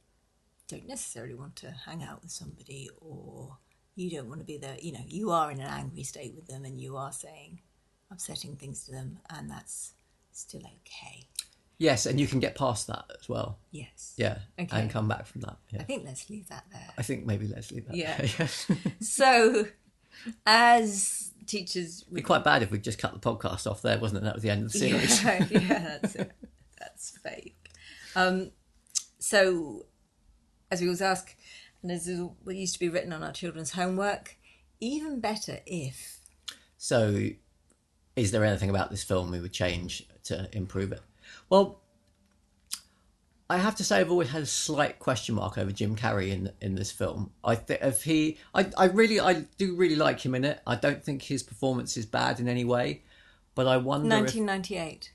don't 0.69 0.89
necessarily 0.89 1.35
want 1.35 1.57
to 1.57 1.71
hang 1.71 2.03
out 2.03 2.23
with 2.23 2.31
somebody 2.31 2.89
or 3.01 3.59
you 4.01 4.11
don't 4.11 4.29
want 4.29 4.41
to 4.41 4.47
be 4.47 4.57
there, 4.57 4.77
you 4.81 4.93
know, 4.93 5.05
you 5.07 5.31
are 5.31 5.51
in 5.51 5.61
an 5.61 5.67
angry 5.67 6.03
state 6.03 6.35
with 6.35 6.47
them 6.47 6.65
and 6.65 6.81
you 6.81 6.97
are 6.97 7.13
saying 7.13 7.61
upsetting 8.11 8.57
things 8.57 8.85
to 8.85 8.91
them, 8.93 9.19
and 9.31 9.49
that's 9.51 9.93
still 10.33 10.63
okay. 10.63 11.27
Yes, 11.79 12.05
and 12.07 12.19
you 12.21 12.27
can 12.27 12.41
get 12.41 12.57
past 12.57 12.87
that 12.89 13.05
as 13.19 13.29
well. 13.29 13.59
Yes. 13.71 14.15
Yeah, 14.17 14.39
Okay. 14.59 14.69
and 14.81 14.91
come 14.91 15.09
back 15.09 15.27
from 15.27 15.41
that. 15.43 15.57
Yeah. 15.71 15.81
I 15.81 15.85
think 15.85 16.05
let's 16.05 16.29
leave 16.29 16.49
that 16.49 16.65
there. 16.73 16.89
I 16.99 17.03
think 17.03 17.25
maybe 17.25 17.47
let's 17.47 17.71
leave 17.73 17.87
that. 17.87 17.97
Yeah. 17.97 18.21
Yes. 18.39 18.67
So, 19.01 19.67
as 20.47 21.31
teachers, 21.47 22.03
It'd 22.03 22.15
be 22.15 22.23
quite 22.23 22.45
bad 22.45 22.63
if 22.63 22.71
we 22.71 22.79
just 22.79 22.99
cut 22.99 23.13
the 23.13 23.19
podcast 23.21 23.71
off 23.71 23.83
there, 23.83 23.99
wasn't 23.99 24.23
it? 24.23 24.25
That 24.25 24.35
was 24.35 24.43
the 24.43 24.51
end 24.51 24.65
of 24.65 24.73
the 24.73 24.79
series. 24.79 25.23
Yeah, 25.25 25.47
yeah, 25.51 25.99
that's 26.01 26.15
it. 26.17 26.33
That's 26.79 27.19
fake. 27.19 27.57
Um, 28.17 28.51
so, 29.19 29.87
as 30.71 30.81
we 30.81 30.87
always 30.89 31.03
ask, 31.03 31.35
and 31.83 31.91
as 31.91 32.07
is 32.07 32.21
what 32.43 32.57
used 32.57 32.75
to 32.75 32.81
be 32.81 32.89
written 32.89 33.13
on 33.13 33.23
our 33.23 33.33
children's 33.33 33.73
homework, 33.73 34.37
even 34.81 35.21
better 35.21 35.61
if. 35.67 36.21
So, 36.77 37.29
is 38.17 38.31
there 38.31 38.45
anything 38.45 38.71
about 38.71 38.91
this 38.91 39.03
film 39.03 39.31
we 39.31 39.41
would 39.41 39.53
change 39.53 40.07
to 40.25 40.49
improve 40.53 40.93
it? 40.93 41.01
Well, 41.49 41.81
I 43.51 43.59
have 43.59 43.75
to 43.77 43.85
say 43.85 43.99
I've 43.99 44.13
always 44.13 44.31
had 44.31 44.43
a 44.43 44.47
slight 44.47 45.01
question 45.01 45.35
mark 45.35 45.59
over 45.59 45.73
Jim 45.73 45.97
Carrey 45.97 46.31
in 46.31 46.53
in 46.61 46.77
this 46.77 46.93
film. 46.93 47.33
I 47.43 47.57
think 47.57 47.81
if 47.83 48.05
he, 48.05 48.39
I, 48.55 48.71
I 48.79 48.85
really, 48.87 49.19
I 49.19 49.45
do 49.59 49.75
really 49.75 49.97
like 49.97 50.25
him 50.25 50.37
in 50.37 50.45
it. 50.45 50.61
I 50.67 50.77
don't 50.77 51.03
think 51.03 51.23
his 51.23 51.43
performance 51.43 51.97
is 51.97 52.07
bad 52.07 52.39
in 52.39 52.47
any 52.47 52.65
way, 52.65 53.03
but 53.57 53.67
I 53.67 53.79
wonder 53.79 54.07
if 54.07 54.23
1998. 54.23 55.13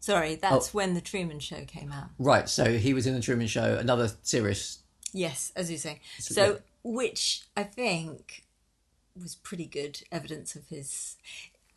Sorry, 0.00 0.34
that's 0.34 0.68
oh. 0.68 0.70
when 0.72 0.94
the 0.94 1.00
Truman 1.00 1.38
Show 1.38 1.64
came 1.66 1.92
out. 1.92 2.08
right. 2.18 2.48
So 2.48 2.76
he 2.76 2.92
was 2.92 3.06
in 3.06 3.14
the 3.14 3.20
Truman 3.20 3.46
Show, 3.46 3.76
another 3.76 4.10
serious. 4.22 4.79
Yes, 5.12 5.52
as 5.56 5.70
you 5.70 5.78
say. 5.78 6.00
So, 6.18 6.34
So, 6.34 6.44
yeah. 6.52 6.58
which 6.84 7.42
I 7.56 7.62
think 7.64 8.44
was 9.20 9.34
pretty 9.34 9.66
good 9.66 10.02
evidence 10.12 10.54
of 10.56 10.66
his 10.68 11.16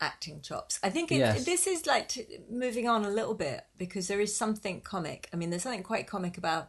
acting 0.00 0.40
chops. 0.40 0.78
I 0.82 0.90
think 0.90 1.10
it, 1.12 1.18
Yes. 1.18 1.44
this 1.44 1.66
is 1.66 1.86
like 1.86 2.08
t- 2.08 2.26
moving 2.50 2.88
on 2.88 3.04
a 3.04 3.10
little 3.10 3.34
bit 3.34 3.66
because 3.78 4.08
there 4.08 4.20
is 4.20 4.34
something 4.36 4.80
comic. 4.80 5.28
I 5.32 5.36
mean, 5.36 5.50
there's 5.50 5.62
something 5.62 5.82
quite 5.82 6.06
comic 6.06 6.36
about 6.38 6.68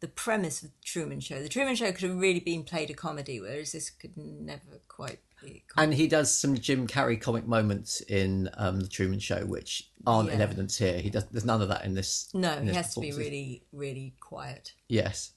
the 0.00 0.08
premise 0.08 0.62
of 0.62 0.68
the 0.70 0.74
Truman 0.84 1.20
Show. 1.20 1.42
The 1.42 1.48
Truman 1.48 1.74
Show 1.74 1.90
could 1.92 2.02
have 2.08 2.16
really 2.18 2.40
been 2.40 2.64
played 2.64 2.90
a 2.90 2.94
comedy, 2.94 3.40
whereas 3.40 3.72
this 3.72 3.88
could 3.90 4.16
never 4.16 4.80
quite 4.88 5.20
be. 5.42 5.64
And 5.76 5.94
he 5.94 6.06
does 6.06 6.36
some 6.36 6.54
Jim 6.56 6.86
Carrey 6.86 7.20
comic 7.20 7.46
moments 7.46 8.02
in 8.02 8.50
um, 8.58 8.80
the 8.80 8.88
Truman 8.88 9.18
Show, 9.20 9.46
which 9.46 9.90
aren't 10.06 10.30
in 10.30 10.40
evidence 10.40 10.76
here. 10.76 10.98
He 10.98 11.08
does. 11.10 11.24
There's 11.26 11.44
none 11.46 11.62
of 11.62 11.68
that 11.68 11.84
in 11.84 11.94
this. 11.94 12.28
no, 12.34 12.52
in 12.52 12.62
he 12.64 12.68
this 12.68 12.76
has 12.76 12.94
to 12.94 13.00
be 13.00 13.12
really, 13.12 13.62
really 13.72 14.14
quiet. 14.20 14.74
Yes, 14.88 15.32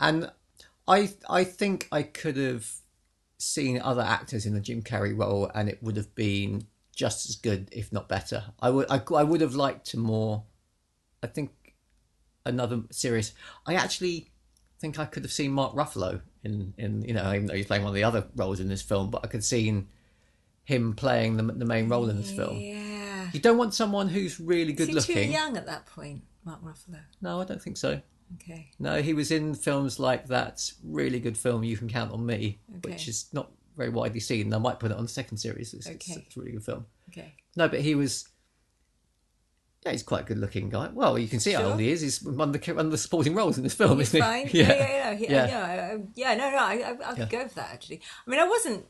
and 0.00 0.30
I 0.88 1.10
I 1.28 1.44
think 1.44 1.86
I 1.92 2.02
could 2.02 2.36
have 2.36 2.66
seen 3.38 3.80
other 3.80 4.02
actors 4.02 4.46
in 4.46 4.54
the 4.54 4.60
Jim 4.60 4.82
Carrey 4.82 5.16
role, 5.16 5.50
and 5.54 5.68
it 5.68 5.82
would 5.82 5.96
have 5.96 6.14
been 6.14 6.66
just 6.94 7.28
as 7.28 7.36
good, 7.36 7.68
if 7.72 7.92
not 7.92 8.08
better. 8.08 8.44
I 8.60 8.70
would 8.70 8.90
I, 8.90 9.00
I 9.14 9.22
would 9.22 9.40
have 9.40 9.54
liked 9.54 9.86
to 9.88 9.98
more. 9.98 10.44
I 11.22 11.26
think 11.26 11.50
another 12.44 12.82
series. 12.90 13.32
I 13.66 13.74
actually 13.74 14.30
think 14.80 14.98
I 14.98 15.04
could 15.04 15.22
have 15.22 15.32
seen 15.32 15.52
Mark 15.52 15.74
Ruffalo 15.74 16.22
in 16.42 16.74
in 16.78 17.02
you 17.02 17.14
know 17.14 17.32
even 17.32 17.46
though 17.46 17.54
he's 17.54 17.66
playing 17.66 17.82
one 17.82 17.90
of 17.90 17.94
the 17.94 18.04
other 18.04 18.26
roles 18.34 18.60
in 18.60 18.68
this 18.68 18.82
film, 18.82 19.10
but 19.10 19.22
I 19.24 19.28
could 19.28 19.38
have 19.38 19.44
seen 19.44 19.88
him 20.64 20.94
playing 20.94 21.36
the 21.36 21.42
the 21.42 21.66
main 21.66 21.88
role 21.88 22.08
in 22.08 22.16
this 22.16 22.32
film. 22.32 22.56
Yeah. 22.58 23.28
You 23.32 23.40
don't 23.40 23.58
want 23.58 23.74
someone 23.74 24.08
who's 24.08 24.40
really 24.40 24.72
good 24.72 24.92
looking. 24.92 25.14
too 25.14 25.22
young 25.22 25.56
at 25.56 25.66
that 25.66 25.86
point, 25.86 26.22
Mark 26.44 26.62
Ruffalo? 26.64 27.00
No, 27.20 27.40
I 27.40 27.44
don't 27.44 27.62
think 27.62 27.76
so. 27.76 28.00
Okay. 28.36 28.70
No, 28.78 29.02
he 29.02 29.12
was 29.14 29.30
in 29.30 29.54
films 29.54 29.98
like 29.98 30.28
that 30.28 30.70
really 30.84 31.18
good 31.20 31.36
film 31.36 31.64
You 31.64 31.76
Can 31.76 31.88
Count 31.88 32.12
on 32.12 32.24
Me, 32.24 32.60
Okay. 32.78 32.90
which 32.92 33.08
is 33.08 33.26
not 33.32 33.50
very 33.76 33.88
widely 33.90 34.20
seen. 34.20 34.52
I 34.54 34.58
might 34.58 34.78
put 34.78 34.90
it 34.90 34.96
on 34.96 35.02
the 35.04 35.08
second 35.08 35.38
series. 35.38 35.74
It's, 35.74 35.86
Okay. 35.88 36.24
it's 36.26 36.36
a 36.36 36.40
really 36.40 36.52
good 36.52 36.64
film. 36.64 36.86
Okay. 37.10 37.34
No, 37.56 37.68
but 37.68 37.80
he 37.80 37.94
was. 37.94 38.28
Yeah, 39.84 39.92
he's 39.92 40.02
quite 40.02 40.22
a 40.22 40.24
good 40.24 40.38
looking 40.38 40.68
guy. 40.68 40.90
Well, 40.92 41.18
you 41.18 41.26
can 41.26 41.40
see 41.40 41.52
how 41.52 41.62
old 41.62 41.80
he 41.80 41.90
is. 41.90 42.02
He's 42.02 42.22
one 42.22 42.54
of 42.54 42.60
the 42.60 42.72
one 42.74 42.84
of 42.86 42.92
the 42.92 42.98
supporting 42.98 43.34
roles 43.34 43.56
in 43.56 43.64
this 43.64 43.72
film, 43.74 43.98
He's 43.98 44.08
isn't 44.08 44.20
fine. 44.20 44.46
he? 44.46 44.58
Yeah, 44.60 44.68
yeah, 44.74 45.10
yeah, 45.12 45.16
yeah. 45.20 45.46
Yeah. 45.48 45.90
I- 45.94 46.02
yeah, 46.14 46.34
no, 46.34 46.50
no, 46.50 46.58
I, 46.58 46.72
I, 46.74 46.90
I 46.90 47.14
could 47.14 47.18
Yeah. 47.32 47.42
go 47.42 47.48
for 47.48 47.54
that 47.54 47.70
actually. 47.72 48.00
I 48.26 48.30
mean, 48.30 48.40
I 48.40 48.46
wasn't. 48.46 48.84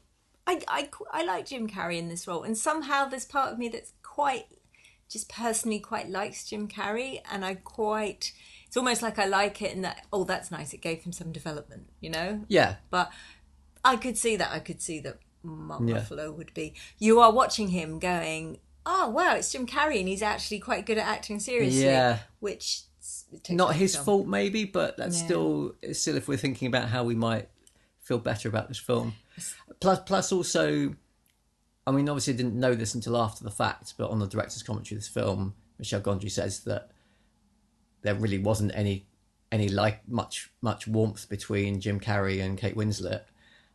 I, 0.46 0.60
I, 0.66 0.88
I 1.12 1.24
like 1.24 1.46
Jim 1.46 1.68
Carrey 1.68 1.98
in 1.98 2.08
this 2.08 2.26
role, 2.26 2.42
and 2.42 2.58
somehow 2.58 3.04
there's 3.06 3.24
part 3.24 3.52
of 3.52 3.58
me 3.58 3.68
that's 3.68 3.92
quite, 4.02 4.46
just 5.08 5.28
personally 5.28 5.78
quite 5.78 6.08
likes 6.10 6.44
Jim 6.48 6.66
Carrey, 6.66 7.20
and 7.30 7.44
I 7.44 7.54
quite. 7.54 8.32
It's 8.70 8.76
almost 8.76 9.02
like 9.02 9.18
I 9.18 9.24
like 9.24 9.60
it 9.62 9.74
and 9.74 9.82
that. 9.84 10.06
Oh, 10.12 10.22
that's 10.22 10.52
nice. 10.52 10.72
It 10.72 10.80
gave 10.80 11.02
him 11.02 11.10
some 11.10 11.32
development, 11.32 11.88
you 12.00 12.08
know. 12.08 12.44
Yeah, 12.46 12.76
But 12.88 13.10
I 13.84 13.96
could 13.96 14.16
see 14.16 14.36
that. 14.36 14.52
I 14.52 14.60
could 14.60 14.80
see 14.80 15.00
that 15.00 15.18
Mark 15.42 15.82
Yeah. 15.84 15.96
Ruffalo 15.96 16.32
would 16.36 16.54
be. 16.54 16.74
You 17.00 17.18
are 17.18 17.32
watching 17.32 17.70
him 17.70 17.98
going, 17.98 18.58
oh 18.86 19.08
wow, 19.08 19.34
it's 19.34 19.50
Jim 19.50 19.66
Carrey, 19.66 19.98
and 19.98 20.06
he's 20.06 20.22
actually 20.22 20.60
quite 20.60 20.86
good 20.86 20.98
at 20.98 21.06
acting 21.08 21.40
seriously. 21.40 21.82
Yeah. 21.82 22.20
Which 22.38 22.82
not 23.48 23.74
his 23.74 23.94
film. 23.96 24.04
fault 24.04 24.26
maybe, 24.28 24.64
but 24.66 24.96
that's 24.96 25.18
Yeah. 25.18 25.24
still 25.26 25.74
still 25.92 26.16
if 26.16 26.28
we're 26.28 26.36
thinking 26.36 26.68
about 26.68 26.90
how 26.90 27.02
we 27.02 27.16
might 27.16 27.48
feel 27.98 28.18
better 28.18 28.48
about 28.48 28.68
this 28.68 28.78
film. 28.78 29.14
Plus, 29.80 29.98
plus 30.06 30.30
also, 30.30 30.94
I 31.88 31.90
mean, 31.90 32.08
obviously, 32.08 32.34
I 32.34 32.36
didn't 32.36 32.54
know 32.54 32.76
this 32.76 32.94
until 32.94 33.16
after 33.16 33.42
the 33.42 33.50
fact, 33.50 33.94
but 33.96 34.10
on 34.10 34.20
the 34.20 34.28
director's 34.28 34.62
commentary 34.62 34.96
of 34.96 35.02
this 35.02 35.08
film, 35.08 35.54
Michel 35.76 36.00
Gondry 36.00 36.30
says 36.30 36.60
that 36.60 36.90
there 38.02 38.14
really 38.14 38.38
wasn't 38.38 38.72
any 38.74 39.06
any 39.52 39.68
like 39.68 40.06
much 40.08 40.50
much 40.62 40.86
warmth 40.86 41.28
between 41.28 41.80
Jim 41.80 41.98
Carrey 42.00 42.42
and 42.42 42.56
Kate 42.58 42.76
Winslet, 42.76 43.22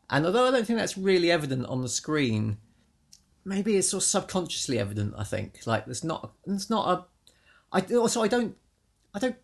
and 0.09 0.25
although 0.25 0.47
I 0.47 0.51
don't 0.51 0.65
think 0.65 0.79
that's 0.79 0.97
really 0.97 1.31
evident 1.31 1.65
on 1.67 1.81
the 1.81 1.89
screen, 1.89 2.57
maybe 3.43 3.75
it's 3.75 3.89
sort 3.89 4.03
of 4.03 4.07
subconsciously 4.07 4.79
evident. 4.79 5.13
I 5.17 5.23
think 5.23 5.59
like 5.65 5.85
there's 5.85 6.03
not 6.03 6.33
there's 6.45 6.69
not 6.69 6.87
a 6.87 7.05
I 7.77 7.95
also 7.95 8.21
I 8.21 8.27
don't 8.27 8.55
I 9.13 9.19
don't 9.19 9.35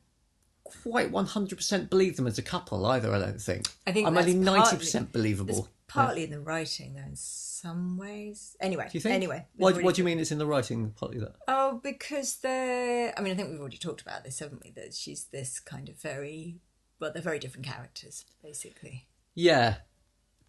quite 0.63 1.11
one 1.11 1.25
hundred 1.25 1.57
percent 1.57 1.89
believe 1.89 2.15
them 2.15 2.27
as 2.27 2.37
a 2.37 2.41
couple 2.41 2.85
either. 2.85 3.13
I 3.13 3.19
don't 3.19 3.41
think. 3.41 3.67
I 3.85 3.91
think 3.91 4.07
I'm 4.07 4.17
only 4.17 4.33
ninety 4.33 4.61
partly- 4.61 4.79
percent 4.79 5.11
believable. 5.11 5.67
Partly 5.93 6.23
in 6.23 6.31
the 6.31 6.39
writing, 6.39 6.93
though, 6.93 7.01
in 7.01 7.15
some 7.15 7.97
ways. 7.97 8.55
Anyway, 8.59 8.87
Do 8.91 8.97
you 8.97 9.01
think? 9.01 9.15
Anyway, 9.15 9.45
what, 9.57 9.73
already 9.73 9.85
what 9.85 9.95
do 9.95 10.01
you 10.01 10.05
mean? 10.05 10.19
It's 10.19 10.31
in 10.31 10.37
the 10.37 10.45
writing 10.45 10.93
partly 10.97 11.19
that. 11.19 11.35
Oh, 11.47 11.79
because 11.83 12.37
they're. 12.37 13.13
I 13.17 13.21
mean, 13.21 13.33
I 13.33 13.35
think 13.35 13.49
we've 13.49 13.59
already 13.59 13.77
talked 13.77 14.01
about 14.01 14.23
this, 14.23 14.39
haven't 14.39 14.63
we? 14.63 14.71
That 14.71 14.93
she's 14.93 15.25
this 15.25 15.59
kind 15.59 15.89
of 15.89 15.95
very. 15.99 16.59
Well, 16.99 17.11
they're 17.11 17.21
very 17.21 17.39
different 17.39 17.65
characters, 17.65 18.25
basically. 18.43 19.07
Yeah, 19.33 19.75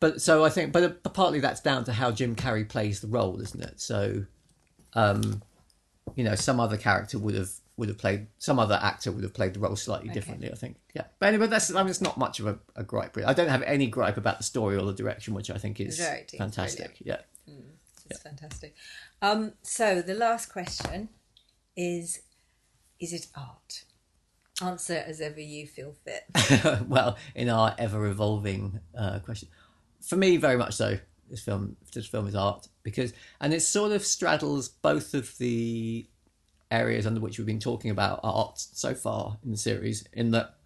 but 0.02 0.20
so 0.20 0.44
I 0.44 0.50
think, 0.50 0.72
but, 0.72 1.04
but 1.04 1.14
partly 1.14 1.38
that's 1.38 1.60
down 1.60 1.84
to 1.84 1.92
how 1.92 2.10
Jim 2.10 2.34
Carrey 2.34 2.68
plays 2.68 3.00
the 3.00 3.06
role, 3.06 3.40
isn't 3.40 3.62
it? 3.62 3.80
So, 3.80 4.26
um, 4.94 5.42
you 6.16 6.24
know, 6.24 6.34
some 6.34 6.58
other 6.58 6.76
character 6.76 7.20
would 7.20 7.36
have 7.36 7.52
would 7.76 7.88
have 7.88 7.98
played 7.98 8.26
some 8.38 8.58
other 8.58 8.78
actor 8.82 9.10
would 9.10 9.24
have 9.24 9.34
played 9.34 9.54
the 9.54 9.60
role 9.60 9.76
slightly 9.76 10.08
differently. 10.10 10.50
I 10.50 10.54
think. 10.54 10.76
Yeah, 10.94 11.04
but 11.18 11.28
anyway, 11.30 11.46
that's 11.46 11.74
I 11.74 11.82
mean, 11.82 11.90
it's 11.90 12.00
not 12.00 12.18
much 12.18 12.40
of 12.40 12.46
a, 12.46 12.58
a 12.76 12.84
gripe. 12.84 13.16
Really. 13.16 13.26
I 13.26 13.32
don't 13.32 13.48
have 13.48 13.62
any 13.62 13.86
gripe 13.86 14.16
about 14.16 14.38
the 14.38 14.44
story 14.44 14.76
or 14.76 14.84
the 14.84 14.92
direction, 14.92 15.34
which 15.34 15.50
I 15.50 15.58
think 15.58 15.80
is 15.80 15.98
The 15.98 16.04
directing 16.04 16.36
is 16.36 16.38
fantastic. 16.38 16.96
Yeah. 17.00 17.18
It's 18.10 18.22
fantastic. 18.22 18.74
Um, 19.20 19.54
so 19.62 20.02
the 20.02 20.14
last 20.14 20.46
question 20.46 21.08
is: 21.76 22.22
Is 23.00 23.12
it 23.12 23.26
art? 23.36 23.84
Answer 24.60 25.02
as 25.06 25.20
ever 25.20 25.40
you 25.40 25.66
feel 25.66 25.94
fit. 26.04 26.86
well, 26.86 27.16
in 27.34 27.48
our 27.48 27.74
ever 27.78 28.06
evolving 28.06 28.80
uh, 28.96 29.18
question, 29.20 29.48
for 30.00 30.16
me, 30.16 30.36
very 30.36 30.56
much 30.56 30.74
so. 30.74 30.98
This 31.30 31.40
film, 31.40 31.76
this 31.94 32.06
film 32.06 32.28
is 32.28 32.34
art 32.34 32.68
because, 32.82 33.14
and 33.40 33.54
it 33.54 33.60
sort 33.60 33.92
of 33.92 34.04
straddles 34.04 34.68
both 34.68 35.14
of 35.14 35.36
the 35.38 36.06
areas 36.72 37.06
under 37.06 37.20
which 37.20 37.38
we've 37.38 37.46
been 37.46 37.60
talking 37.60 37.90
about 37.90 38.20
art 38.24 38.58
so 38.58 38.94
far 38.94 39.38
in 39.44 39.52
the 39.52 39.56
series. 39.56 40.04
In 40.12 40.30
that, 40.32 40.56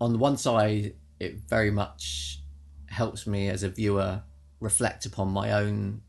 on 0.00 0.12
the 0.12 0.18
one 0.18 0.36
side, 0.36 0.94
it 1.20 1.40
very 1.48 1.70
much 1.70 2.40
helps 2.86 3.26
me 3.26 3.48
as 3.48 3.62
a 3.62 3.68
viewer 3.68 4.22
reflect 4.60 5.04
upon 5.04 5.28
my 5.28 5.52
own 5.52 6.00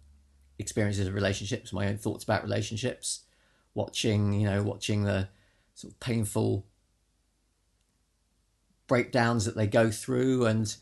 experiences 0.60 1.08
of 1.08 1.14
relationships, 1.14 1.74
my 1.74 1.88
own 1.88 1.98
thoughts 1.98 2.24
about 2.24 2.44
relationships, 2.44 3.24
watching, 3.74 4.34
you 4.34 4.46
know, 4.46 4.64
watching 4.64 5.04
the 5.04 5.28
sort 5.74 5.92
of 5.94 6.00
painful 6.00 6.66
breakdowns 8.88 9.46
that 9.46 9.56
they 9.56 9.68
go 9.68 9.90
through 9.90 10.46
and 10.46 10.76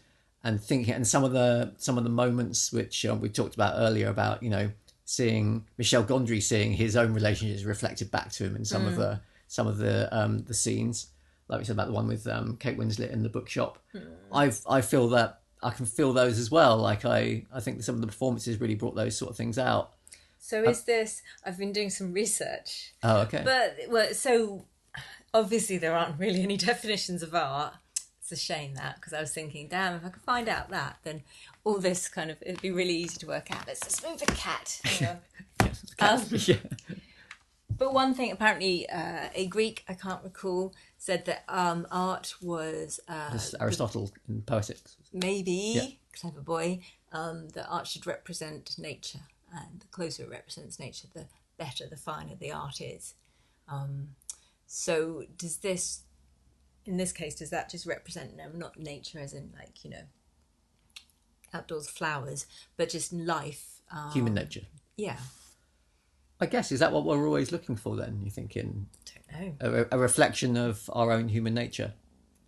and 0.44 0.62
thinking 0.62 0.94
and 0.94 1.08
some 1.08 1.24
of 1.24 1.32
the 1.32 1.74
some 1.78 1.98
of 1.98 2.04
the 2.04 2.10
moments 2.10 2.74
which 2.74 3.06
um, 3.06 3.22
we 3.22 3.30
talked 3.30 3.56
about 3.56 3.76
earlier 3.78 4.10
about 4.10 4.44
you 4.44 4.50
know 4.50 4.70
seeing 5.06 5.66
Michel 5.78 6.04
Gondry 6.04 6.42
seeing 6.42 6.74
his 6.74 6.96
own 6.96 7.14
relationships 7.14 7.64
reflected 7.64 8.10
back 8.12 8.32
to 8.34 8.46
him 8.46 8.56
in 8.56 8.66
some 8.66 8.86
of 8.86 8.96
the 8.96 9.20
some 9.48 9.68
of 9.68 9.78
the 9.78 10.16
um 10.16 10.44
the 10.44 10.54
scenes. 10.54 11.08
Like 11.48 11.60
we 11.60 11.66
said 11.66 11.74
about 11.74 11.88
the 11.88 11.94
one 11.94 12.08
with 12.08 12.26
um 12.28 12.58
Kate 12.58 12.78
Winslet 12.78 13.12
in 13.12 13.24
the 13.24 13.30
bookshop. 13.30 13.80
I've 14.32 14.62
I 14.68 14.82
feel 14.82 15.10
that 15.10 15.42
I 15.62 15.72
can 15.72 15.86
feel 15.86 16.14
those 16.14 16.40
as 16.40 16.50
well. 16.52 16.78
Like 16.78 17.06
I 17.06 17.46
I 17.54 17.60
think 17.60 17.84
some 17.84 17.96
of 17.96 18.02
the 18.02 18.08
performances 18.08 18.60
really 18.60 18.76
brought 18.76 18.96
those 18.96 19.18
sort 19.18 19.32
of 19.32 19.38
things 19.38 19.58
out. 19.58 19.94
So 20.40 20.64
is 20.64 20.84
this? 20.84 21.22
I've 21.46 21.58
been 21.58 21.72
doing 21.72 21.90
some 21.90 22.12
research, 22.12 22.94
oh 23.02 23.22
okay. 23.22 23.42
But 23.46 23.78
well, 23.90 24.14
so 24.14 24.66
obviously 25.34 25.78
there 25.78 25.96
aren't 25.96 26.20
really 26.20 26.44
any 26.44 26.58
definitions 26.72 27.24
of 27.24 27.34
art. 27.34 27.74
A 28.34 28.38
shame 28.38 28.76
that 28.76 28.96
because 28.96 29.14
I 29.14 29.22
was 29.22 29.32
thinking, 29.32 29.68
damn, 29.70 29.96
if 29.96 30.06
I 30.06 30.10
could 30.10 30.24
find 30.24 30.50
out 30.50 30.70
that, 30.72 30.98
then 31.04 31.24
all 31.64 31.80
this 31.80 32.10
kind 32.10 32.30
of 32.30 32.38
it'd 32.42 32.62
be 32.62 32.72
really 32.72 32.96
easy 32.96 33.18
to 33.20 33.28
work 33.28 33.52
out. 33.52 33.66
Let's 33.66 33.80
just 33.80 34.06
move 34.06 34.20
the 34.20 34.26
cat. 34.34 34.82
you 35.00 35.08
know. 35.08 35.20
Um, 36.00 36.22
yeah. 36.32 36.56
But 37.76 37.94
one 37.94 38.14
thing, 38.14 38.32
apparently, 38.32 38.88
uh, 38.90 39.30
a 39.34 39.48
Greek 39.48 39.84
I 39.90 39.94
can't 39.94 40.24
recall 40.24 40.74
said 40.98 41.26
that 41.26 41.44
um, 41.50 41.88
art 41.92 42.36
was 42.42 43.00
uh, 43.08 43.38
Aristotle 43.60 44.12
in 44.30 44.42
Poetics. 44.44 44.96
maybe 45.12 45.52
Yeah. 45.76 45.88
clever 46.14 46.42
boy. 46.42 46.80
Um, 47.12 47.50
that 47.50 47.68
art 47.68 47.88
should 47.88 48.08
represent 48.08 48.78
nature, 48.78 49.22
and 49.52 49.82
the 49.82 49.88
closer 49.88 50.24
it 50.24 50.30
represents 50.30 50.80
nature, 50.80 51.08
the 51.14 51.26
better, 51.58 51.86
the 51.88 51.98
finer 51.98 52.36
the 52.36 52.52
art 52.52 52.82
is. 52.82 53.16
Um, 53.68 54.10
so, 54.66 55.24
does 55.38 55.58
this, 55.58 56.02
in 56.86 56.98
this 56.98 57.12
case, 57.12 57.36
does 57.36 57.50
that 57.50 57.70
just 57.70 57.86
represent 57.86 58.36
no, 58.36 58.50
not 58.54 58.78
nature 58.78 59.20
as 59.20 59.34
in 59.34 59.54
like 59.58 59.84
you 59.84 59.92
know, 59.92 60.04
outdoors 61.54 61.90
flowers, 61.90 62.46
but 62.78 62.90
just 62.90 63.14
life? 63.14 63.82
Um, 63.92 64.12
Human 64.12 64.34
nature. 64.34 64.62
Yeah, 64.98 65.18
I 66.40 66.46
guess 66.46 66.72
is 66.72 66.80
that 66.82 66.92
what 66.92 67.06
we're 67.06 67.26
always 67.26 67.52
looking 67.52 67.76
for? 67.76 67.96
Then 67.96 68.22
you 68.24 68.30
think 68.30 68.56
in 68.56 68.88
don't 69.06 69.62
know. 69.62 69.86
a, 69.92 69.96
a 69.96 70.00
reflection 70.00 70.58
of 70.58 70.90
our 70.92 71.12
own 71.12 71.30
human 71.30 71.54
nature. 71.54 71.94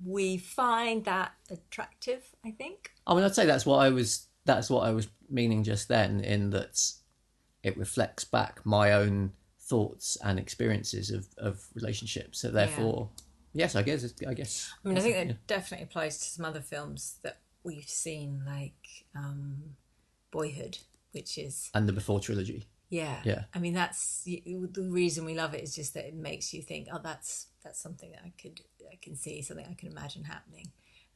We 0.06 0.38
find 0.38 1.06
that 1.06 1.32
attractive. 1.50 2.24
I 2.44 2.52
think. 2.52 2.92
I 3.08 3.16
mean, 3.16 3.24
I'd 3.24 3.36
say 3.36 3.46
that's 3.46 3.66
what 3.66 3.78
I 3.78 3.90
was. 3.90 4.28
That's 4.44 4.70
what 4.70 4.82
I 4.86 4.92
was 4.92 5.08
meaning 5.30 5.64
just 5.64 5.88
then. 5.88 6.20
In 6.20 6.50
that, 6.50 6.82
it 7.64 7.78
reflects 7.78 8.26
back 8.26 8.66
my 8.66 8.92
own 8.92 9.32
thoughts 9.62 10.18
and 10.24 10.38
experiences 10.38 11.10
of, 11.10 11.28
of 11.38 11.66
relationships. 11.74 12.42
So 12.42 12.52
therefore, 12.52 13.10
yes, 13.56 13.76
I 13.76 13.82
guess. 13.84 14.04
it's- 14.04 14.28
I 14.30 14.34
guess. 14.34 14.72
I 14.84 14.88
mean, 14.88 14.98
I 14.98 15.02
think 15.02 15.16
that 15.16 15.28
yeah. 15.28 15.34
definitely 15.48 15.86
applies 15.86 16.18
to 16.20 16.26
some 16.26 16.46
other 16.46 16.62
films 16.62 17.18
that 17.24 17.40
we've 17.64 17.90
seen, 17.90 18.44
like 18.46 19.06
um, 19.16 19.76
Boyhood, 20.32 20.78
which 21.12 21.38
is 21.38 21.70
And 21.74 21.88
the 21.90 21.94
Before 21.94 22.20
trilogy. 22.20 22.68
yeah, 22.90 23.22
Yeah. 23.26 23.46
I 23.54 23.60
mean, 23.60 23.74
that's 23.74 24.22
the 24.24 24.44
reason 24.78 25.26
we 25.26 25.34
love 25.36 25.54
it 25.56 25.64
is 25.64 25.74
just 25.76 25.94
that 25.96 26.06
it 26.06 26.14
makes 26.16 26.54
you 26.54 26.62
think, 26.62 26.88
oh, 26.92 27.00
that's 27.04 27.48
that's 27.64 27.80
something 27.82 28.12
that 28.12 28.22
I 28.24 28.32
could 28.40 28.62
I 28.92 28.98
can 29.02 29.16
see, 29.16 29.42
something 29.42 29.66
I 29.68 29.74
can 29.74 29.90
imagine 29.90 30.24
happening, 30.26 30.68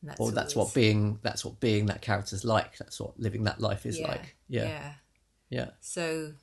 and 0.02 0.10
that's 0.10 0.20
Or 0.20 0.32
that's 0.32 0.56
always- 0.56 0.70
what 0.70 0.74
being. 0.74 1.20
That's 1.22 1.46
what 1.46 1.60
being 1.60 1.86
that 1.88 2.02
character's 2.02 2.44
like. 2.44 2.78
That's 2.78 3.00
what 3.00 3.20
living 3.20 3.44
that 3.44 3.60
life 3.62 3.86
is 3.86 4.00
yeah, 4.00 4.08
like. 4.08 4.36
Yeah. 4.48 4.64
yeah. 4.64 4.94
Yeah. 5.52 5.70
So, 5.82 6.34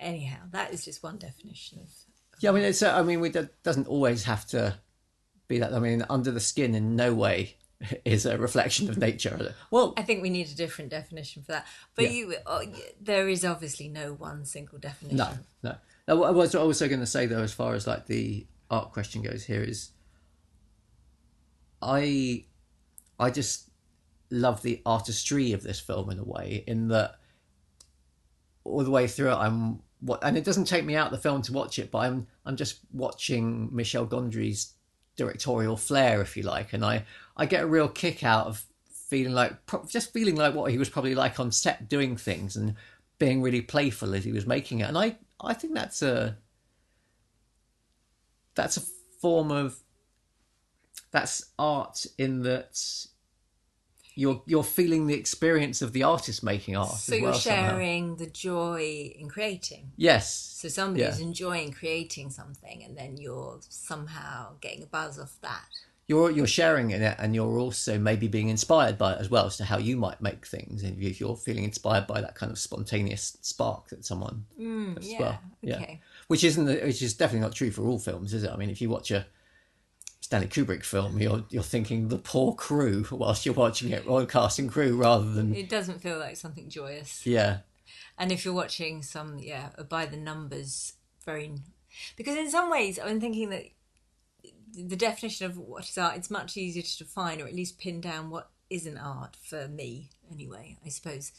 anyhow, 0.00 0.38
that 0.52 0.72
is 0.72 0.84
just 0.84 1.02
one 1.02 1.18
definition 1.18 1.78
of 1.80 1.88
Yeah, 2.40 2.50
I 2.50 2.52
mean, 2.54 2.64
it's. 2.64 2.82
uh, 2.82 2.92
I 2.94 3.02
mean, 3.02 3.20
we 3.20 3.28
that 3.30 3.62
doesn't 3.62 3.86
always 3.88 4.24
have 4.24 4.46
to 4.48 4.78
be 5.48 5.58
that. 5.58 5.72
I 5.74 5.78
mean, 5.78 6.04
under 6.08 6.30
the 6.30 6.40
skin 6.40 6.74
in 6.74 6.96
no 6.96 7.12
way 7.14 7.56
is 8.04 8.26
a 8.26 8.38
reflection 8.38 8.88
of 8.88 8.98
nature. 8.98 9.54
Well, 9.70 9.94
I 9.96 10.02
think 10.02 10.22
we 10.22 10.30
need 10.30 10.48
a 10.48 10.54
different 10.54 10.90
definition 10.90 11.42
for 11.42 11.52
that. 11.52 11.66
But 11.94 12.04
Yeah. 12.04 12.10
you, 12.10 12.34
oh, 12.46 12.62
there 13.00 13.28
is 13.28 13.44
obviously 13.44 13.88
no 13.88 14.12
one 14.14 14.44
single 14.44 14.78
definition. 14.78 15.18
no, 15.18 15.30
no. 15.62 15.76
Now, 16.06 16.16
what 16.16 16.28
I 16.28 16.32
was 16.32 16.54
also 16.54 16.86
going 16.88 17.00
to 17.00 17.06
say 17.06 17.26
though, 17.26 17.42
as 17.42 17.52
far 17.52 17.74
as 17.74 17.86
like 17.86 18.06
the 18.06 18.46
art 18.70 18.92
question 18.92 19.22
goes, 19.22 19.44
here 19.44 19.62
is, 19.62 19.90
I, 21.80 22.44
I 23.18 23.30
just 23.30 23.70
love 24.30 24.62
the 24.62 24.80
artistry 24.86 25.52
of 25.52 25.62
this 25.62 25.80
film 25.80 26.10
in 26.10 26.18
a 26.18 26.24
way, 26.24 26.64
in 26.66 26.88
that 26.88 27.16
all 28.64 28.82
the 28.82 28.90
way 28.90 29.06
through 29.06 29.30
it, 29.30 29.34
I'm 29.36 29.80
what, 30.00 30.22
and 30.22 30.36
it 30.36 30.44
doesn't 30.44 30.64
take 30.66 30.84
me 30.84 30.96
out 30.96 31.10
the 31.10 31.18
film 31.18 31.42
to 31.42 31.52
watch 31.52 31.78
it, 31.78 31.90
but 31.90 31.98
I'm 31.98 32.26
I'm 32.44 32.56
just 32.56 32.80
watching 32.92 33.74
Michel 33.74 34.06
Gondry's 34.06 34.74
directorial 35.16 35.76
flair, 35.76 36.20
if 36.20 36.36
you 36.36 36.42
like, 36.42 36.72
and 36.72 36.84
I 36.84 37.04
I 37.36 37.46
get 37.46 37.64
a 37.64 37.66
real 37.66 37.88
kick 37.88 38.24
out 38.24 38.46
of 38.46 38.64
feeling 39.08 39.34
like 39.34 39.52
just 39.88 40.12
feeling 40.12 40.36
like 40.36 40.54
what 40.54 40.70
he 40.70 40.78
was 40.78 40.88
probably 40.88 41.14
like 41.14 41.38
on 41.38 41.52
set 41.52 41.88
doing 41.88 42.16
things 42.16 42.56
and 42.56 42.74
being 43.18 43.42
really 43.42 43.60
playful 43.60 44.14
as 44.14 44.24
he 44.24 44.32
was 44.32 44.46
making 44.46 44.80
it, 44.80 44.88
and 44.88 44.98
I 44.98 45.16
I 45.40 45.54
think 45.54 45.74
that's 45.74 46.02
a 46.02 46.36
that's 48.54 48.76
a 48.76 48.82
form 49.20 49.50
of 49.50 49.78
that's 51.10 51.50
art 51.58 52.06
in 52.18 52.42
that 52.42 52.78
you're 54.14 54.42
you're 54.46 54.62
feeling 54.64 55.06
the 55.06 55.14
experience 55.14 55.82
of 55.82 55.92
the 55.92 56.02
artist 56.02 56.42
making 56.42 56.76
art. 56.76 56.90
So 56.90 57.14
as 57.14 57.20
you're 57.20 57.30
well, 57.30 57.38
somehow. 57.38 57.70
sharing 57.70 58.16
the 58.16 58.26
joy 58.26 59.14
in 59.18 59.28
creating. 59.28 59.92
Yes. 59.96 60.32
So 60.32 60.68
somebody's 60.68 61.18
Yeah. 61.20 61.26
enjoying 61.26 61.72
creating 61.72 62.30
something, 62.30 62.82
and 62.84 62.96
then 62.96 63.16
you're 63.16 63.58
somehow 63.68 64.54
getting 64.60 64.82
a 64.82 64.86
buzz 64.86 65.18
off 65.18 65.36
that. 65.42 65.64
You're 66.06 66.30
you're 66.30 66.46
sharing 66.46 66.90
in 66.90 67.00
it, 67.02 67.16
and 67.18 67.34
you're 67.34 67.58
also 67.58 67.98
maybe 67.98 68.28
being 68.28 68.50
inspired 68.50 68.98
by 68.98 69.14
it 69.14 69.20
as 69.20 69.30
well 69.30 69.46
as 69.46 69.56
to 69.56 69.64
how 69.64 69.78
you 69.78 69.96
might 69.96 70.20
make 70.20 70.46
things. 70.46 70.82
And 70.82 71.02
if 71.02 71.18
you're 71.18 71.34
feeling 71.36 71.64
inspired 71.64 72.06
by 72.06 72.20
that 72.20 72.34
kind 72.34 72.52
of 72.52 72.58
spontaneous 72.58 73.38
spark 73.40 73.88
that 73.88 74.04
someone 74.04 74.44
Mm, 74.60 74.98
yeah, 75.00 75.18
well, 75.18 75.40
yeah, 75.62 75.76
okay. 75.76 76.00
which 76.28 76.44
isn't 76.44 76.66
which 76.66 77.00
is 77.00 77.14
definitely 77.14 77.40
not 77.40 77.54
true 77.54 77.70
for 77.70 77.86
all 77.88 77.98
films, 77.98 78.34
is 78.34 78.44
it? 78.44 78.50
I 78.50 78.56
mean, 78.56 78.68
if 78.70 78.82
you 78.82 78.90
watch 78.90 79.10
a 79.10 79.26
Stanley 80.24 80.46
Kubrick 80.48 80.84
film, 80.84 81.20
you're 81.20 81.44
you're 81.50 81.62
thinking 81.62 82.08
the 82.08 82.16
poor 82.16 82.54
crew 82.54 83.04
whilst 83.10 83.44
you're 83.44 83.54
watching 83.54 83.90
it, 83.90 84.06
or 84.06 84.24
cast 84.24 84.58
and 84.58 84.70
crew, 84.72 84.96
rather 84.96 85.30
than 85.30 85.54
It 85.54 85.68
doesn't 85.68 86.00
feel 86.00 86.18
like 86.18 86.36
something 86.38 86.70
joyous. 86.70 87.26
yeah, 87.26 87.58
And 88.16 88.32
if 88.32 88.42
you're 88.42 88.54
watching 88.54 89.02
some, 89.02 89.38
yeah, 89.38 89.68
by 89.88 90.06
the 90.06 90.16
numbers, 90.16 90.94
very. 91.26 91.52
Because 92.16 92.36
in 92.36 92.50
some 92.50 92.70
ways, 92.70 92.98
I'm 92.98 93.20
thinking 93.20 93.50
that 93.50 93.64
the 94.74 94.96
definition 94.96 95.44
of 95.44 95.58
what 95.58 95.86
is 95.88 95.98
art, 95.98 96.16
it's 96.16 96.30
much 96.30 96.56
easier 96.56 96.82
to 96.82 96.98
define 96.98 97.42
or 97.42 97.46
at 97.46 97.54
least 97.54 97.78
pin 97.78 98.00
down 98.00 98.30
what 98.30 98.48
isn't 98.70 98.96
art 98.96 99.36
for 99.36 99.68
me, 99.68 100.08
anyway. 100.32 100.78
I 100.84 100.88
suppose, 100.88 101.32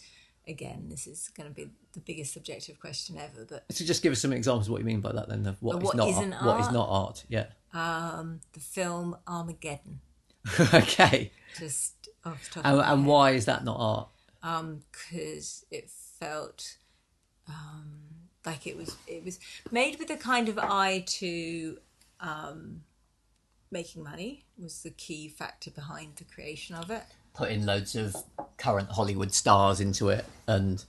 again, 0.48 0.90
this 0.90 1.08
is 1.08 1.30
going 1.36 1.50
to 1.50 1.56
be 1.56 1.70
the 1.94 2.00
biggest 2.02 2.34
subjective 2.34 2.80
question 2.80 3.18
ever, 3.18 3.46
but 3.50 3.66
So 3.72 3.84
just 3.84 4.04
give 4.04 4.14
us 4.14 4.22
some 4.22 4.32
examples 4.32 4.68
of 4.68 4.72
what 4.74 4.80
you 4.80 4.86
mean 4.86 5.02
by 5.02 5.12
that 5.12 5.28
then, 5.28 5.46
of 5.48 5.58
what 5.60 5.78
Of 5.78 5.82
is 5.82 5.86
what 5.88 5.96
not 5.98 6.10
isn't 6.10 6.32
what 6.46 6.60
is 6.60 6.68
art? 6.68 6.74
not 6.74 6.88
art. 6.90 7.24
Yeah. 7.30 7.48
Um, 7.76 8.40
the 8.54 8.60
film 8.60 9.18
Armageddon, 9.28 10.00
okay. 10.74 11.32
just 11.60 12.10
off 12.24 12.44
the 12.46 12.62
top 12.62 12.66
And, 12.66 12.80
of 12.80 12.86
my 12.86 12.92
and 12.94 13.06
why 13.06 13.32
is 13.32 13.46
that 13.46 13.64
not 13.64 13.78
art? 13.80 14.08
because 14.92 15.66
it 15.72 15.90
felt 15.90 16.78
um, 17.48 18.00
like 18.46 18.68
it 18.68 18.78
was 18.78 18.96
it 19.08 19.24
was 19.26 19.40
made 19.72 19.98
with 20.00 20.10
a 20.12 20.18
kind 20.18 20.48
of 20.50 20.58
eye 20.60 21.04
to 21.08 21.78
um, 22.20 22.82
making 23.72 24.04
money 24.04 24.46
was 24.58 24.84
the 24.84 24.92
key 24.92 25.28
factor 25.28 25.72
behind 25.72 26.16
the 26.18 26.24
creation 26.24 26.76
of 26.76 26.90
it. 26.92 27.04
Put 27.34 27.50
in 27.52 27.66
loads 27.66 27.96
of 27.96 28.16
current 28.58 28.90
Hollywood 28.92 29.34
stars 29.34 29.82
into 29.82 30.10
it 30.10 30.26
and 30.48 30.84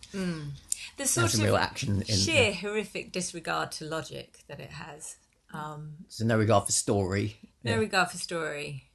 The 0.97 1.07
sort 1.07 1.35
of 1.35 1.43
real 1.43 1.57
action 1.57 2.03
in 2.03 2.17
sheer 2.17 2.53
horrific 2.53 3.11
disregard 3.11 3.73
to 3.73 3.85
logic 3.87 4.45
that 4.49 4.61
it 4.61 4.71
has. 4.71 5.17
Um, 5.53 5.95
so 6.09 6.25
no 6.25 6.39
regard 6.39 6.67
for 6.67 6.73
story. 6.73 7.37
No 7.65 7.73
Yeah. 7.73 7.79
regard 7.79 8.11
for 8.11 8.19
story. 8.19 8.91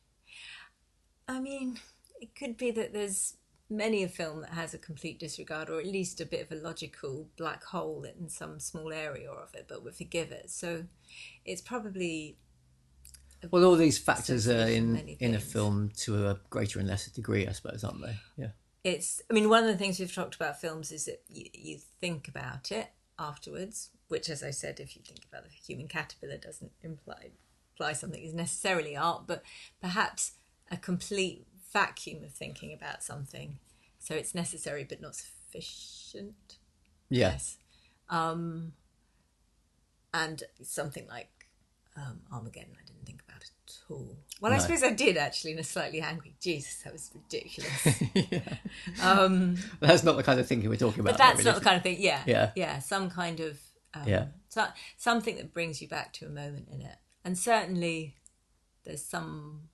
I 1.28 1.39
mean, 1.39 1.80
it 2.20 2.36
could 2.36 2.58
be 2.58 2.72
that 2.72 2.93
there's 2.93 3.36
many 3.70 4.04
a 4.04 4.10
film 4.10 4.41
that 4.41 4.49
has 4.52 4.74
a 4.74 4.78
complete 4.78 5.18
disregard, 5.18 5.70
or 5.70 5.80
at 5.80 5.86
least 5.88 6.20
a 6.20 6.26
bit 6.26 6.41
of 6.41 6.52
a 6.52 6.62
logical 6.62 7.30
black 7.38 7.64
hole 7.64 8.04
in 8.04 8.28
some 8.30 8.60
small 8.60 8.91
area 8.91 9.32
of 9.32 9.54
it, 9.56 9.66
but 9.70 9.84
we 9.84 9.91
forgive 9.91 10.32
it. 10.32 10.49
So 10.49 10.86
it's 11.45 11.62
probably 11.62 12.38
Well, 13.49 13.64
all 13.66 13.76
these 13.76 13.97
factors 13.97 14.47
are 14.47 14.68
in 14.68 14.97
in 15.20 15.34
a 15.34 15.39
film 15.39 15.89
to 15.97 16.28
a 16.28 16.39
greater 16.49 16.80
and 16.80 16.88
lesser 16.88 17.12
degree, 17.12 17.47
I 17.47 17.54
suppose, 17.54 17.84
aren't 17.84 18.02
they? 18.02 18.16
Yeah. 18.38 18.52
it's. 18.84 19.22
I 19.30 19.34
mean, 19.34 19.47
one 19.49 19.64
of 19.64 19.70
the 19.70 19.78
things 19.78 19.99
we've 19.99 20.14
talked 20.14 20.36
about 20.36 20.60
films 20.60 20.91
is 20.91 21.06
that 21.06 21.24
you, 21.28 21.45
you 21.54 21.78
think 22.02 22.28
about 22.28 22.72
it 22.72 22.89
afterwards, 23.18 23.91
which, 24.12 24.30
as 24.30 24.43
I 24.43 24.51
said, 24.51 24.80
if 24.82 24.95
you 24.95 25.01
think 25.05 25.22
about 25.32 25.45
the 25.45 25.49
human 25.49 25.88
caterpillar, 25.88 26.38
doesn't 26.38 26.72
imply 26.84 27.30
imply 27.74 27.93
something 27.93 28.22
is 28.22 28.34
necessarily 28.34 28.95
art, 28.97 29.24
but 29.26 29.41
perhaps 29.82 30.34
a 30.70 30.76
complete 30.78 31.47
vacuum 31.74 32.24
of 32.24 32.32
thinking 32.34 32.74
about 32.74 33.01
something. 33.01 33.57
So 33.99 34.14
it's 34.16 34.36
necessary 34.36 34.84
but 34.88 35.01
not 35.01 35.16
sufficient. 35.16 36.57
Yeah. 37.09 37.30
Yes. 37.32 37.57
Um, 38.09 38.74
and 40.14 40.43
something 40.62 41.07
like 41.07 41.30
um, 41.95 42.20
Armageddon, 42.34 42.76
I 42.78 42.86
didn't 42.86 43.05
think 43.05 43.24
about 43.28 43.43
at 43.43 43.78
all. 43.89 44.18
Well, 44.41 44.51
I 44.51 44.57
suppose 44.57 44.84
I 44.84 44.91
did 44.91 45.16
actually 45.18 45.53
in 45.53 45.59
a 45.59 45.64
slightly 45.64 46.01
angry. 46.01 46.36
Jesus, 46.41 46.82
that 46.84 46.91
was 46.91 47.12
ridiculous. 47.14 48.03
um, 49.01 49.55
That's 49.80 50.03
not 50.03 50.18
the 50.18 50.24
kind 50.24 50.39
of 50.39 50.47
thinking 50.47 50.70
we're 50.70 50.76
talking 50.76 50.99
about. 50.99 51.14
but 51.14 51.18
that's 51.18 51.43
though, 51.43 51.51
not 51.51 51.59
the 51.59 51.64
kind 51.66 51.78
of 51.78 51.84
thing. 51.84 51.97
Yeah, 51.99 52.22
Yeah. 52.26 52.51
yeah. 52.55 52.80
Some 52.80 53.09
kind 53.09 53.39
of 53.39 53.57
um, 53.93 54.07
Yeah. 54.07 54.27
so, 54.49 54.67
something 54.97 55.35
that 55.37 55.53
brings 55.53 55.81
you 55.81 55.87
back 55.87 56.13
to 56.13 56.25
a 56.25 56.29
moment 56.29 56.69
in 56.69 56.81
it. 56.81 56.97
And 57.23 57.37
certainly, 57.37 58.15
there's 58.83 59.03
some 59.03 59.69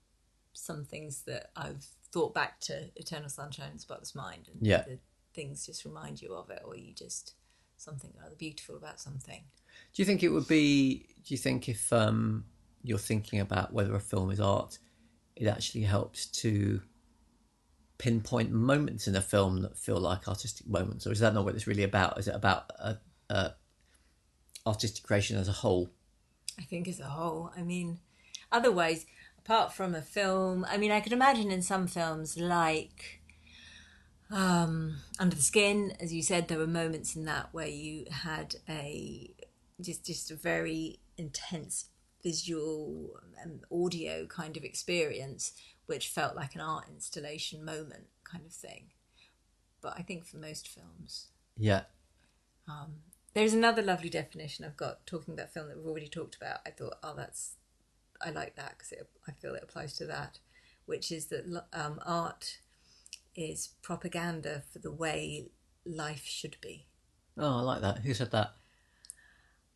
some 0.54 0.84
things 0.84 1.22
that 1.24 1.52
I've 1.56 1.86
thought 2.12 2.34
back 2.34 2.60
to 2.62 2.90
Eternal 2.96 3.30
Sunshine 3.30 3.68
of 3.68 3.74
the 3.74 3.80
Spotless 3.80 4.16
Mind, 4.16 4.50
and 4.52 4.66
Yeah. 4.66 4.84
the 4.84 5.00
things 5.34 5.66
just 5.66 5.86
remind 5.86 6.22
you 6.22 6.34
of 6.34 6.50
it, 6.50 6.62
or 6.66 6.76
you 6.76 6.94
just 6.94 7.36
something 7.78 8.12
rather 8.20 8.36
beautiful 8.36 8.76
about 8.76 9.00
something. 9.00 9.44
Do 9.94 10.02
you 10.02 10.06
think 10.06 10.24
it 10.24 10.30
would 10.30 10.48
be? 10.48 11.08
Do 11.24 11.34
you 11.34 11.38
think 11.38 11.70
if 11.70 11.94
um, 11.94 12.46
you're 12.84 12.98
thinking 12.98 13.40
about 13.40 13.72
whether 13.72 13.94
a 13.96 14.00
film 14.00 14.32
is 14.32 14.40
art, 14.40 14.80
it 15.36 15.46
actually 15.48 15.84
helps 15.84 16.26
to 16.26 16.82
pinpoint 18.00 18.52
moments 18.52 19.08
in 19.08 19.16
a 19.16 19.22
film 19.22 19.62
that 19.62 19.78
feel 19.78 20.00
like 20.00 20.28
artistic 20.28 20.68
moments, 20.68 21.06
or 21.08 21.12
is 21.12 21.20
that 21.20 21.34
not 21.34 21.46
what 21.46 21.56
it's 21.56 21.68
really 21.68 21.84
about? 21.84 22.18
Is 22.20 22.28
it 22.28 22.36
about 22.36 22.72
a, 22.80 22.98
uh, 23.30 23.50
artistic 24.68 25.04
creation 25.04 25.38
as 25.38 25.48
a 25.48 25.54
whole? 25.54 25.90
I 26.60 26.64
think 26.64 26.88
as 26.88 27.00
a 27.00 27.06
whole. 27.06 27.52
I 27.56 27.62
mean, 27.64 28.00
otherwise, 28.52 29.06
apart 29.38 29.74
from 29.74 29.96
a 29.96 30.02
film, 30.02 30.66
I 30.70 30.78
mean, 30.78 30.92
I 30.92 31.00
could 31.00 31.14
imagine 31.14 31.52
in 31.52 31.62
some 31.62 31.88
films 31.88 32.38
like 32.38 33.22
um, 34.32 34.98
Under 35.20 35.36
the 35.36 35.42
Skin, 35.42 35.94
as 36.00 36.14
you 36.14 36.22
said, 36.22 36.48
there 36.48 36.58
were 36.58 36.68
moments 36.68 37.16
in 37.16 37.26
that 37.26 37.50
where 37.52 37.68
you 37.68 38.06
had 38.12 38.56
a 38.68 39.32
just 39.80 40.06
just 40.06 40.32
a 40.32 40.36
very 40.36 41.00
intense 41.18 41.86
visual 42.24 43.20
and 43.42 43.62
audio 43.72 44.26
kind 44.26 44.58
of 44.58 44.64
experience, 44.64 45.54
which 45.86 46.10
felt 46.10 46.36
like 46.36 46.56
an 46.56 46.62
art 46.62 46.86
installation 46.90 47.64
moment 47.64 48.08
kind 48.24 48.46
of 48.46 48.52
thing. 48.52 48.88
But 49.82 49.94
I 49.98 50.02
think 50.02 50.26
for 50.26 50.38
most 50.38 50.68
films, 50.68 51.28
Yeah, 51.56 51.84
there's 53.38 53.54
another 53.54 53.84
lovely 53.84 54.10
definition 54.10 54.66
I've 54.66 54.76
got 54.78 55.06
talking 55.06 55.34
about 55.36 55.54
film 55.54 55.68
that 55.68 55.78
we've 55.78 55.86
already 55.86 56.08
talked 56.08 56.36
about. 56.36 56.60
I 56.66 56.72
thought, 56.72 56.96
oh, 57.04 57.14
that's 57.16 57.52
I 58.20 58.32
like 58.32 58.56
that 58.56 58.76
because 58.78 58.92
I 59.28 59.32
feel 59.32 59.54
it 59.54 59.62
applies 59.64 59.94
to 59.98 60.06
that, 60.08 60.40
which 60.88 61.12
is 61.12 61.28
that 61.28 61.66
um, 61.72 62.00
art 62.04 62.58
is 63.36 63.70
propaganda 63.84 64.64
for 64.74 64.80
the 64.80 64.92
way 64.92 65.50
life 65.86 66.26
should 66.26 66.58
be. 66.62 66.88
oh, 67.38 67.60
I 67.60 67.62
like 67.62 67.82
that. 67.82 68.00
Who 68.00 68.16
said 68.16 68.32
that? 68.32 68.54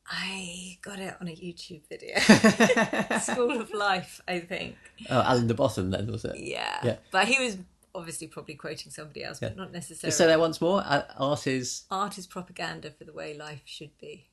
I 0.08 0.80
got 0.82 0.98
it 1.00 1.16
on 1.22 1.28
a 1.28 1.32
YouTube 1.32 1.84
video, 1.88 2.18
School 3.20 3.62
of 3.62 3.72
Life, 3.72 4.20
I 4.28 4.40
think. 4.40 4.76
Oh, 5.10 5.24
Alain 5.26 5.46
de 5.48 5.54
Botton, 5.54 5.92
then 5.92 6.12
was 6.12 6.26
it? 6.26 6.36
Yeah, 6.38 6.80
Yeah. 6.84 6.96
but 7.12 7.28
he 7.28 7.42
was 7.42 7.58
obviously 7.94 8.28
probably 8.28 8.56
quoting 8.56 8.92
somebody 8.92 9.24
else, 9.24 9.40
but 9.40 9.52
Yeah. 9.52 9.58
not 9.58 9.72
necessarily. 9.72 10.10
Just 10.10 10.18
say 10.18 10.28
that 10.28 10.40
once 10.40 10.60
more. 10.62 10.82
Art 10.84 11.48
is 11.48 11.84
Art 11.92 12.18
is 12.18 12.28
propaganda 12.28 12.92
for 12.92 13.04
the 13.04 13.14
way 13.14 13.34
life 13.38 13.62
should 13.66 13.98
be. 14.00 14.28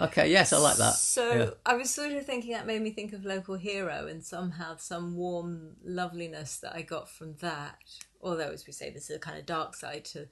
okay. 0.00 0.28
Yes, 0.30 0.52
I 0.52 0.58
like 0.58 0.76
that. 0.78 0.94
So 0.94 1.32
Yeah. 1.34 1.50
I 1.64 1.74
was 1.76 1.90
sort 1.94 2.12
of 2.12 2.26
thinking 2.26 2.52
that 2.52 2.66
made 2.66 2.82
me 2.82 2.90
think 2.90 3.12
of 3.12 3.24
Local 3.24 3.54
Hero 3.56 4.06
and 4.06 4.24
somehow 4.24 4.76
some 4.76 5.14
warm 5.14 5.76
loveliness 5.84 6.58
that 6.58 6.74
I 6.74 6.82
got 6.82 7.08
from 7.08 7.36
that. 7.36 7.78
Although, 8.20 8.50
as 8.50 8.66
we 8.66 8.72
say, 8.72 8.90
there's 8.90 9.10
a 9.10 9.18
kind 9.18 9.38
of 9.38 9.46
dark 9.46 9.76
side 9.76 10.04
to 10.06 10.28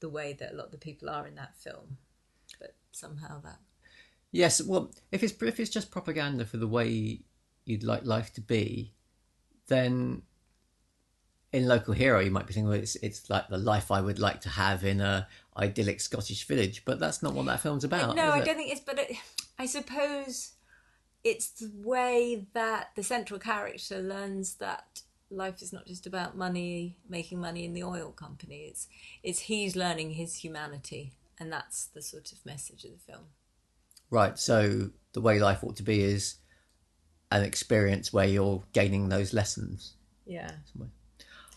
the 0.00 0.08
way 0.10 0.34
that 0.34 0.52
a 0.52 0.54
lot 0.56 0.66
of 0.66 0.72
the 0.72 0.78
people 0.78 1.08
are 1.08 1.26
in 1.26 1.34
that 1.36 1.56
film. 1.56 1.96
But 2.60 2.74
somehow 2.92 3.40
that. 3.40 3.58
Yes, 4.32 4.60
well, 4.62 4.92
if 5.12 5.22
it's 5.22 5.32
if 5.42 5.58
it's 5.60 5.70
just 5.70 5.90
propaganda 5.90 6.44
for 6.44 6.58
the 6.58 6.68
way 6.68 7.20
you'd 7.64 7.82
like 7.84 8.04
life 8.04 8.32
to 8.34 8.40
be, 8.42 8.92
then 9.68 10.22
in 11.56 11.66
local 11.66 11.94
hero 11.94 12.20
you 12.20 12.30
might 12.30 12.46
be 12.46 12.52
thinking, 12.52 12.68
well, 12.68 12.78
it's 12.78 12.96
it's 12.96 13.30
like 13.30 13.48
the 13.48 13.56
life 13.56 13.90
I 13.90 14.00
would 14.00 14.18
like 14.18 14.42
to 14.42 14.50
have 14.50 14.84
in 14.84 15.00
a 15.00 15.26
idyllic 15.56 16.00
Scottish 16.00 16.46
village, 16.46 16.84
but 16.84 17.00
that's 17.00 17.22
not 17.22 17.32
what 17.32 17.46
that 17.46 17.60
film's 17.60 17.82
about. 17.84 18.14
no, 18.14 18.30
I 18.30 18.42
don't 18.42 18.56
think 18.56 18.70
it's. 18.70 18.80
But 18.80 18.98
it, 18.98 19.16
I 19.58 19.64
suppose 19.64 20.52
it's 21.24 21.48
the 21.48 21.72
way 21.74 22.46
that 22.52 22.90
the 22.94 23.02
central 23.02 23.40
character 23.40 24.00
learns 24.00 24.56
that 24.56 25.00
life 25.30 25.62
is 25.62 25.72
not 25.72 25.86
just 25.86 26.06
about 26.06 26.36
money, 26.36 26.98
making 27.08 27.40
money 27.40 27.64
in 27.64 27.72
the 27.72 27.82
oil 27.82 28.10
company. 28.10 28.66
It's 28.68 28.86
it's 29.22 29.40
he's 29.40 29.74
learning 29.74 30.10
his 30.10 30.36
humanity, 30.36 31.14
and 31.40 31.50
that's 31.50 31.86
the 31.86 32.02
sort 32.02 32.32
of 32.32 32.44
message 32.44 32.84
of 32.84 32.92
the 32.92 33.12
film. 33.12 33.24
Right. 34.10 34.38
So 34.38 34.90
the 35.14 35.22
way 35.22 35.40
life 35.40 35.64
ought 35.64 35.76
to 35.76 35.82
be 35.82 36.02
is 36.02 36.36
an 37.32 37.42
experience 37.42 38.12
where 38.12 38.26
you're 38.26 38.62
gaining 38.72 39.08
those 39.08 39.32
lessons. 39.32 39.94
Yeah. 40.26 40.50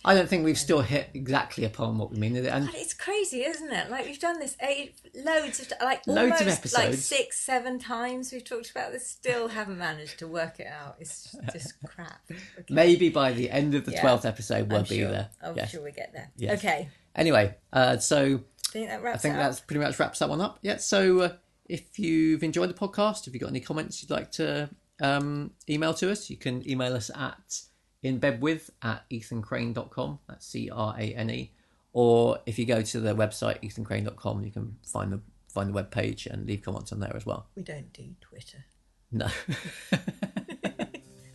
I 0.05 0.13
don't 0.15 0.29
think 0.29 0.45
we've 0.45 0.57
still 0.57 0.79
hit 0.81 1.09
exactly 1.13 1.65
upon 1.65 1.97
what 1.97 2.11
we 2.11 2.17
mean, 2.17 2.37
and 2.37 2.65
But 2.67 2.75
it's 2.75 2.93
crazy, 2.93 3.43
isn't 3.43 3.71
it? 3.71 3.89
Like 3.91 4.05
we've 4.05 4.19
done 4.19 4.39
this 4.39 4.55
eight 4.61 4.95
loads 5.13 5.59
of 5.59 5.71
like 5.81 6.07
Loads 6.07 6.39
of 6.39 6.47
almost 6.47 6.73
like 6.73 6.93
six, 6.93 7.37
seven 7.37 7.79
times 7.79 8.31
we've 8.31 8.43
talked 8.45 8.71
about 8.71 8.93
this. 8.93 9.07
Still 9.09 9.49
haven't 9.49 9.77
managed 9.77 10.19
to 10.19 10.27
work 10.27 10.59
it 10.61 10.67
out. 10.67 10.95
It's 10.99 11.35
just 11.51 11.73
crap. 11.85 12.21
Okay. 12.31 12.39
maybe 12.73 13.09
by 13.09 13.33
the 13.33 13.49
end 13.51 13.75
of 13.75 13.83
the 13.85 13.91
Yeah. 13.91 14.01
twelfth 14.01 14.25
episode 14.25 14.69
we'll 14.69 14.79
I'm 14.79 14.85
be 14.85 14.99
sure. 14.99 15.11
there. 15.11 15.29
I'm 15.43 15.55
Yes. 15.57 15.71
sure 15.71 15.83
we 15.83 15.91
get 15.91 16.13
there. 16.13 16.31
Yes. 16.37 16.59
Okay. 16.59 16.87
Anyway, 17.15 17.55
uh, 17.73 17.97
so 17.97 18.39
I 18.69 18.71
think 18.71 18.87
that 18.89 19.03
wraps 19.03 19.17
I 19.17 19.21
think 19.21 19.35
that's 19.35 19.59
pretty 19.59 19.81
much 19.81 19.99
wraps 19.99 20.19
that 20.19 20.29
one 20.29 20.39
up. 20.39 20.59
Yeah. 20.61 20.77
So 20.77 21.19
uh, 21.19 21.33
if 21.67 21.99
you've 21.99 22.43
enjoyed 22.43 22.69
the 22.69 22.73
podcast, 22.73 23.27
if 23.27 23.33
you've 23.33 23.41
got 23.41 23.49
any 23.49 23.59
comments 23.59 24.01
you'd 24.01 24.11
like 24.11 24.31
to 24.33 24.69
um, 25.01 25.51
email 25.69 25.93
to 25.95 26.09
us, 26.09 26.29
you 26.29 26.37
can 26.37 26.67
email 26.69 26.93
us 26.95 27.11
at 27.13 27.61
inbedwith 28.03 28.69
at 28.81 29.09
ethancrane.com. 29.09 30.19
That's 30.27 30.45
C 30.45 30.69
R 30.69 30.95
A 30.97 31.13
N 31.13 31.29
E. 31.29 31.51
Or 31.91 32.39
if 32.45 32.59
you 32.59 32.65
go 32.65 32.81
to 32.81 32.99
the 32.99 33.15
website 33.15 33.61
ethancrane.com, 33.61 34.43
you 34.43 34.51
can 34.51 34.77
find 34.85 35.11
the 35.11 35.21
find 35.47 35.69
the 35.69 35.73
web 35.73 35.89
page 35.91 36.27
and 36.27 36.45
leave 36.45 36.61
comments 36.61 36.91
on 36.91 36.99
there 36.99 37.15
as 37.15 37.25
well. 37.25 37.47
We 37.55 37.63
don't 37.63 37.91
do 37.93 38.15
Twitter. 38.21 38.65
No. 39.11 39.27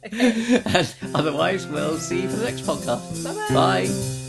and 0.12 0.94
otherwise, 1.14 1.66
we'll 1.66 1.98
see 1.98 2.22
you 2.22 2.28
for 2.28 2.36
the 2.36 2.44
next 2.44 2.60
podcast. 2.62 3.24
Bye-bye. 3.24 3.54
Bye. 3.54 4.23